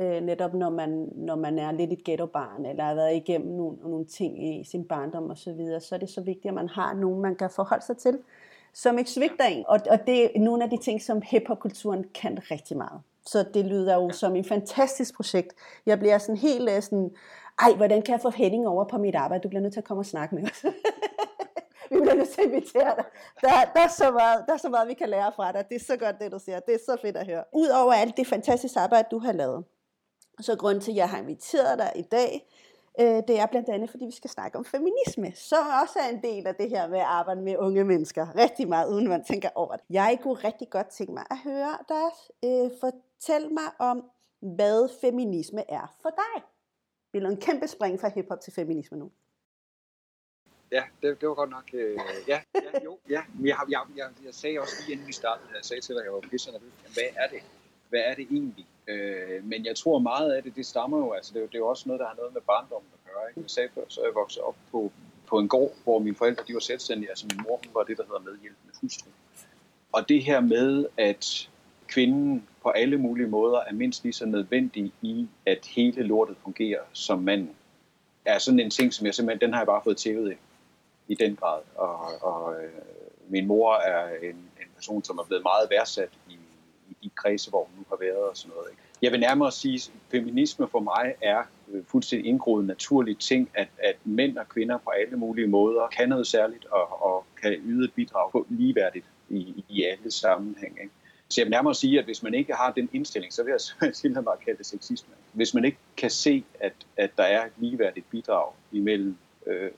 øh, 0.00 0.20
netop 0.20 0.54
når 0.54 0.70
man, 0.70 1.08
når 1.14 1.36
man 1.36 1.58
er 1.58 1.72
lidt 1.72 1.92
et 1.92 2.04
ghetto-barn, 2.04 2.66
eller 2.66 2.84
har 2.84 2.94
været 2.94 3.16
igennem 3.16 3.56
nogle, 3.56 3.76
nogle 3.82 4.04
ting 4.04 4.48
i 4.48 4.64
sin 4.64 4.84
barndom 4.84 5.30
og 5.30 5.38
så 5.38 5.52
videre, 5.52 5.80
så 5.80 5.94
er 5.94 5.98
det 5.98 6.10
så 6.10 6.20
vigtigt, 6.20 6.46
at 6.46 6.54
man 6.54 6.68
har 6.68 6.94
nogen, 6.94 7.22
man 7.22 7.36
kan 7.36 7.50
forholde 7.50 7.84
sig 7.84 7.96
til, 7.96 8.18
som 8.72 8.98
ikke 8.98 9.10
svigter 9.10 9.44
en. 9.44 9.64
Og, 9.68 9.80
og 9.90 9.98
det 10.06 10.24
er 10.24 10.40
nogle 10.40 10.64
af 10.64 10.70
de 10.70 10.76
ting, 10.76 11.02
som 11.02 11.22
hiphop-kulturen 11.24 12.04
kan 12.14 12.38
rigtig 12.50 12.76
meget. 12.76 13.00
Så 13.26 13.44
det 13.54 13.64
lyder 13.64 13.94
jo 13.94 14.10
som 14.10 14.36
et 14.36 14.46
fantastisk 14.46 15.14
projekt. 15.16 15.54
Jeg 15.86 15.98
bliver 15.98 16.18
sådan 16.18 16.36
helt 16.36 16.84
sådan, 16.84 17.10
ej, 17.62 17.72
hvordan 17.76 18.02
kan 18.02 18.12
jeg 18.12 18.20
få 18.20 18.30
Henning 18.30 18.68
over 18.68 18.84
på 18.84 18.98
mit 18.98 19.14
arbejde? 19.14 19.42
Du 19.42 19.48
bliver 19.48 19.62
nødt 19.62 19.72
til 19.72 19.80
at 19.80 19.84
komme 19.84 20.00
og 20.00 20.06
snakke 20.06 20.34
med 20.34 20.44
os. 20.44 20.64
vi 21.90 21.96
bliver 21.96 22.02
bliver 22.02 22.14
nødt 22.14 22.28
til 22.28 22.40
at 22.40 22.46
invitere 22.46 22.94
dig. 22.96 23.04
Der, 23.40 23.48
der, 23.74 23.80
er 23.80 23.88
så 23.88 24.10
meget, 24.10 24.44
der 24.46 24.52
er 24.52 24.56
så 24.56 24.68
meget, 24.68 24.88
vi 24.88 24.94
kan 24.94 25.08
lære 25.08 25.32
fra 25.36 25.52
dig. 25.52 25.64
Det 25.68 25.74
er 25.74 25.84
så 25.84 25.96
godt, 25.96 26.18
det 26.20 26.32
du 26.32 26.38
siger. 26.38 26.60
Det 26.60 26.74
er 26.74 26.78
så 26.86 26.96
fedt 27.02 27.16
at 27.16 27.26
høre. 27.26 27.44
Udover 27.52 27.92
alt 27.92 28.16
det 28.16 28.26
fantastiske 28.26 28.80
arbejde, 28.80 29.08
du 29.10 29.18
har 29.18 29.32
lavet, 29.32 29.64
så 30.40 30.56
grund 30.56 30.80
til, 30.80 30.90
at 30.90 30.96
jeg 30.96 31.10
har 31.10 31.18
inviteret 31.18 31.78
dig 31.78 31.92
i 31.96 32.02
dag, 32.02 32.48
øh, 33.00 33.22
det 33.28 33.40
er 33.40 33.46
blandt 33.46 33.68
andet, 33.68 33.90
fordi 33.90 34.04
vi 34.04 34.12
skal 34.12 34.30
snakke 34.30 34.58
om 34.58 34.64
feminisme, 34.64 35.32
som 35.34 35.66
også 35.82 35.98
er 35.98 36.08
en 36.08 36.22
del 36.22 36.46
af 36.46 36.54
det 36.54 36.68
her 36.70 36.88
med 36.88 36.98
at 36.98 37.04
arbejde 37.04 37.40
med 37.40 37.56
unge 37.56 37.84
mennesker. 37.84 38.36
Rigtig 38.36 38.68
meget, 38.68 38.92
uden 38.92 39.08
man 39.08 39.24
tænker 39.24 39.48
over 39.54 39.76
det. 39.76 39.84
Jeg 39.90 40.18
kunne 40.22 40.34
rigtig 40.34 40.70
godt 40.70 40.86
tænke 40.86 41.12
mig 41.12 41.24
at 41.30 41.38
høre 41.38 41.78
dig 41.88 42.10
øh, 42.44 42.70
fortælle 42.80 43.48
mig 43.48 43.70
om, 43.78 44.10
hvad 44.40 44.88
feminisme 45.00 45.70
er 45.70 45.94
for 46.02 46.10
dig. 46.10 46.42
Det 47.12 47.22
er 47.22 47.28
en 47.28 47.40
kæmpe 47.40 47.66
spring 47.68 48.00
fra 48.00 48.08
hiphop 48.08 48.40
til 48.40 48.52
feminisme 48.52 48.98
nu. 48.98 49.10
Ja, 50.72 50.84
det, 51.02 51.20
det 51.20 51.28
var 51.28 51.34
godt 51.34 51.50
nok. 51.50 51.70
Øh, 51.72 51.98
ja, 52.28 52.40
ja, 52.54 52.84
jo, 52.84 52.98
ja. 53.08 53.22
Jeg, 53.40 53.56
jeg, 53.68 53.82
jeg, 53.96 54.08
jeg 54.24 54.34
sagde 54.34 54.60
også 54.60 54.74
lige 54.80 54.92
inden 54.92 55.06
vi 55.06 55.12
startede, 55.12 55.48
jeg 55.56 55.64
sagde 55.64 55.80
til 55.80 55.94
dig, 55.94 56.02
at 56.02 56.04
jeg 56.04 56.12
var 56.12 56.20
pisse 56.20 56.52
nervøs. 56.52 56.72
Hvad 56.94 57.04
er 57.16 57.28
det? 57.28 57.42
Hvad 57.88 58.00
er 58.00 58.14
det 58.14 58.26
egentlig? 58.30 58.66
Øh, 58.88 59.44
men 59.44 59.64
jeg 59.64 59.76
tror 59.76 59.98
meget 59.98 60.32
af 60.32 60.42
det, 60.42 60.56
det 60.56 60.66
stammer 60.66 60.98
jo, 60.98 61.12
altså 61.12 61.32
det, 61.32 61.38
er 61.38 61.40
jo, 61.40 61.46
det 61.46 61.54
er 61.54 61.58
jo 61.58 61.68
også 61.68 61.84
noget, 61.86 62.00
der 62.00 62.06
har 62.06 62.14
noget 62.14 62.34
med 62.34 62.42
barndommen 62.42 62.90
at 62.94 63.12
gøre. 63.12 63.22
Ikke? 63.28 63.40
Jeg 63.40 63.50
sagde 63.50 63.68
før, 63.74 63.82
så 63.88 64.00
jeg 64.02 64.14
voksede 64.14 64.44
op 64.44 64.56
på, 64.72 64.92
på 65.26 65.38
en 65.38 65.48
gård, 65.48 65.72
hvor 65.84 65.98
mine 65.98 66.16
forældre 66.16 66.44
de 66.48 66.54
var 66.54 66.60
selvstændige. 66.60 67.10
Altså 67.10 67.26
min 67.30 67.40
mor 67.42 67.60
hun 67.64 67.74
var 67.74 67.82
det, 67.82 67.96
der 67.96 68.04
hedder 68.04 68.20
medhjælpende 68.20 68.74
hustru. 68.80 69.10
Og 69.92 70.08
det 70.08 70.24
her 70.24 70.40
med, 70.40 70.86
at 70.96 71.48
kvinden 71.86 72.48
på 72.62 72.68
alle 72.68 72.96
mulige 72.96 73.26
måder 73.26 73.58
er 73.58 73.72
mindst 73.72 74.02
lige 74.02 74.12
så 74.12 74.26
nødvendig 74.26 74.92
i, 75.02 75.28
at 75.46 75.66
hele 75.66 76.02
lortet 76.02 76.36
fungerer 76.42 76.80
som 76.92 77.18
manden, 77.18 77.56
er 78.24 78.38
sådan 78.38 78.60
en 78.60 78.70
ting, 78.70 78.94
som 78.94 79.06
jeg 79.06 79.14
simpelthen, 79.14 79.40
den 79.40 79.52
har 79.52 79.60
jeg 79.60 79.66
bare 79.66 79.80
fået 79.84 79.96
tævet 79.96 80.32
i, 80.32 80.36
i 81.12 81.14
den 81.14 81.36
grad. 81.36 81.60
Og, 81.74 82.22
og 82.22 82.62
øh, 82.62 82.70
min 83.28 83.46
mor 83.46 83.74
er 83.74 84.08
en, 84.22 84.36
en 84.36 84.68
person, 84.74 85.04
som 85.04 85.18
er 85.18 85.24
blevet 85.24 85.42
meget 85.42 85.70
værdsat 85.70 86.10
i, 86.28 86.38
i 86.90 86.96
de 87.02 87.10
kredse, 87.14 87.50
hvor 87.50 87.64
hun 87.64 87.78
nu 87.78 87.84
har 87.88 87.96
været 88.00 88.28
og 88.30 88.36
sådan 88.36 88.52
noget. 88.56 88.70
Ikke? 88.70 88.82
Jeg 89.02 89.12
vil 89.12 89.20
nærmere 89.20 89.52
sige, 89.52 89.74
at 89.74 89.90
feminisme 90.10 90.68
for 90.68 90.80
mig 90.80 91.14
er 91.22 91.42
øh, 91.72 91.84
fuldstændig 91.84 92.28
indgroet 92.28 92.64
naturlig 92.66 93.18
ting, 93.18 93.50
at, 93.54 93.68
at 93.78 93.96
mænd 94.04 94.38
og 94.38 94.48
kvinder 94.48 94.78
på 94.78 94.90
alle 94.90 95.16
mulige 95.16 95.46
måder 95.46 95.86
kan 95.86 96.08
noget 96.08 96.26
særligt 96.26 96.64
og, 96.64 97.02
og 97.02 97.24
kan 97.42 97.52
yde 97.52 97.84
et 97.84 97.92
bidrag 97.92 98.32
på 98.32 98.46
ligeværdigt 98.48 99.06
i, 99.28 99.64
i 99.68 99.84
alle 99.84 100.10
sammenhæng. 100.10 100.78
Ikke? 100.80 100.92
Så 101.28 101.40
jeg 101.40 101.46
vil 101.46 101.50
nærmere 101.50 101.74
sige, 101.74 101.98
at 101.98 102.04
hvis 102.04 102.22
man 102.22 102.34
ikke 102.34 102.54
har 102.54 102.72
den 102.72 102.88
indstilling, 102.92 103.32
så 103.32 103.42
vil 103.42 103.50
jeg 103.50 103.60
simpelthen 103.94 104.24
bare 104.24 104.36
kalde 104.44 104.58
det 104.58 104.66
sexisme. 104.66 105.14
Hvis 105.32 105.54
man 105.54 105.64
ikke 105.64 105.78
kan 105.96 106.10
se, 106.10 106.44
at, 106.60 106.72
at 106.96 107.10
der 107.16 107.24
er 107.24 107.46
et 107.46 107.52
ligeværdigt 107.56 108.10
bidrag 108.10 108.52
imellem 108.72 109.16
øh, 109.46 109.70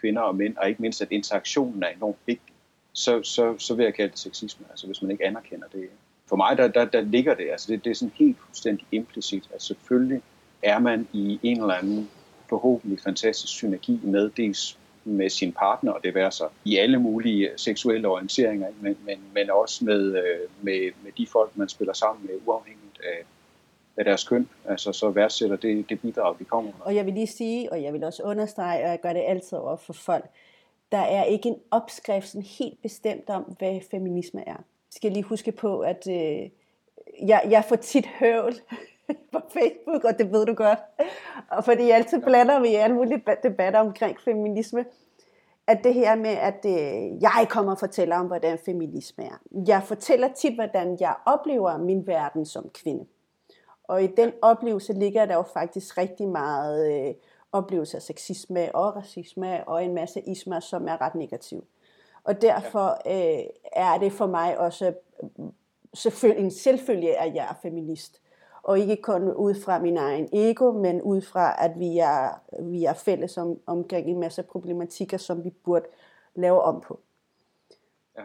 kvinder 0.00 0.22
og 0.22 0.36
mænd, 0.36 0.56
og 0.56 0.68
ikke 0.68 0.82
mindst, 0.82 1.02
at 1.02 1.08
interaktionen 1.10 1.82
er 1.82 1.88
enormt 1.88 2.16
vigtig, 2.26 2.54
så, 2.92 3.22
så, 3.22 3.58
så 3.58 3.74
vil 3.74 3.84
jeg 3.84 3.94
kalde 3.94 4.10
det 4.10 4.18
sexisme, 4.18 4.66
altså 4.70 4.86
hvis 4.86 5.02
man 5.02 5.10
ikke 5.10 5.24
anerkender 5.24 5.68
det. 5.68 5.88
For 6.28 6.36
mig, 6.36 6.56
der, 6.56 6.68
der, 6.68 6.84
der 6.84 7.00
ligger 7.00 7.34
det, 7.34 7.50
altså 7.50 7.72
det, 7.72 7.84
det 7.84 7.90
er 7.90 7.94
sådan 7.94 8.12
helt 8.14 8.36
fuldstændig 8.46 8.86
implicit, 8.92 9.50
at 9.54 9.62
selvfølgelig 9.62 10.22
er 10.62 10.78
man 10.78 11.08
i 11.12 11.40
en 11.42 11.60
eller 11.60 11.74
anden 11.74 12.10
forhåbentlig 12.48 13.00
fantastisk 13.00 13.52
synergi 13.52 14.00
med 14.02 14.30
dels 14.30 14.78
med 15.04 15.30
sin 15.30 15.52
partner, 15.52 15.92
og 15.92 16.00
det 16.04 16.14
være 16.14 16.32
så 16.32 16.48
i 16.64 16.76
alle 16.76 16.98
mulige 16.98 17.50
seksuelle 17.56 18.08
orienteringer, 18.08 18.68
men, 18.80 18.96
men, 19.04 19.18
men 19.34 19.50
også 19.50 19.84
med, 19.84 20.16
øh, 20.16 20.48
med, 20.62 20.92
med 21.02 21.12
de 21.18 21.26
folk, 21.26 21.56
man 21.56 21.68
spiller 21.68 21.92
sammen 21.92 22.26
med, 22.26 22.34
uafhængigt 22.46 23.00
af, 23.04 23.24
af 23.96 24.04
deres 24.04 24.28
køn, 24.28 24.48
altså 24.64 24.92
så 24.92 25.10
værdsætter 25.10 25.56
det, 25.56 25.88
det 25.88 26.00
bidrag, 26.00 26.38
de 26.38 26.44
kommer 26.44 26.70
med. 26.70 26.80
Og 26.80 26.94
jeg 26.94 27.06
vil 27.06 27.14
lige 27.14 27.26
sige, 27.26 27.72
og 27.72 27.82
jeg 27.82 27.92
vil 27.92 28.04
også 28.04 28.22
understrege, 28.22 28.84
og 28.84 28.90
jeg 28.90 29.00
gør 29.00 29.12
det 29.12 29.24
altid 29.26 29.58
over 29.58 29.76
for 29.76 29.92
folk, 29.92 30.24
der 30.92 30.98
er 30.98 31.24
ikke 31.24 31.48
en 31.48 31.58
opskrift 31.70 32.28
sådan 32.28 32.46
helt 32.58 32.82
bestemt 32.82 33.30
om, 33.30 33.42
hvad 33.42 33.80
feminisme 33.90 34.48
er. 34.48 34.62
Skal 34.96 35.12
lige 35.12 35.22
huske 35.22 35.52
på, 35.52 35.80
at 35.80 36.08
øh, 36.10 36.50
jeg, 37.28 37.46
jeg 37.50 37.64
får 37.68 37.76
tit 37.76 38.06
høvl 38.06 38.54
på 39.32 39.40
Facebook, 39.52 40.04
og 40.04 40.18
det 40.18 40.32
ved 40.32 40.46
du 40.46 40.54
godt. 40.54 40.78
Og 41.50 41.64
fordi 41.64 41.86
jeg 41.86 41.96
altid 41.96 42.22
blander 42.22 42.60
vi 42.60 42.68
i 42.68 42.74
alle 42.74 42.96
mulige 42.96 43.22
debatter 43.42 43.80
omkring 43.80 44.20
feminisme. 44.20 44.84
At 45.66 45.84
det 45.84 45.94
her 45.94 46.14
med, 46.14 46.30
at 46.30 46.64
øh, 46.66 47.22
jeg 47.22 47.46
kommer 47.48 47.72
og 47.72 47.78
fortæller 47.78 48.16
om, 48.16 48.26
hvordan 48.26 48.58
feminisme 48.64 49.24
er. 49.24 49.40
Jeg 49.66 49.82
fortæller 49.82 50.28
tit, 50.28 50.54
hvordan 50.54 50.96
jeg 51.00 51.14
oplever 51.26 51.78
min 51.78 52.06
verden 52.06 52.46
som 52.46 52.70
kvinde. 52.74 53.06
Og 53.84 54.02
i 54.02 54.06
den 54.06 54.32
oplevelse 54.42 54.92
ligger 54.92 55.26
der 55.26 55.34
jo 55.34 55.42
faktisk 55.42 55.98
rigtig 55.98 56.28
meget 56.28 57.06
øh, 57.08 57.14
oplevelse 57.52 57.96
af 57.96 58.02
sexisme 58.02 58.74
og 58.74 58.96
racisme 58.96 59.68
og 59.68 59.84
en 59.84 59.94
masse 59.94 60.20
ismer, 60.20 60.60
som 60.60 60.88
er 60.88 61.00
ret 61.00 61.14
negativ. 61.14 61.64
Og 62.26 62.42
derfor 62.42 62.86
øh, 63.06 63.44
er 63.72 63.98
det 63.98 64.12
for 64.12 64.26
mig 64.26 64.58
også 64.58 64.92
selvfølgelig 65.94 66.44
en 66.44 66.50
selvfølge, 66.50 67.16
at 67.16 67.34
jeg 67.34 67.46
er 67.50 67.54
feminist 67.62 68.20
og 68.66 68.78
ikke 68.78 68.96
kun 69.02 69.32
ud 69.32 69.54
fra 69.54 69.78
min 69.78 69.96
egen 69.96 70.28
ego, 70.32 70.72
men 70.72 71.02
ud 71.02 71.20
fra, 71.20 71.64
at 71.64 71.78
vi 71.78 71.98
er, 71.98 72.40
vi 72.62 72.84
er 72.84 72.92
fælles 72.92 73.38
om, 73.38 73.58
omkring 73.66 74.08
en 74.08 74.20
masse 74.20 74.42
problematikker, 74.42 75.16
som 75.16 75.44
vi 75.44 75.50
burde 75.50 75.86
lave 76.34 76.62
om 76.62 76.80
på. 76.80 77.00
Ja. 78.16 78.22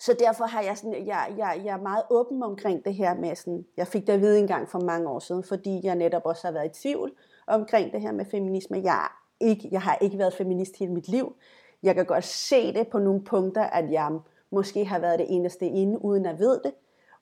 Så 0.00 0.16
derfor 0.18 0.44
har 0.44 0.62
jeg 0.62 0.78
sådan, 0.78 1.06
jeg, 1.06 1.34
jeg, 1.38 1.60
jeg 1.64 1.72
er 1.72 1.82
meget 1.82 2.02
åben 2.10 2.42
omkring 2.42 2.84
det 2.84 2.94
her 2.94 3.14
med 3.14 3.36
sådan, 3.36 3.66
jeg 3.76 3.86
fik 3.86 4.06
det 4.06 4.12
at 4.12 4.20
vide 4.20 4.38
en 4.38 4.46
gang 4.46 4.68
for 4.68 4.80
mange 4.80 5.08
år 5.08 5.18
siden, 5.18 5.44
fordi 5.44 5.80
jeg 5.82 5.94
netop 5.94 6.22
også 6.24 6.46
har 6.46 6.52
været 6.52 6.78
i 6.78 6.82
tvivl 6.82 7.12
omkring 7.46 7.92
det 7.92 8.00
her 8.00 8.12
med 8.12 8.24
feminisme. 8.24 8.80
Jeg, 8.84 9.08
ikke, 9.40 9.68
jeg 9.72 9.80
har 9.80 9.98
ikke 10.00 10.18
været 10.18 10.34
feminist 10.34 10.78
hele 10.78 10.92
mit 10.92 11.08
liv. 11.08 11.36
Jeg 11.84 11.94
kan 11.94 12.06
godt 12.06 12.24
se 12.24 12.72
det 12.72 12.88
på 12.88 12.98
nogle 12.98 13.24
punkter, 13.24 13.62
at 13.62 13.90
jeg 13.90 14.10
måske 14.50 14.84
har 14.84 14.98
været 14.98 15.18
det 15.18 15.26
eneste 15.28 15.66
inde, 15.66 16.04
uden 16.04 16.26
at 16.26 16.38
vide 16.38 16.60
det, 16.64 16.72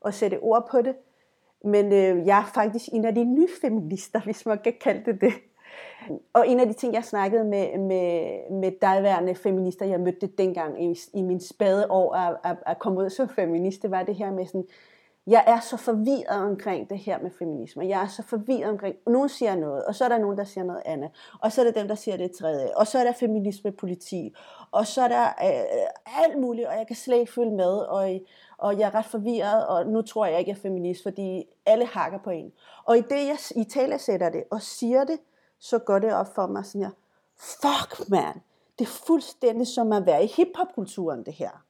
og 0.00 0.14
sætte 0.14 0.38
ord 0.40 0.68
på 0.70 0.82
det. 0.82 0.94
Men 1.64 1.92
øh, 1.92 2.26
jeg 2.26 2.38
er 2.38 2.50
faktisk 2.54 2.88
en 2.92 3.04
af 3.04 3.14
de 3.14 3.24
nye 3.24 3.48
feminister, 3.60 4.20
hvis 4.24 4.46
man 4.46 4.58
kan 4.58 4.74
kalde 4.80 5.12
det 5.12 5.20
det. 5.20 5.32
Og 6.32 6.48
en 6.48 6.60
af 6.60 6.66
de 6.66 6.72
ting, 6.72 6.94
jeg 6.94 7.04
snakkede 7.04 7.44
med, 7.44 7.78
med, 7.78 8.36
med 8.50 8.72
dagværende 8.82 9.34
feminister, 9.34 9.86
jeg 9.86 10.00
mødte 10.00 10.26
dengang 10.26 10.84
i, 10.84 10.98
i 11.14 11.22
min 11.22 11.40
spade 11.40 11.90
år 11.90 12.14
at, 12.14 12.36
at, 12.44 12.56
at 12.66 12.78
komme 12.78 13.00
ud 13.00 13.10
som 13.10 13.28
feminist, 13.28 13.82
det 13.82 13.90
var 13.90 14.02
det 14.02 14.14
her 14.14 14.32
med 14.32 14.46
sådan, 14.46 14.66
jeg 15.26 15.44
er 15.46 15.60
så 15.60 15.76
forvirret 15.76 16.50
omkring 16.50 16.90
det 16.90 16.98
her 16.98 17.18
med 17.18 17.30
feminisme. 17.38 17.88
Jeg 17.88 18.02
er 18.02 18.08
så 18.08 18.22
forvirret 18.22 18.70
omkring, 18.70 18.96
nogen 19.06 19.28
siger 19.28 19.56
noget, 19.56 19.84
og 19.84 19.94
så 19.94 20.04
er 20.04 20.08
der 20.08 20.18
nogen, 20.18 20.38
der 20.38 20.44
siger 20.44 20.64
noget 20.64 20.82
andet. 20.84 21.10
Og 21.40 21.52
så 21.52 21.60
er 21.60 21.64
der 21.64 21.72
dem, 21.72 21.88
der 21.88 21.94
siger 21.94 22.16
det 22.16 22.32
tredje. 22.32 22.76
Og 22.76 22.86
så 22.86 22.98
er 22.98 23.04
der 23.04 23.12
feminisme-politi. 23.12 24.34
Og 24.70 24.86
så 24.86 25.02
er 25.02 25.08
der 25.08 25.24
øh, 25.26 26.22
alt 26.24 26.40
muligt, 26.40 26.68
og 26.68 26.74
jeg 26.74 26.86
kan 26.86 26.96
slet 26.96 27.18
ikke 27.18 27.32
følge 27.32 27.50
med. 27.50 27.72
Og, 27.78 28.20
og 28.58 28.78
jeg 28.78 28.86
er 28.86 28.94
ret 28.94 29.04
forvirret, 29.04 29.66
og 29.66 29.86
nu 29.86 30.02
tror 30.02 30.26
jeg 30.26 30.38
ikke, 30.38 30.50
jeg 30.50 30.56
er 30.56 30.60
feminist, 30.60 31.02
fordi 31.02 31.44
alle 31.66 31.86
hakker 31.86 32.18
på 32.18 32.30
en. 32.30 32.52
Og 32.84 32.98
i 32.98 33.00
det, 33.00 33.26
jeg 33.26 33.38
i 33.56 33.64
tale 33.64 33.98
sætter 33.98 34.30
det 34.30 34.44
og 34.50 34.62
siger 34.62 35.04
det, 35.04 35.18
så 35.58 35.78
går 35.78 35.98
det 35.98 36.12
op 36.12 36.34
for 36.34 36.46
mig 36.46 36.64
sådan 36.64 36.82
her, 36.82 36.90
fuck 37.36 38.10
man, 38.10 38.42
det 38.78 38.84
er 38.84 39.04
fuldstændig 39.06 39.66
som 39.66 39.92
at 39.92 40.06
være 40.06 40.24
i 40.24 40.26
hiphopkulturen 40.26 41.24
det 41.24 41.34
her. 41.34 41.64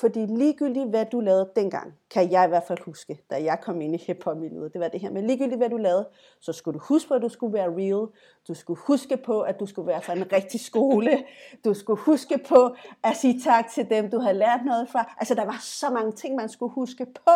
Fordi 0.00 0.26
ligegyldigt 0.26 0.88
hvad 0.88 1.06
du 1.12 1.20
lavede 1.20 1.50
dengang, 1.56 1.94
kan 2.10 2.30
jeg 2.30 2.44
i 2.44 2.48
hvert 2.48 2.64
fald 2.64 2.78
huske, 2.84 3.20
da 3.30 3.44
jeg 3.44 3.58
kom 3.62 3.80
ind 3.80 3.94
i 3.94 4.04
hiphop-miljøet, 4.06 4.72
det 4.72 4.80
var 4.80 4.88
det 4.88 5.00
her 5.00 5.10
med 5.10 5.22
ligegyldigt 5.22 5.58
hvad 5.58 5.70
du 5.70 5.76
lavede, 5.76 6.08
så 6.40 6.52
skulle 6.52 6.78
du 6.78 6.84
huske 6.84 7.08
på, 7.08 7.14
at 7.14 7.22
du 7.22 7.28
skulle 7.28 7.52
være 7.52 7.68
real. 7.68 8.08
Du 8.48 8.54
skulle 8.54 8.80
huske 8.86 9.16
på, 9.16 9.40
at 9.40 9.60
du 9.60 9.66
skulle 9.66 9.86
være 9.86 10.02
fra 10.02 10.12
en 10.12 10.32
rigtig 10.32 10.60
skole. 10.60 11.24
Du 11.64 11.74
skulle 11.74 12.00
huske 12.00 12.38
på 12.48 12.76
at 13.02 13.16
sige 13.16 13.40
tak 13.40 13.70
til 13.70 13.90
dem, 13.90 14.10
du 14.10 14.18
havde 14.18 14.38
lært 14.38 14.60
noget 14.64 14.88
fra. 14.88 15.14
Altså 15.18 15.34
der 15.34 15.44
var 15.44 15.58
så 15.60 15.90
mange 15.90 16.12
ting, 16.12 16.34
man 16.34 16.48
skulle 16.48 16.72
huske 16.72 17.06
på 17.06 17.30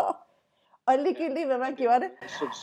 og 0.91 0.99
ligegyldigt, 1.07 1.47
hvad 1.47 1.59
man 1.59 1.75
gjorde 1.83 2.01
det. 2.05 2.11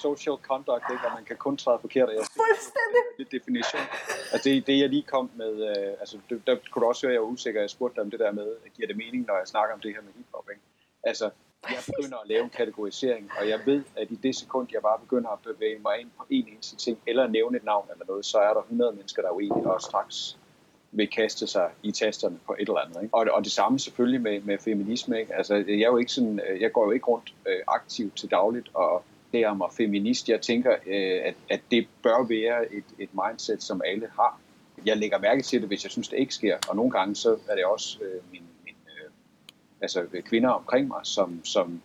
Social 0.06 0.38
conduct, 0.50 0.86
ikke? 0.94 1.06
og 1.08 1.12
man 1.18 1.26
kan 1.26 1.38
kun 1.46 1.58
træde 1.58 1.80
forkert. 1.82 2.10
Jeg 2.10 2.18
Fuldstændig. 2.42 3.02
Det 3.18 3.28
definition. 3.32 3.82
Altså 4.34 4.50
det, 4.50 4.68
det, 4.68 4.80
jeg 4.80 4.90
lige 4.90 5.06
kom 5.14 5.30
med, 5.36 5.54
øh, 5.70 5.92
altså 6.00 6.18
det, 6.30 6.48
der 6.48 6.56
kunne 6.72 6.82
du 6.84 6.88
også 6.88 7.02
høre, 7.06 7.12
at 7.12 7.18
jeg 7.18 7.22
var 7.22 7.28
usikker, 7.28 7.60
jeg 7.62 7.70
spurgte 7.70 7.96
dig 7.96 8.04
om 8.04 8.12
det 8.12 8.20
der 8.20 8.32
med, 8.32 8.48
at 8.66 8.74
giver 8.74 8.88
det 8.88 8.98
mening, 8.98 9.26
når 9.28 9.38
jeg 9.38 9.48
snakker 9.48 9.74
om 9.76 9.82
det 9.82 9.92
her 9.96 10.02
med 10.02 10.14
hiphop, 10.18 10.48
ikke? 10.50 10.62
Altså, 11.04 11.30
jeg 11.70 11.82
begynder 11.86 12.18
at 12.18 12.28
lave 12.28 12.44
en 12.44 12.50
kategorisering, 12.50 13.32
og 13.40 13.50
jeg 13.50 13.60
ved, 13.66 13.84
at 13.96 14.12
i 14.12 14.16
det 14.16 14.36
sekund, 14.36 14.68
jeg 14.74 14.82
bare 14.82 15.00
begynder 15.00 15.30
at 15.30 15.40
bevæge 15.44 15.80
mig 15.80 16.00
ind 16.00 16.10
på 16.18 16.26
en 16.30 16.48
eneste 16.48 16.76
ting, 16.76 17.00
eller 17.08 17.28
nævne 17.28 17.58
et 17.58 17.64
navn 17.64 17.88
eller 17.92 18.06
noget, 18.06 18.26
så 18.26 18.38
er 18.38 18.54
der 18.54 18.62
100 18.62 18.92
mennesker, 18.92 19.22
der 19.22 19.30
er 19.30 19.34
uenige, 19.34 19.72
og 19.72 19.82
straks 19.82 20.38
vil 20.92 21.08
kaste 21.08 21.48
sig 21.48 21.70
i 21.84 21.92
tasterne 21.92 22.40
på 22.48 22.56
et 22.60 22.68
eller 22.68 22.80
andet. 22.80 23.04
Ikke? 23.04 23.16
Og, 23.16 23.28
og 23.34 23.44
det 23.44 23.52
samme 23.52 23.80
selvfølgelig 23.80 24.22
med, 24.22 24.42
med 24.42 24.58
feminisme. 24.58 25.20
Ikke? 25.20 25.36
Altså, 25.36 25.56
jeg, 25.56 25.82
er 25.82 25.88
jo 25.88 25.98
ikke 25.98 26.12
sådan, 26.12 26.40
øh, 26.50 26.62
jeg 26.62 26.72
går 26.72 26.86
jo 26.86 26.92
ikke 26.92 27.06
rundt 27.06 27.34
øh, 27.48 27.60
aktivt 27.68 28.16
til 28.18 28.32
dagligt 28.32 28.70
og 28.74 29.04
er 29.34 29.54
mig 29.54 29.70
feminist. 29.78 30.30
Jeg 30.30 30.42
tænker, 30.42 30.72
øh, 30.72 31.22
at, 31.24 31.36
at 31.50 31.62
det 31.72 31.88
bør 32.04 32.28
være 32.28 32.74
et, 32.74 32.84
et 33.00 33.10
mindset, 33.14 33.64
som 33.64 33.82
alle 33.86 34.08
har. 34.16 34.40
Jeg 34.86 34.98
lægger 34.98 35.20
mærke 35.20 35.42
til 35.42 35.62
det, 35.62 35.68
hvis 35.68 35.84
jeg 35.84 35.92
synes, 35.92 36.08
det 36.08 36.18
ikke 36.18 36.34
sker. 36.34 36.58
Og 36.70 36.76
nogle 36.76 36.92
gange 36.92 37.16
så 37.16 37.38
er 37.50 37.56
det 37.56 37.66
også 37.66 37.98
øh, 38.04 38.22
min, 38.32 38.44
min, 38.66 38.76
øh, 38.88 39.12
altså 39.82 40.06
kvinder 40.26 40.50
omkring 40.50 40.88
mig, 40.88 41.00
som, 41.04 41.46
som 41.46 41.82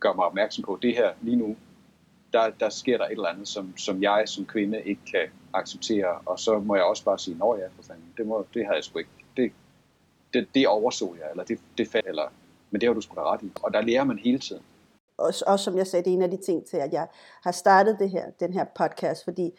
gør 0.00 0.12
mig 0.12 0.24
opmærksom 0.24 0.64
på, 0.64 0.74
at 0.74 0.82
det 0.82 0.94
her 0.94 1.12
lige 1.22 1.36
nu, 1.36 1.56
der, 2.32 2.50
der 2.50 2.68
sker 2.68 2.98
der 2.98 3.04
et 3.04 3.10
eller 3.10 3.28
andet, 3.28 3.48
som, 3.48 3.76
som 3.76 4.02
jeg 4.02 4.22
som 4.26 4.46
kvinde 4.46 4.82
ikke 4.84 5.00
kan 5.10 5.28
acceptere, 5.58 6.18
og 6.26 6.38
så 6.38 6.58
må 6.58 6.74
jeg 6.74 6.84
også 6.84 7.04
bare 7.04 7.18
sige, 7.18 7.38
nå 7.38 7.56
ja, 7.56 7.66
for 7.66 7.82
fanden, 7.82 8.12
det, 8.16 8.26
må, 8.26 8.46
det 8.54 8.66
har 8.66 8.74
jeg 8.74 8.84
sgu 8.84 8.98
ikke, 8.98 9.10
det, 9.36 9.52
det, 10.34 10.48
det 10.54 10.68
overså 10.68 11.14
jeg, 11.20 11.30
eller 11.30 11.44
det, 11.44 11.58
det 11.78 11.88
faldt, 11.88 12.08
eller, 12.08 12.28
men 12.70 12.80
det 12.80 12.88
har 12.88 12.94
du 12.94 13.00
sgu 13.00 13.14
da 13.14 13.32
ret 13.32 13.42
i. 13.42 13.52
Og 13.62 13.72
der 13.72 13.80
lærer 13.80 14.04
man 14.04 14.18
hele 14.18 14.38
tiden. 14.38 14.62
Og, 15.18 15.32
og 15.46 15.60
som 15.60 15.76
jeg 15.76 15.86
sagde, 15.86 16.04
det 16.04 16.10
er 16.10 16.14
en 16.14 16.22
af 16.22 16.30
de 16.30 16.36
ting 16.36 16.66
til, 16.66 16.76
at 16.76 16.92
jeg 16.92 17.06
har 17.42 17.52
startet 17.52 17.96
det 17.98 18.10
her, 18.10 18.30
den 18.40 18.52
her 18.52 18.64
podcast, 18.64 19.24
fordi 19.24 19.52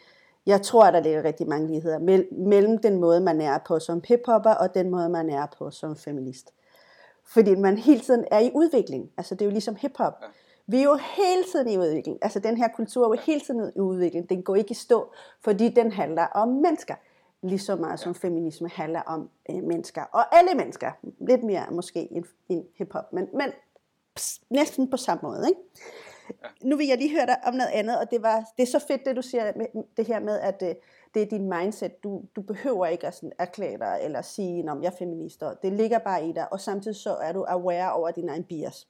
jeg 0.46 0.62
tror, 0.62 0.84
at 0.84 0.94
der 0.94 1.00
ligger 1.00 1.24
rigtig 1.24 1.48
mange 1.48 1.66
ligheder 1.66 1.98
mellem 2.30 2.78
den 2.78 3.00
måde, 3.00 3.20
man 3.20 3.40
er 3.40 3.58
på 3.58 3.78
som 3.78 4.02
hiphopper, 4.08 4.54
og 4.54 4.74
den 4.74 4.90
måde, 4.90 5.08
man 5.08 5.30
er 5.30 5.46
på 5.58 5.70
som 5.70 5.96
feminist. 5.96 6.54
Fordi 7.24 7.54
man 7.54 7.78
hele 7.78 8.00
tiden 8.00 8.24
er 8.30 8.38
i 8.38 8.50
udvikling. 8.54 9.10
Altså 9.16 9.34
det 9.34 9.42
er 9.42 9.46
jo 9.46 9.50
ligesom 9.50 9.76
hiphop. 9.76 10.14
Ja. 10.22 10.26
Vi 10.70 10.78
er 10.78 10.82
jo 10.82 10.98
hele 11.16 11.44
tiden 11.52 11.68
i 11.68 11.78
udvikling. 11.78 12.18
Altså 12.22 12.38
den 12.38 12.56
her 12.56 12.68
kultur 12.68 13.04
er 13.04 13.08
jo 13.08 13.22
hele 13.26 13.40
tiden 13.40 13.72
i 13.76 13.80
udvikling. 13.80 14.30
Den 14.30 14.42
går 14.42 14.56
ikke 14.56 14.70
i 14.70 14.74
stå, 14.74 15.12
fordi 15.40 15.68
den 15.68 15.92
handler 15.92 16.26
om 16.26 16.48
mennesker. 16.48 16.94
Lige 17.42 17.58
så 17.58 17.76
meget 17.76 18.00
som 18.00 18.14
feminisme 18.14 18.68
handler 18.68 19.00
om 19.00 19.30
øh, 19.50 19.62
mennesker. 19.62 20.02
Og 20.02 20.36
alle 20.38 20.54
mennesker. 20.54 20.92
Lidt 21.20 21.42
mere 21.42 21.66
måske 21.70 22.12
end, 22.12 22.24
end 22.48 22.64
hiphop. 22.78 23.12
Men, 23.12 23.28
men 23.34 23.52
pss, 24.14 24.40
næsten 24.50 24.90
på 24.90 24.96
samme 24.96 25.20
måde. 25.22 25.48
Ikke? 25.48 25.60
Nu 26.62 26.76
vil 26.76 26.86
jeg 26.86 26.98
lige 26.98 27.16
høre 27.16 27.26
dig 27.26 27.36
om 27.46 27.54
noget 27.54 27.70
andet, 27.70 27.98
og 27.98 28.10
det, 28.10 28.22
var, 28.22 28.44
det 28.56 28.62
er 28.62 28.66
så 28.66 28.78
fedt, 28.78 29.04
det 29.04 29.16
du 29.16 29.22
siger, 29.22 29.52
med, 29.56 29.66
det 29.96 30.06
her 30.06 30.20
med, 30.20 30.38
at 30.40 30.62
øh, 30.62 30.74
det 31.14 31.22
er 31.22 31.26
din 31.26 31.48
mindset. 31.48 32.04
Du, 32.04 32.22
du 32.36 32.42
behøver 32.42 32.86
ikke 32.86 33.06
at 33.06 33.14
sådan 33.14 33.32
erklære 33.38 33.78
dig, 33.78 33.98
eller 34.02 34.22
sige, 34.22 34.58
at 34.58 34.76
jeg 34.82 34.86
er 34.86 34.96
feminist. 34.98 35.42
Det 35.62 35.72
ligger 35.72 35.98
bare 35.98 36.28
i 36.28 36.32
dig, 36.32 36.52
og 36.52 36.60
samtidig 36.60 36.96
så 36.96 37.14
er 37.14 37.32
du 37.32 37.44
aware 37.48 37.92
over 37.92 38.10
din 38.10 38.28
egen 38.28 38.44
bias. 38.44 38.88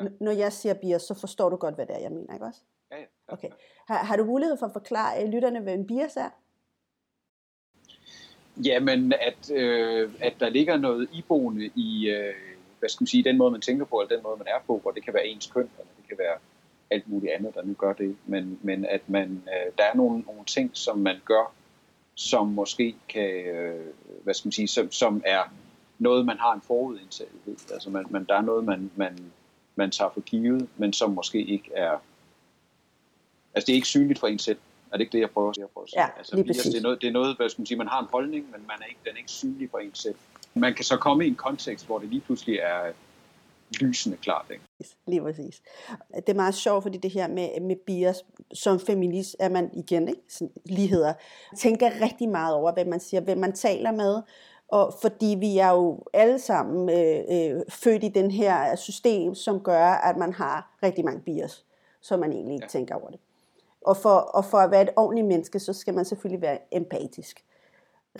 Ja. 0.00 0.06
Når 0.20 0.32
jeg 0.32 0.52
siger 0.52 0.74
bias, 0.74 1.02
så 1.02 1.14
forstår 1.14 1.48
du 1.48 1.56
godt, 1.56 1.74
hvad 1.74 1.86
det 1.86 1.96
er, 1.96 2.00
jeg 2.00 2.12
mener, 2.12 2.34
ikke 2.34 2.46
også? 2.46 2.60
Ja, 2.90 2.96
ja. 2.96 3.04
Okay. 3.28 3.48
Har, 3.88 3.98
har 3.98 4.16
du 4.16 4.24
mulighed 4.24 4.56
for 4.58 4.66
at 4.66 4.72
forklare 4.72 5.22
øh, 5.22 5.28
lytterne, 5.28 5.60
hvad 5.60 5.74
en 5.74 5.86
bias 5.86 6.16
er? 6.16 6.30
Jamen, 8.64 9.12
at, 9.12 9.50
øh, 9.50 10.10
at 10.20 10.34
der 10.40 10.48
ligger 10.48 10.76
noget 10.76 11.08
iboende 11.12 11.70
i, 11.74 12.10
øh, 12.10 12.34
hvad 12.78 12.88
skal 12.88 13.02
man 13.02 13.06
sige, 13.06 13.24
den 13.24 13.38
måde, 13.38 13.50
man 13.50 13.60
tænker 13.60 13.84
på, 13.84 14.00
eller 14.00 14.16
den 14.16 14.22
måde, 14.22 14.36
man 14.36 14.46
er 14.46 14.60
på, 14.66 14.78
hvor 14.78 14.90
det 14.90 15.04
kan 15.04 15.14
være 15.14 15.26
ens 15.26 15.46
køn, 15.46 15.70
eller 15.78 15.92
det 15.96 16.08
kan 16.08 16.18
være 16.18 16.38
alt 16.90 17.08
muligt 17.08 17.32
andet, 17.32 17.54
der 17.54 17.64
nu 17.64 17.74
gør 17.74 17.92
det, 17.92 18.16
men, 18.26 18.58
men 18.62 18.84
at 18.84 19.08
man, 19.08 19.42
øh, 19.46 19.72
der 19.78 19.84
er 19.84 19.94
nogle, 19.94 20.20
nogle 20.20 20.44
ting, 20.44 20.70
som 20.72 20.98
man 20.98 21.16
gør, 21.24 21.52
som 22.14 22.46
måske 22.46 22.96
kan, 23.08 23.30
øh, 23.30 23.86
hvad 24.24 24.34
skal 24.34 24.46
man 24.46 24.52
sige, 24.52 24.68
som, 24.68 24.90
som 24.90 25.22
er 25.26 25.42
noget, 25.98 26.26
man 26.26 26.38
har 26.38 26.52
en 26.52 26.60
forudindtagethed. 26.60 27.56
Altså 27.72 27.90
man, 27.90 28.06
man, 28.10 28.24
der 28.24 28.34
er 28.34 28.42
noget, 28.42 28.64
man, 28.64 28.90
man, 28.96 29.32
man 29.78 29.90
tager 29.90 30.10
for 30.14 30.20
givet, 30.20 30.68
men 30.76 30.92
som 30.92 31.10
måske 31.10 31.44
ikke 31.44 31.70
er, 31.74 31.98
altså 33.54 33.66
det 33.66 33.72
er 33.72 33.74
ikke 33.74 33.86
synligt 33.86 34.18
for 34.18 34.26
en 34.26 34.38
selv. 34.38 34.58
Er 34.92 34.96
det 34.96 35.00
ikke 35.00 35.12
det, 35.12 35.20
jeg 35.20 35.30
prøver, 35.30 35.52
jeg 35.56 35.66
prøver 35.74 35.84
at 35.84 35.90
sige? 35.90 36.00
Ja, 36.00 36.08
altså, 36.18 36.36
lige 36.36 36.46
præcis. 36.46 36.64
det, 36.64 36.78
er 36.78 36.82
noget, 36.82 37.00
det 37.02 37.08
er 37.08 37.12
noget, 37.12 37.36
hvad 37.36 37.48
skal 37.48 37.60
man 37.60 37.66
sige, 37.66 37.78
man 37.78 37.88
har 37.88 38.00
en 38.00 38.08
holdning, 38.12 38.44
men 38.44 38.60
man 38.68 38.76
er 38.80 38.86
ikke, 38.86 39.00
den 39.04 39.12
er 39.12 39.18
ikke 39.18 39.30
synlig 39.30 39.70
for 39.70 39.78
en 39.78 39.94
selv. 39.94 40.14
Man 40.54 40.74
kan 40.74 40.84
så 40.84 40.96
komme 40.96 41.24
i 41.24 41.28
en 41.28 41.34
kontekst, 41.34 41.86
hvor 41.86 41.98
det 41.98 42.08
lige 42.08 42.20
pludselig 42.20 42.56
er 42.58 42.92
lysende 43.80 44.16
klart. 44.16 44.46
Ikke? 44.50 44.64
Lige 45.06 45.22
præcis. 45.22 45.62
Det 46.16 46.28
er 46.28 46.34
meget 46.34 46.54
sjovt, 46.54 46.82
fordi 46.82 46.98
det 46.98 47.10
her 47.10 47.28
med, 47.28 47.60
med 47.60 47.76
bias, 47.76 48.24
som 48.54 48.80
feminist 48.80 49.36
er 49.40 49.48
man 49.48 49.70
igen, 49.74 50.08
ikke? 50.08 50.20
Sådan, 50.28 50.50
ligheder, 50.64 51.12
tænker 51.58 51.90
rigtig 52.02 52.28
meget 52.28 52.54
over, 52.54 52.72
hvad 52.72 52.84
man 52.84 53.00
siger, 53.00 53.20
hvem 53.20 53.38
man 53.38 53.52
taler 53.52 53.92
med, 53.92 54.22
og 54.68 54.94
fordi 55.00 55.36
vi 55.38 55.58
er 55.58 55.70
jo 55.70 56.00
alle 56.12 56.38
sammen 56.38 56.90
øh, 56.90 57.24
øh, 57.30 57.62
født 57.68 58.04
i 58.04 58.08
den 58.08 58.30
her 58.30 58.76
system, 58.76 59.34
som 59.34 59.60
gør, 59.60 59.84
at 59.84 60.16
man 60.16 60.32
har 60.32 60.78
rigtig 60.82 61.04
mange 61.04 61.20
bias, 61.20 61.64
så 62.00 62.16
man 62.16 62.32
egentlig 62.32 62.54
ikke 62.54 62.64
ja. 62.64 62.68
tænker 62.68 62.94
over 62.94 63.10
det. 63.10 63.20
Og 63.80 63.96
for, 63.96 64.10
og 64.10 64.44
for 64.44 64.58
at 64.58 64.70
være 64.70 64.82
et 64.82 64.90
ordentligt 64.96 65.26
menneske, 65.26 65.58
så 65.58 65.72
skal 65.72 65.94
man 65.94 66.04
selvfølgelig 66.04 66.42
være 66.42 66.58
empatisk 66.72 67.44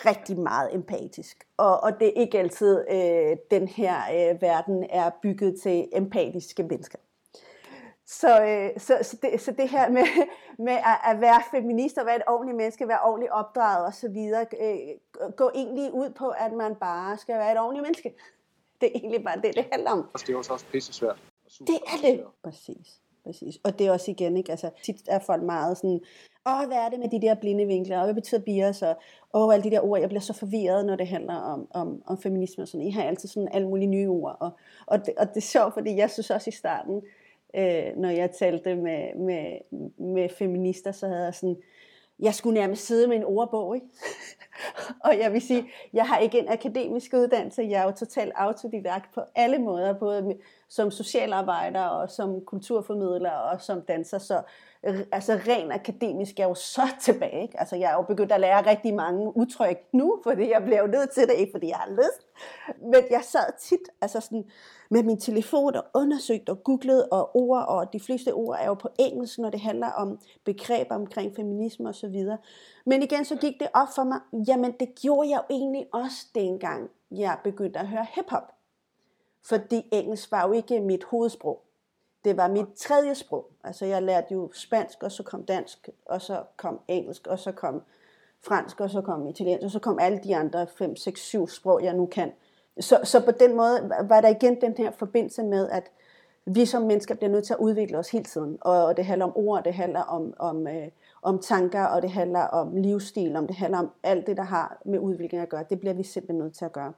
rigtig 0.07 0.39
meget 0.39 0.75
empatisk. 0.75 1.47
Og, 1.57 1.83
og 1.83 2.01
det 2.01 2.09
er 2.09 2.21
ikke 2.21 2.39
altid, 2.39 2.85
øh, 2.91 3.37
den 3.51 3.69
her 3.69 3.97
øh, 4.13 4.43
verden 4.43 4.87
er 4.91 5.11
bygget 5.23 5.61
til 5.61 5.89
empatiske 5.93 6.63
mennesker. 6.63 6.99
Så, 8.11 8.43
øh, 8.45 8.81
så, 8.81 8.99
så, 9.03 9.17
det, 9.23 9.41
så 9.41 9.53
det 9.53 9.69
her 9.69 9.91
med, 9.91 10.05
med 10.67 10.73
at, 10.73 10.99
at 11.05 11.21
være 11.21 11.43
feminist 11.51 11.99
og 11.99 12.07
være 12.07 12.17
et 12.17 12.23
ordentligt 12.27 12.57
menneske, 12.57 12.89
være 12.89 13.01
ordentligt 13.05 13.33
opdraget 13.33 13.87
osv., 13.87 14.19
øh, 14.61 15.33
gå 15.37 15.51
egentlig 15.55 15.93
ud 15.93 16.11
på, 16.11 16.29
at 16.29 16.53
man 16.53 16.75
bare 16.75 17.19
skal 17.19 17.35
være 17.35 17.53
et 17.53 17.59
ordentligt 17.59 17.83
menneske. 17.83 18.15
Det 18.81 18.87
er 18.87 18.99
egentlig 18.99 19.25
bare 19.25 19.37
det, 19.37 19.55
det 19.55 19.67
handler 19.73 19.91
om. 19.91 20.09
Det 20.27 20.29
er 20.29 20.37
også 20.37 20.65
pisse 20.73 20.93
svært. 20.93 21.17
Det 21.59 21.79
er 21.87 22.01
det. 22.03 22.25
Præcis. 22.43 23.01
Præcis. 23.25 23.59
Og 23.65 23.79
det 23.79 23.87
er 23.87 23.93
også 23.93 24.11
igen, 24.11 24.37
ikke? 24.37 24.51
Altså, 24.51 24.71
tit 24.83 24.97
er 25.09 25.19
folk 25.19 25.43
meget 25.43 25.77
sådan, 25.77 26.01
åh, 26.47 26.67
hvad 26.67 26.77
er 26.77 26.89
det 26.89 26.99
med 26.99 27.09
de 27.09 27.27
der 27.27 27.35
blinde 27.35 27.67
vinkler, 27.67 27.99
og 27.99 28.05
hvad 28.05 28.15
betyder 28.15 28.41
bias, 28.41 28.83
og 28.83 28.97
åh, 29.35 29.55
alle 29.55 29.65
de 29.65 29.71
der 29.71 29.81
ord, 29.81 30.01
jeg 30.01 30.09
bliver 30.09 30.21
så 30.21 30.33
forvirret, 30.33 30.87
når 30.87 30.97
det 30.97 31.09
handler 31.09 31.35
om, 31.35 31.69
om, 31.71 32.03
om 32.07 32.19
feminisme 32.19 32.65
og 32.65 32.69
sådan. 32.69 32.87
I 32.87 32.91
har 32.91 33.03
altid 33.03 33.29
sådan 33.29 33.49
alle 33.53 33.69
mulige 33.69 33.87
nye 33.87 34.09
ord, 34.09 34.37
og, 34.41 34.51
og, 34.87 35.07
det, 35.07 35.15
og 35.19 35.29
det 35.29 35.37
er 35.37 35.41
sjovt, 35.41 35.75
fordi 35.75 35.97
jeg 35.97 36.11
synes 36.11 36.31
også 36.31 36.51
i 36.51 36.53
starten, 36.53 37.03
øh, 37.57 37.97
når 37.97 38.09
jeg 38.09 38.31
talte 38.31 38.75
med, 38.75 39.15
med, 39.15 39.59
med 39.99 40.29
feminister, 40.29 40.93
så 40.93 41.07
havde 41.09 41.25
jeg 41.25 41.35
sådan, 41.35 41.57
jeg 42.21 42.35
skulle 42.35 42.61
nærmest 42.61 42.87
sidde 42.87 43.09
med 43.09 43.17
en 43.17 43.25
ordbog, 43.25 43.75
ikke? 43.75 43.87
og 45.05 45.19
jeg 45.19 45.33
vil 45.33 45.41
sige, 45.41 45.71
jeg 45.93 46.07
har 46.07 46.19
ikke 46.19 46.39
en 46.39 46.49
akademisk 46.49 47.13
uddannelse, 47.15 47.63
jeg 47.63 47.81
er 47.81 47.85
jo 47.85 47.93
totalt 47.99 48.33
autodidakt 48.37 49.15
på 49.15 49.21
alle 49.35 49.59
måder, 49.59 49.99
både 49.99 50.37
som 50.69 50.91
socialarbejder 50.91 51.85
og 51.85 52.11
som 52.11 52.41
kulturformidler 52.41 53.31
og 53.31 53.63
som 53.63 53.83
danser, 53.83 54.19
så 54.19 54.43
altså 54.83 55.41
ren 55.49 55.73
akademisk 55.73 56.41
er 56.41 56.45
jo 56.45 56.55
så 56.55 56.83
tilbage. 57.01 57.43
Ikke? 57.43 57.61
Altså 57.61 57.77
jeg 57.77 57.91
er 57.91 57.95
jo 57.95 58.03
begyndt 58.03 58.33
at 58.33 58.41
lære 58.41 58.71
rigtig 58.71 58.95
mange 58.95 59.37
udtryk 59.37 59.79
nu, 59.93 60.21
fordi 60.23 60.51
jeg 60.51 60.63
blev 60.65 60.87
nødt 60.87 61.11
til 61.11 61.23
det, 61.23 61.35
ikke 61.35 61.53
fordi 61.53 61.69
jeg 61.69 61.77
har 61.77 61.91
lyst. 61.91 62.27
Men 62.81 63.03
jeg 63.11 63.21
sad 63.25 63.59
tit 63.61 63.89
altså 64.01 64.21
sådan, 64.21 64.45
med 64.91 65.03
min 65.03 65.21
telefon 65.21 65.75
og 65.75 65.85
undersøgte 65.95 66.51
og 66.51 66.65
googlede 66.65 67.09
og 67.09 67.37
ord, 67.37 67.65
og 67.69 67.93
de 67.93 68.01
fleste 68.01 68.33
ord 68.33 68.59
er 68.61 68.67
jo 68.67 68.75
på 68.75 68.89
engelsk, 68.99 69.39
når 69.39 69.51
det 69.51 69.61
handler 69.61 69.91
om 69.91 70.21
begreber 70.45 70.95
omkring 70.95 71.37
feminisme 71.37 71.89
osv. 71.89 72.25
Men 72.87 73.03
igen, 73.03 73.25
så 73.25 73.37
gik 73.37 73.61
det 73.61 73.69
op 73.75 73.89
for 73.95 74.05
mig, 74.05 74.21
jamen 74.49 74.73
det 74.81 74.89
gjorde 75.03 75.31
jeg 75.31 75.41
jo 75.51 75.57
egentlig 75.57 75.87
også 75.93 76.27
dengang, 76.35 76.91
jeg 77.11 77.39
begyndte 77.45 77.79
at 77.79 77.89
høre 77.89 78.07
hiphop. 78.15 78.53
Fordi 79.45 79.89
engelsk 79.93 80.33
var 80.33 80.47
jo 80.47 80.53
ikke 80.53 80.81
mit 80.81 81.05
hovedsprog. 81.05 81.68
Det 82.25 82.37
var 82.37 82.49
mit 82.49 82.67
tredje 82.77 83.15
sprog. 83.15 83.51
Altså 83.65 83.87
jeg 83.87 84.03
lærte 84.03 84.35
jo 84.35 84.51
spansk, 84.53 85.03
og 85.03 85.13
så 85.13 85.23
kom 85.23 85.43
dansk, 85.45 85.89
og 86.07 86.23
så 86.23 86.43
kom 86.57 86.81
engelsk, 86.89 87.27
og 87.27 87.39
så 87.39 87.53
kom 87.53 87.83
fransk, 88.41 88.81
og 88.81 88.91
så 88.91 89.01
kom 89.01 89.27
italiensk, 89.27 89.65
og 89.65 89.71
så 89.71 89.79
kom 89.79 89.99
alle 89.99 90.21
de 90.25 90.37
andre 90.37 90.67
5, 90.67 90.97
6, 90.97 91.21
7 91.21 91.49
sprog, 91.49 91.85
jeg 91.85 91.95
nu 91.95 92.07
kan. 92.07 92.33
Så, 92.81 93.01
så 93.05 93.25
på 93.25 93.31
den 93.31 93.57
måde 93.57 93.91
var 94.03 94.21
der 94.21 94.29
igen 94.29 94.61
den 94.61 94.75
her 94.77 94.91
forbindelse 94.91 95.43
med, 95.43 95.69
at 95.71 95.91
vi 96.55 96.67
som 96.67 96.83
mennesker 96.83 97.15
bliver 97.15 97.31
nødt 97.31 97.45
til 97.45 97.53
at 97.53 97.59
udvikle 97.59 97.99
os 97.99 98.11
hele 98.11 98.25
tiden. 98.25 98.59
Og 98.61 98.97
det 98.97 99.05
handler 99.05 99.27
om 99.27 99.33
ord, 99.37 99.65
det 99.65 99.75
handler 99.75 100.01
om, 100.01 100.35
om, 100.39 100.67
øh, 100.67 100.89
om 101.23 101.39
tanker, 101.39 101.85
og 101.85 102.03
det 102.03 102.11
handler 102.11 102.41
om 102.41 102.77
livsstil, 102.77 103.37
om 103.37 103.47
det 103.47 103.57
handler 103.57 103.79
om 103.79 103.91
alt 104.03 104.27
det, 104.27 104.37
der 104.37 104.43
har 104.43 104.83
med 104.85 104.99
udvikling 104.99 105.43
at 105.43 105.49
gøre. 105.49 105.65
Det 105.71 105.81
bliver 105.81 105.95
vi 105.95 106.03
simpelthen 106.03 106.39
nødt 106.39 106.55
til 106.55 106.65
at 106.65 106.73
gøre. 106.73 106.93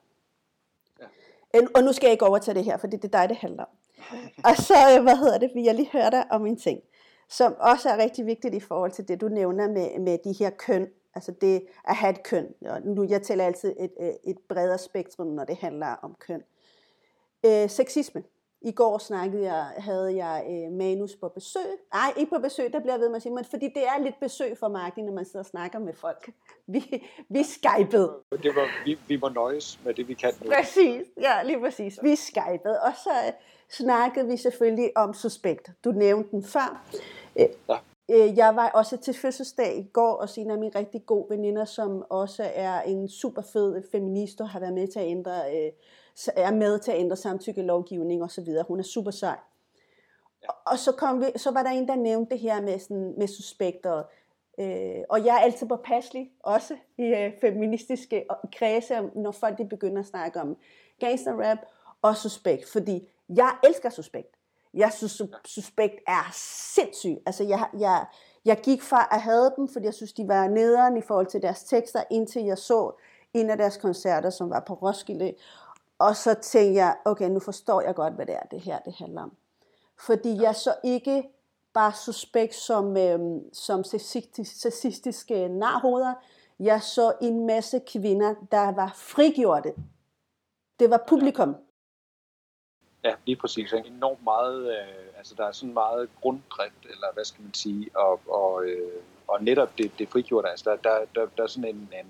Ja. 1.01 1.61
Og 1.75 1.83
nu 1.83 1.93
skal 1.93 2.07
jeg 2.07 2.13
ikke 2.13 2.27
overtage 2.27 2.55
det 2.55 2.65
her, 2.65 2.77
for 2.77 2.87
det 2.87 3.05
er 3.05 3.09
dig, 3.09 3.29
det 3.29 3.37
handler 3.37 3.65
om. 3.65 3.71
Og 4.49 4.57
så, 4.57 4.75
øh, 4.97 5.03
hvad 5.03 5.17
hedder 5.17 5.39
det, 5.39 5.51
vil 5.55 5.63
jeg 5.63 5.75
lige 5.75 5.91
høre 5.93 6.11
dig 6.11 6.25
om 6.31 6.47
en 6.47 6.57
ting, 6.57 6.81
som 7.29 7.55
også 7.59 7.89
er 7.89 7.97
rigtig 7.97 8.27
vigtigt 8.27 8.55
i 8.55 8.61
forhold 8.61 8.91
til 8.93 9.09
det, 9.09 9.21
du 9.21 9.29
nævner 9.29 9.69
med, 9.69 10.01
med 10.01 10.19
de 10.25 10.33
her 10.33 10.51
køn, 10.51 10.89
altså 11.15 11.33
det 11.41 11.63
at 11.85 11.97
have 11.97 12.11
et 12.11 12.23
køn. 12.23 12.47
Og 12.67 12.83
nu, 12.83 13.07
jeg 13.09 13.23
tæller 13.23 13.45
altid 13.45 13.75
et, 13.81 13.93
øh, 14.01 14.13
et 14.25 14.39
bredere 14.49 14.79
spektrum, 14.79 15.27
når 15.27 15.45
det 15.45 15.57
handler 15.57 15.87
om 15.87 16.15
køn. 16.21 16.43
Øh, 17.47 17.71
sexisme. 17.71 18.23
I 18.63 18.73
går 18.73 18.99
snakkede 18.99 19.43
jeg, 19.43 19.65
havde 19.77 20.17
jeg 20.17 20.47
øh, 20.51 20.73
Manus 20.73 21.17
på 21.17 21.29
besøg. 21.29 21.63
Nej, 21.95 22.13
ikke 22.17 22.31
på 22.31 22.39
besøg, 22.39 22.73
der 22.73 22.81
bliver 22.81 22.93
jeg 22.93 23.01
ved 23.01 23.09
med 23.09 23.17
at 23.17 23.23
sige, 23.23 23.35
men 23.35 23.45
fordi 23.45 23.67
det 23.67 23.83
er 23.83 24.03
lidt 24.03 24.21
besøg 24.21 24.59
for 24.59 24.69
Martin, 24.69 25.05
når 25.05 25.13
man 25.13 25.25
sidder 25.25 25.39
og 25.39 25.47
snakker 25.47 25.79
med 25.79 25.95
folk. 25.95 26.31
Vi, 26.67 27.05
vi 27.29 27.43
skypede. 27.43 28.13
Det 28.43 28.55
var, 28.57 28.85
vi, 28.85 28.99
vi 29.09 29.17
må 29.17 29.29
nøjes 29.29 29.81
med 29.85 29.95
det, 29.95 30.09
vi 30.09 30.15
kan 30.15 30.33
nu. 30.45 30.51
Præcis, 30.51 31.07
ja, 31.21 31.43
lige 31.43 31.61
præcis. 31.61 31.99
Vi 32.03 32.17
skypede, 32.17 32.81
og 32.83 32.93
så 33.05 33.11
øh, 33.27 33.33
snakkede 33.71 34.27
vi 34.27 34.37
selvfølgelig 34.37 34.97
om 34.97 35.15
Suspekt. 35.15 35.71
Du 35.85 35.93
nævnte 35.93 36.31
den 36.31 36.45
før. 36.45 36.85
Øh, 37.39 37.47
ja. 37.69 37.77
Øh, 38.11 38.37
jeg 38.37 38.57
var 38.57 38.71
også 38.71 38.97
til 38.97 39.15
fødselsdag 39.15 39.79
i 39.79 39.91
går, 39.93 40.13
og 40.13 40.29
en 40.37 40.51
af 40.51 40.59
mine 40.59 40.73
rigtig 40.75 41.07
gode 41.07 41.27
veninder, 41.31 41.65
som 41.65 42.05
også 42.11 42.51
er 42.55 42.81
en 42.81 43.09
super 43.09 43.43
fed 43.53 43.83
feminist, 43.93 44.41
og 44.41 44.49
har 44.49 44.61
været 44.61 44.75
med 44.75 44.89
til 44.89 44.99
at 45.01 45.07
ændre, 45.07 45.33
øh, 45.33 45.73
er 46.37 46.51
med 46.51 46.79
til 46.79 46.93
at 46.93 46.99
ændre 46.99 47.17
samtykkelovgivning 47.17 48.23
osv. 48.23 48.49
Hun 48.69 48.79
er 48.79 48.85
super 48.85 49.11
sej. 49.11 49.39
Ja. 50.43 50.49
Og 50.67 50.79
så, 50.79 50.93
kom 50.93 51.21
vi, 51.21 51.27
så 51.37 51.51
var 51.51 51.63
der 51.63 51.71
en, 51.71 51.89
der 51.89 51.97
nævnte 51.97 52.31
det 52.31 52.39
her 52.39 52.63
med, 52.63 52.79
sådan, 52.79 53.15
med 53.19 53.29
suspekter. 53.29 54.03
Øh, 54.59 55.05
og 55.09 55.25
jeg 55.25 55.37
er 55.37 55.41
altid 55.41 55.67
påpasselig, 55.67 56.31
også 56.41 56.77
i 56.99 57.03
øh, 57.03 57.33
feministiske 57.41 58.27
kredse, 58.57 59.01
når 59.15 59.31
folk 59.31 59.59
de 59.59 59.65
begynder 59.69 60.01
at 60.01 60.07
snakke 60.07 60.41
om 60.41 60.57
gangster 61.01 61.33
rap 61.33 61.59
og 62.03 62.17
suspekt, 62.17 62.69
fordi 62.69 63.09
jeg 63.29 63.53
elsker 63.65 63.91
suspekt. 63.91 64.37
Jeg 64.75 64.93
synes, 64.93 65.23
suspekt 65.45 65.95
er 66.07 66.31
sindssyg. 66.75 67.17
Altså, 67.27 67.45
jeg, 67.45 67.69
jeg, 67.79 68.07
jeg 68.45 68.61
gik 68.63 68.83
fra 68.83 69.09
at 69.11 69.21
have 69.21 69.51
dem, 69.57 69.69
fordi 69.69 69.87
jeg 69.87 69.95
synes, 69.95 70.13
de 70.13 70.29
var 70.29 70.49
nederen 70.49 70.97
i 70.97 71.01
forhold 71.01 71.27
til 71.27 71.43
deres 71.43 71.65
tekster, 71.65 72.03
indtil 72.11 72.45
jeg 72.45 72.59
så 72.59 72.93
en 73.35 73.51
af 73.51 73.57
deres 73.57 73.77
koncerter, 73.77 74.31
som 74.31 74.51
var 74.51 74.61
på 74.61 74.75
Roskilde, 74.75 75.35
og 76.01 76.17
så 76.17 76.35
tænkte 76.35 76.75
jeg, 76.75 76.97
okay, 77.05 77.29
nu 77.29 77.41
forstår 77.41 77.81
jeg 77.81 77.95
godt, 77.95 78.15
hvad 78.15 78.27
det 78.27 78.35
er, 78.35 78.43
det 78.51 78.61
her 78.61 78.79
det 78.79 78.95
handler 78.95 79.23
om. 79.23 79.37
Fordi 80.07 80.43
jeg 80.43 80.57
så 80.57 80.75
ikke 80.85 81.23
bare 81.75 81.93
suspekt 81.93 82.55
som, 82.55 82.97
øh, 82.97 83.21
som 83.53 83.85
sexistiske 83.85 85.49
narhoveder. 85.49 86.15
Jeg 86.61 86.83
så 86.83 87.13
en 87.23 87.47
masse 87.47 87.81
kvinder, 87.93 88.35
der 88.53 88.73
var 88.73 88.93
frigjorte. 88.97 89.75
Det 90.81 90.91
var 90.91 91.05
publikum. 91.09 91.57
Ja, 93.05 93.15
lige 93.27 93.37
præcis. 93.37 93.73
Enormt 93.73 94.25
meget, 94.25 94.69
øh, 94.69 95.19
altså 95.19 95.35
der 95.35 95.45
er 95.45 95.53
sådan 95.53 95.75
meget 95.75 96.09
grunddrift, 96.21 96.85
eller 96.85 97.13
hvad 97.15 97.25
skal 97.25 97.43
man 97.43 97.55
sige, 97.55 97.91
og, 97.95 98.21
og, 98.29 98.65
øh, 98.65 99.03
og 99.27 99.45
netop 99.45 99.79
det, 99.79 99.93
det 99.99 100.09
frigjorte, 100.09 100.49
altså 100.49 100.71
der, 100.71 100.77
der, 100.77 101.05
der, 101.15 101.27
der 101.37 101.43
er 101.43 101.47
sådan 101.47 101.77
en, 101.77 101.91
en, 102.01 102.07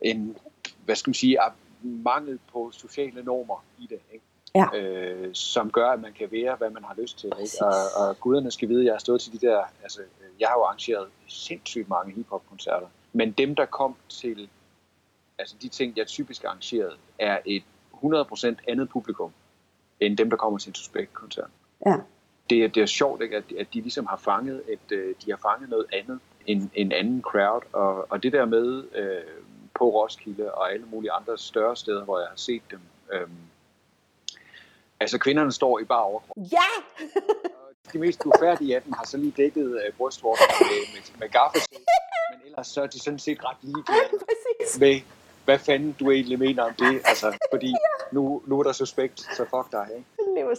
en, 0.00 0.36
hvad 0.84 0.96
skal 0.96 1.10
man 1.10 1.14
sige, 1.14 1.40
mangel 1.84 2.38
på 2.52 2.70
sociale 2.72 3.22
normer 3.22 3.64
i 3.78 3.86
det, 3.86 3.98
ikke? 4.12 4.24
Ja. 4.54 4.66
Øh, 4.74 5.34
som 5.34 5.70
gør, 5.70 5.90
at 5.90 6.00
man 6.00 6.12
kan 6.12 6.28
være, 6.32 6.56
hvad 6.56 6.70
man 6.70 6.84
har 6.84 6.94
lyst 6.98 7.18
til. 7.18 7.32
Ikke? 7.40 7.56
Og, 7.60 8.08
og 8.08 8.20
guderne 8.20 8.50
skal 8.50 8.68
vide, 8.68 8.80
at 8.80 8.86
jeg 8.86 8.94
har 8.94 8.98
stået 8.98 9.20
til 9.20 9.32
de 9.32 9.46
der, 9.46 9.62
altså 9.82 10.00
jeg 10.40 10.48
har 10.48 10.54
jo 10.58 10.62
arrangeret 10.62 11.08
sindssygt 11.26 11.88
mange 11.88 12.14
hiphop-koncerter, 12.14 12.86
men 13.12 13.32
dem, 13.32 13.54
der 13.54 13.64
kom 13.64 13.96
til, 14.08 14.48
altså 15.38 15.56
de 15.62 15.68
ting, 15.68 15.96
jeg 15.96 16.06
typisk 16.06 16.44
arrangeret, 16.44 16.96
er 17.18 17.38
et 17.44 17.62
100% 17.94 18.54
andet 18.68 18.88
publikum, 18.88 19.32
end 20.00 20.16
dem, 20.16 20.30
der 20.30 20.36
kommer 20.36 20.58
til 20.58 20.70
en 20.70 20.74
suspekt-koncert. 20.74 21.50
Ja. 21.86 21.96
Det, 22.50 22.64
er, 22.64 22.68
det 22.68 22.82
er 22.82 22.86
sjovt, 22.86 23.22
ikke? 23.22 23.36
At, 23.36 23.44
at 23.58 23.66
de 23.74 23.80
ligesom 23.80 24.06
har 24.06 24.16
fanget, 24.16 24.62
at 24.72 24.92
øh, 24.92 25.14
de 25.24 25.30
har 25.30 25.38
fanget 25.42 25.70
noget 25.70 25.86
andet 25.92 26.20
end 26.46 26.70
en 26.74 26.92
anden 26.92 27.22
crowd, 27.22 27.62
og, 27.72 28.10
og 28.10 28.22
det 28.22 28.32
der 28.32 28.44
med 28.44 28.84
øh, 28.94 29.22
på 29.78 29.90
Roskilde 29.90 30.54
og 30.54 30.72
alle 30.72 30.86
mulige 30.86 31.12
andre 31.12 31.38
større 31.38 31.76
steder, 31.76 32.04
hvor 32.04 32.18
jeg 32.18 32.28
har 32.28 32.36
set 32.36 32.62
dem, 32.70 32.80
øh, 33.12 33.28
altså 35.00 35.18
kvinderne 35.18 35.52
står 35.52 35.78
i 35.78 35.84
bare 35.84 36.02
overkrop. 36.02 36.36
Ja! 36.52 36.68
de 37.92 37.98
mest 37.98 38.22
ufærdige 38.26 38.76
af 38.76 38.82
dem 38.82 38.92
har 38.92 39.06
så 39.06 39.16
lige 39.16 39.34
dækket 39.36 39.82
øh, 39.86 39.92
brystvorterne 39.92 40.68
med, 40.70 40.94
med, 40.94 41.18
med 41.20 41.28
gaffelsæt, 41.28 41.78
men 42.30 42.46
ellers 42.46 42.66
så 42.66 42.82
er 42.82 42.86
de 42.86 42.98
sådan 42.98 43.18
set 43.18 43.44
ret 43.44 43.56
ligeglade 43.62 44.10
med, 44.78 45.00
hvad 45.44 45.58
fanden 45.58 45.92
du 45.92 46.10
egentlig 46.10 46.38
mener 46.38 46.62
om 46.62 46.74
det, 46.74 47.00
altså, 47.04 47.36
fordi 47.52 47.74
nu, 48.12 48.42
nu 48.46 48.58
er 48.58 48.62
der 48.62 48.72
suspekt, 48.72 49.20
så 49.20 49.44
fuck 49.44 49.72
dig, 49.72 49.88
ikke? 49.96 50.08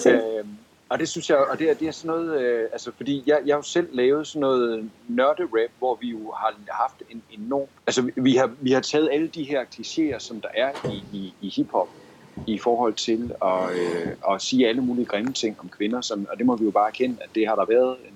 Øhm, 0.09 0.57
og 0.89 0.99
det 0.99 1.09
synes 1.09 1.29
jeg, 1.29 1.37
og 1.37 1.59
det 1.59 1.69
er, 1.69 1.73
det 1.73 1.87
er 1.87 1.91
sådan 1.91 2.15
noget, 2.15 2.41
øh, 2.41 2.69
altså 2.71 2.91
fordi 2.97 3.23
jeg, 3.27 3.39
jeg 3.45 3.53
har 3.53 3.59
jo 3.59 3.63
selv 3.63 3.89
lavet 3.91 4.27
sådan 4.27 4.39
noget 4.39 4.89
nørde-rap, 5.07 5.71
hvor 5.79 5.97
vi 6.01 6.09
jo 6.09 6.31
har 6.31 6.55
haft 6.71 7.03
en 7.09 7.23
enorm, 7.31 7.67
altså 7.87 8.11
vi 8.15 8.35
har, 8.35 8.51
vi 8.61 8.71
har 8.71 8.81
taget 8.81 9.09
alle 9.11 9.27
de 9.27 9.43
her 9.43 9.63
klichéer, 9.63 10.19
som 10.19 10.41
der 10.41 10.49
er 10.53 10.71
i, 10.91 11.03
i, 11.13 11.33
i 11.41 11.49
hiphop, 11.49 11.89
i 12.47 12.59
forhold 12.59 12.93
til 12.93 13.31
at, 13.43 13.71
øh, 13.71 14.33
at 14.33 14.41
sige 14.41 14.67
alle 14.67 14.81
mulige 14.81 15.05
grimme 15.05 15.33
ting 15.33 15.59
om 15.59 15.69
kvinder, 15.69 16.01
som, 16.01 16.27
og 16.31 16.37
det 16.37 16.45
må 16.45 16.55
vi 16.55 16.65
jo 16.65 16.71
bare 16.71 16.87
erkende, 16.87 17.17
at 17.21 17.29
det 17.35 17.47
har 17.47 17.55
der 17.55 17.65
været 17.65 17.97
en 18.07 18.15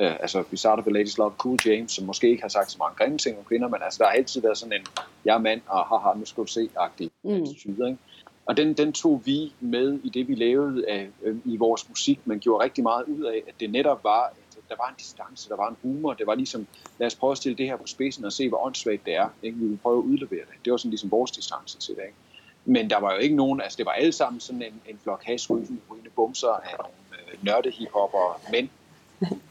Øh, 0.00 0.12
altså, 0.20 0.44
vi 0.50 0.56
starter 0.56 0.82
ved 0.82 0.92
Ladies 0.92 1.18
Love 1.18 1.32
Cool 1.38 1.58
James, 1.66 1.92
som 1.92 2.04
måske 2.04 2.30
ikke 2.30 2.42
har 2.42 2.48
sagt 2.48 2.70
så 2.70 2.76
mange 2.78 2.96
grimme 2.96 3.18
ting 3.18 3.38
om 3.38 3.44
kvinder, 3.44 3.68
men 3.68 3.82
altså, 3.82 3.98
der 3.98 4.04
har 4.04 4.12
altid 4.12 4.40
været 4.40 4.58
sådan 4.58 4.72
en, 4.72 4.86
jeg 5.24 5.34
er 5.34 5.38
mand, 5.38 5.60
og 5.66 5.86
haha, 5.86 6.18
nu 6.18 6.24
skal 6.24 6.42
du 6.42 6.48
se-agtig 6.48 7.10
mm. 7.22 7.42
attitude, 7.42 7.88
ikke? 7.88 7.98
Og 8.46 8.56
den, 8.56 8.74
den 8.74 8.92
tog 8.92 9.22
vi 9.24 9.52
med 9.60 9.98
i 10.04 10.08
det, 10.08 10.28
vi 10.28 10.34
lavede 10.34 10.88
af, 10.88 11.08
øh, 11.22 11.36
i 11.44 11.56
vores 11.56 11.88
musik. 11.88 12.20
Man 12.24 12.38
gjorde 12.38 12.64
rigtig 12.64 12.82
meget 12.82 13.04
ud 13.04 13.22
af, 13.22 13.42
at 13.48 13.54
det 13.60 13.70
netop 13.70 14.04
var, 14.04 14.24
at 14.24 14.68
der 14.68 14.76
var 14.76 14.88
en 14.88 14.94
distance, 14.98 15.48
der 15.48 15.56
var 15.56 15.68
en 15.68 15.76
humor. 15.82 16.14
Det 16.14 16.26
var 16.26 16.34
ligesom, 16.34 16.66
lad 16.98 17.06
os 17.06 17.14
prøve 17.14 17.30
at 17.30 17.36
stille 17.36 17.58
det 17.58 17.66
her 17.66 17.76
på 17.76 17.86
spidsen 17.86 18.24
og 18.24 18.32
se, 18.32 18.48
hvor 18.48 18.66
åndssvagt 18.66 19.06
det 19.06 19.14
er. 19.14 19.28
Ikke? 19.42 19.58
Vi 19.58 19.66
vil 19.66 19.78
prøve 19.82 19.98
at 19.98 20.04
udlevere 20.04 20.40
det. 20.40 20.64
Det 20.64 20.70
var 20.70 20.76
sådan 20.76 20.90
ligesom 20.90 21.10
vores 21.10 21.30
distance 21.30 21.78
til 21.78 21.94
det. 21.94 22.02
Ikke? 22.02 22.16
Men 22.64 22.90
der 22.90 23.00
var 23.00 23.12
jo 23.12 23.18
ikke 23.18 23.36
nogen, 23.36 23.60
altså 23.60 23.76
det 23.76 23.86
var 23.86 23.92
alle 23.92 24.12
sammen 24.12 24.40
sådan 24.40 24.62
en, 24.62 24.82
en 24.86 24.98
flok 25.02 25.24
hasrygende, 25.24 25.80
bumser 26.16 26.48
af 26.48 26.76
nogle 26.78 27.32
øh, 27.32 27.44
nørde 27.44 27.70
hiphopper 27.70 28.40
mænd, 28.52 28.68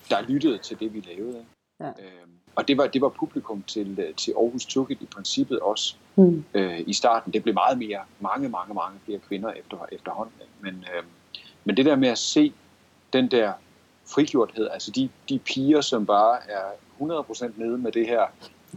der 0.09 0.21
lyttede 0.21 0.57
til 0.57 0.79
det, 0.79 0.93
vi 0.93 0.99
lavede. 0.99 1.45
Ja. 1.79 1.87
Øhm, 1.87 2.32
og 2.55 2.67
det 2.67 2.77
var, 2.77 2.87
det 2.87 3.01
var 3.01 3.09
publikum 3.09 3.63
til, 3.67 3.99
øh, 3.99 4.13
til 4.13 4.33
Aarhus 4.37 4.65
Tukket 4.65 5.01
i 5.01 5.05
princippet 5.05 5.59
også 5.59 5.95
mm. 6.15 6.43
øh, 6.53 6.83
i 6.87 6.93
starten. 6.93 7.33
Det 7.33 7.43
blev 7.43 7.53
meget 7.53 7.77
mere, 7.77 7.99
mange, 8.19 8.49
mange, 8.49 8.73
mange 8.73 8.99
flere 9.05 9.19
kvinder 9.19 9.51
efter, 9.51 9.77
efterhånden. 9.91 10.33
Men, 10.61 10.85
øh, 10.95 11.03
men 11.63 11.77
det 11.77 11.85
der 11.85 11.95
med 11.95 12.09
at 12.09 12.17
se 12.17 12.53
den 13.13 13.31
der 13.31 13.53
frigjorthed, 14.13 14.69
altså 14.69 14.91
de, 14.91 15.09
de 15.29 15.39
piger, 15.39 15.81
som 15.81 16.05
bare 16.05 16.37
er 16.49 16.63
100% 17.01 17.51
nede 17.55 17.77
med 17.77 17.91
det 17.91 18.07
her 18.07 18.25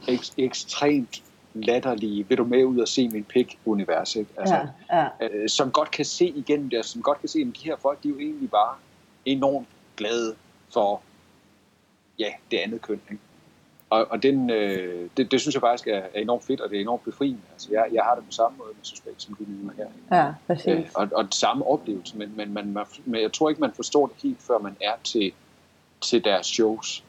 ek, 0.08 0.20
ekstremt 0.36 1.22
latterlige, 1.54 2.28
vil 2.28 2.38
du 2.38 2.44
med 2.44 2.64
ud 2.64 2.78
og 2.78 2.88
se 2.88 3.08
min 3.08 3.24
pik-univers, 3.24 4.16
ikke? 4.16 4.30
Altså, 4.36 4.68
ja, 4.92 5.00
ja. 5.20 5.28
Øh, 5.28 5.48
som 5.48 5.70
godt 5.70 5.90
kan 5.90 6.04
se 6.04 6.28
igennem 6.28 6.70
det, 6.70 6.84
som 6.84 7.02
godt 7.02 7.20
kan 7.20 7.28
se, 7.28 7.38
at 7.38 7.46
de 7.46 7.64
her 7.64 7.76
folk, 7.76 8.02
de 8.02 8.08
er 8.08 8.12
jo 8.12 8.18
egentlig 8.18 8.50
bare 8.50 8.74
enormt 9.24 9.68
glade 9.96 10.34
for 10.72 11.02
ja, 12.18 12.30
det 12.50 12.56
andet 12.56 12.82
køn. 12.82 13.00
Ikke? 13.10 13.22
Og, 13.90 14.06
og 14.10 14.22
den, 14.22 14.50
øh, 14.50 15.10
det, 15.16 15.30
det 15.30 15.40
synes 15.40 15.54
jeg 15.54 15.60
faktisk 15.60 15.88
er, 15.88 16.02
er 16.14 16.20
enormt 16.20 16.44
fedt, 16.44 16.60
og 16.60 16.70
det 16.70 16.76
er 16.76 16.80
enormt 16.80 17.04
befriende. 17.04 17.40
Altså, 17.52 17.68
jeg, 17.72 17.86
jeg 17.92 18.02
har 18.02 18.14
det 18.14 18.24
på 18.24 18.32
samme 18.32 18.58
måde 18.58 18.68
med 18.68 18.84
suspekt, 18.84 19.22
som 19.22 19.34
du 19.34 19.44
nævner 19.48 19.72
her. 19.76 20.16
Ja, 20.18 20.32
præcis. 20.46 20.66
Øh, 20.66 20.86
og, 20.94 21.08
og 21.12 21.26
samme 21.30 21.66
oplevelse, 21.66 22.18
men, 22.18 22.36
men, 22.36 22.54
man, 22.54 22.72
man, 22.72 22.86
men 23.04 23.22
jeg 23.22 23.32
tror 23.32 23.48
ikke, 23.48 23.60
man 23.60 23.72
forstår 23.72 24.06
det 24.06 24.16
helt, 24.22 24.42
før 24.42 24.58
man 24.58 24.76
er 24.80 24.94
til, 25.04 25.32
til 26.00 26.24
deres 26.24 26.46
shows. 26.46 27.04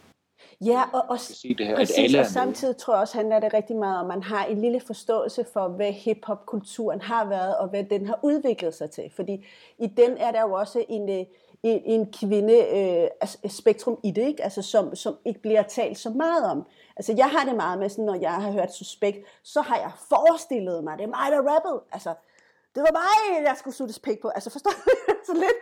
Ja, 0.65 0.83
og, 0.93 1.03
og, 1.09 1.17
det 1.57 1.67
her, 1.67 1.75
præcis, 1.75 1.97
at 1.97 2.03
alle 2.03 2.19
og 2.19 2.25
samtidig 2.25 2.77
tror 2.77 2.93
jeg 2.93 3.01
også, 3.01 3.17
handler 3.17 3.39
det 3.39 3.53
rigtig 3.53 3.75
meget 3.75 3.99
om, 3.99 4.11
at 4.11 4.17
man 4.17 4.23
har 4.23 4.45
en 4.45 4.61
lille 4.61 4.79
forståelse 4.87 5.45
for, 5.53 5.67
hvad 5.67 5.91
hiphop-kulturen 5.91 7.01
har 7.01 7.25
været, 7.25 7.57
og 7.57 7.67
hvad 7.67 7.83
den 7.83 8.05
har 8.05 8.19
udviklet 8.23 8.73
sig 8.73 8.91
til. 8.91 9.11
Fordi 9.15 9.45
i 9.79 9.87
den 9.87 10.17
er 10.17 10.31
der 10.31 10.41
jo 10.41 10.53
også 10.53 10.85
en, 10.89 11.09
øh, 11.09 11.25
en, 11.63 11.81
en 11.85 12.11
kvinde 12.11 12.53
øh, 12.53 13.09
altså 13.21 13.37
spektrum 13.47 13.99
i 14.03 14.11
det, 14.11 14.21
ikke? 14.21 14.43
Altså, 14.43 14.61
som, 14.61 14.95
som 14.95 15.15
ikke 15.25 15.41
bliver 15.41 15.63
talt 15.63 15.97
så 15.97 16.09
meget 16.09 16.51
om. 16.51 16.65
Altså, 16.97 17.13
jeg 17.17 17.29
har 17.29 17.45
det 17.45 17.55
meget 17.55 17.79
med, 17.79 17.89
sådan, 17.89 18.05
når 18.05 18.15
jeg 18.15 18.33
har 18.33 18.51
hørt 18.51 18.73
suspekt, 18.73 19.17
så 19.43 19.61
har 19.61 19.77
jeg 19.77 19.91
forestillet 20.09 20.83
mig, 20.83 20.97
det 20.97 21.03
er 21.03 21.07
mig, 21.07 21.31
der 21.31 21.53
rappede. 21.53 21.81
Altså, 21.91 22.13
det 22.75 22.83
var 22.83 22.91
mig, 22.91 23.45
jeg 23.45 23.55
skulle 23.57 23.75
suttes 23.75 23.99
pik 23.99 24.21
på. 24.21 24.27
Altså, 24.27 24.49
forstår 24.49 24.71
du? 24.71 24.91
så 25.27 25.33
lidt. 25.33 25.57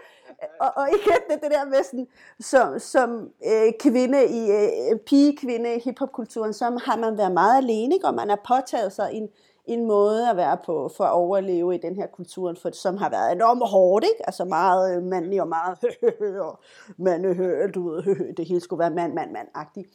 Og, 0.59 0.71
og 0.75 0.87
igen 0.89 1.21
det, 1.29 1.43
det 1.43 1.51
der 1.51 1.65
med 1.65 1.83
sådan, 1.83 2.07
som, 2.39 2.79
som 2.79 3.29
øh, 3.45 3.73
kvinde 3.79 4.25
i 4.25 4.51
øh, 4.51 4.99
pige-kvinde 4.99 5.75
i 5.75 5.79
hiphopkulturen, 5.79 6.53
så 6.53 6.65
har 6.85 6.97
man 6.97 7.17
været 7.17 7.31
meget 7.31 7.57
alene, 7.57 7.95
ikke? 7.95 8.07
og 8.07 8.13
man 8.13 8.29
har 8.29 8.39
påtaget 8.47 8.93
sig 8.93 9.09
en, 9.13 9.29
en 9.67 9.85
måde 9.85 10.29
at 10.29 10.37
være 10.37 10.57
på 10.65 10.89
for 10.97 11.03
at 11.03 11.11
overleve 11.11 11.75
i 11.75 11.77
den 11.77 11.95
her 11.95 12.07
kultur, 12.07 12.55
for, 12.61 12.71
som 12.71 12.97
har 12.97 13.09
været 13.09 13.31
enormt 13.31 13.69
hårdt, 13.69 14.05
ikke? 14.05 14.27
altså 14.27 14.45
meget 14.45 14.97
øh, 14.97 15.03
mandlig 15.03 15.41
og 15.41 15.47
meget 15.47 15.77
og 16.49 16.59
mandehørt 16.97 17.75
du 17.75 17.89
ved, 17.89 18.33
det 18.33 18.47
hele 18.47 18.59
skulle 18.59 18.79
være 18.79 18.89
mand, 18.89 19.13
mand, 19.13 19.31
mand-agtigt. 19.31 19.89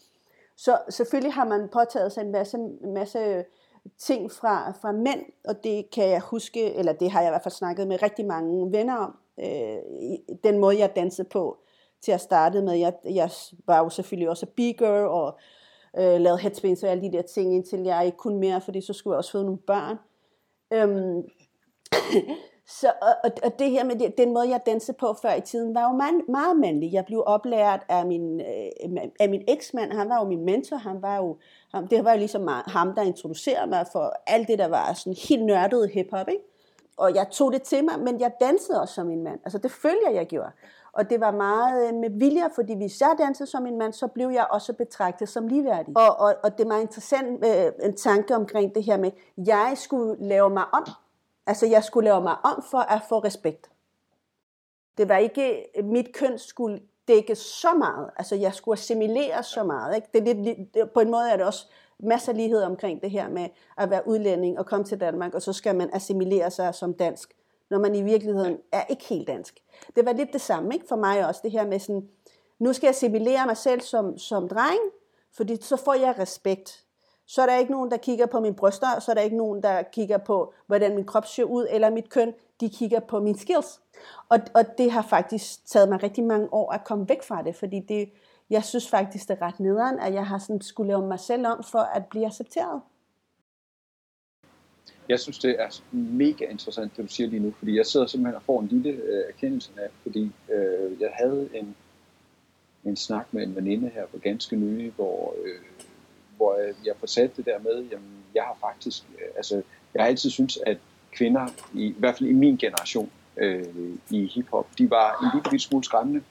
Så 0.56 0.78
selvfølgelig 0.88 1.34
har 1.34 1.44
man 1.44 1.68
påtaget 1.72 2.12
sig 2.12 2.20
en 2.20 2.32
masse, 2.32 2.58
masse 2.94 3.44
ting 3.98 4.32
fra, 4.32 4.72
fra 4.82 4.92
mænd, 4.92 5.24
og 5.44 5.64
det 5.64 5.90
kan 5.90 6.08
jeg 6.08 6.20
huske, 6.20 6.74
eller 6.74 6.92
det 6.92 7.10
har 7.10 7.20
jeg 7.20 7.28
i 7.28 7.32
hvert 7.32 7.42
fald 7.42 7.52
snakket 7.52 7.88
med 7.88 8.02
rigtig 8.02 8.26
mange 8.26 8.72
venner 8.72 8.96
om, 8.96 9.16
øh, 9.40 10.38
den 10.44 10.58
måde 10.58 10.78
jeg 10.78 10.96
dansede 10.96 11.28
på 11.28 11.58
til 12.02 12.12
at 12.12 12.20
starte 12.20 12.62
med. 12.62 12.74
Jeg, 12.74 12.92
jeg 13.04 13.30
var 13.66 13.78
jo 13.78 13.88
selvfølgelig 13.88 14.30
også 14.30 14.46
b-girl, 14.46 15.06
og 15.08 15.38
øh, 15.98 16.20
lavet 16.20 16.40
headspace 16.40 16.86
og 16.86 16.90
alle 16.90 17.02
de 17.02 17.12
der 17.12 17.22
ting, 17.22 17.54
indtil 17.54 17.80
jeg 17.80 18.06
ikke 18.06 18.18
kunne 18.18 18.38
mere, 18.38 18.60
fordi 18.60 18.80
så 18.80 18.92
skulle 18.92 19.14
jeg 19.14 19.18
også 19.18 19.32
få 19.32 19.42
nogle 19.42 19.58
børn. 19.58 19.96
Øhm, 20.72 21.22
så, 22.80 22.92
og, 23.02 23.30
og 23.42 23.58
det 23.58 23.70
her 23.70 23.84
med 23.84 23.96
det, 23.96 24.18
den 24.18 24.32
måde, 24.34 24.48
jeg 24.48 24.60
dansede 24.66 24.96
på 25.00 25.14
før 25.22 25.34
i 25.34 25.40
tiden, 25.40 25.74
var 25.74 25.82
jo 25.82 25.96
meget, 25.96 26.28
meget 26.28 26.56
mandlig. 26.56 26.92
Jeg 26.92 27.04
blev 27.04 27.22
oplært 27.26 27.80
af 27.88 28.06
min, 28.06 28.40
øh, 28.40 29.02
af 29.20 29.28
min 29.28 29.42
eksmand. 29.48 29.92
Han 29.92 30.08
var 30.08 30.18
jo 30.18 30.28
min 30.28 30.44
mentor. 30.44 30.76
Han 30.76 31.02
var 31.02 31.16
jo, 31.16 31.36
han, 31.74 31.86
det 31.86 32.04
var 32.04 32.12
jo 32.12 32.18
ligesom 32.18 32.48
ham, 32.48 32.94
der 32.94 33.02
introducerede 33.02 33.70
mig 33.70 33.86
for 33.92 34.14
alt 34.26 34.48
det, 34.48 34.58
der 34.58 34.68
var 34.68 34.92
sådan 34.92 35.16
helt 35.28 35.44
nørdet 35.44 35.90
hiphop. 35.90 36.28
Ikke? 36.28 36.42
Og 36.96 37.14
jeg 37.14 37.28
tog 37.30 37.52
det 37.52 37.62
til 37.62 37.84
mig, 37.84 38.00
men 38.00 38.20
jeg 38.20 38.32
dansede 38.40 38.80
også 38.80 38.94
som 38.94 39.10
en 39.10 39.22
mand. 39.22 39.40
Altså 39.44 39.58
det 39.58 39.70
følger 39.70 40.10
jeg 40.10 40.26
gjorde. 40.26 40.50
Og 40.92 41.10
det 41.10 41.20
var 41.20 41.30
meget 41.30 41.88
øh, 41.88 41.94
med 41.94 42.10
vilje, 42.10 42.50
fordi 42.54 42.74
hvis 42.74 43.00
jeg 43.00 43.14
dansede 43.18 43.50
som 43.50 43.66
en 43.66 43.78
mand, 43.78 43.92
så 43.92 44.06
blev 44.06 44.28
jeg 44.28 44.46
også 44.50 44.72
betragtet 44.72 45.28
som 45.28 45.46
ligeværdig. 45.46 45.96
Og, 45.96 46.18
og, 46.18 46.34
og 46.42 46.58
det 46.58 46.68
var 46.68 46.78
interessant 46.78 47.44
øh, 47.44 47.72
en 47.82 47.96
tanke 47.96 48.34
omkring 48.34 48.74
det 48.74 48.84
her 48.84 48.96
med, 48.96 49.08
at 49.08 49.46
jeg 49.46 49.72
skulle 49.74 50.28
lave 50.28 50.50
mig 50.50 50.64
om. 50.72 50.84
Altså 51.46 51.66
jeg 51.66 51.84
skulle 51.84 52.04
lave 52.04 52.22
mig 52.22 52.36
om 52.44 52.64
for 52.70 52.78
at 52.78 53.02
få 53.08 53.18
respekt. 53.18 53.70
Det 54.98 55.08
var 55.08 55.16
ikke, 55.16 55.66
øh, 55.78 55.84
mit 55.84 56.14
køn 56.14 56.38
skulle 56.38 56.80
dække 57.08 57.34
så 57.34 57.74
meget. 57.78 58.10
Altså 58.16 58.34
jeg 58.34 58.54
skulle 58.54 58.72
assimilere 58.72 59.42
så 59.42 59.64
meget. 59.64 59.96
Ikke? 59.96 60.08
Det 60.14 60.28
er 60.28 60.34
lidt, 60.34 60.74
det, 60.74 60.90
på 60.90 61.00
en 61.00 61.10
måde 61.10 61.30
er 61.30 61.36
det 61.36 61.46
også 61.46 61.66
masser 61.98 62.32
af 62.32 62.36
lighed 62.36 62.62
omkring 62.62 63.02
det 63.02 63.10
her 63.10 63.28
med 63.28 63.48
at 63.78 63.90
være 63.90 64.08
udlænding 64.08 64.58
og 64.58 64.66
komme 64.66 64.84
til 64.84 65.00
Danmark, 65.00 65.34
og 65.34 65.42
så 65.42 65.52
skal 65.52 65.76
man 65.76 65.90
assimilere 65.92 66.50
sig 66.50 66.74
som 66.74 66.94
dansk 66.94 67.36
når 67.70 67.78
man 67.78 67.94
i 67.94 68.02
virkeligheden 68.02 68.58
er 68.72 68.84
ikke 68.88 69.04
helt 69.04 69.26
dansk. 69.26 69.60
Det 69.96 70.06
var 70.06 70.12
lidt 70.12 70.32
det 70.32 70.40
samme 70.40 70.74
ikke 70.74 70.86
for 70.88 70.96
mig 70.96 71.26
også, 71.26 71.40
det 71.44 71.50
her 71.50 71.66
med 71.66 71.78
sådan, 71.78 72.08
nu 72.58 72.72
skal 72.72 72.86
jeg 72.86 72.94
simulere 72.94 73.46
mig 73.46 73.56
selv 73.56 73.80
som, 73.80 74.18
som 74.18 74.48
dreng, 74.48 74.80
fordi 75.32 75.62
så 75.62 75.76
får 75.76 75.94
jeg 75.94 76.14
respekt. 76.18 76.84
så 77.26 77.42
er 77.42 77.46
der 77.46 77.56
ikke 77.56 77.72
nogen, 77.72 77.90
der 77.90 77.96
kigger 77.96 78.26
på 78.26 78.40
mine 78.40 78.54
bryster, 78.54 79.00
så 79.00 79.10
er 79.10 79.14
der 79.14 79.22
ikke 79.22 79.36
nogen, 79.36 79.62
der 79.62 79.82
kigger 79.82 80.18
på, 80.18 80.52
hvordan 80.66 80.94
min 80.94 81.04
krop 81.04 81.26
ser 81.26 81.44
ud, 81.44 81.66
eller 81.70 81.90
mit 81.90 82.10
køn. 82.10 82.34
De 82.60 82.70
kigger 82.70 83.00
på 83.00 83.20
mine 83.20 83.38
skills. 83.38 83.80
Og, 84.28 84.38
og 84.54 84.78
det 84.78 84.90
har 84.90 85.02
faktisk 85.02 85.66
taget 85.66 85.88
mig 85.88 86.02
rigtig 86.02 86.24
mange 86.24 86.48
år 86.52 86.72
at 86.72 86.84
komme 86.84 87.08
væk 87.08 87.22
fra 87.22 87.42
det, 87.42 87.56
fordi 87.56 87.80
det, 87.80 88.10
jeg 88.50 88.64
synes 88.64 88.88
faktisk, 88.88 89.28
det 89.28 89.38
er 89.40 89.46
ret 89.46 89.60
nederen, 89.60 89.98
at 89.98 90.14
jeg 90.14 90.26
har 90.26 90.38
sådan 90.38 90.60
skulle 90.60 90.88
lave 90.88 91.06
mig 91.06 91.20
selv 91.20 91.46
om 91.46 91.62
for 91.62 91.78
at 91.78 92.06
blive 92.06 92.26
accepteret. 92.26 92.80
Jeg 95.10 95.20
synes, 95.20 95.38
det 95.38 95.56
er 95.58 95.80
mega 95.92 96.44
interessant, 96.44 96.96
det 96.96 97.04
du 97.04 97.14
siger 97.14 97.28
lige 97.28 97.42
nu, 97.42 97.54
fordi 97.58 97.76
jeg 97.76 97.86
sidder 97.86 98.06
simpelthen 98.06 98.36
og 98.36 98.42
får 98.42 98.60
en 98.60 98.68
lille 98.68 98.90
øh, 98.90 99.24
erkendelse 99.28 99.70
af, 99.76 99.88
fordi 100.02 100.32
øh, 100.52 101.00
jeg 101.00 101.10
havde 101.20 101.48
en, 101.54 101.76
en 102.84 102.96
snak 102.96 103.26
med 103.32 103.42
en 103.42 103.56
veninde 103.56 103.90
her 103.94 104.06
for 104.10 104.18
ganske 104.18 104.56
nylig, 104.56 104.92
hvor, 104.96 105.34
øh, 105.44 105.60
hvor 106.36 106.56
jeg 106.86 106.94
fortalte 106.98 107.36
det 107.36 107.44
der 107.44 107.58
med, 107.58 107.84
jamen, 107.90 108.24
jeg 108.34 108.42
har 108.42 108.56
faktisk, 108.60 109.02
øh, 109.18 109.28
altså, 109.36 109.62
jeg 109.94 110.02
har 110.02 110.08
altid 110.08 110.30
syntes, 110.30 110.58
at 110.66 110.78
kvinder, 111.12 111.46
i, 111.74 111.84
i 111.84 111.96
hvert 111.98 112.18
fald 112.18 112.28
i 112.28 112.32
min 112.32 112.56
generation 112.56 113.10
øh, 113.36 113.64
i 114.10 114.26
hiphop, 114.26 114.66
de 114.78 114.90
var 114.90 115.32
en 115.34 115.42
lille, 115.52 115.60
smule 115.60 115.84
skræmmende, 115.84 116.22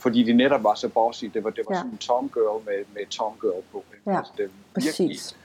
fordi 0.00 0.22
de 0.22 0.32
netop 0.32 0.64
var 0.64 0.74
så 0.74 0.88
bossy. 0.88 1.24
Det 1.24 1.44
var, 1.44 1.50
det 1.50 1.64
var 1.68 1.74
ja. 1.74 1.80
sådan 1.80 1.92
en 1.92 1.98
tom 1.98 2.28
girl 2.28 2.64
med, 2.64 2.84
med 2.94 3.06
tom 3.06 3.32
girl 3.40 3.62
på. 3.72 3.84
Ikke? 3.94 4.10
Ja, 4.10 4.18
altså, 4.18 4.32
det 4.36 4.50
virkelig, 4.74 5.08
præcis. 5.08 5.36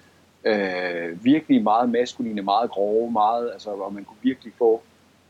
Øh, 0.46 1.24
virkelig 1.24 1.64
meget 1.64 1.90
maskuline, 1.90 2.42
meget 2.42 2.72
grove, 2.72 3.12
meget, 3.12 3.52
altså, 3.54 3.76
hvor 3.76 3.90
man 3.90 4.04
kunne 4.04 4.18
virkelig 4.22 4.54
få 4.58 4.82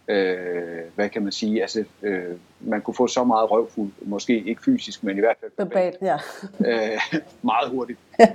øh, 0.09 0.81
hvad 0.95 1.09
kan 1.09 1.23
man 1.23 1.31
sige, 1.31 1.61
altså, 1.61 1.83
øh, 2.01 2.35
man 2.59 2.81
kunne 2.81 2.93
få 2.93 3.07
så 3.07 3.23
meget 3.23 3.51
røvfuld, 3.51 3.91
måske 4.01 4.43
ikke 4.43 4.63
fysisk, 4.63 5.03
men 5.03 5.17
i 5.17 5.19
hvert 5.19 5.37
fald 5.39 5.51
verbalt, 5.57 5.97
ja. 6.01 6.17
øh, 6.65 7.01
meget 7.41 7.69
hurtigt. 7.69 7.99
øh, 8.21 8.27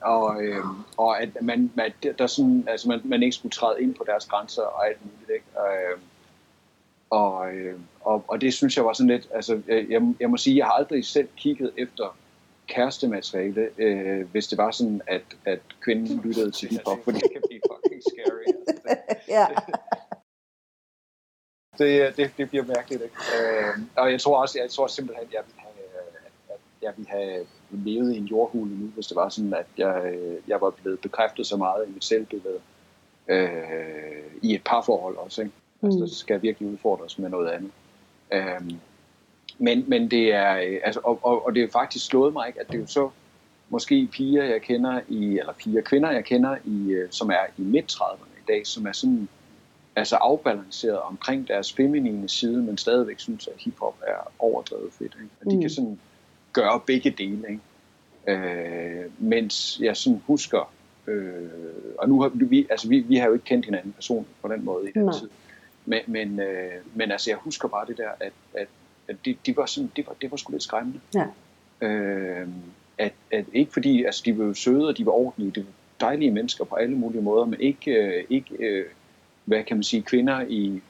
og, 0.00 0.42
øh, 0.42 0.64
og 0.96 1.22
at 1.22 1.28
man, 1.42 1.72
man, 1.74 1.92
der 2.18 2.26
sådan, 2.26 2.64
altså 2.68 2.88
man, 2.88 3.00
man 3.04 3.22
ikke 3.22 3.36
skulle 3.36 3.52
træde 3.52 3.82
ind 3.82 3.94
på 3.94 4.04
deres 4.06 4.26
grænser 4.26 4.62
og 4.62 4.86
alt 4.88 4.98
muligt. 5.04 5.30
Ikke? 5.30 5.46
Øh, 5.58 5.98
og, 7.10 7.52
øh, 7.52 7.74
og, 8.00 8.24
og 8.28 8.40
det 8.40 8.54
synes 8.54 8.76
jeg 8.76 8.84
var 8.84 8.92
sådan 8.92 9.10
lidt, 9.10 9.28
altså 9.34 9.60
jeg, 9.68 10.14
jeg 10.20 10.30
må 10.30 10.36
sige, 10.36 10.56
jeg 10.56 10.66
har 10.66 10.72
aldrig 10.72 11.04
selv 11.04 11.28
kigget 11.36 11.72
efter 11.76 12.16
kærestemateriale, 12.66 13.68
øh, 13.78 14.30
hvis 14.30 14.46
det 14.46 14.58
var 14.58 14.70
sådan, 14.70 15.02
at, 15.06 15.22
at 15.44 15.60
kvinden 15.80 16.20
lyttede 16.24 16.50
til 16.50 16.68
hiphop, 16.68 16.98
fordi 17.04 17.18
det 17.18 17.32
kan 17.32 17.42
blive 17.48 17.60
fucking 17.70 18.02
scary. 18.02 18.44
Altså, 19.28 19.62
det, 21.84 21.96
ja 21.96 22.06
det, 22.06 22.16
det, 22.16 22.30
det 22.36 22.48
bliver 22.48 22.64
mærkeligt. 22.64 23.02
Ikke? 23.02 23.16
Øh, 23.16 23.78
og 23.96 24.12
jeg 24.12 24.20
tror 24.20 24.40
også, 24.40 24.58
jeg 24.58 24.70
tror 24.70 24.86
simpelthen, 24.86 25.26
at 25.26 25.34
jeg 25.34 25.42
ville 25.46 25.60
have, 25.60 25.72
at 26.48 26.60
jeg 26.82 26.92
ville 26.96 27.10
have 27.10 27.46
levet 27.70 28.14
i 28.14 28.18
en 28.18 28.24
jordhule 28.24 28.78
nu, 28.78 28.86
hvis 28.86 29.06
det 29.06 29.16
var 29.16 29.28
sådan, 29.28 29.54
at 29.54 29.66
jeg, 29.78 30.14
jeg 30.48 30.60
var 30.60 30.70
blevet 30.70 31.00
bekræftet 31.00 31.46
så 31.46 31.56
meget 31.56 31.88
i 31.88 31.90
mit 31.90 32.04
selvbillede 32.04 32.60
øh, 33.28 34.24
i 34.42 34.54
et 34.54 34.62
parforhold 34.64 35.16
også. 35.16 35.42
Ikke? 35.42 35.54
Altså, 35.82 36.00
mm. 36.00 36.08
skal 36.08 36.42
virkelig 36.42 36.68
udfordres 36.68 37.18
med 37.18 37.28
noget 37.28 37.50
andet. 37.50 37.72
Øh, 38.32 38.60
men, 39.58 39.84
men 39.86 40.10
det 40.10 40.34
er, 40.34 40.78
altså, 40.84 41.00
og, 41.04 41.18
og, 41.22 41.46
og 41.46 41.54
det 41.54 41.62
er 41.62 41.68
faktisk 41.72 42.06
slået 42.06 42.32
mig, 42.32 42.48
ikke, 42.48 42.60
at 42.60 42.66
det 42.66 42.74
er 42.74 42.80
jo 42.80 42.86
så 42.86 43.10
måske 43.68 44.08
piger, 44.12 44.44
jeg 44.44 44.62
kender 44.62 45.00
i, 45.08 45.38
eller 45.38 45.52
piger 45.52 45.82
kvinder, 45.82 46.10
jeg 46.10 46.24
kender 46.24 46.56
i, 46.64 46.90
øh, 46.90 47.10
som 47.10 47.30
er 47.30 47.46
i 47.58 47.62
midt-30'erne 47.62 48.38
i 48.38 48.44
dag, 48.48 48.66
som 48.66 48.86
er 48.86 48.92
sådan 48.92 49.28
altså 49.96 50.16
afbalanceret 50.16 50.98
omkring 50.98 51.48
deres 51.48 51.72
feminine 51.72 52.28
side, 52.28 52.62
men 52.62 52.78
stadigvæk 52.78 53.20
synes, 53.20 53.48
at 53.48 53.54
hiphop 53.58 53.96
er 54.06 54.32
overdrevet 54.38 54.92
fedt. 54.92 55.16
Ikke? 55.22 55.34
Og 55.40 55.50
de 55.50 55.54
mm. 55.54 55.60
kan 55.60 55.70
sådan 55.70 55.98
gøre 56.52 56.80
begge 56.86 57.10
dele. 57.10 57.44
Ikke? 57.48 57.60
Øh, 58.26 59.04
mens 59.18 59.80
jeg 59.80 59.96
sådan 59.96 60.22
husker, 60.26 60.72
øh, 61.06 61.48
og 61.98 62.08
nu 62.08 62.20
har 62.20 62.28
vi, 62.34 62.66
altså 62.70 62.88
vi, 62.88 62.98
vi 62.98 63.16
har 63.16 63.26
jo 63.26 63.32
ikke 63.32 63.44
kendt 63.44 63.66
hinanden 63.66 63.92
personligt 63.92 64.42
på 64.42 64.48
den 64.48 64.64
måde 64.64 64.88
i 64.88 64.92
den 64.92 65.04
Nej. 65.04 65.18
tid, 65.18 65.28
men, 65.84 66.00
men, 66.06 66.40
øh, 66.40 66.72
men 66.94 67.10
altså 67.10 67.30
jeg 67.30 67.38
husker 67.38 67.68
bare 67.68 67.86
det 67.86 67.96
der, 67.96 68.10
at, 68.20 68.32
at, 68.54 68.68
at 69.08 69.16
de, 69.46 69.56
var 69.56 69.66
sådan, 69.66 69.90
det 69.96 70.06
var, 70.06 70.14
det 70.20 70.30
var 70.30 70.36
sgu 70.36 70.52
lidt 70.52 70.62
skræmmende. 70.62 71.00
Ja. 71.14 71.26
Øh, 71.86 72.48
at, 72.98 73.12
at 73.32 73.44
ikke 73.52 73.72
fordi, 73.72 74.04
altså 74.04 74.22
de 74.24 74.38
var 74.38 74.44
jo 74.44 74.54
søde, 74.54 74.88
og 74.88 74.98
de 74.98 75.06
var 75.06 75.12
ordentlige, 75.12 75.50
de 75.50 75.60
var 75.60 75.72
dejlige 76.00 76.30
mennesker 76.30 76.64
på 76.64 76.74
alle 76.74 76.96
mulige 76.96 77.22
måder, 77.22 77.44
men 77.44 77.60
ikke, 77.60 77.90
øh, 77.90 78.24
ikke 78.30 78.54
øh, 78.58 78.84
hvad 79.44 79.64
kan 79.64 79.76
man 79.76 79.84
sige, 79.84 80.02
kvinder 80.02 80.44
i 80.48 80.82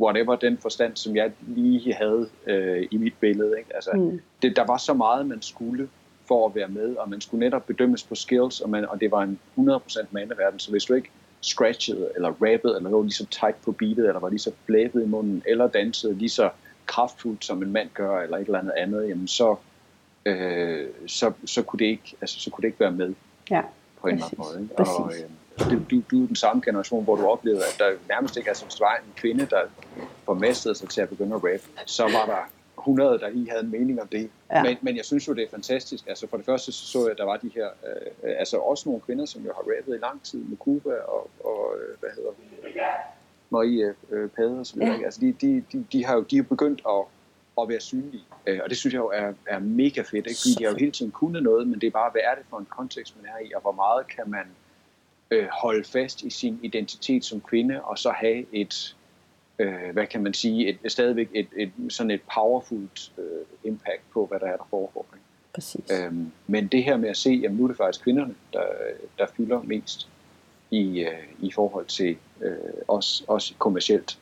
whatever 0.00 0.36
den 0.36 0.58
forstand, 0.58 0.96
som 0.96 1.16
jeg 1.16 1.32
lige 1.46 1.94
havde 1.94 2.28
øh, 2.46 2.88
i 2.90 2.96
mit 2.96 3.14
billede. 3.20 3.58
Ikke? 3.58 3.74
Altså, 3.74 3.90
mm. 3.94 4.20
det, 4.42 4.56
der 4.56 4.66
var 4.66 4.76
så 4.76 4.94
meget, 4.94 5.26
man 5.26 5.42
skulle 5.42 5.88
for 6.28 6.48
at 6.48 6.54
være 6.54 6.68
med, 6.68 6.96
og 6.96 7.10
man 7.10 7.20
skulle 7.20 7.44
netop 7.44 7.66
bedømmes 7.66 8.02
på 8.02 8.14
skills, 8.14 8.60
og, 8.60 8.70
man, 8.70 8.84
og 8.88 9.00
det 9.00 9.10
var 9.10 9.22
en 9.22 9.38
100% 9.58 10.06
mandeverden, 10.10 10.58
så 10.58 10.70
hvis 10.70 10.84
du 10.84 10.94
ikke 10.94 11.10
scratchede, 11.40 12.10
eller 12.14 12.28
rappede, 12.28 12.76
eller 12.76 12.90
lå 12.90 13.02
lige 13.02 13.12
så 13.12 13.26
tight 13.26 13.62
på 13.62 13.72
beatet, 13.72 14.06
eller 14.06 14.20
var 14.20 14.28
lige 14.28 14.38
så 14.38 14.52
blæbet 14.66 15.02
i 15.02 15.06
munden, 15.06 15.42
eller 15.46 15.66
dansede 15.66 16.14
lige 16.14 16.28
så 16.28 16.50
kraftfuldt, 16.90 17.44
som 17.44 17.62
en 17.62 17.72
mand 17.72 17.88
gør, 17.94 18.20
eller 18.20 18.36
et 18.36 18.44
eller 18.44 18.58
andet 18.58 18.72
andet, 18.76 19.08
jamen 19.08 19.28
så, 19.28 19.56
øh, 20.24 20.88
så, 21.06 21.32
så, 21.44 21.62
kunne 21.62 21.78
det 21.78 21.84
ikke, 21.84 22.16
altså, 22.20 22.40
så 22.40 22.50
kunne 22.50 22.62
det 22.62 22.68
ikke 22.68 22.80
være 22.80 22.90
med 22.90 23.14
ja, 23.50 23.62
på 24.00 24.08
en 24.08 24.14
eller 24.14 24.26
anden 24.26 24.38
måde. 24.38 24.62
Ikke? 24.62 24.78
Og, 24.78 25.12
øh, 25.14 25.70
du, 25.70 25.80
du, 25.90 26.02
du 26.10 26.22
er 26.22 26.26
den 26.26 26.36
samme 26.36 26.62
generation, 26.64 27.04
hvor 27.04 27.16
du 27.16 27.26
oplevede, 27.26 27.62
at 27.62 27.76
der 27.78 27.90
nærmest 28.08 28.36
ikke, 28.36 28.48
altså 28.48 28.64
hvis 28.64 28.74
der 28.74 28.84
var 28.84 28.96
en 28.96 29.12
kvinde, 29.16 29.46
der 29.46 29.62
formestede 30.24 30.74
sig 30.74 30.88
til 30.88 31.00
at 31.00 31.08
begynde 31.08 31.36
at 31.36 31.44
rap, 31.44 31.60
så 31.86 32.02
var 32.02 32.26
der 32.26 32.50
100, 32.78 33.18
der 33.18 33.28
lige 33.28 33.50
havde 33.50 33.62
en 33.62 33.70
mening 33.70 34.00
om 34.00 34.08
det. 34.08 34.30
Ja. 34.50 34.62
Men, 34.62 34.76
men 34.80 34.96
jeg 34.96 35.04
synes 35.04 35.28
jo, 35.28 35.32
det 35.34 35.44
er 35.44 35.50
fantastisk. 35.50 36.04
Altså 36.08 36.26
for 36.26 36.36
det 36.36 36.46
første 36.46 36.72
så, 36.72 36.86
så 36.86 36.98
jeg, 37.02 37.10
at 37.10 37.18
der 37.18 37.24
var 37.24 37.36
de 37.36 37.50
her, 37.54 37.66
øh, 37.66 38.34
altså 38.38 38.56
også 38.56 38.88
nogle 38.88 39.00
kvinder, 39.00 39.26
som 39.26 39.42
jo 39.42 39.52
har 39.56 39.62
rappet 39.62 39.94
i 39.94 39.98
lang 39.98 40.22
tid 40.22 40.38
med 40.38 40.56
Cuba 40.56 40.94
og, 41.08 41.30
og 41.44 41.74
øh, 41.78 42.00
hvad 42.00 42.10
hedder 42.16 42.30
hun, 42.36 42.44
Marie 43.50 43.94
øh, 44.10 44.28
Pade 44.28 44.58
og 44.58 44.66
så 44.66 44.74
videre. 44.74 44.98
Ja. 44.98 45.04
Altså 45.04 45.20
de, 45.20 45.32
de, 45.32 45.64
de, 45.72 45.84
de, 45.92 46.04
har 46.04 46.14
jo 46.14 46.22
de 46.22 46.38
er 46.38 46.42
begyndt 46.42 46.82
at, 46.88 47.04
at 47.62 47.68
være 47.68 47.80
synlige. 47.80 48.24
Øh, 48.46 48.60
og 48.62 48.70
det 48.70 48.78
synes 48.78 48.94
jeg 48.94 49.00
jo 49.00 49.08
er, 49.08 49.32
er 49.46 49.58
mega 49.58 50.00
fedt, 50.00 50.26
ikke? 50.26 50.40
fordi 50.40 50.54
de 50.58 50.64
har 50.64 50.70
jo 50.70 50.76
hele 50.78 50.92
tiden 50.92 51.12
kunnet 51.12 51.42
noget, 51.42 51.68
men 51.68 51.80
det 51.80 51.86
er 51.86 51.90
bare, 51.90 52.10
hvad 52.10 52.22
er 52.24 52.34
det 52.34 52.44
for 52.50 52.58
en 52.58 52.66
kontekst, 52.66 53.16
man 53.16 53.30
er 53.34 53.46
i, 53.46 53.52
og 53.54 53.60
hvor 53.60 53.72
meget 53.72 54.06
kan 54.06 54.30
man 54.30 54.46
øh, 55.30 55.46
holde 55.62 55.84
fast 55.84 56.22
i 56.22 56.30
sin 56.30 56.60
identitet 56.62 57.24
som 57.24 57.40
kvinde, 57.40 57.82
og 57.82 57.98
så 57.98 58.10
have 58.10 58.46
et, 58.52 58.96
øh, 59.58 59.90
hvad 59.92 60.06
kan 60.06 60.22
man 60.22 60.34
sige, 60.34 60.68
et, 60.68 60.92
stadigvæk 60.92 61.28
et, 61.34 61.48
et, 61.56 61.72
sådan 61.88 62.10
et 62.10 62.20
powerfult 62.34 63.12
øh, 63.18 63.24
impact 63.64 64.02
på, 64.12 64.26
hvad 64.26 64.40
der 64.40 64.46
er, 64.46 64.56
der 64.56 64.66
foregår. 64.70 65.06
Ikke? 65.14 65.24
Præcis. 65.54 65.84
Øhm, 65.92 66.32
men 66.46 66.66
det 66.66 66.84
her 66.84 66.96
med 66.96 67.08
at 67.08 67.16
se, 67.16 67.42
at 67.44 67.54
nu 67.54 67.64
er 67.64 67.68
det 67.68 67.76
faktisk 67.76 68.04
kvinderne, 68.04 68.34
der, 68.52 68.64
der 69.18 69.26
fylder 69.36 69.62
mest 69.62 70.08
i, 70.70 71.00
øh, 71.00 71.18
i 71.40 71.52
forhold 71.52 71.86
til 71.86 72.16
øh, 72.40 72.56
os, 72.88 73.24
os 73.28 73.54
kommercielt 73.58 74.18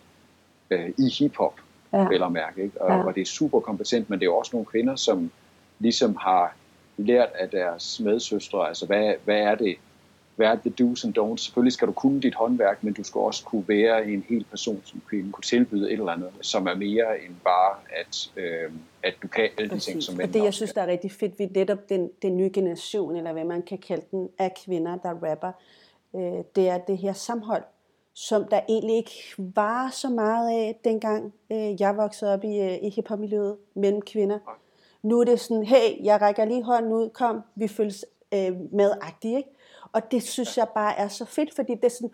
øh, 0.70 0.90
i 0.98 1.10
hiphop, 1.18 1.54
ja. 1.92 2.08
vel 2.08 2.22
at 2.22 2.32
mærke. 2.32 2.62
Ikke? 2.62 2.82
Og, 2.82 2.90
ja. 2.90 3.04
og 3.04 3.14
det 3.14 3.20
er 3.20 3.26
super 3.26 3.60
kompetent, 3.60 4.10
men 4.10 4.20
det 4.20 4.26
er 4.26 4.30
også 4.30 4.50
nogle 4.54 4.66
kvinder, 4.66 4.96
som 4.96 5.30
ligesom 5.78 6.16
har 6.16 6.56
lært 6.96 7.28
af 7.34 7.48
deres 7.48 8.00
medsøstre, 8.00 8.68
altså 8.68 8.86
hvad, 8.86 9.14
hvad 9.24 9.38
er 9.38 9.54
det, 9.54 9.76
hvad 10.36 10.46
er 10.46 10.56
the 10.56 10.72
do's 10.80 11.06
and 11.06 11.18
don'ts? 11.18 11.44
Selvfølgelig 11.44 11.72
skal 11.72 11.88
du 11.88 11.92
kunne 11.92 12.20
dit 12.20 12.34
håndværk, 12.34 12.84
men 12.84 12.92
du 12.94 13.04
skal 13.04 13.18
også 13.18 13.44
kunne 13.44 13.64
være 13.68 14.08
en 14.08 14.24
hel 14.28 14.44
person, 14.50 14.82
som 14.84 15.00
kunne 15.10 15.42
tilbyde 15.44 15.86
et 15.86 15.92
eller 15.92 16.12
andet, 16.12 16.30
som 16.40 16.66
er 16.66 16.74
mere 16.74 17.24
end 17.24 17.34
bare, 17.44 17.76
at, 18.00 18.30
øh, 18.36 18.70
at 19.02 19.14
du 19.22 19.28
kan 19.28 19.48
alle 19.58 19.70
de 19.70 19.78
ting, 19.78 20.02
som 20.02 20.16
mænd 20.16 20.28
Og 20.28 20.34
det, 20.34 20.44
jeg 20.44 20.54
synes, 20.54 20.72
der 20.72 20.82
er 20.82 20.86
rigtig 20.86 21.12
fedt 21.12 21.38
ved 21.38 21.48
netop 21.54 21.88
den, 21.88 22.10
den 22.22 22.36
nye 22.36 22.50
generation, 22.54 23.16
eller 23.16 23.32
hvad 23.32 23.44
man 23.44 23.62
kan 23.62 23.78
kalde 23.78 24.04
den, 24.10 24.28
af 24.38 24.54
kvinder, 24.64 24.96
der 24.96 25.30
rapper, 25.30 25.52
øh, 26.14 26.44
det 26.56 26.68
er 26.68 26.78
det 26.78 26.98
her 26.98 27.12
samhold, 27.12 27.62
som 28.14 28.44
der 28.44 28.60
egentlig 28.68 28.96
ikke 28.96 29.34
var 29.38 29.90
så 29.90 30.08
meget 30.08 30.50
af, 30.50 30.80
dengang 30.84 31.34
øh, 31.52 31.80
jeg 31.80 31.96
voksede 31.96 32.32
op 32.32 32.44
i, 32.44 32.60
øh, 32.60 32.78
i 32.82 32.88
hiphop-miljøet 32.88 33.56
mellem 33.74 34.02
kvinder. 34.02 34.38
Nu 35.02 35.20
er 35.20 35.24
det 35.24 35.40
sådan, 35.40 35.64
hey, 35.64 36.04
jeg 36.04 36.20
rækker 36.20 36.44
lige 36.44 36.62
hånden 36.62 36.92
ud, 36.92 37.10
kom, 37.10 37.40
vi 37.54 37.68
føles 37.68 38.04
øh, 38.34 38.72
medagtige, 38.72 39.36
ikke? 39.36 39.50
Og 39.92 40.10
det 40.10 40.22
synes 40.22 40.58
jeg 40.58 40.68
bare 40.74 40.98
er 40.98 41.08
så 41.08 41.24
fedt, 41.24 41.54
fordi 41.54 41.74
det 41.74 41.84
er 41.84 41.88
sådan 41.88 42.10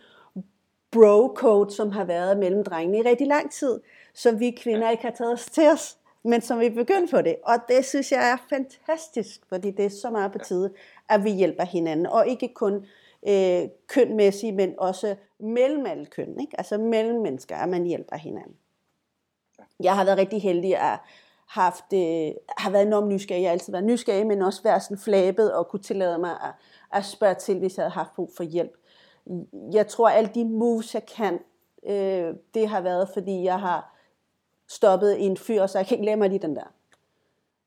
bro-code, 0.91 1.75
som 1.75 1.91
har 1.91 2.05
været 2.05 2.39
mellem 2.39 2.65
drengene 2.65 2.99
i 2.99 3.03
rigtig 3.03 3.27
lang 3.27 3.53
tid, 3.53 3.81
som 4.15 4.41
vi 4.41 4.51
kvinder 4.51 4.91
ikke 4.91 5.03
har 5.03 5.11
taget 5.11 5.33
os 5.33 5.47
til 5.47 5.69
os, 5.69 5.99
men 6.23 6.41
som 6.41 6.61
vi 6.61 6.71
begynder 6.71 7.09
på 7.11 7.23
det. 7.23 7.37
Og 7.45 7.55
det 7.69 7.85
synes 7.85 8.13
jeg 8.13 8.31
er 8.31 8.37
fantastisk, 8.49 9.41
fordi 9.49 9.71
det 9.71 9.85
er 9.85 9.91
så 9.91 10.11
meget 10.11 10.33
på 10.33 10.39
tide, 10.39 10.73
at 11.09 11.25
vi 11.25 11.31
hjælper 11.31 11.65
hinanden, 11.65 12.07
og 12.07 12.29
ikke 12.29 12.55
kun 12.55 12.87
øh, 13.29 13.69
kønmæssige, 13.87 14.53
men 14.53 14.75
også 14.79 15.17
mellem 15.41 15.87
alle 15.87 16.07
køn, 16.07 16.41
ikke? 16.41 16.55
altså 16.59 16.79
mellem 16.79 17.21
mennesker, 17.21 17.57
at 17.57 17.69
man 17.69 17.85
hjælper 17.85 18.17
hinanden. 18.17 18.57
Jeg 19.81 19.97
har 19.97 20.05
været 20.05 20.19
rigtig 20.19 20.43
heldig 20.43 20.77
at 20.77 20.99
haft, 21.49 21.93
øh, 21.93 22.33
har 22.59 22.71
været 22.71 22.87
enormt 22.87 23.09
nysgerrig. 23.09 23.43
Jeg 23.43 23.49
har 23.49 23.53
altid 23.53 23.73
været 23.73 23.85
nysgerrig, 23.85 24.27
men 24.27 24.43
også 24.43 24.63
været 24.63 24.83
sådan 24.83 24.99
flabet 24.99 25.53
og 25.53 25.69
kunne 25.69 25.83
tillade 25.83 26.19
mig 26.19 26.31
at 26.31 26.53
at 26.95 27.05
spørge 27.05 27.35
til, 27.35 27.59
hvis 27.59 27.77
jeg 27.77 27.83
havde 27.83 27.95
haft 27.95 28.15
brug 28.15 28.31
for 28.37 28.43
hjælp. 28.43 28.73
Jeg 29.73 29.87
tror, 29.89 30.09
at 30.09 30.17
alle 30.17 30.31
de 30.35 30.45
moves, 30.45 30.95
jeg 30.95 31.07
kan, 31.07 31.41
øh, 31.87 32.35
det 32.55 32.69
har 32.69 32.81
været, 32.81 33.09
fordi 33.15 33.43
jeg 33.43 33.61
har 33.61 33.97
stoppet 34.69 35.27
en 35.27 35.37
fyr, 35.37 35.67
så 35.67 35.79
jeg 35.79 35.87
kan 35.87 35.95
ikke 35.95 36.05
lære 36.05 36.17
mig 36.17 36.29
lige 36.29 36.39
den 36.39 36.57
der. 36.57 36.73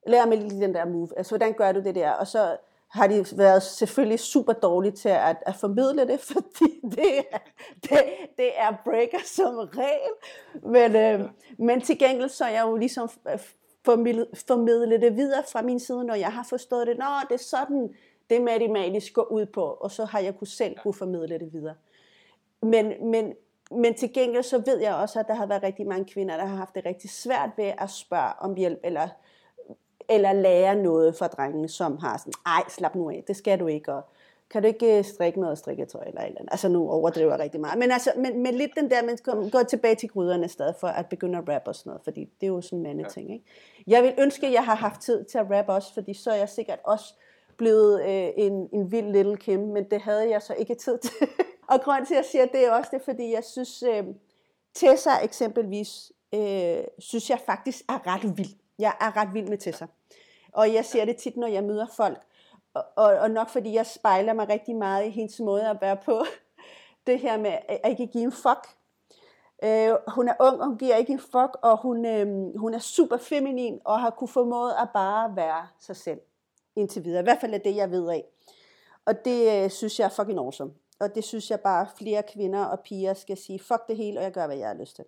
Lær 0.07 0.25
mig 0.25 0.37
lige 0.37 0.61
den 0.61 0.73
der 0.73 0.85
move. 0.85 1.09
Altså, 1.17 1.31
hvordan 1.31 1.53
gør 1.53 1.71
du 1.71 1.79
det 1.79 1.95
der? 1.95 2.11
Og 2.11 2.27
så 2.27 2.57
har 2.89 3.07
de 3.07 3.25
været 3.35 3.63
selvfølgelig 3.63 4.19
super 4.19 4.53
dårlige 4.53 4.91
til 4.91 5.09
at, 5.09 5.37
at 5.45 5.55
formidle 5.55 6.07
det, 6.07 6.19
fordi 6.31 6.79
det 6.83 7.17
er, 7.31 7.37
det, 7.81 8.03
det 8.37 8.59
er 8.59 8.75
breaker 8.83 9.23
som 9.25 9.55
regel. 9.55 10.13
Men, 10.63 10.95
øh, 10.95 11.29
men 11.57 11.81
til 11.81 11.99
gengæld 11.99 12.29
så 12.29 12.45
er 12.45 12.49
jeg 12.49 12.63
jo 12.67 12.75
ligesom 12.75 13.09
formidle, 13.85 14.25
formidle 14.47 15.01
det 15.01 15.15
videre 15.15 15.43
fra 15.51 15.61
min 15.61 15.79
side, 15.79 16.03
når 16.03 16.15
jeg 16.15 16.33
har 16.33 16.45
forstået 16.49 16.87
det. 16.87 16.97
Nå, 16.97 17.05
det 17.29 17.35
er 17.35 17.43
sådan, 17.43 17.93
det 18.29 18.41
matematisk 18.41 19.13
går 19.13 19.31
ud 19.31 19.45
på, 19.45 19.63
og 19.63 19.91
så 19.91 20.05
har 20.05 20.19
jeg 20.19 20.35
kunne 20.37 20.47
selv 20.47 20.77
kunne 20.83 20.93
formidle 20.93 21.39
det 21.39 21.53
videre. 21.53 21.75
Men, 22.61 23.11
men, 23.11 23.33
men 23.71 23.93
til 23.93 24.13
gengæld 24.13 24.43
så 24.43 24.63
ved 24.65 24.79
jeg 24.79 24.95
også, 24.95 25.19
at 25.19 25.27
der 25.27 25.33
har 25.33 25.45
været 25.45 25.63
rigtig 25.63 25.87
mange 25.87 26.05
kvinder, 26.05 26.37
der 26.37 26.45
har 26.45 26.55
haft 26.55 26.75
det 26.75 26.85
rigtig 26.85 27.09
svært 27.09 27.49
ved 27.57 27.71
at 27.77 27.89
spørge 27.89 28.33
om 28.39 28.55
hjælp, 28.55 28.79
eller, 28.83 29.07
eller 30.09 30.33
lære 30.33 30.75
noget 30.75 31.15
fra 31.15 31.27
drengene, 31.27 31.69
som 31.69 31.97
har 31.97 32.17
sådan, 32.17 32.33
ej, 32.45 32.63
slap 32.69 32.95
nu 32.95 33.09
af, 33.09 33.23
det 33.27 33.35
skal 33.35 33.59
du 33.59 33.67
ikke, 33.67 33.93
og 33.93 34.03
kan 34.49 34.61
du 34.61 34.67
ikke 34.67 34.97
øh, 34.97 35.03
strikke 35.03 35.39
noget 35.39 35.57
strikketøj 35.57 36.03
eller 36.07 36.21
eller 36.21 36.39
andet. 36.39 36.51
Altså 36.51 36.69
nu 36.69 36.89
overdriver 36.89 37.31
jeg 37.31 37.39
rigtig 37.39 37.61
meget. 37.61 37.79
Men, 37.79 37.91
altså, 37.91 38.11
men, 38.15 38.43
men 38.43 38.55
lidt 38.55 38.71
den 38.75 38.91
der, 38.91 39.03
man 39.03 39.49
går 39.49 39.63
tilbage 39.63 39.95
til 39.95 40.09
gryderne 40.09 40.47
stedet 40.47 40.75
for 40.79 40.87
at 40.87 41.05
begynde 41.09 41.37
at 41.37 41.49
rappe 41.49 41.69
og 41.69 41.75
sådan 41.75 41.89
noget, 41.89 42.01
fordi 42.03 42.29
det 42.41 42.47
er 42.47 42.51
jo 42.51 42.61
sådan 42.61 42.85
en 42.85 43.05
ting. 43.05 43.33
Ikke? 43.33 43.45
Jeg 43.87 44.03
vil 44.03 44.13
ønske, 44.19 44.47
at 44.47 44.53
jeg 44.53 44.65
har 44.65 44.75
haft 44.75 45.01
tid 45.01 45.23
til 45.23 45.37
at 45.37 45.45
rappe 45.51 45.71
også, 45.71 45.93
fordi 45.93 46.13
så 46.13 46.31
er 46.31 46.35
jeg 46.35 46.49
sikkert 46.49 46.79
også 46.83 47.13
blevet 47.57 48.01
øh, 48.01 48.29
en, 48.37 48.69
en 48.73 48.91
vild 48.91 49.11
Little 49.11 49.37
Kim, 49.37 49.59
men 49.59 49.83
det 49.83 50.01
havde 50.01 50.29
jeg 50.29 50.41
så 50.41 50.53
ikke 50.53 50.75
tid 50.75 50.97
til. 50.97 51.27
og 51.71 51.81
grund 51.81 52.05
til, 52.05 52.13
at 52.13 52.17
jeg 52.17 52.25
siger 52.25 52.45
det, 52.45 52.65
er 52.65 52.71
også 52.71 52.89
det, 52.93 53.01
fordi 53.01 53.33
jeg 53.33 53.43
synes, 53.43 53.83
øh, 53.83 54.03
Tessa 54.73 55.11
eksempelvis, 55.23 56.11
øh, 56.35 56.83
synes 56.99 57.29
jeg 57.29 57.39
faktisk 57.45 57.83
er 57.89 58.07
ret 58.07 58.37
vild. 58.37 58.55
Jeg 58.79 58.93
er 59.01 59.17
ret 59.17 59.33
vild 59.33 59.47
med 59.47 59.57
Tessa. 59.57 59.85
Og 60.51 60.73
jeg 60.73 60.85
ser 60.85 61.05
det 61.05 61.17
tit, 61.17 61.37
når 61.37 61.47
jeg 61.47 61.63
møder 61.63 61.85
folk, 61.97 62.19
og, 62.73 63.05
og 63.05 63.31
nok 63.31 63.49
fordi 63.49 63.73
jeg 63.73 63.85
spejler 63.85 64.33
mig 64.33 64.49
rigtig 64.49 64.75
meget 64.75 65.05
i 65.05 65.09
hendes 65.09 65.39
måde 65.39 65.69
at 65.69 65.77
være 65.81 65.97
på. 65.97 66.23
Det 67.07 67.19
her 67.19 67.37
med 67.37 67.57
at 67.69 67.79
ikke 67.89 68.07
give 68.07 68.23
en 68.23 68.31
fuck. 68.31 68.77
Øh, 69.63 69.91
hun 70.07 70.27
er 70.27 70.33
ung, 70.39 70.61
og 70.61 70.67
hun 70.67 70.77
giver 70.77 70.95
ikke 70.95 71.13
en 71.13 71.19
fuck, 71.19 71.57
og 71.61 71.81
hun, 71.81 72.05
øh, 72.05 72.57
hun 72.59 72.73
er 72.73 72.79
super 72.79 73.17
feminin, 73.17 73.79
og 73.85 74.01
har 74.01 74.09
kunne 74.09 74.27
formået 74.27 74.73
at 74.81 74.89
bare 74.93 75.35
være 75.35 75.67
sig 75.79 75.95
selv 75.95 76.19
indtil 76.75 77.05
videre. 77.05 77.19
I 77.19 77.23
hvert 77.23 77.41
fald 77.41 77.53
er 77.53 77.57
det, 77.57 77.75
jeg 77.75 77.91
ved 77.91 78.09
af. 78.09 78.23
Og 79.05 79.25
det 79.25 79.63
øh, 79.63 79.69
synes 79.69 79.99
jeg 79.99 80.05
er 80.05 80.09
fucking 80.09 80.39
awesome. 80.39 80.73
Og 80.99 81.15
det 81.15 81.23
synes 81.23 81.51
jeg 81.51 81.59
bare, 81.59 81.87
flere 81.97 82.23
kvinder 82.33 82.65
og 82.65 82.79
piger 82.79 83.13
skal 83.13 83.37
sige, 83.37 83.59
fuck 83.59 83.87
det 83.87 83.97
hele, 83.97 84.19
og 84.19 84.23
jeg 84.23 84.31
gør, 84.31 84.47
hvad 84.47 84.57
jeg 84.57 84.67
har 84.67 84.75
lyst 84.75 84.95
til. 84.95 85.05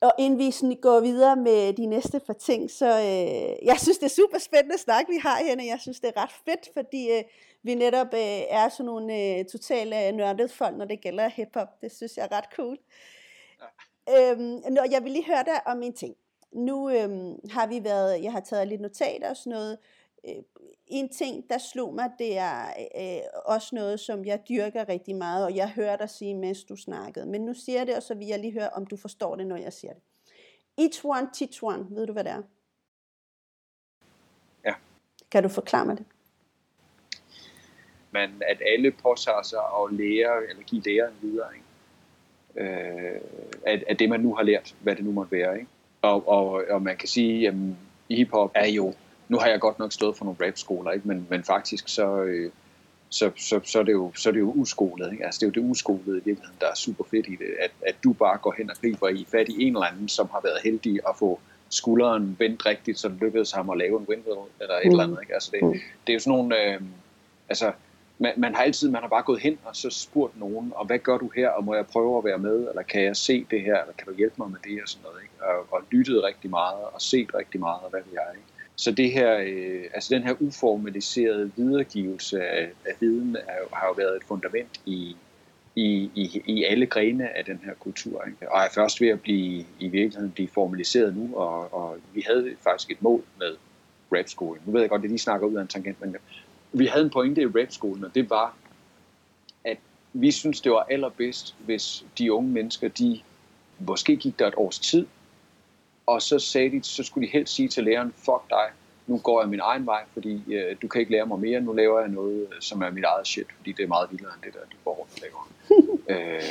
Og 0.00 0.12
inden 0.18 0.38
vi 0.38 0.50
sådan 0.50 0.78
går 0.82 1.00
videre 1.00 1.36
med 1.36 1.72
de 1.72 1.86
næste 1.86 2.20
par 2.20 2.32
ting, 2.32 2.70
så 2.70 2.86
øh, 2.86 3.66
jeg 3.66 3.80
synes, 3.80 3.98
det 3.98 4.04
er 4.04 4.10
super 4.10 4.38
spændende 4.38 4.78
snak, 4.78 5.04
vi 5.08 5.16
har 5.22 5.36
her. 5.36 5.62
Jeg 5.64 5.80
synes, 5.80 6.00
det 6.00 6.12
er 6.16 6.22
ret 6.22 6.32
fedt, 6.44 6.68
fordi 6.72 7.10
øh, 7.10 7.22
vi 7.62 7.74
netop 7.74 8.14
øh, 8.14 8.40
er 8.50 8.68
sådan 8.68 8.86
nogle 8.86 9.38
øh, 9.38 9.44
totalt 9.44 9.94
øh, 9.94 10.12
nørdede 10.12 10.48
folk, 10.48 10.76
når 10.76 10.84
det 10.84 11.00
gælder 11.00 11.28
hiphop. 11.28 11.80
Det 11.80 11.92
synes 11.92 12.16
jeg 12.16 12.28
er 12.30 12.36
ret 12.36 12.48
cool. 12.56 12.78
Ja. 14.08 14.32
Øhm, 14.32 14.62
nå, 14.70 14.82
jeg 14.90 15.04
vil 15.04 15.12
lige 15.12 15.26
høre 15.26 15.44
dig 15.44 15.66
om 15.66 15.82
en 15.82 15.92
ting. 15.92 16.16
Nu 16.52 16.90
øhm, 16.90 17.48
har 17.50 17.66
vi 17.66 17.84
været, 17.84 18.22
jeg 18.22 18.32
har 18.32 18.40
taget 18.40 18.68
lidt 18.68 18.80
notater 18.80 19.30
og 19.30 19.36
sådan 19.36 19.50
noget. 19.50 19.78
Øh, 20.28 20.42
en 20.86 21.08
ting, 21.08 21.50
der 21.50 21.58
slog 21.58 21.94
mig, 21.94 22.10
det 22.18 22.38
er 22.38 22.66
øh, 23.00 23.42
også 23.44 23.74
noget, 23.74 24.00
som 24.00 24.24
jeg 24.24 24.42
dyrker 24.48 24.88
rigtig 24.88 25.16
meget, 25.16 25.44
og 25.44 25.56
jeg 25.56 25.70
hører 25.70 25.96
dig 25.96 26.10
sige, 26.10 26.34
mens 26.34 26.64
du 26.64 26.76
snakkede. 26.76 27.26
Men 27.26 27.44
nu 27.44 27.54
siger 27.54 27.78
jeg 27.78 27.86
det, 27.86 27.96
og 27.96 28.02
så 28.02 28.14
vil 28.14 28.26
jeg 28.26 28.38
lige 28.38 28.52
høre, 28.52 28.70
om 28.70 28.86
du 28.86 28.96
forstår 28.96 29.36
det, 29.36 29.46
når 29.46 29.56
jeg 29.56 29.72
siger 29.72 29.92
det. 29.92 30.02
Each 30.78 31.04
one, 31.04 31.28
teach 31.34 31.64
one. 31.64 31.86
Ved 31.90 32.06
du, 32.06 32.12
hvad 32.12 32.24
det 32.24 32.32
er? 32.32 32.42
Ja. 34.64 34.74
Kan 35.30 35.42
du 35.42 35.48
forklare 35.48 35.86
mig 35.86 35.96
det? 35.98 36.06
Men 38.10 38.42
at 38.48 38.62
alle 38.74 38.90
påtager 38.90 39.42
sig 39.42 39.58
at 39.58 39.92
lære, 39.92 40.50
eller 40.50 40.62
give 40.62 40.82
læren 40.82 41.14
videre, 41.22 41.48
ikke? 41.54 41.66
Øh, 42.56 43.20
at, 43.66 43.84
at 43.88 43.98
det, 43.98 44.08
man 44.08 44.20
nu 44.20 44.34
har 44.34 44.42
lært, 44.42 44.74
hvad 44.80 44.96
det 44.96 45.04
nu 45.04 45.12
måtte 45.12 45.32
være. 45.32 45.54
Ikke? 45.58 45.70
Og, 46.02 46.28
og, 46.28 46.64
og 46.70 46.82
man 46.82 46.96
kan 46.96 47.08
sige, 47.08 47.48
at 47.48 47.54
hiphop 48.10 48.50
er 48.54 48.68
jo 48.68 48.94
nu 49.28 49.38
har 49.38 49.46
jeg 49.46 49.60
godt 49.60 49.78
nok 49.78 49.92
stået 49.92 50.16
for 50.16 50.24
nogle 50.24 50.46
rap-skoler, 50.46 50.90
ikke? 50.90 51.08
Men, 51.08 51.26
men 51.30 51.44
faktisk 51.44 51.88
så, 51.88 52.22
øh, 52.22 52.50
så, 53.08 53.30
så, 53.36 53.60
så, 53.64 53.78
er 53.78 53.82
det 53.82 53.92
jo, 53.92 54.12
så 54.14 54.28
er 54.28 54.32
det 54.32 54.40
jo 54.40 54.52
uskolet. 54.52 55.12
Ikke? 55.12 55.24
Altså, 55.24 55.38
det 55.38 55.46
er 55.46 55.50
jo 55.56 55.62
det 55.62 55.70
uskolede 55.70 56.18
i 56.18 56.24
virkeligheden, 56.24 56.56
der 56.60 56.66
er 56.66 56.74
super 56.74 57.04
fedt 57.10 57.26
i 57.26 57.36
det. 57.36 57.54
At, 57.60 57.70
at 57.86 57.94
du 58.04 58.12
bare 58.12 58.38
går 58.38 58.54
hen 58.58 58.70
og 58.70 58.76
griber 58.80 59.08
i 59.08 59.26
fat 59.30 59.48
i 59.48 59.62
en 59.62 59.76
eller 59.76 59.86
anden, 59.86 60.08
som 60.08 60.28
har 60.32 60.40
været 60.40 60.58
heldig 60.64 61.00
at 61.08 61.16
få 61.18 61.40
skulderen 61.68 62.36
vendt 62.38 62.66
rigtigt, 62.66 62.98
så 62.98 63.08
det 63.08 63.16
lykkedes 63.20 63.52
ham 63.52 63.70
at 63.70 63.78
lave 63.78 64.00
en 64.00 64.06
windmill 64.08 64.38
eller 64.60 64.74
et 64.74 64.84
mm. 64.84 64.90
eller 64.90 65.04
andet. 65.04 65.18
Ikke? 65.22 65.34
Altså, 65.34 65.50
det, 65.54 65.62
mm. 65.62 65.72
det 66.06 66.08
er 66.08 66.12
jo 66.12 66.18
sådan 66.18 66.38
nogle... 66.38 66.74
Øh, 66.74 66.80
altså, 67.48 67.72
man, 68.18 68.32
man 68.36 68.54
har 68.54 68.62
altid, 68.62 68.90
man 68.90 69.02
har 69.02 69.08
bare 69.08 69.22
gået 69.22 69.40
hen 69.40 69.58
og 69.64 69.76
så 69.76 69.90
spurgt 69.90 70.40
nogen, 70.40 70.72
og 70.74 70.86
hvad 70.86 70.98
gør 70.98 71.18
du 71.18 71.30
her, 71.36 71.48
og 71.48 71.64
må 71.64 71.74
jeg 71.74 71.86
prøve 71.86 72.18
at 72.18 72.24
være 72.24 72.38
med, 72.38 72.68
eller 72.68 72.82
kan 72.82 73.02
jeg 73.02 73.16
se 73.16 73.46
det 73.50 73.60
her, 73.60 73.80
eller 73.80 73.94
kan 73.98 74.06
du 74.06 74.14
hjælpe 74.14 74.34
mig 74.38 74.50
med 74.50 74.58
det, 74.64 74.82
og 74.82 74.88
sådan 74.88 75.04
noget, 75.04 75.22
ikke? 75.22 75.44
Og, 75.44 75.66
og 75.70 75.82
lyttet 75.90 76.24
rigtig 76.24 76.50
meget, 76.50 76.80
og 76.94 77.02
set 77.02 77.34
rigtig 77.34 77.60
meget, 77.60 77.80
og 77.84 77.90
hvad 77.90 78.00
vil 78.04 78.12
jeg, 78.12 78.22
ikke? 78.34 78.55
Så 78.76 78.90
det 78.90 79.12
her, 79.12 79.38
øh, 79.46 79.84
altså 79.94 80.14
den 80.14 80.22
her 80.22 80.34
uformaliserede 80.40 81.52
videregivelse 81.56 82.42
af, 82.42 82.70
af 82.86 82.92
viden 83.00 83.36
er, 83.36 83.76
har 83.76 83.86
jo 83.86 83.92
været 83.92 84.16
et 84.16 84.24
fundament 84.24 84.80
i, 84.86 85.16
i, 85.76 86.10
i, 86.14 86.42
i 86.46 86.64
alle 86.64 86.86
grene 86.86 87.36
af 87.38 87.44
den 87.44 87.60
her 87.64 87.74
kultur. 87.74 88.24
Ikke? 88.26 88.52
Og 88.52 88.60
er 88.60 88.68
først 88.74 89.00
ved 89.00 89.08
at 89.08 89.20
blive 89.20 89.64
i 89.80 89.88
virkeligheden 89.88 90.30
blive 90.30 90.48
formaliseret 90.48 91.16
nu, 91.16 91.36
og, 91.36 91.74
og 91.74 91.98
vi 92.14 92.24
havde 92.26 92.56
faktisk 92.64 92.90
et 92.90 93.02
mål 93.02 93.24
med 93.38 93.56
rapskolen. 94.12 94.62
Nu 94.66 94.72
ved 94.72 94.80
jeg 94.80 94.90
godt, 94.90 95.04
at 95.04 95.10
de 95.10 95.18
snakker 95.18 95.46
ud 95.46 95.54
af 95.54 95.62
en 95.62 95.68
tangent, 95.68 96.00
men 96.00 96.16
vi 96.72 96.86
havde 96.86 97.04
en 97.04 97.10
pointe 97.10 97.42
i 97.42 97.46
rapskolen, 97.46 98.04
og 98.04 98.14
det 98.14 98.30
var, 98.30 98.56
at 99.64 99.78
vi 100.12 100.30
synes, 100.30 100.60
det 100.60 100.72
var 100.72 100.86
allerbedst, 100.90 101.54
hvis 101.58 102.04
de 102.18 102.32
unge 102.32 102.50
mennesker, 102.50 102.88
de 102.88 103.20
måske 103.78 104.16
gik 104.16 104.38
der 104.38 104.46
et 104.46 104.54
års 104.56 104.78
tid, 104.78 105.06
og 106.06 106.22
så 106.22 106.38
sagde 106.38 106.70
de, 106.70 106.80
så 106.82 107.02
skulle 107.02 107.26
de 107.26 107.32
helst 107.32 107.54
sige 107.54 107.68
til 107.68 107.84
læreren, 107.84 108.12
fuck 108.16 108.50
dig, 108.50 108.66
nu 109.06 109.18
går 109.18 109.40
jeg 109.40 109.48
min 109.48 109.60
egen 109.60 109.86
vej, 109.86 110.04
fordi 110.12 110.54
øh, 110.54 110.76
du 110.82 110.88
kan 110.88 111.00
ikke 111.00 111.12
lære 111.12 111.26
mig 111.26 111.40
mere, 111.40 111.60
nu 111.60 111.72
laver 111.72 112.00
jeg 112.00 112.08
noget, 112.08 112.40
øh, 112.40 112.60
som 112.60 112.82
er 112.82 112.90
mit 112.90 113.04
eget 113.04 113.26
shit, 113.26 113.46
fordi 113.56 113.72
det 113.72 113.82
er 113.82 113.88
meget 113.88 114.08
vildere 114.10 114.32
end 114.34 114.42
det 114.42 114.54
der, 114.54 114.60
du 114.72 114.76
går 114.84 114.94
rundt 114.94 115.12
og 115.14 115.20
laver. 115.22 115.48
øh, 116.14 116.42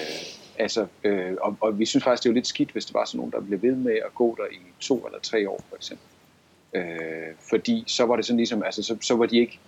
altså, 0.58 0.88
øh, 1.04 1.34
og, 1.42 1.58
og 1.60 1.80
vi 1.80 1.86
synes 1.86 2.04
faktisk, 2.04 2.24
det 2.24 2.30
er 2.30 2.34
jo 2.34 2.36
lidt 2.36 2.48
skidt, 2.48 2.72
hvis 2.72 2.86
det 2.86 2.94
var 2.94 3.06
sådan 3.06 3.18
nogen, 3.18 3.32
der 3.32 3.40
blev 3.40 3.62
ved 3.62 3.76
med 3.76 3.94
at 3.94 4.16
gå 4.16 4.36
der 4.38 4.46
i 4.52 4.60
to 4.80 5.06
eller 5.06 5.20
tre 5.20 5.50
år, 5.50 5.64
for 5.70 5.76
eksempel. 5.76 6.06
Øh, 6.74 7.36
fordi 7.50 7.84
så 7.88 8.06
var 8.06 8.16
det 8.16 8.26
sådan 8.26 8.38
ligesom, 8.38 8.64
altså 8.64 8.84
så, 8.84 8.98
så 9.02 9.16
var 9.16 9.26
de 9.26 9.38
ikke, 9.38 9.60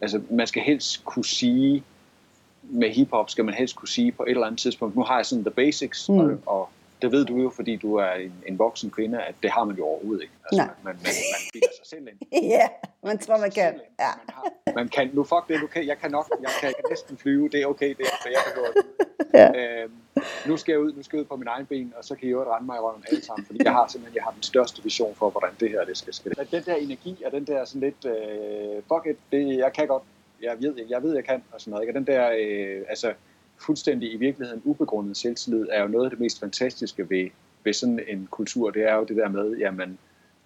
altså 0.00 0.20
man 0.30 0.46
skal 0.46 0.62
helst 0.62 1.04
kunne 1.04 1.24
sige, 1.24 1.82
med 2.62 2.90
hiphop 2.90 3.30
skal 3.30 3.44
man 3.44 3.54
helst 3.54 3.76
kunne 3.76 3.88
sige 3.88 4.12
på 4.12 4.22
et 4.22 4.30
eller 4.30 4.46
andet 4.46 4.60
tidspunkt, 4.60 4.96
nu 4.96 5.02
har 5.02 5.16
jeg 5.16 5.26
sådan 5.26 5.44
the 5.44 5.50
basics, 5.50 6.08
mm. 6.08 6.18
og, 6.18 6.38
og 6.46 6.68
det 7.02 7.12
ved 7.12 7.24
du 7.24 7.36
jo, 7.36 7.50
fordi 7.50 7.76
du 7.76 7.94
er 7.94 8.10
en, 8.10 8.34
en 8.46 8.58
voksen 8.58 8.90
kvinde, 8.90 9.22
at 9.22 9.34
det 9.42 9.50
har 9.50 9.64
man 9.64 9.76
jo 9.76 9.84
overhovedet 9.84 10.22
ikke. 10.22 10.34
Altså, 10.44 10.62
Nej. 10.62 10.74
Man, 10.84 10.94
man, 10.94 11.12
man 11.34 11.42
bilder 11.52 11.68
sig 11.78 11.86
selv 11.86 12.08
ind. 12.08 12.18
ja, 12.56 12.68
man 13.02 13.18
tror, 13.18 13.38
man 13.38 13.50
kan. 13.50 13.74
Ja. 14.00 14.12
Man, 14.16 14.34
har, 14.34 14.74
man 14.74 14.88
kan. 14.88 15.10
Nu 15.12 15.24
fuck 15.24 15.48
det, 15.48 15.60
du 15.60 15.66
kan, 15.66 15.86
jeg 15.86 15.98
kan 15.98 16.10
nok, 16.10 16.26
jeg 16.40 16.50
kan, 16.60 16.66
jeg 16.68 16.74
kan 16.76 16.84
næsten 16.90 17.16
flyve, 17.18 17.48
det 17.48 17.62
er 17.62 17.66
okay, 17.66 17.88
det 17.88 18.00
er, 18.00 18.30
jeg 18.30 18.42
kan 18.46 18.54
gå 18.62 18.80
ja. 19.34 19.82
øhm, 19.82 19.92
nu 20.46 20.56
skal 20.56 20.72
jeg 20.72 20.80
ud, 20.80 20.92
nu 20.92 21.02
skal 21.02 21.16
jeg 21.16 21.20
ud 21.20 21.28
på 21.28 21.36
min 21.36 21.48
egen 21.48 21.66
ben, 21.66 21.92
og 21.96 22.04
så 22.04 22.14
kan 22.14 22.28
I 22.28 22.30
jo 22.30 22.54
rende 22.54 22.66
mig 22.66 22.76
i 22.76 22.78
røven 22.78 23.04
alle 23.08 23.24
sammen, 23.24 23.46
fordi 23.46 23.60
jeg 23.64 23.72
har 23.72 23.86
simpelthen, 23.88 24.16
jeg 24.16 24.24
har 24.24 24.30
den 24.30 24.42
største 24.42 24.82
vision 24.82 25.14
for, 25.14 25.30
hvordan 25.30 25.50
det 25.60 25.70
her 25.70 25.84
det 25.84 25.96
skal 25.98 26.14
ske. 26.14 26.30
Den 26.50 26.62
der 26.62 26.74
energi, 26.74 27.22
og 27.26 27.32
den 27.32 27.44
der 27.44 27.64
sådan 27.64 27.80
lidt, 27.80 28.04
øh, 28.04 28.82
fuck 28.88 29.06
it, 29.06 29.18
det, 29.32 29.58
jeg 29.58 29.72
kan 29.72 29.86
godt, 29.86 30.02
jeg 30.42 30.56
ved, 30.60 30.74
jeg 30.88 31.02
ved, 31.02 31.14
jeg 31.14 31.24
kan, 31.24 31.42
og 31.52 31.60
sådan 31.60 31.70
noget, 31.70 31.82
ikke? 31.82 31.92
Og 31.92 31.94
den 31.94 32.06
der, 32.06 32.30
øh, 32.38 32.84
altså, 32.88 33.12
fuldstændig 33.58 34.12
i 34.12 34.16
virkeligheden 34.16 34.62
ubegrundet 34.64 35.16
selvtillid 35.16 35.66
er 35.70 35.82
jo 35.82 35.88
noget 35.88 36.04
af 36.04 36.10
det 36.10 36.20
mest 36.20 36.40
fantastiske 36.40 37.10
ved, 37.10 37.28
ved 37.64 37.72
sådan 37.72 38.00
en 38.08 38.28
kultur. 38.30 38.70
Det 38.70 38.82
er 38.82 38.94
jo 38.94 39.04
det 39.04 39.16
der 39.16 39.28
med, 39.28 39.56
jamen, 39.56 39.98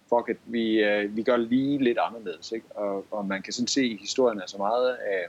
fuck 0.09 0.29
it, 0.29 0.37
vi, 0.45 0.85
uh, 0.85 1.15
vi 1.15 1.23
gør 1.23 1.37
lige 1.37 1.83
lidt 1.83 1.97
anderledes. 2.01 2.51
Ikke? 2.51 2.65
Og, 2.75 3.05
og 3.11 3.25
man 3.25 3.41
kan 3.41 3.53
sådan 3.53 3.67
se 3.67 3.85
i 3.85 3.97
historien, 3.97 4.41
altså 4.41 4.57
meget 4.57 4.89
af 4.89 5.25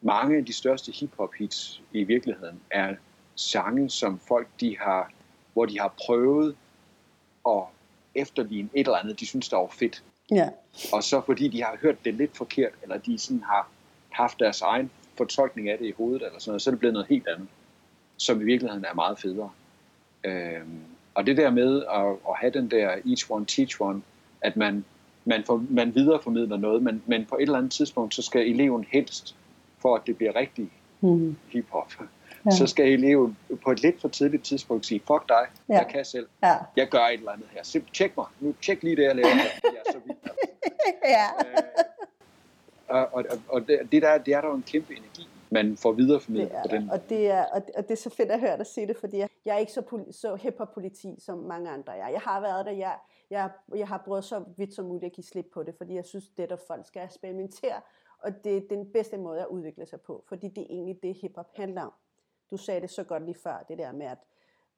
mange 0.00 0.36
af 0.36 0.44
de 0.44 0.52
største 0.52 0.92
hip-hop 0.92 1.30
hits 1.38 1.82
i 1.92 2.04
virkeligheden 2.04 2.60
er 2.70 2.94
sange, 3.34 3.90
som 3.90 4.18
folk 4.28 4.48
de 4.60 4.78
har, 4.78 5.12
hvor 5.52 5.66
de 5.66 5.80
har 5.80 5.94
prøvet 6.06 6.56
at 7.48 7.62
efterligne 8.14 8.68
et 8.74 8.86
eller 8.86 8.98
andet, 8.98 9.20
de 9.20 9.26
synes, 9.26 9.48
der 9.48 9.56
var 9.56 9.68
fedt. 9.78 10.02
Ja. 10.30 10.48
Og 10.92 11.02
så 11.02 11.20
fordi 11.26 11.48
de 11.48 11.62
har 11.62 11.78
hørt 11.82 12.04
det 12.04 12.14
lidt 12.14 12.36
forkert, 12.36 12.72
eller 12.82 12.98
de 12.98 13.18
sådan 13.18 13.42
har 13.42 13.68
haft 14.10 14.38
deres 14.38 14.60
egen 14.60 14.90
fortolkning 15.22 15.68
af 15.68 15.78
det 15.78 15.86
i 15.86 15.94
hovedet, 15.96 16.22
eller 16.26 16.38
sådan 16.38 16.50
noget, 16.50 16.62
så 16.62 16.70
er 16.70 16.72
det 16.72 16.78
blevet 16.78 16.92
noget 16.92 17.08
helt 17.08 17.28
andet, 17.28 17.48
som 18.16 18.40
i 18.40 18.44
virkeligheden 18.44 18.84
er 18.84 18.94
meget 18.94 19.18
federe. 19.18 19.50
Øhm, 20.24 20.80
og 21.14 21.26
det 21.26 21.36
der 21.36 21.50
med 21.50 21.84
at, 21.94 22.06
at 22.28 22.36
have 22.36 22.52
den 22.52 22.70
der 22.70 22.88
each 23.06 23.30
one 23.30 23.46
teach 23.46 23.80
one, 23.80 24.02
at 24.40 24.56
man, 24.56 24.84
man, 25.24 25.44
for, 25.44 25.64
man 25.70 25.94
videreformidler 25.94 26.56
noget, 26.56 26.82
men, 26.82 27.02
men 27.06 27.24
på 27.24 27.36
et 27.36 27.42
eller 27.42 27.58
andet 27.58 27.72
tidspunkt, 27.72 28.14
så 28.14 28.22
skal 28.22 28.50
eleven 28.50 28.86
helst, 28.92 29.36
for 29.78 29.96
at 29.96 30.02
det 30.06 30.16
bliver 30.16 30.36
rigtig 30.36 30.70
mm. 31.00 31.36
hiphop, 31.48 31.92
ja. 32.46 32.50
så 32.50 32.66
skal 32.66 32.92
eleven 32.92 33.36
på 33.64 33.70
et 33.70 33.82
lidt 33.82 34.00
for 34.00 34.08
tidligt 34.08 34.44
tidspunkt 34.44 34.86
sige, 34.86 35.00
fuck 35.06 35.28
dig, 35.28 35.46
ja. 35.68 35.74
jeg 35.74 35.86
kan 35.90 36.04
selv, 36.04 36.26
ja. 36.42 36.56
jeg 36.76 36.88
gør 36.88 37.04
et 37.04 37.12
eller 37.12 37.32
andet 37.32 37.48
her, 37.50 37.62
så 37.62 37.80
tjek 37.92 38.16
mig, 38.16 38.26
nu 38.40 38.54
tjek 38.62 38.82
lige 38.82 38.96
det, 38.96 39.02
jeg 39.02 39.16
laver 39.16 39.28
her, 39.28 39.50
jeg 39.74 39.80
er 39.86 39.92
så 39.92 39.98
vild. 40.06 40.16
ja. 41.04 41.26
øh, 41.46 41.91
og, 43.00 43.24
og, 43.30 43.38
og 43.48 43.68
det, 43.68 43.78
det, 43.92 44.02
der, 44.02 44.18
det 44.18 44.34
er 44.34 44.40
der 44.40 44.48
jo 44.48 44.54
en 44.54 44.62
kæmpe 44.62 44.96
energi, 44.96 45.28
man 45.50 45.76
får 45.76 45.92
videreformidlet 45.92 46.50
det 46.50 46.56
er 46.58 46.62
på 46.62 46.68
den. 46.68 46.90
Og 46.90 47.08
det, 47.08 47.30
er, 47.30 47.44
og, 47.44 47.66
det, 47.66 47.74
og 47.74 47.82
det 47.82 47.90
er 47.90 47.96
så 47.96 48.10
fedt 48.10 48.30
at 48.30 48.40
høre 48.40 48.58
dig 48.58 48.66
sige 48.66 48.86
det, 48.86 48.96
fordi 48.96 49.18
jeg, 49.18 49.28
jeg 49.44 49.54
er 49.54 49.58
ikke 49.58 49.72
så, 49.72 49.82
poli, 49.82 50.12
så 50.12 50.34
hip-hop-politi, 50.34 51.16
som 51.18 51.38
mange 51.38 51.70
andre 51.70 51.96
er. 51.96 52.08
Jeg 52.08 52.20
har 52.20 52.40
været 52.40 52.66
der, 52.66 52.72
jeg, 52.72 52.98
jeg, 53.30 53.50
jeg 53.74 53.88
har 53.88 54.02
prøvet 54.04 54.24
så 54.24 54.44
vidt 54.56 54.74
som 54.74 54.84
muligt 54.84 55.04
at 55.04 55.12
give 55.12 55.24
slip 55.24 55.46
på 55.54 55.62
det, 55.62 55.74
fordi 55.74 55.94
jeg 55.94 56.04
synes, 56.04 56.28
det 56.28 56.52
at 56.52 56.60
folk 56.66 56.86
skal 56.86 57.04
eksperimentere, 57.04 57.80
og 58.18 58.44
det 58.44 58.56
er 58.56 58.60
den 58.70 58.92
bedste 58.92 59.18
måde 59.18 59.40
at 59.40 59.46
udvikle 59.46 59.86
sig 59.86 60.00
på, 60.00 60.24
fordi 60.28 60.48
det 60.48 60.62
er 60.62 60.66
egentlig 60.70 60.98
det, 61.02 61.14
hip-hop 61.14 61.50
handler 61.56 61.82
om. 61.82 61.92
Du 62.50 62.56
sagde 62.56 62.80
det 62.80 62.90
så 62.90 63.04
godt 63.04 63.24
lige 63.24 63.38
før, 63.42 63.64
det 63.68 63.78
der 63.78 63.92
med, 63.92 64.06
at 64.06 64.18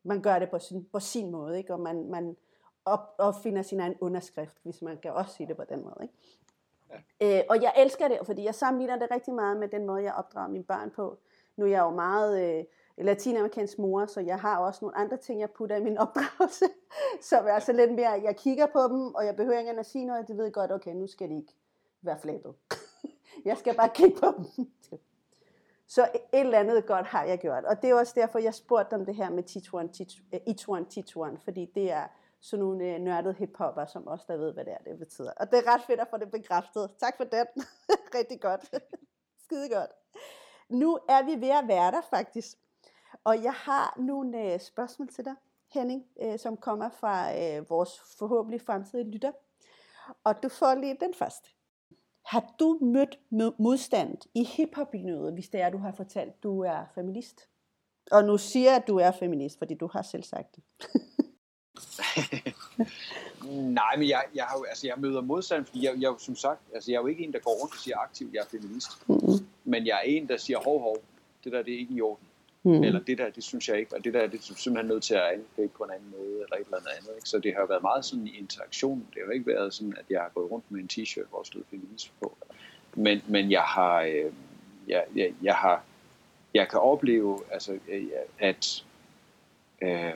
man 0.03 0.23
gør 0.23 0.39
det 0.39 0.51
på 0.51 0.59
sin, 0.59 0.85
på 0.93 1.01
sin 1.01 1.31
måde, 1.31 1.59
ikke? 1.59 1.73
og 1.73 1.81
man, 1.81 2.11
man 2.11 2.37
op, 2.85 3.15
opfinder 3.19 3.63
sin 3.63 3.81
egen 3.81 3.95
underskrift, 4.01 4.57
hvis 4.63 4.83
man 4.83 4.99
kan 4.99 5.13
også 5.13 5.35
sige 5.35 5.47
det 5.47 5.57
på 5.57 5.65
den 5.69 5.83
måde. 5.83 5.99
Ikke? 6.03 6.15
Ja. 7.21 7.39
Øh, 7.39 7.45
og 7.49 7.63
jeg 7.63 7.73
elsker 7.77 8.09
det, 8.09 8.19
fordi 8.25 8.45
jeg 8.45 8.55
sammenligner 8.55 8.99
det 8.99 9.11
rigtig 9.11 9.35
meget 9.35 9.57
med 9.57 9.69
den 9.69 9.87
måde, 9.87 10.03
jeg 10.03 10.15
opdrager 10.15 10.49
mine 10.49 10.65
børn 10.65 10.91
på. 10.91 11.19
Nu 11.57 11.65
er 11.65 11.71
jeg 11.71 11.81
jo 11.81 11.91
meget 11.91 12.59
øh, 12.59 12.65
latinamerikansk 12.99 13.79
mor, 13.79 14.07
så 14.07 14.21
jeg 14.21 14.41
har 14.41 14.59
også 14.59 14.79
nogle 14.83 14.97
andre 14.97 15.17
ting, 15.17 15.41
jeg 15.41 15.51
putter 15.51 15.77
i 15.77 15.83
min 15.83 15.99
opdragelse, 16.05 16.65
som 17.21 17.47
er 17.47 17.53
altså 17.53 17.73
lidt 17.73 17.95
mere, 17.95 18.11
jeg 18.11 18.37
kigger 18.37 18.67
på 18.67 18.83
dem, 18.83 19.15
og 19.15 19.27
jeg 19.27 19.37
behøver 19.37 19.59
ikke 19.59 19.71
at 19.71 19.87
sige 19.87 20.05
noget, 20.05 20.29
de 20.29 20.37
ved 20.37 20.53
godt, 20.53 20.73
okay, 20.73 20.93
nu 20.95 21.07
skal 21.07 21.29
de 21.29 21.37
ikke 21.37 21.53
være 22.03 22.19
flabet. 22.19 22.55
jeg 23.45 23.59
skal 23.59 23.75
bare 23.77 23.91
kigge 23.95 24.21
på 24.21 24.27
dem. 24.37 24.67
Så 25.87 26.09
et 26.13 26.21
eller 26.33 26.59
andet 26.59 26.87
godt 26.87 27.07
har 27.07 27.25
jeg 27.25 27.39
gjort. 27.39 27.65
Og 27.65 27.83
det 27.83 27.91
er 27.91 27.95
også 27.95 28.13
derfor, 28.17 28.39
jeg 28.39 28.55
spurgte 28.55 28.95
om 28.95 29.07
det 29.07 29.15
her 29.15 29.31
med 29.31 29.43
Tituan, 29.43 29.89
Tituan, 29.89 30.83
øh, 30.83 30.89
Tituan, 30.89 31.39
fordi 31.39 31.71
det 31.75 31.93
er 31.93 32.07
sådan 32.45 32.65
nogle 32.65 32.85
øh, 32.85 33.01
nørdede 33.01 33.35
hiphopper, 33.35 33.87
som 33.87 34.07
også 34.07 34.25
der 34.29 34.37
ved, 34.37 34.53
hvad 34.53 34.65
det 34.65 34.73
er, 34.73 34.79
det 34.79 34.99
betyder. 34.99 35.33
Og 35.37 35.51
det 35.51 35.59
er 35.59 35.75
ret 35.75 35.83
fedt 35.83 36.01
at 36.01 36.09
få 36.11 36.17
det 36.17 36.31
bekræftet. 36.31 36.91
Tak 36.99 37.17
for 37.17 37.25
den. 37.25 37.47
Rigtig 38.19 38.41
godt. 38.41 38.75
Skide 39.45 39.69
godt. 39.69 39.91
Nu 40.69 40.99
er 41.09 41.23
vi 41.23 41.41
ved 41.41 41.51
at 41.51 41.69
være 41.69 41.91
der 41.91 42.01
faktisk. 42.11 42.59
Og 43.25 43.43
jeg 43.43 43.53
har 43.53 43.95
nogle 43.99 44.53
øh, 44.53 44.61
spørgsmål 44.61 45.09
til 45.09 45.25
dig, 45.25 45.35
Henning, 45.73 46.05
øh, 46.23 46.39
som 46.39 46.57
kommer 46.57 46.91
fra 46.91 47.39
øh, 47.39 47.71
vores 47.71 48.01
forhåbentlig 48.19 48.61
fremtidige 48.61 49.11
lytter. 49.11 49.33
Og 50.25 50.43
du 50.43 50.49
får 50.49 50.75
lige 50.75 50.97
den 51.01 51.15
først. 51.15 51.47
Har 52.27 52.55
du 52.59 52.79
mødt 52.81 53.19
modstand 53.59 54.19
i 54.35 54.45
hiphop 54.45 54.95
hvis 55.33 55.49
det 55.49 55.61
er, 55.61 55.71
du 55.71 55.79
har 55.79 55.93
fortalt, 55.93 56.43
du 56.43 56.61
er 56.61 56.85
feminist? 56.95 57.49
Og 58.11 58.25
nu 58.25 58.39
siger 58.39 58.71
jeg, 58.71 58.77
at 58.77 58.89
du 58.89 58.97
er 58.97 59.11
feminist, 59.11 59.59
fordi 59.59 59.75
du 59.75 59.87
har 59.87 60.03
selv 60.03 60.23
sagt 60.23 60.57
det. 60.57 60.63
Nej, 63.79 63.97
men 63.97 64.09
jeg, 64.09 64.23
jeg, 64.35 64.45
har 64.45 64.59
jo, 64.59 64.65
altså, 64.65 64.87
jeg 64.87 64.95
møder 64.99 65.21
modstand, 65.21 65.65
fordi 65.65 65.85
jeg, 65.85 65.95
jeg, 65.99 66.15
som 66.19 66.37
sagt, 66.37 66.61
altså, 66.75 66.91
jeg 66.91 66.97
er 66.97 67.03
jo 67.03 67.07
ikke 67.07 67.25
en, 67.25 67.33
der 67.33 67.39
går 67.39 67.61
rundt 67.61 67.75
og 67.75 67.81
siger 67.81 67.99
aktivt, 67.99 68.35
jeg 68.35 68.41
er 68.41 68.59
feminist. 68.59 69.09
Mm-hmm. 69.09 69.47
Men 69.65 69.87
jeg 69.87 69.97
er 69.97 70.03
en, 70.03 70.29
der 70.29 70.37
siger, 70.37 70.59
hov, 70.59 70.81
hov, 70.81 70.97
det 71.45 71.53
der, 71.53 71.63
det 71.63 71.75
er 71.75 71.79
ikke 71.79 71.95
i 71.95 72.01
orden. 72.01 72.27
Mm. 72.67 72.83
Eller 72.83 73.01
det 73.01 73.19
der, 73.19 73.31
det 73.31 73.45
synes 73.45 73.69
jeg 73.69 73.79
ikke, 73.79 73.97
og 73.97 74.05
det 74.05 74.15
der, 74.15 74.27
det 74.27 74.41
er 74.41 74.55
simpelthen 74.57 74.89
nødt 74.89 75.03
til 75.03 75.15
at 75.15 75.23
angribe 75.23 75.73
på 75.77 75.85
en 75.85 75.91
anden 75.91 76.11
måde, 76.11 76.33
eller 76.33 76.57
et 76.57 76.65
eller 76.65 76.77
andet 76.77 76.91
andet. 76.99 77.11
Ikke? 77.17 77.29
Så 77.29 77.39
det 77.39 77.55
har 77.55 77.67
været 77.67 77.83
meget 77.83 78.05
sådan 78.05 78.27
i 78.27 78.39
interaktion. 78.39 79.07
Det 79.11 79.19
har 79.21 79.25
jo 79.25 79.31
ikke 79.31 79.47
været 79.47 79.75
sådan, 79.75 79.95
at 79.99 80.05
jeg 80.11 80.21
har 80.21 80.31
gået 80.35 80.51
rundt 80.51 80.71
med 80.71 80.81
en 80.81 80.91
t-shirt, 80.93 81.29
hvor 81.31 81.43
stod 81.43 81.63
feminisme 81.71 82.13
på. 82.21 82.37
Men, 82.95 83.23
men 83.29 83.51
jeg 83.51 83.63
har, 83.63 84.01
øh, 84.01 84.33
jeg, 84.89 85.05
jeg, 85.15 85.35
jeg 85.43 85.55
har, 85.55 85.85
jeg 86.55 86.69
kan 86.69 86.81
opleve, 86.81 87.41
altså, 87.51 87.79
at 88.39 88.85
øh, 89.83 90.13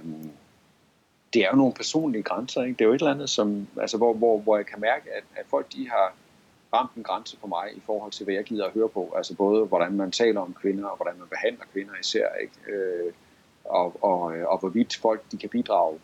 det 1.35 1.43
er 1.45 1.49
jo 1.51 1.57
nogle 1.57 1.73
personlige 1.73 2.23
grænser. 2.23 2.63
Ikke? 2.63 2.79
Det 2.79 2.81
er 2.85 2.89
jo 2.89 2.95
et 2.95 3.01
eller 3.01 3.15
andet, 3.15 3.31
som, 3.31 3.67
altså, 3.81 3.97
hvor, 3.97 4.15
hvor, 4.15 4.39
hvor 4.39 4.57
jeg 4.57 4.67
kan 4.67 4.81
mærke, 4.81 5.11
at, 5.13 5.25
at 5.37 5.47
folk 5.47 5.73
de 5.73 5.89
har 5.89 6.15
ramt 6.73 6.95
en 6.95 7.03
grænse 7.03 7.37
for 7.41 7.47
mig 7.47 7.69
i 7.77 7.81
forhold 7.87 8.13
til, 8.13 8.25
hvad 8.25 8.35
jeg 8.35 8.45
gider 8.45 8.67
at 8.67 8.73
høre 8.73 8.89
på. 8.89 9.13
Altså 9.17 9.35
både, 9.37 9.65
hvordan 9.65 9.93
man 9.93 10.11
taler 10.11 10.41
om 10.41 10.55
kvinder, 10.61 10.87
og 10.87 10.97
hvordan 10.97 11.19
man 11.19 11.29
behandler 11.29 11.65
kvinder 11.73 11.93
især. 12.01 12.29
Ikke? 12.41 12.73
Øh, 12.73 13.13
og, 13.65 14.05
og, 14.05 14.37
øh, 14.37 14.49
og 14.49 14.59
hvorvidt 14.59 14.97
folk 14.97 15.23
de 15.33 15.37
kan 15.37 15.49
bidrage 15.49 15.99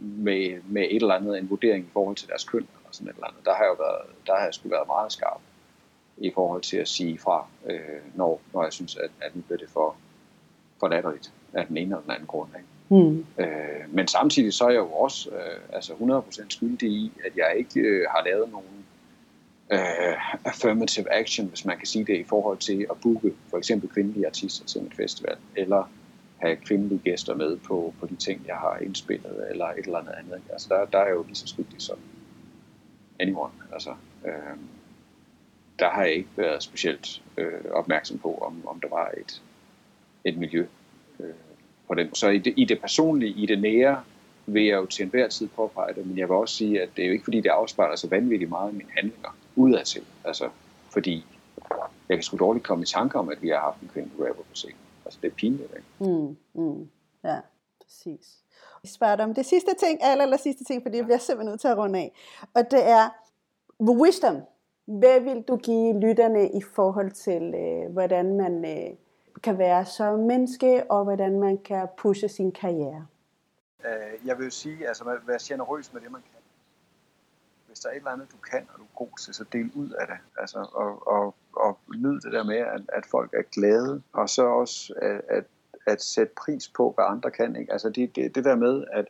med, 0.00 0.62
med 0.62 0.82
et 0.82 1.02
eller 1.02 1.14
andet, 1.14 1.38
en 1.38 1.50
vurdering 1.50 1.84
i 1.84 1.90
forhold 1.92 2.16
til 2.16 2.28
deres 2.28 2.44
køn, 2.44 2.60
eller 2.60 2.88
sådan 2.90 3.08
et 3.08 3.14
eller 3.14 3.26
andet. 3.26 3.44
Der 3.44 3.54
har 3.54 3.62
jeg 3.62 3.70
jo 3.70 3.84
været, 3.84 4.26
der 4.26 4.36
har 4.36 4.44
jeg 4.44 4.54
sgu 4.54 4.68
været 4.68 4.86
meget 4.86 5.12
skarp 5.12 5.40
i 6.16 6.30
forhold 6.34 6.62
til 6.62 6.76
at 6.76 6.88
sige 6.88 7.18
fra, 7.18 7.46
øh, 7.66 7.78
når, 8.14 8.40
når 8.52 8.62
jeg 8.62 8.72
synes, 8.72 8.96
at, 8.96 9.10
at 9.20 9.36
nu 9.36 9.42
bliver 9.42 9.58
det 9.58 9.70
for, 9.70 9.96
for 10.80 10.88
latterligt 10.88 11.32
af 11.52 11.66
den 11.66 11.76
ene 11.76 11.84
eller 11.84 12.00
den 12.00 12.10
anden 12.10 12.26
grund. 12.26 12.48
Ikke? 12.56 12.68
Mm. 12.90 13.26
Øh, 13.38 13.46
men 13.88 14.08
samtidig 14.08 14.52
så 14.52 14.64
er 14.64 14.70
jeg 14.70 14.78
jo 14.78 14.92
også 14.92 15.30
øh, 15.30 15.60
altså 15.72 15.92
100% 15.92 16.44
skyldig 16.48 16.88
i, 16.88 17.12
at 17.24 17.36
jeg 17.36 17.54
ikke 17.56 17.80
øh, 17.80 18.06
har 18.10 18.24
lavet 18.24 18.50
nogen 18.50 18.84
øh, 19.72 20.46
affirmative 20.46 21.12
action, 21.12 21.46
hvis 21.46 21.64
man 21.64 21.78
kan 21.78 21.86
sige 21.86 22.04
det, 22.04 22.18
i 22.18 22.24
forhold 22.24 22.58
til 22.58 22.86
at 22.90 22.96
booke 23.02 23.34
for 23.50 23.58
eksempel 23.58 23.88
kvindelige 23.88 24.26
artister 24.26 24.66
til 24.66 24.80
en 24.80 24.92
festival, 24.96 25.36
eller 25.56 25.90
have 26.36 26.56
kvindelige 26.56 27.00
gæster 27.04 27.34
med 27.34 27.56
på, 27.56 27.94
på 28.00 28.06
de 28.06 28.16
ting, 28.16 28.44
jeg 28.46 28.56
har 28.56 28.78
indspillet, 28.78 29.46
eller 29.50 29.66
et 29.66 29.84
eller 29.84 29.98
andet 29.98 30.12
andet. 30.12 30.42
Altså 30.52 30.68
der, 30.68 30.84
der 30.84 30.98
er 30.98 31.10
jo 31.10 31.22
lige 31.22 31.34
så 31.34 31.46
skyldig 31.46 31.82
som 31.82 31.98
anyone. 33.20 33.52
Altså, 33.72 33.90
øh, 34.26 34.58
der 35.78 35.90
har 35.90 36.02
jeg 36.02 36.12
ikke 36.12 36.28
været 36.36 36.62
specielt 36.62 37.22
øh, 37.36 37.70
opmærksom 37.70 38.18
på, 38.18 38.34
om, 38.34 38.66
om 38.66 38.80
der 38.80 38.88
var 38.88 39.10
et, 39.16 39.42
et 40.24 40.38
miljø 40.38 40.66
øh, 41.20 41.34
på 41.88 41.94
den. 41.94 42.14
Så 42.14 42.28
i 42.28 42.38
det, 42.38 42.54
i 42.56 42.64
det 42.64 42.80
personlige, 42.80 43.32
i 43.32 43.46
det 43.46 43.60
nære, 43.60 44.02
vil 44.46 44.64
jeg 44.64 44.76
jo 44.76 44.86
til 44.86 45.02
enhver 45.02 45.28
tid 45.28 45.48
påpege 45.48 45.94
det, 45.94 46.06
men 46.06 46.18
jeg 46.18 46.28
vil 46.28 46.36
også 46.36 46.54
sige, 46.54 46.82
at 46.82 46.88
det 46.96 47.02
er 47.02 47.06
jo 47.06 47.12
ikke 47.12 47.24
fordi, 47.24 47.40
det 47.40 47.48
afspejler 47.48 47.96
sig 47.96 48.10
vanvittigt 48.10 48.50
meget 48.50 48.72
i 48.72 48.76
mine 48.76 48.90
handlinger 48.96 49.36
udadtil. 49.56 50.04
Altså, 50.24 50.48
fordi 50.90 51.24
jeg 52.08 52.16
kan 52.16 52.22
sgu 52.22 52.36
dårligt 52.36 52.64
komme 52.64 52.82
i 52.82 52.86
tanke 52.86 53.18
om, 53.18 53.28
at 53.28 53.42
vi 53.42 53.48
har 53.48 53.58
haft 53.58 53.80
en 53.80 53.90
kvinde 53.92 54.10
rapper 54.18 54.42
på 54.42 54.54
scenen. 54.54 54.76
Altså, 55.04 55.18
det 55.22 55.30
er 55.30 55.34
pinligt, 55.34 55.72
ikke? 55.76 56.12
Mm, 56.12 56.36
mm, 56.54 56.88
ja, 57.24 57.36
præcis. 57.84 58.38
Jeg 58.82 58.90
spørger 58.90 59.16
dig 59.16 59.24
om 59.24 59.34
det 59.34 59.46
sidste 59.46 59.70
ting, 59.78 60.00
eller, 60.12 60.24
eller 60.24 60.36
sidste 60.36 60.64
ting, 60.64 60.82
fordi 60.82 60.96
jeg 60.96 61.04
bliver 61.04 61.18
simpelthen 61.18 61.50
nødt 61.50 61.60
til 61.60 61.68
at 61.68 61.78
runde 61.78 61.98
af. 61.98 62.12
Og 62.54 62.70
det 62.70 62.88
er 62.88 63.08
wisdom. 63.80 64.36
Hvad 64.84 65.20
vil 65.20 65.42
du 65.42 65.56
give 65.56 66.00
lytterne 66.00 66.50
i 66.50 66.62
forhold 66.74 67.10
til, 67.10 67.54
øh, 67.54 67.92
hvordan 67.92 68.36
man 68.36 68.64
øh, 68.64 68.90
kan 69.38 69.58
være 69.58 69.84
som 69.84 70.18
menneske, 70.18 70.90
og 70.90 71.04
hvordan 71.04 71.40
man 71.40 71.58
kan 71.58 71.88
pushe 71.96 72.28
sin 72.28 72.52
karriere? 72.52 73.06
Øh, 73.84 74.26
jeg 74.26 74.38
vil 74.38 74.44
jo 74.44 74.50
sige, 74.50 74.88
altså 74.88 75.04
være 75.26 75.38
generøs 75.42 75.92
med 75.92 76.00
det, 76.00 76.12
man 76.12 76.20
kan. 76.20 76.40
Hvis 77.66 77.80
der 77.80 77.88
er 77.88 77.92
et 77.92 77.96
eller 77.96 78.10
andet, 78.10 78.32
du 78.32 78.36
kan, 78.50 78.66
og 78.72 78.78
du 78.78 78.82
er 78.82 78.96
god 78.96 79.18
til, 79.20 79.34
så 79.34 79.44
del 79.52 79.70
ud 79.74 79.90
af 79.90 80.06
det. 80.06 80.16
Altså, 80.38 80.58
og, 80.72 81.06
og, 81.06 81.34
og 81.52 81.78
nyd 81.96 82.20
det 82.20 82.32
der 82.32 82.44
med, 82.44 82.56
at, 82.56 82.82
at 82.92 83.06
folk 83.06 83.34
er 83.34 83.42
glade, 83.42 84.02
og 84.12 84.28
så 84.28 84.46
også 84.46 84.94
at, 85.02 85.20
at, 85.28 85.44
at 85.86 86.02
sætte 86.02 86.32
pris 86.36 86.68
på, 86.68 86.92
hvad 86.94 87.04
andre 87.08 87.30
kan. 87.30 87.56
Ikke? 87.56 87.72
Altså 87.72 87.90
det, 87.90 88.16
det, 88.16 88.34
det 88.34 88.44
der 88.44 88.56
med, 88.56 88.84
at 88.92 89.06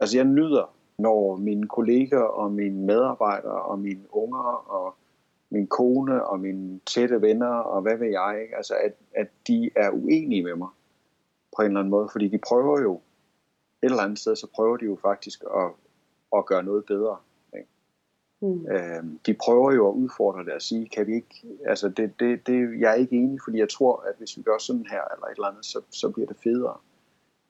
altså 0.00 0.16
jeg 0.16 0.24
nyder, 0.24 0.74
når 0.98 1.36
mine 1.36 1.68
kolleger 1.68 2.20
og 2.20 2.52
mine 2.52 2.86
medarbejdere 2.86 3.62
og 3.62 3.78
mine 3.78 4.14
unger 4.14 4.70
og 4.70 4.94
min 5.50 5.66
kone 5.66 6.24
og 6.26 6.40
mine 6.40 6.80
tætte 6.86 7.22
venner 7.22 7.54
og 7.54 7.82
hvad 7.82 7.96
ved 7.96 8.08
jeg, 8.08 8.38
ikke? 8.42 8.56
Altså 8.56 8.74
at, 8.74 8.92
at 9.14 9.28
de 9.46 9.70
er 9.76 9.90
uenige 9.90 10.42
med 10.42 10.54
mig 10.54 10.68
på 11.56 11.62
en 11.62 11.66
eller 11.66 11.80
anden 11.80 11.90
måde, 11.90 12.08
fordi 12.12 12.28
de 12.28 12.38
prøver 12.38 12.80
jo 12.80 12.94
et 13.82 13.90
eller 13.90 14.02
andet 14.02 14.18
sted, 14.18 14.36
så 14.36 14.46
prøver 14.54 14.76
de 14.76 14.84
jo 14.84 14.98
faktisk 15.02 15.44
at, 15.56 15.70
at 16.36 16.46
gøre 16.46 16.62
noget 16.62 16.84
bedre. 16.84 17.16
Ikke? 17.56 17.68
Mm. 18.40 18.66
Øhm, 18.66 19.18
de 19.26 19.34
prøver 19.34 19.72
jo 19.72 19.88
at 19.88 19.94
udfordre 19.94 20.44
det 20.44 20.52
og 20.52 20.62
sige, 20.62 20.88
kan 20.88 21.06
vi 21.06 21.14
ikke, 21.14 21.42
altså 21.66 21.88
det, 21.88 22.20
det, 22.20 22.46
det, 22.46 22.80
jeg 22.80 22.90
er 22.90 22.94
ikke 22.94 23.16
enig, 23.16 23.40
fordi 23.44 23.58
jeg 23.58 23.68
tror, 23.68 24.04
at 24.08 24.14
hvis 24.18 24.36
vi 24.36 24.42
gør 24.42 24.58
sådan 24.58 24.86
her, 24.90 25.02
eller 25.14 25.26
et 25.26 25.34
eller 25.34 25.48
andet, 25.48 25.64
så, 25.64 25.80
så 25.90 26.10
bliver 26.10 26.26
det 26.26 26.36
federe. 26.36 26.76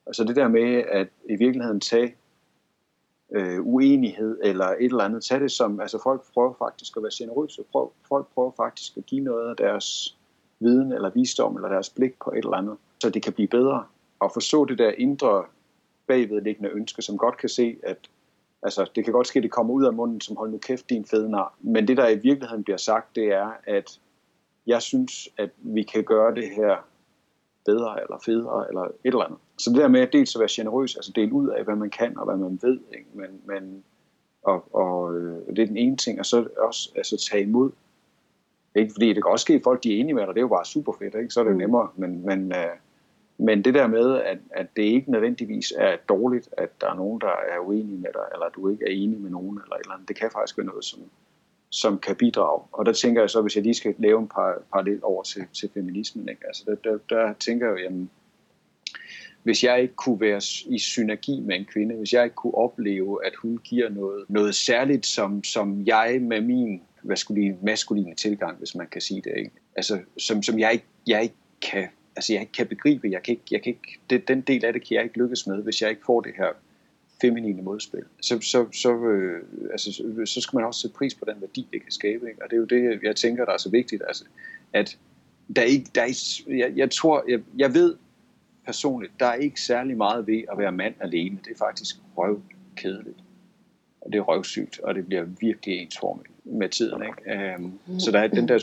Altså 0.06 0.24
det 0.24 0.36
der 0.36 0.48
med, 0.48 0.84
at 0.88 1.08
i 1.24 1.36
virkeligheden 1.36 1.80
tage 1.80 2.14
øh, 3.32 3.66
uenighed 3.66 4.38
eller 4.42 4.66
et 4.66 4.84
eller 4.84 5.04
andet. 5.04 5.24
Tag 5.24 5.40
det 5.40 5.52
som, 5.52 5.80
altså 5.80 6.02
folk 6.02 6.32
prøver 6.34 6.54
faktisk 6.58 6.96
at 6.96 7.02
være 7.02 7.12
generøse. 7.14 7.62
Prøv, 7.72 7.92
folk 8.08 8.26
prøver 8.34 8.52
faktisk 8.56 8.96
at 8.96 9.06
give 9.06 9.20
noget 9.20 9.50
af 9.50 9.56
deres 9.56 10.16
viden 10.60 10.92
eller 10.92 11.10
visdom 11.10 11.56
eller 11.56 11.68
deres 11.68 11.90
blik 11.90 12.12
på 12.24 12.30
et 12.30 12.38
eller 12.38 12.56
andet, 12.56 12.76
så 13.00 13.10
det 13.10 13.22
kan 13.22 13.32
blive 13.32 13.48
bedre. 13.48 13.84
Og 14.20 14.30
forstå 14.32 14.64
det 14.64 14.78
der 14.78 14.92
indre 14.98 15.44
bagvedliggende 16.06 16.70
ønske, 16.70 17.02
som 17.02 17.18
godt 17.18 17.36
kan 17.36 17.48
se, 17.48 17.76
at 17.82 18.10
altså, 18.62 18.90
det 18.94 19.04
kan 19.04 19.12
godt 19.12 19.26
ske, 19.26 19.38
at 19.38 19.42
det 19.42 19.50
kommer 19.50 19.74
ud 19.74 19.84
af 19.84 19.92
munden, 19.92 20.20
som 20.20 20.36
hold 20.36 20.50
nu 20.50 20.58
kæft, 20.58 20.90
din 20.90 21.04
fede 21.04 21.30
nar. 21.30 21.54
Men 21.60 21.88
det, 21.88 21.96
der 21.96 22.08
i 22.08 22.18
virkeligheden 22.18 22.64
bliver 22.64 22.76
sagt, 22.76 23.16
det 23.16 23.24
er, 23.32 23.50
at 23.64 24.00
jeg 24.66 24.82
synes, 24.82 25.28
at 25.38 25.50
vi 25.58 25.82
kan 25.82 26.04
gøre 26.04 26.34
det 26.34 26.50
her 26.50 26.76
bedre 27.64 28.02
eller 28.02 28.18
federe 28.24 28.68
eller 28.68 28.82
et 28.82 28.92
eller 29.04 29.24
andet. 29.24 29.38
Så 29.58 29.70
det 29.70 29.78
der 29.78 29.88
med 29.88 30.00
at 30.00 30.12
dels 30.12 30.36
at 30.36 30.40
være 30.40 30.48
generøs, 30.52 30.96
altså 30.96 31.12
dele 31.14 31.32
ud 31.32 31.48
af, 31.48 31.64
hvad 31.64 31.76
man 31.76 31.90
kan 31.90 32.18
og 32.18 32.24
hvad 32.24 32.36
man 32.36 32.58
ved, 32.62 32.80
ikke? 32.92 33.08
Men, 33.14 33.40
men, 33.44 33.84
og, 34.42 34.74
og 34.74 35.14
øh, 35.16 35.46
det 35.46 35.58
er 35.58 35.66
den 35.66 35.76
ene 35.76 35.96
ting, 35.96 36.18
og 36.18 36.26
så 36.26 36.48
også 36.58 36.90
altså, 36.96 37.28
tage 37.30 37.42
imod. 37.42 37.70
Ikke? 38.74 38.92
Fordi 38.92 39.08
det 39.08 39.22
kan 39.22 39.32
også 39.32 39.42
ske, 39.42 39.54
at 39.54 39.62
folk 39.64 39.82
de 39.84 39.96
er 39.96 40.00
enige 40.00 40.14
med 40.14 40.26
dig, 40.26 40.34
det 40.34 40.40
er 40.40 40.48
jo 40.48 40.48
bare 40.48 40.66
super 40.66 40.92
fedt, 40.98 41.14
ikke? 41.14 41.30
så 41.30 41.40
er 41.40 41.44
det 41.44 41.50
jo 41.50 41.54
mm. 41.54 41.60
nemmere, 41.60 41.88
men, 41.96 42.26
men, 42.26 42.52
øh, 42.52 42.76
men 43.38 43.64
det 43.64 43.74
der 43.74 43.86
med, 43.86 44.16
at, 44.16 44.38
at 44.50 44.66
det 44.76 44.82
ikke 44.82 45.10
nødvendigvis 45.10 45.72
er 45.76 45.96
dårligt, 46.08 46.48
at 46.52 46.80
der 46.80 46.90
er 46.90 46.94
nogen, 46.94 47.20
der 47.20 47.34
er 47.52 47.58
uenige 47.58 47.98
med 47.98 48.10
dig, 48.14 48.22
eller 48.32 48.46
at 48.46 48.54
du 48.54 48.68
ikke 48.68 48.84
er 48.84 48.90
enig 48.90 49.20
med 49.20 49.30
nogen, 49.30 49.60
eller 49.64 49.76
et 49.76 49.80
eller 49.80 49.94
andet, 49.94 50.08
det 50.08 50.16
kan 50.16 50.30
faktisk 50.30 50.58
være 50.58 50.66
noget, 50.66 50.84
som, 50.84 51.00
som 51.70 51.98
kan 51.98 52.16
bidrage. 52.16 52.62
Og 52.72 52.86
der 52.86 52.92
tænker 52.92 53.22
jeg 53.22 53.30
så, 53.30 53.42
hvis 53.42 53.56
jeg 53.56 53.62
lige 53.62 53.74
skal 53.74 53.94
lave 53.98 54.20
en 54.20 54.28
par, 54.28 54.62
parallel 54.72 55.00
over 55.02 55.22
til, 55.22 55.42
til 55.52 55.70
feminismen, 55.74 56.28
ikke? 56.28 56.46
Altså, 56.46 56.62
der, 56.66 56.74
der, 56.74 56.98
der 57.08 57.32
tænker 57.32 57.66
jeg 57.66 57.72
jo, 57.72 57.84
jamen, 57.84 58.10
hvis 59.42 59.64
jeg 59.64 59.82
ikke 59.82 59.94
kunne 59.94 60.20
være 60.20 60.40
i 60.66 60.78
synergi 60.78 61.40
med 61.40 61.56
en 61.56 61.64
kvinde, 61.64 61.94
hvis 61.94 62.12
jeg 62.12 62.24
ikke 62.24 62.36
kunne 62.36 62.54
opleve, 62.54 63.26
at 63.26 63.32
hun 63.34 63.58
giver 63.64 63.88
noget, 63.88 64.24
noget 64.28 64.54
særligt, 64.54 65.06
som, 65.06 65.44
som 65.44 65.86
jeg 65.86 66.18
med 66.20 66.40
min 66.40 66.82
hvad 67.02 67.16
skulle 67.16 67.40
maskuline, 67.40 67.66
maskuline 67.66 68.14
tilgang, 68.14 68.58
hvis 68.58 68.74
man 68.74 68.86
kan 68.86 69.00
sige 69.00 69.22
det, 69.24 69.32
ikke? 69.36 69.50
Altså, 69.76 70.00
som, 70.18 70.42
som 70.42 70.58
jeg, 70.58 70.72
ikke, 70.72 70.84
jeg 71.06 71.22
ikke 71.22 71.34
kan 71.62 71.88
altså 72.16 72.32
jeg 72.32 72.40
ikke 72.40 72.52
kan 72.52 72.66
begribe, 72.66 73.08
jeg 73.10 73.22
kan 73.22 73.32
ikke, 73.32 73.44
jeg 73.50 73.62
kan 73.62 73.70
ikke, 73.70 73.98
det, 74.10 74.28
den 74.28 74.40
del 74.40 74.64
af 74.64 74.72
det 74.72 74.88
kan 74.88 74.94
jeg 74.94 75.04
ikke 75.04 75.18
lykkes 75.18 75.46
med, 75.46 75.62
hvis 75.62 75.82
jeg 75.82 75.90
ikke 75.90 76.02
får 76.06 76.20
det 76.20 76.32
her 76.36 76.48
feminine 77.20 77.62
modspil. 77.62 78.04
Så, 78.20 78.40
så, 78.40 78.66
så, 78.72 79.04
øh, 79.04 79.42
altså, 79.70 80.02
så 80.24 80.40
skal 80.40 80.56
man 80.56 80.64
også 80.64 80.80
sætte 80.80 80.96
pris 80.96 81.14
på 81.14 81.24
den 81.28 81.40
værdi, 81.40 81.68
det 81.72 81.82
kan 81.82 81.92
skabe. 81.92 82.28
Ikke? 82.28 82.42
Og 82.42 82.50
det 82.50 82.56
er 82.56 82.60
jo 82.60 82.64
det, 82.64 83.02
jeg 83.02 83.16
tænker, 83.16 83.44
der 83.44 83.52
er 83.52 83.58
så 83.58 83.70
vigtigt. 83.70 84.02
Altså, 84.08 84.24
at 84.72 84.98
der 85.56 85.62
er 85.62 85.66
ikke, 85.66 85.90
der 85.94 86.02
er, 86.02 86.42
jeg, 86.48 86.72
jeg 86.76 86.90
tror, 86.90 87.24
jeg, 87.28 87.40
jeg 87.58 87.74
ved 87.74 87.96
personligt, 88.66 89.12
der 89.20 89.26
er 89.26 89.34
ikke 89.34 89.60
særlig 89.60 89.96
meget 89.96 90.26
ved 90.26 90.42
at 90.52 90.58
være 90.58 90.72
mand 90.72 90.94
alene. 91.00 91.38
Det 91.44 91.52
er 91.52 91.58
faktisk 91.58 91.96
røvkedeligt. 92.16 93.18
Og 94.00 94.12
det 94.12 94.18
er 94.18 94.22
røvsygt, 94.22 94.80
og 94.80 94.94
det 94.94 95.06
bliver 95.06 95.24
virkelig 95.40 95.78
ensformigt 95.78 96.30
med 96.44 96.68
tiden. 96.68 97.02
Ikke? 97.02 97.56
Um, 97.58 98.00
så 98.00 98.10
der 98.10 98.18
er 98.18 98.28
den 98.28 98.48
der 98.48 98.58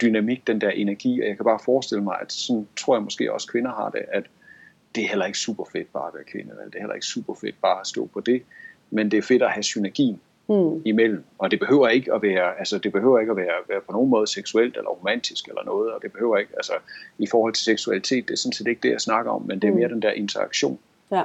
dynamik, 0.00 0.46
den 0.46 0.60
der 0.60 0.70
energi, 0.70 1.20
og 1.20 1.28
jeg 1.28 1.36
kan 1.36 1.44
bare 1.44 1.58
forestille 1.64 2.04
mig, 2.04 2.16
at 2.20 2.32
sådan 2.32 2.68
tror 2.76 2.96
jeg 2.96 3.02
måske 3.02 3.32
også 3.32 3.48
kvinder 3.48 3.70
har 3.70 3.90
det, 3.90 4.02
at 4.12 4.24
det 4.94 5.04
er 5.04 5.08
heller 5.08 5.26
ikke 5.26 5.38
super 5.38 5.64
fedt 5.72 5.92
bare 5.92 6.08
at 6.08 6.14
være 6.14 6.24
kvinde, 6.24 6.50
vel? 6.50 6.66
det 6.66 6.74
er 6.74 6.80
heller 6.80 6.94
ikke 6.94 7.06
super 7.06 7.34
fedt 7.34 7.60
bare 7.62 7.80
at 7.80 7.86
stå 7.86 8.06
på 8.06 8.20
det, 8.20 8.42
men 8.90 9.10
det 9.10 9.18
er 9.18 9.22
fedt 9.22 9.42
at 9.42 9.50
have 9.50 9.62
synergien 9.62 10.20
mm. 10.48 10.82
imellem, 10.84 11.24
og 11.38 11.50
det 11.50 11.58
behøver 11.58 11.88
ikke 11.88 12.12
at 12.12 12.22
være, 12.22 12.58
altså 12.58 12.78
det 12.78 12.92
behøver 12.92 13.20
ikke 13.20 13.30
at 13.30 13.36
være, 13.36 13.54
være 13.68 13.80
på 13.80 13.92
nogen 13.92 14.10
måde 14.10 14.26
seksuelt 14.26 14.76
eller 14.76 14.90
romantisk 14.90 15.48
eller 15.48 15.64
noget, 15.64 15.92
og 15.92 16.02
det 16.02 16.12
behøver 16.12 16.36
ikke, 16.36 16.52
altså 16.56 16.72
i 17.18 17.26
forhold 17.30 17.52
til 17.52 17.64
seksualitet, 17.64 18.28
det 18.28 18.32
er 18.32 18.38
sådan 18.38 18.52
set 18.52 18.66
ikke 18.66 18.80
det, 18.82 18.90
jeg 18.90 19.00
snakker 19.00 19.32
om, 19.32 19.42
men 19.42 19.62
det 19.62 19.68
er 19.68 19.72
mm. 19.72 19.78
mere 19.78 19.88
den 19.88 20.02
der 20.02 20.10
interaktion 20.10 20.78
ja. 21.10 21.22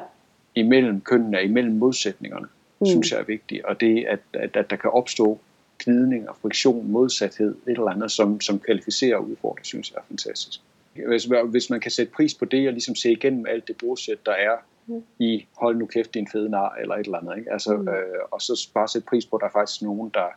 imellem 0.56 1.02
kønnene, 1.02 1.44
imellem 1.44 1.76
modsætningerne, 1.76 2.48
mm. 2.80 2.86
synes 2.86 3.12
jeg 3.12 3.20
er 3.20 3.24
vigtigt, 3.24 3.66
og 3.66 3.82
det, 3.82 4.06
at, 4.06 4.20
at, 4.34 4.58
at 4.58 4.70
der 4.70 4.76
kan 4.76 4.90
opstå 4.90 5.40
gnidning 5.80 6.30
og 6.30 6.36
friktion, 6.42 6.92
modsathed, 6.92 7.56
et 7.68 7.72
eller 7.72 7.90
andet, 7.90 8.12
som, 8.12 8.42
som 8.42 8.60
kvalificerer 8.60 9.18
og 9.18 9.30
udfordrer, 9.30 9.64
synes 9.64 9.92
jeg 9.92 9.98
er 9.98 10.04
fantastisk. 10.08 10.60
Hvis, 11.08 11.30
hvis 11.50 11.70
man 11.70 11.80
kan 11.80 11.92
sætte 11.92 12.12
pris 12.12 12.34
på 12.34 12.46
det, 12.46 12.68
og 12.68 12.74
ligesom 12.74 12.96
se 12.96 13.12
igennem 13.12 13.46
alt 13.50 13.68
det 13.68 13.78
bullshit, 13.78 14.26
der 14.26 14.32
er 14.32 14.58
mm. 14.88 15.04
i 15.20 15.48
hold 15.58 15.78
nu 15.78 15.86
kæft 15.86 16.14
din 16.14 16.28
fede 16.32 16.50
nar, 16.50 16.76
eller 16.82 16.96
et 16.96 17.06
eller 17.06 17.18
andet, 17.18 17.38
ikke? 17.38 17.52
Altså, 17.52 17.78
mm. 17.78 17.88
øh, 17.88 18.20
og 18.32 18.42
så 18.42 18.70
bare 18.74 18.88
sætte 18.88 19.06
pris 19.06 19.26
på, 19.26 19.36
at 19.36 19.40
der 19.40 19.48
er 19.48 19.52
faktisk 19.52 19.82
nogen, 19.82 20.12
der, 20.14 20.28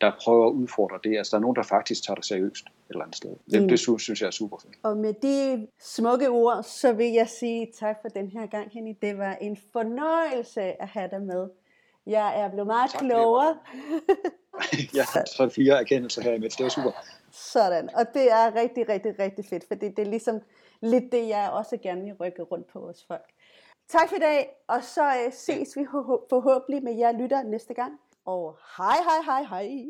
der 0.00 0.12
prøver 0.20 0.46
at 0.46 0.52
udfordre 0.52 0.98
det. 1.04 1.18
Altså, 1.18 1.30
der 1.30 1.36
er 1.36 1.40
nogen, 1.40 1.56
der 1.56 1.62
faktisk 1.62 2.06
tager 2.06 2.14
det 2.14 2.24
seriøst 2.24 2.64
et 2.66 2.72
eller 2.90 3.02
andet 3.02 3.16
sted. 3.16 3.30
Det, 3.50 3.62
mm. 3.62 3.68
det 3.68 3.78
synes, 3.78 4.20
jeg 4.20 4.26
er 4.26 4.30
super 4.30 4.56
fedt. 4.62 4.74
Og 4.82 4.96
med 4.96 5.14
de 5.22 5.66
smukke 5.80 6.28
ord, 6.28 6.62
så 6.62 6.92
vil 6.92 7.12
jeg 7.12 7.28
sige 7.28 7.68
tak 7.78 7.96
for 8.02 8.08
den 8.08 8.28
her 8.28 8.46
gang, 8.46 8.70
Henny. 8.72 8.94
Det 9.02 9.18
var 9.18 9.34
en 9.34 9.58
fornøjelse 9.72 10.82
at 10.82 10.88
have 10.88 11.08
dig 11.10 11.22
med. 11.22 11.48
Jeg 12.06 12.40
er 12.40 12.50
blevet 12.50 12.66
meget 12.66 12.90
tak, 12.90 13.00
klogere. 13.00 13.56
jeg 14.98 15.04
har 15.04 15.24
så 15.36 15.48
fire 15.48 15.80
erkendelser 15.80 16.22
her 16.22 16.32
imens. 16.32 16.56
Det 16.56 16.64
var 16.64 16.70
super. 16.70 16.90
Sådan, 17.38 17.90
og 17.94 18.14
det 18.14 18.32
er 18.32 18.54
rigtig, 18.54 18.88
rigtig, 18.88 19.18
rigtig 19.18 19.44
fedt, 19.44 19.64
for 19.68 19.74
det, 19.74 19.96
det 19.96 20.02
er 20.02 20.10
ligesom 20.10 20.40
lidt 20.80 21.12
det, 21.12 21.28
jeg 21.28 21.50
også 21.52 21.76
gerne 21.76 22.02
vil 22.02 22.14
rykke 22.14 22.42
rundt 22.42 22.66
på 22.66 22.80
hos 22.80 23.04
folk. 23.06 23.30
Tak 23.88 24.08
for 24.08 24.16
i 24.16 24.18
dag, 24.18 24.56
og 24.68 24.84
så 24.84 25.06
øh, 25.06 25.32
ses 25.32 25.76
vi 25.76 25.86
forhåbentlig 26.30 26.84
med 26.84 26.94
jer 26.96 27.12
lytter 27.12 27.42
næste 27.42 27.74
gang. 27.74 28.00
Og 28.24 28.58
hej, 28.76 28.96
hej, 29.08 29.22
hej, 29.24 29.42
hej. 29.42 29.88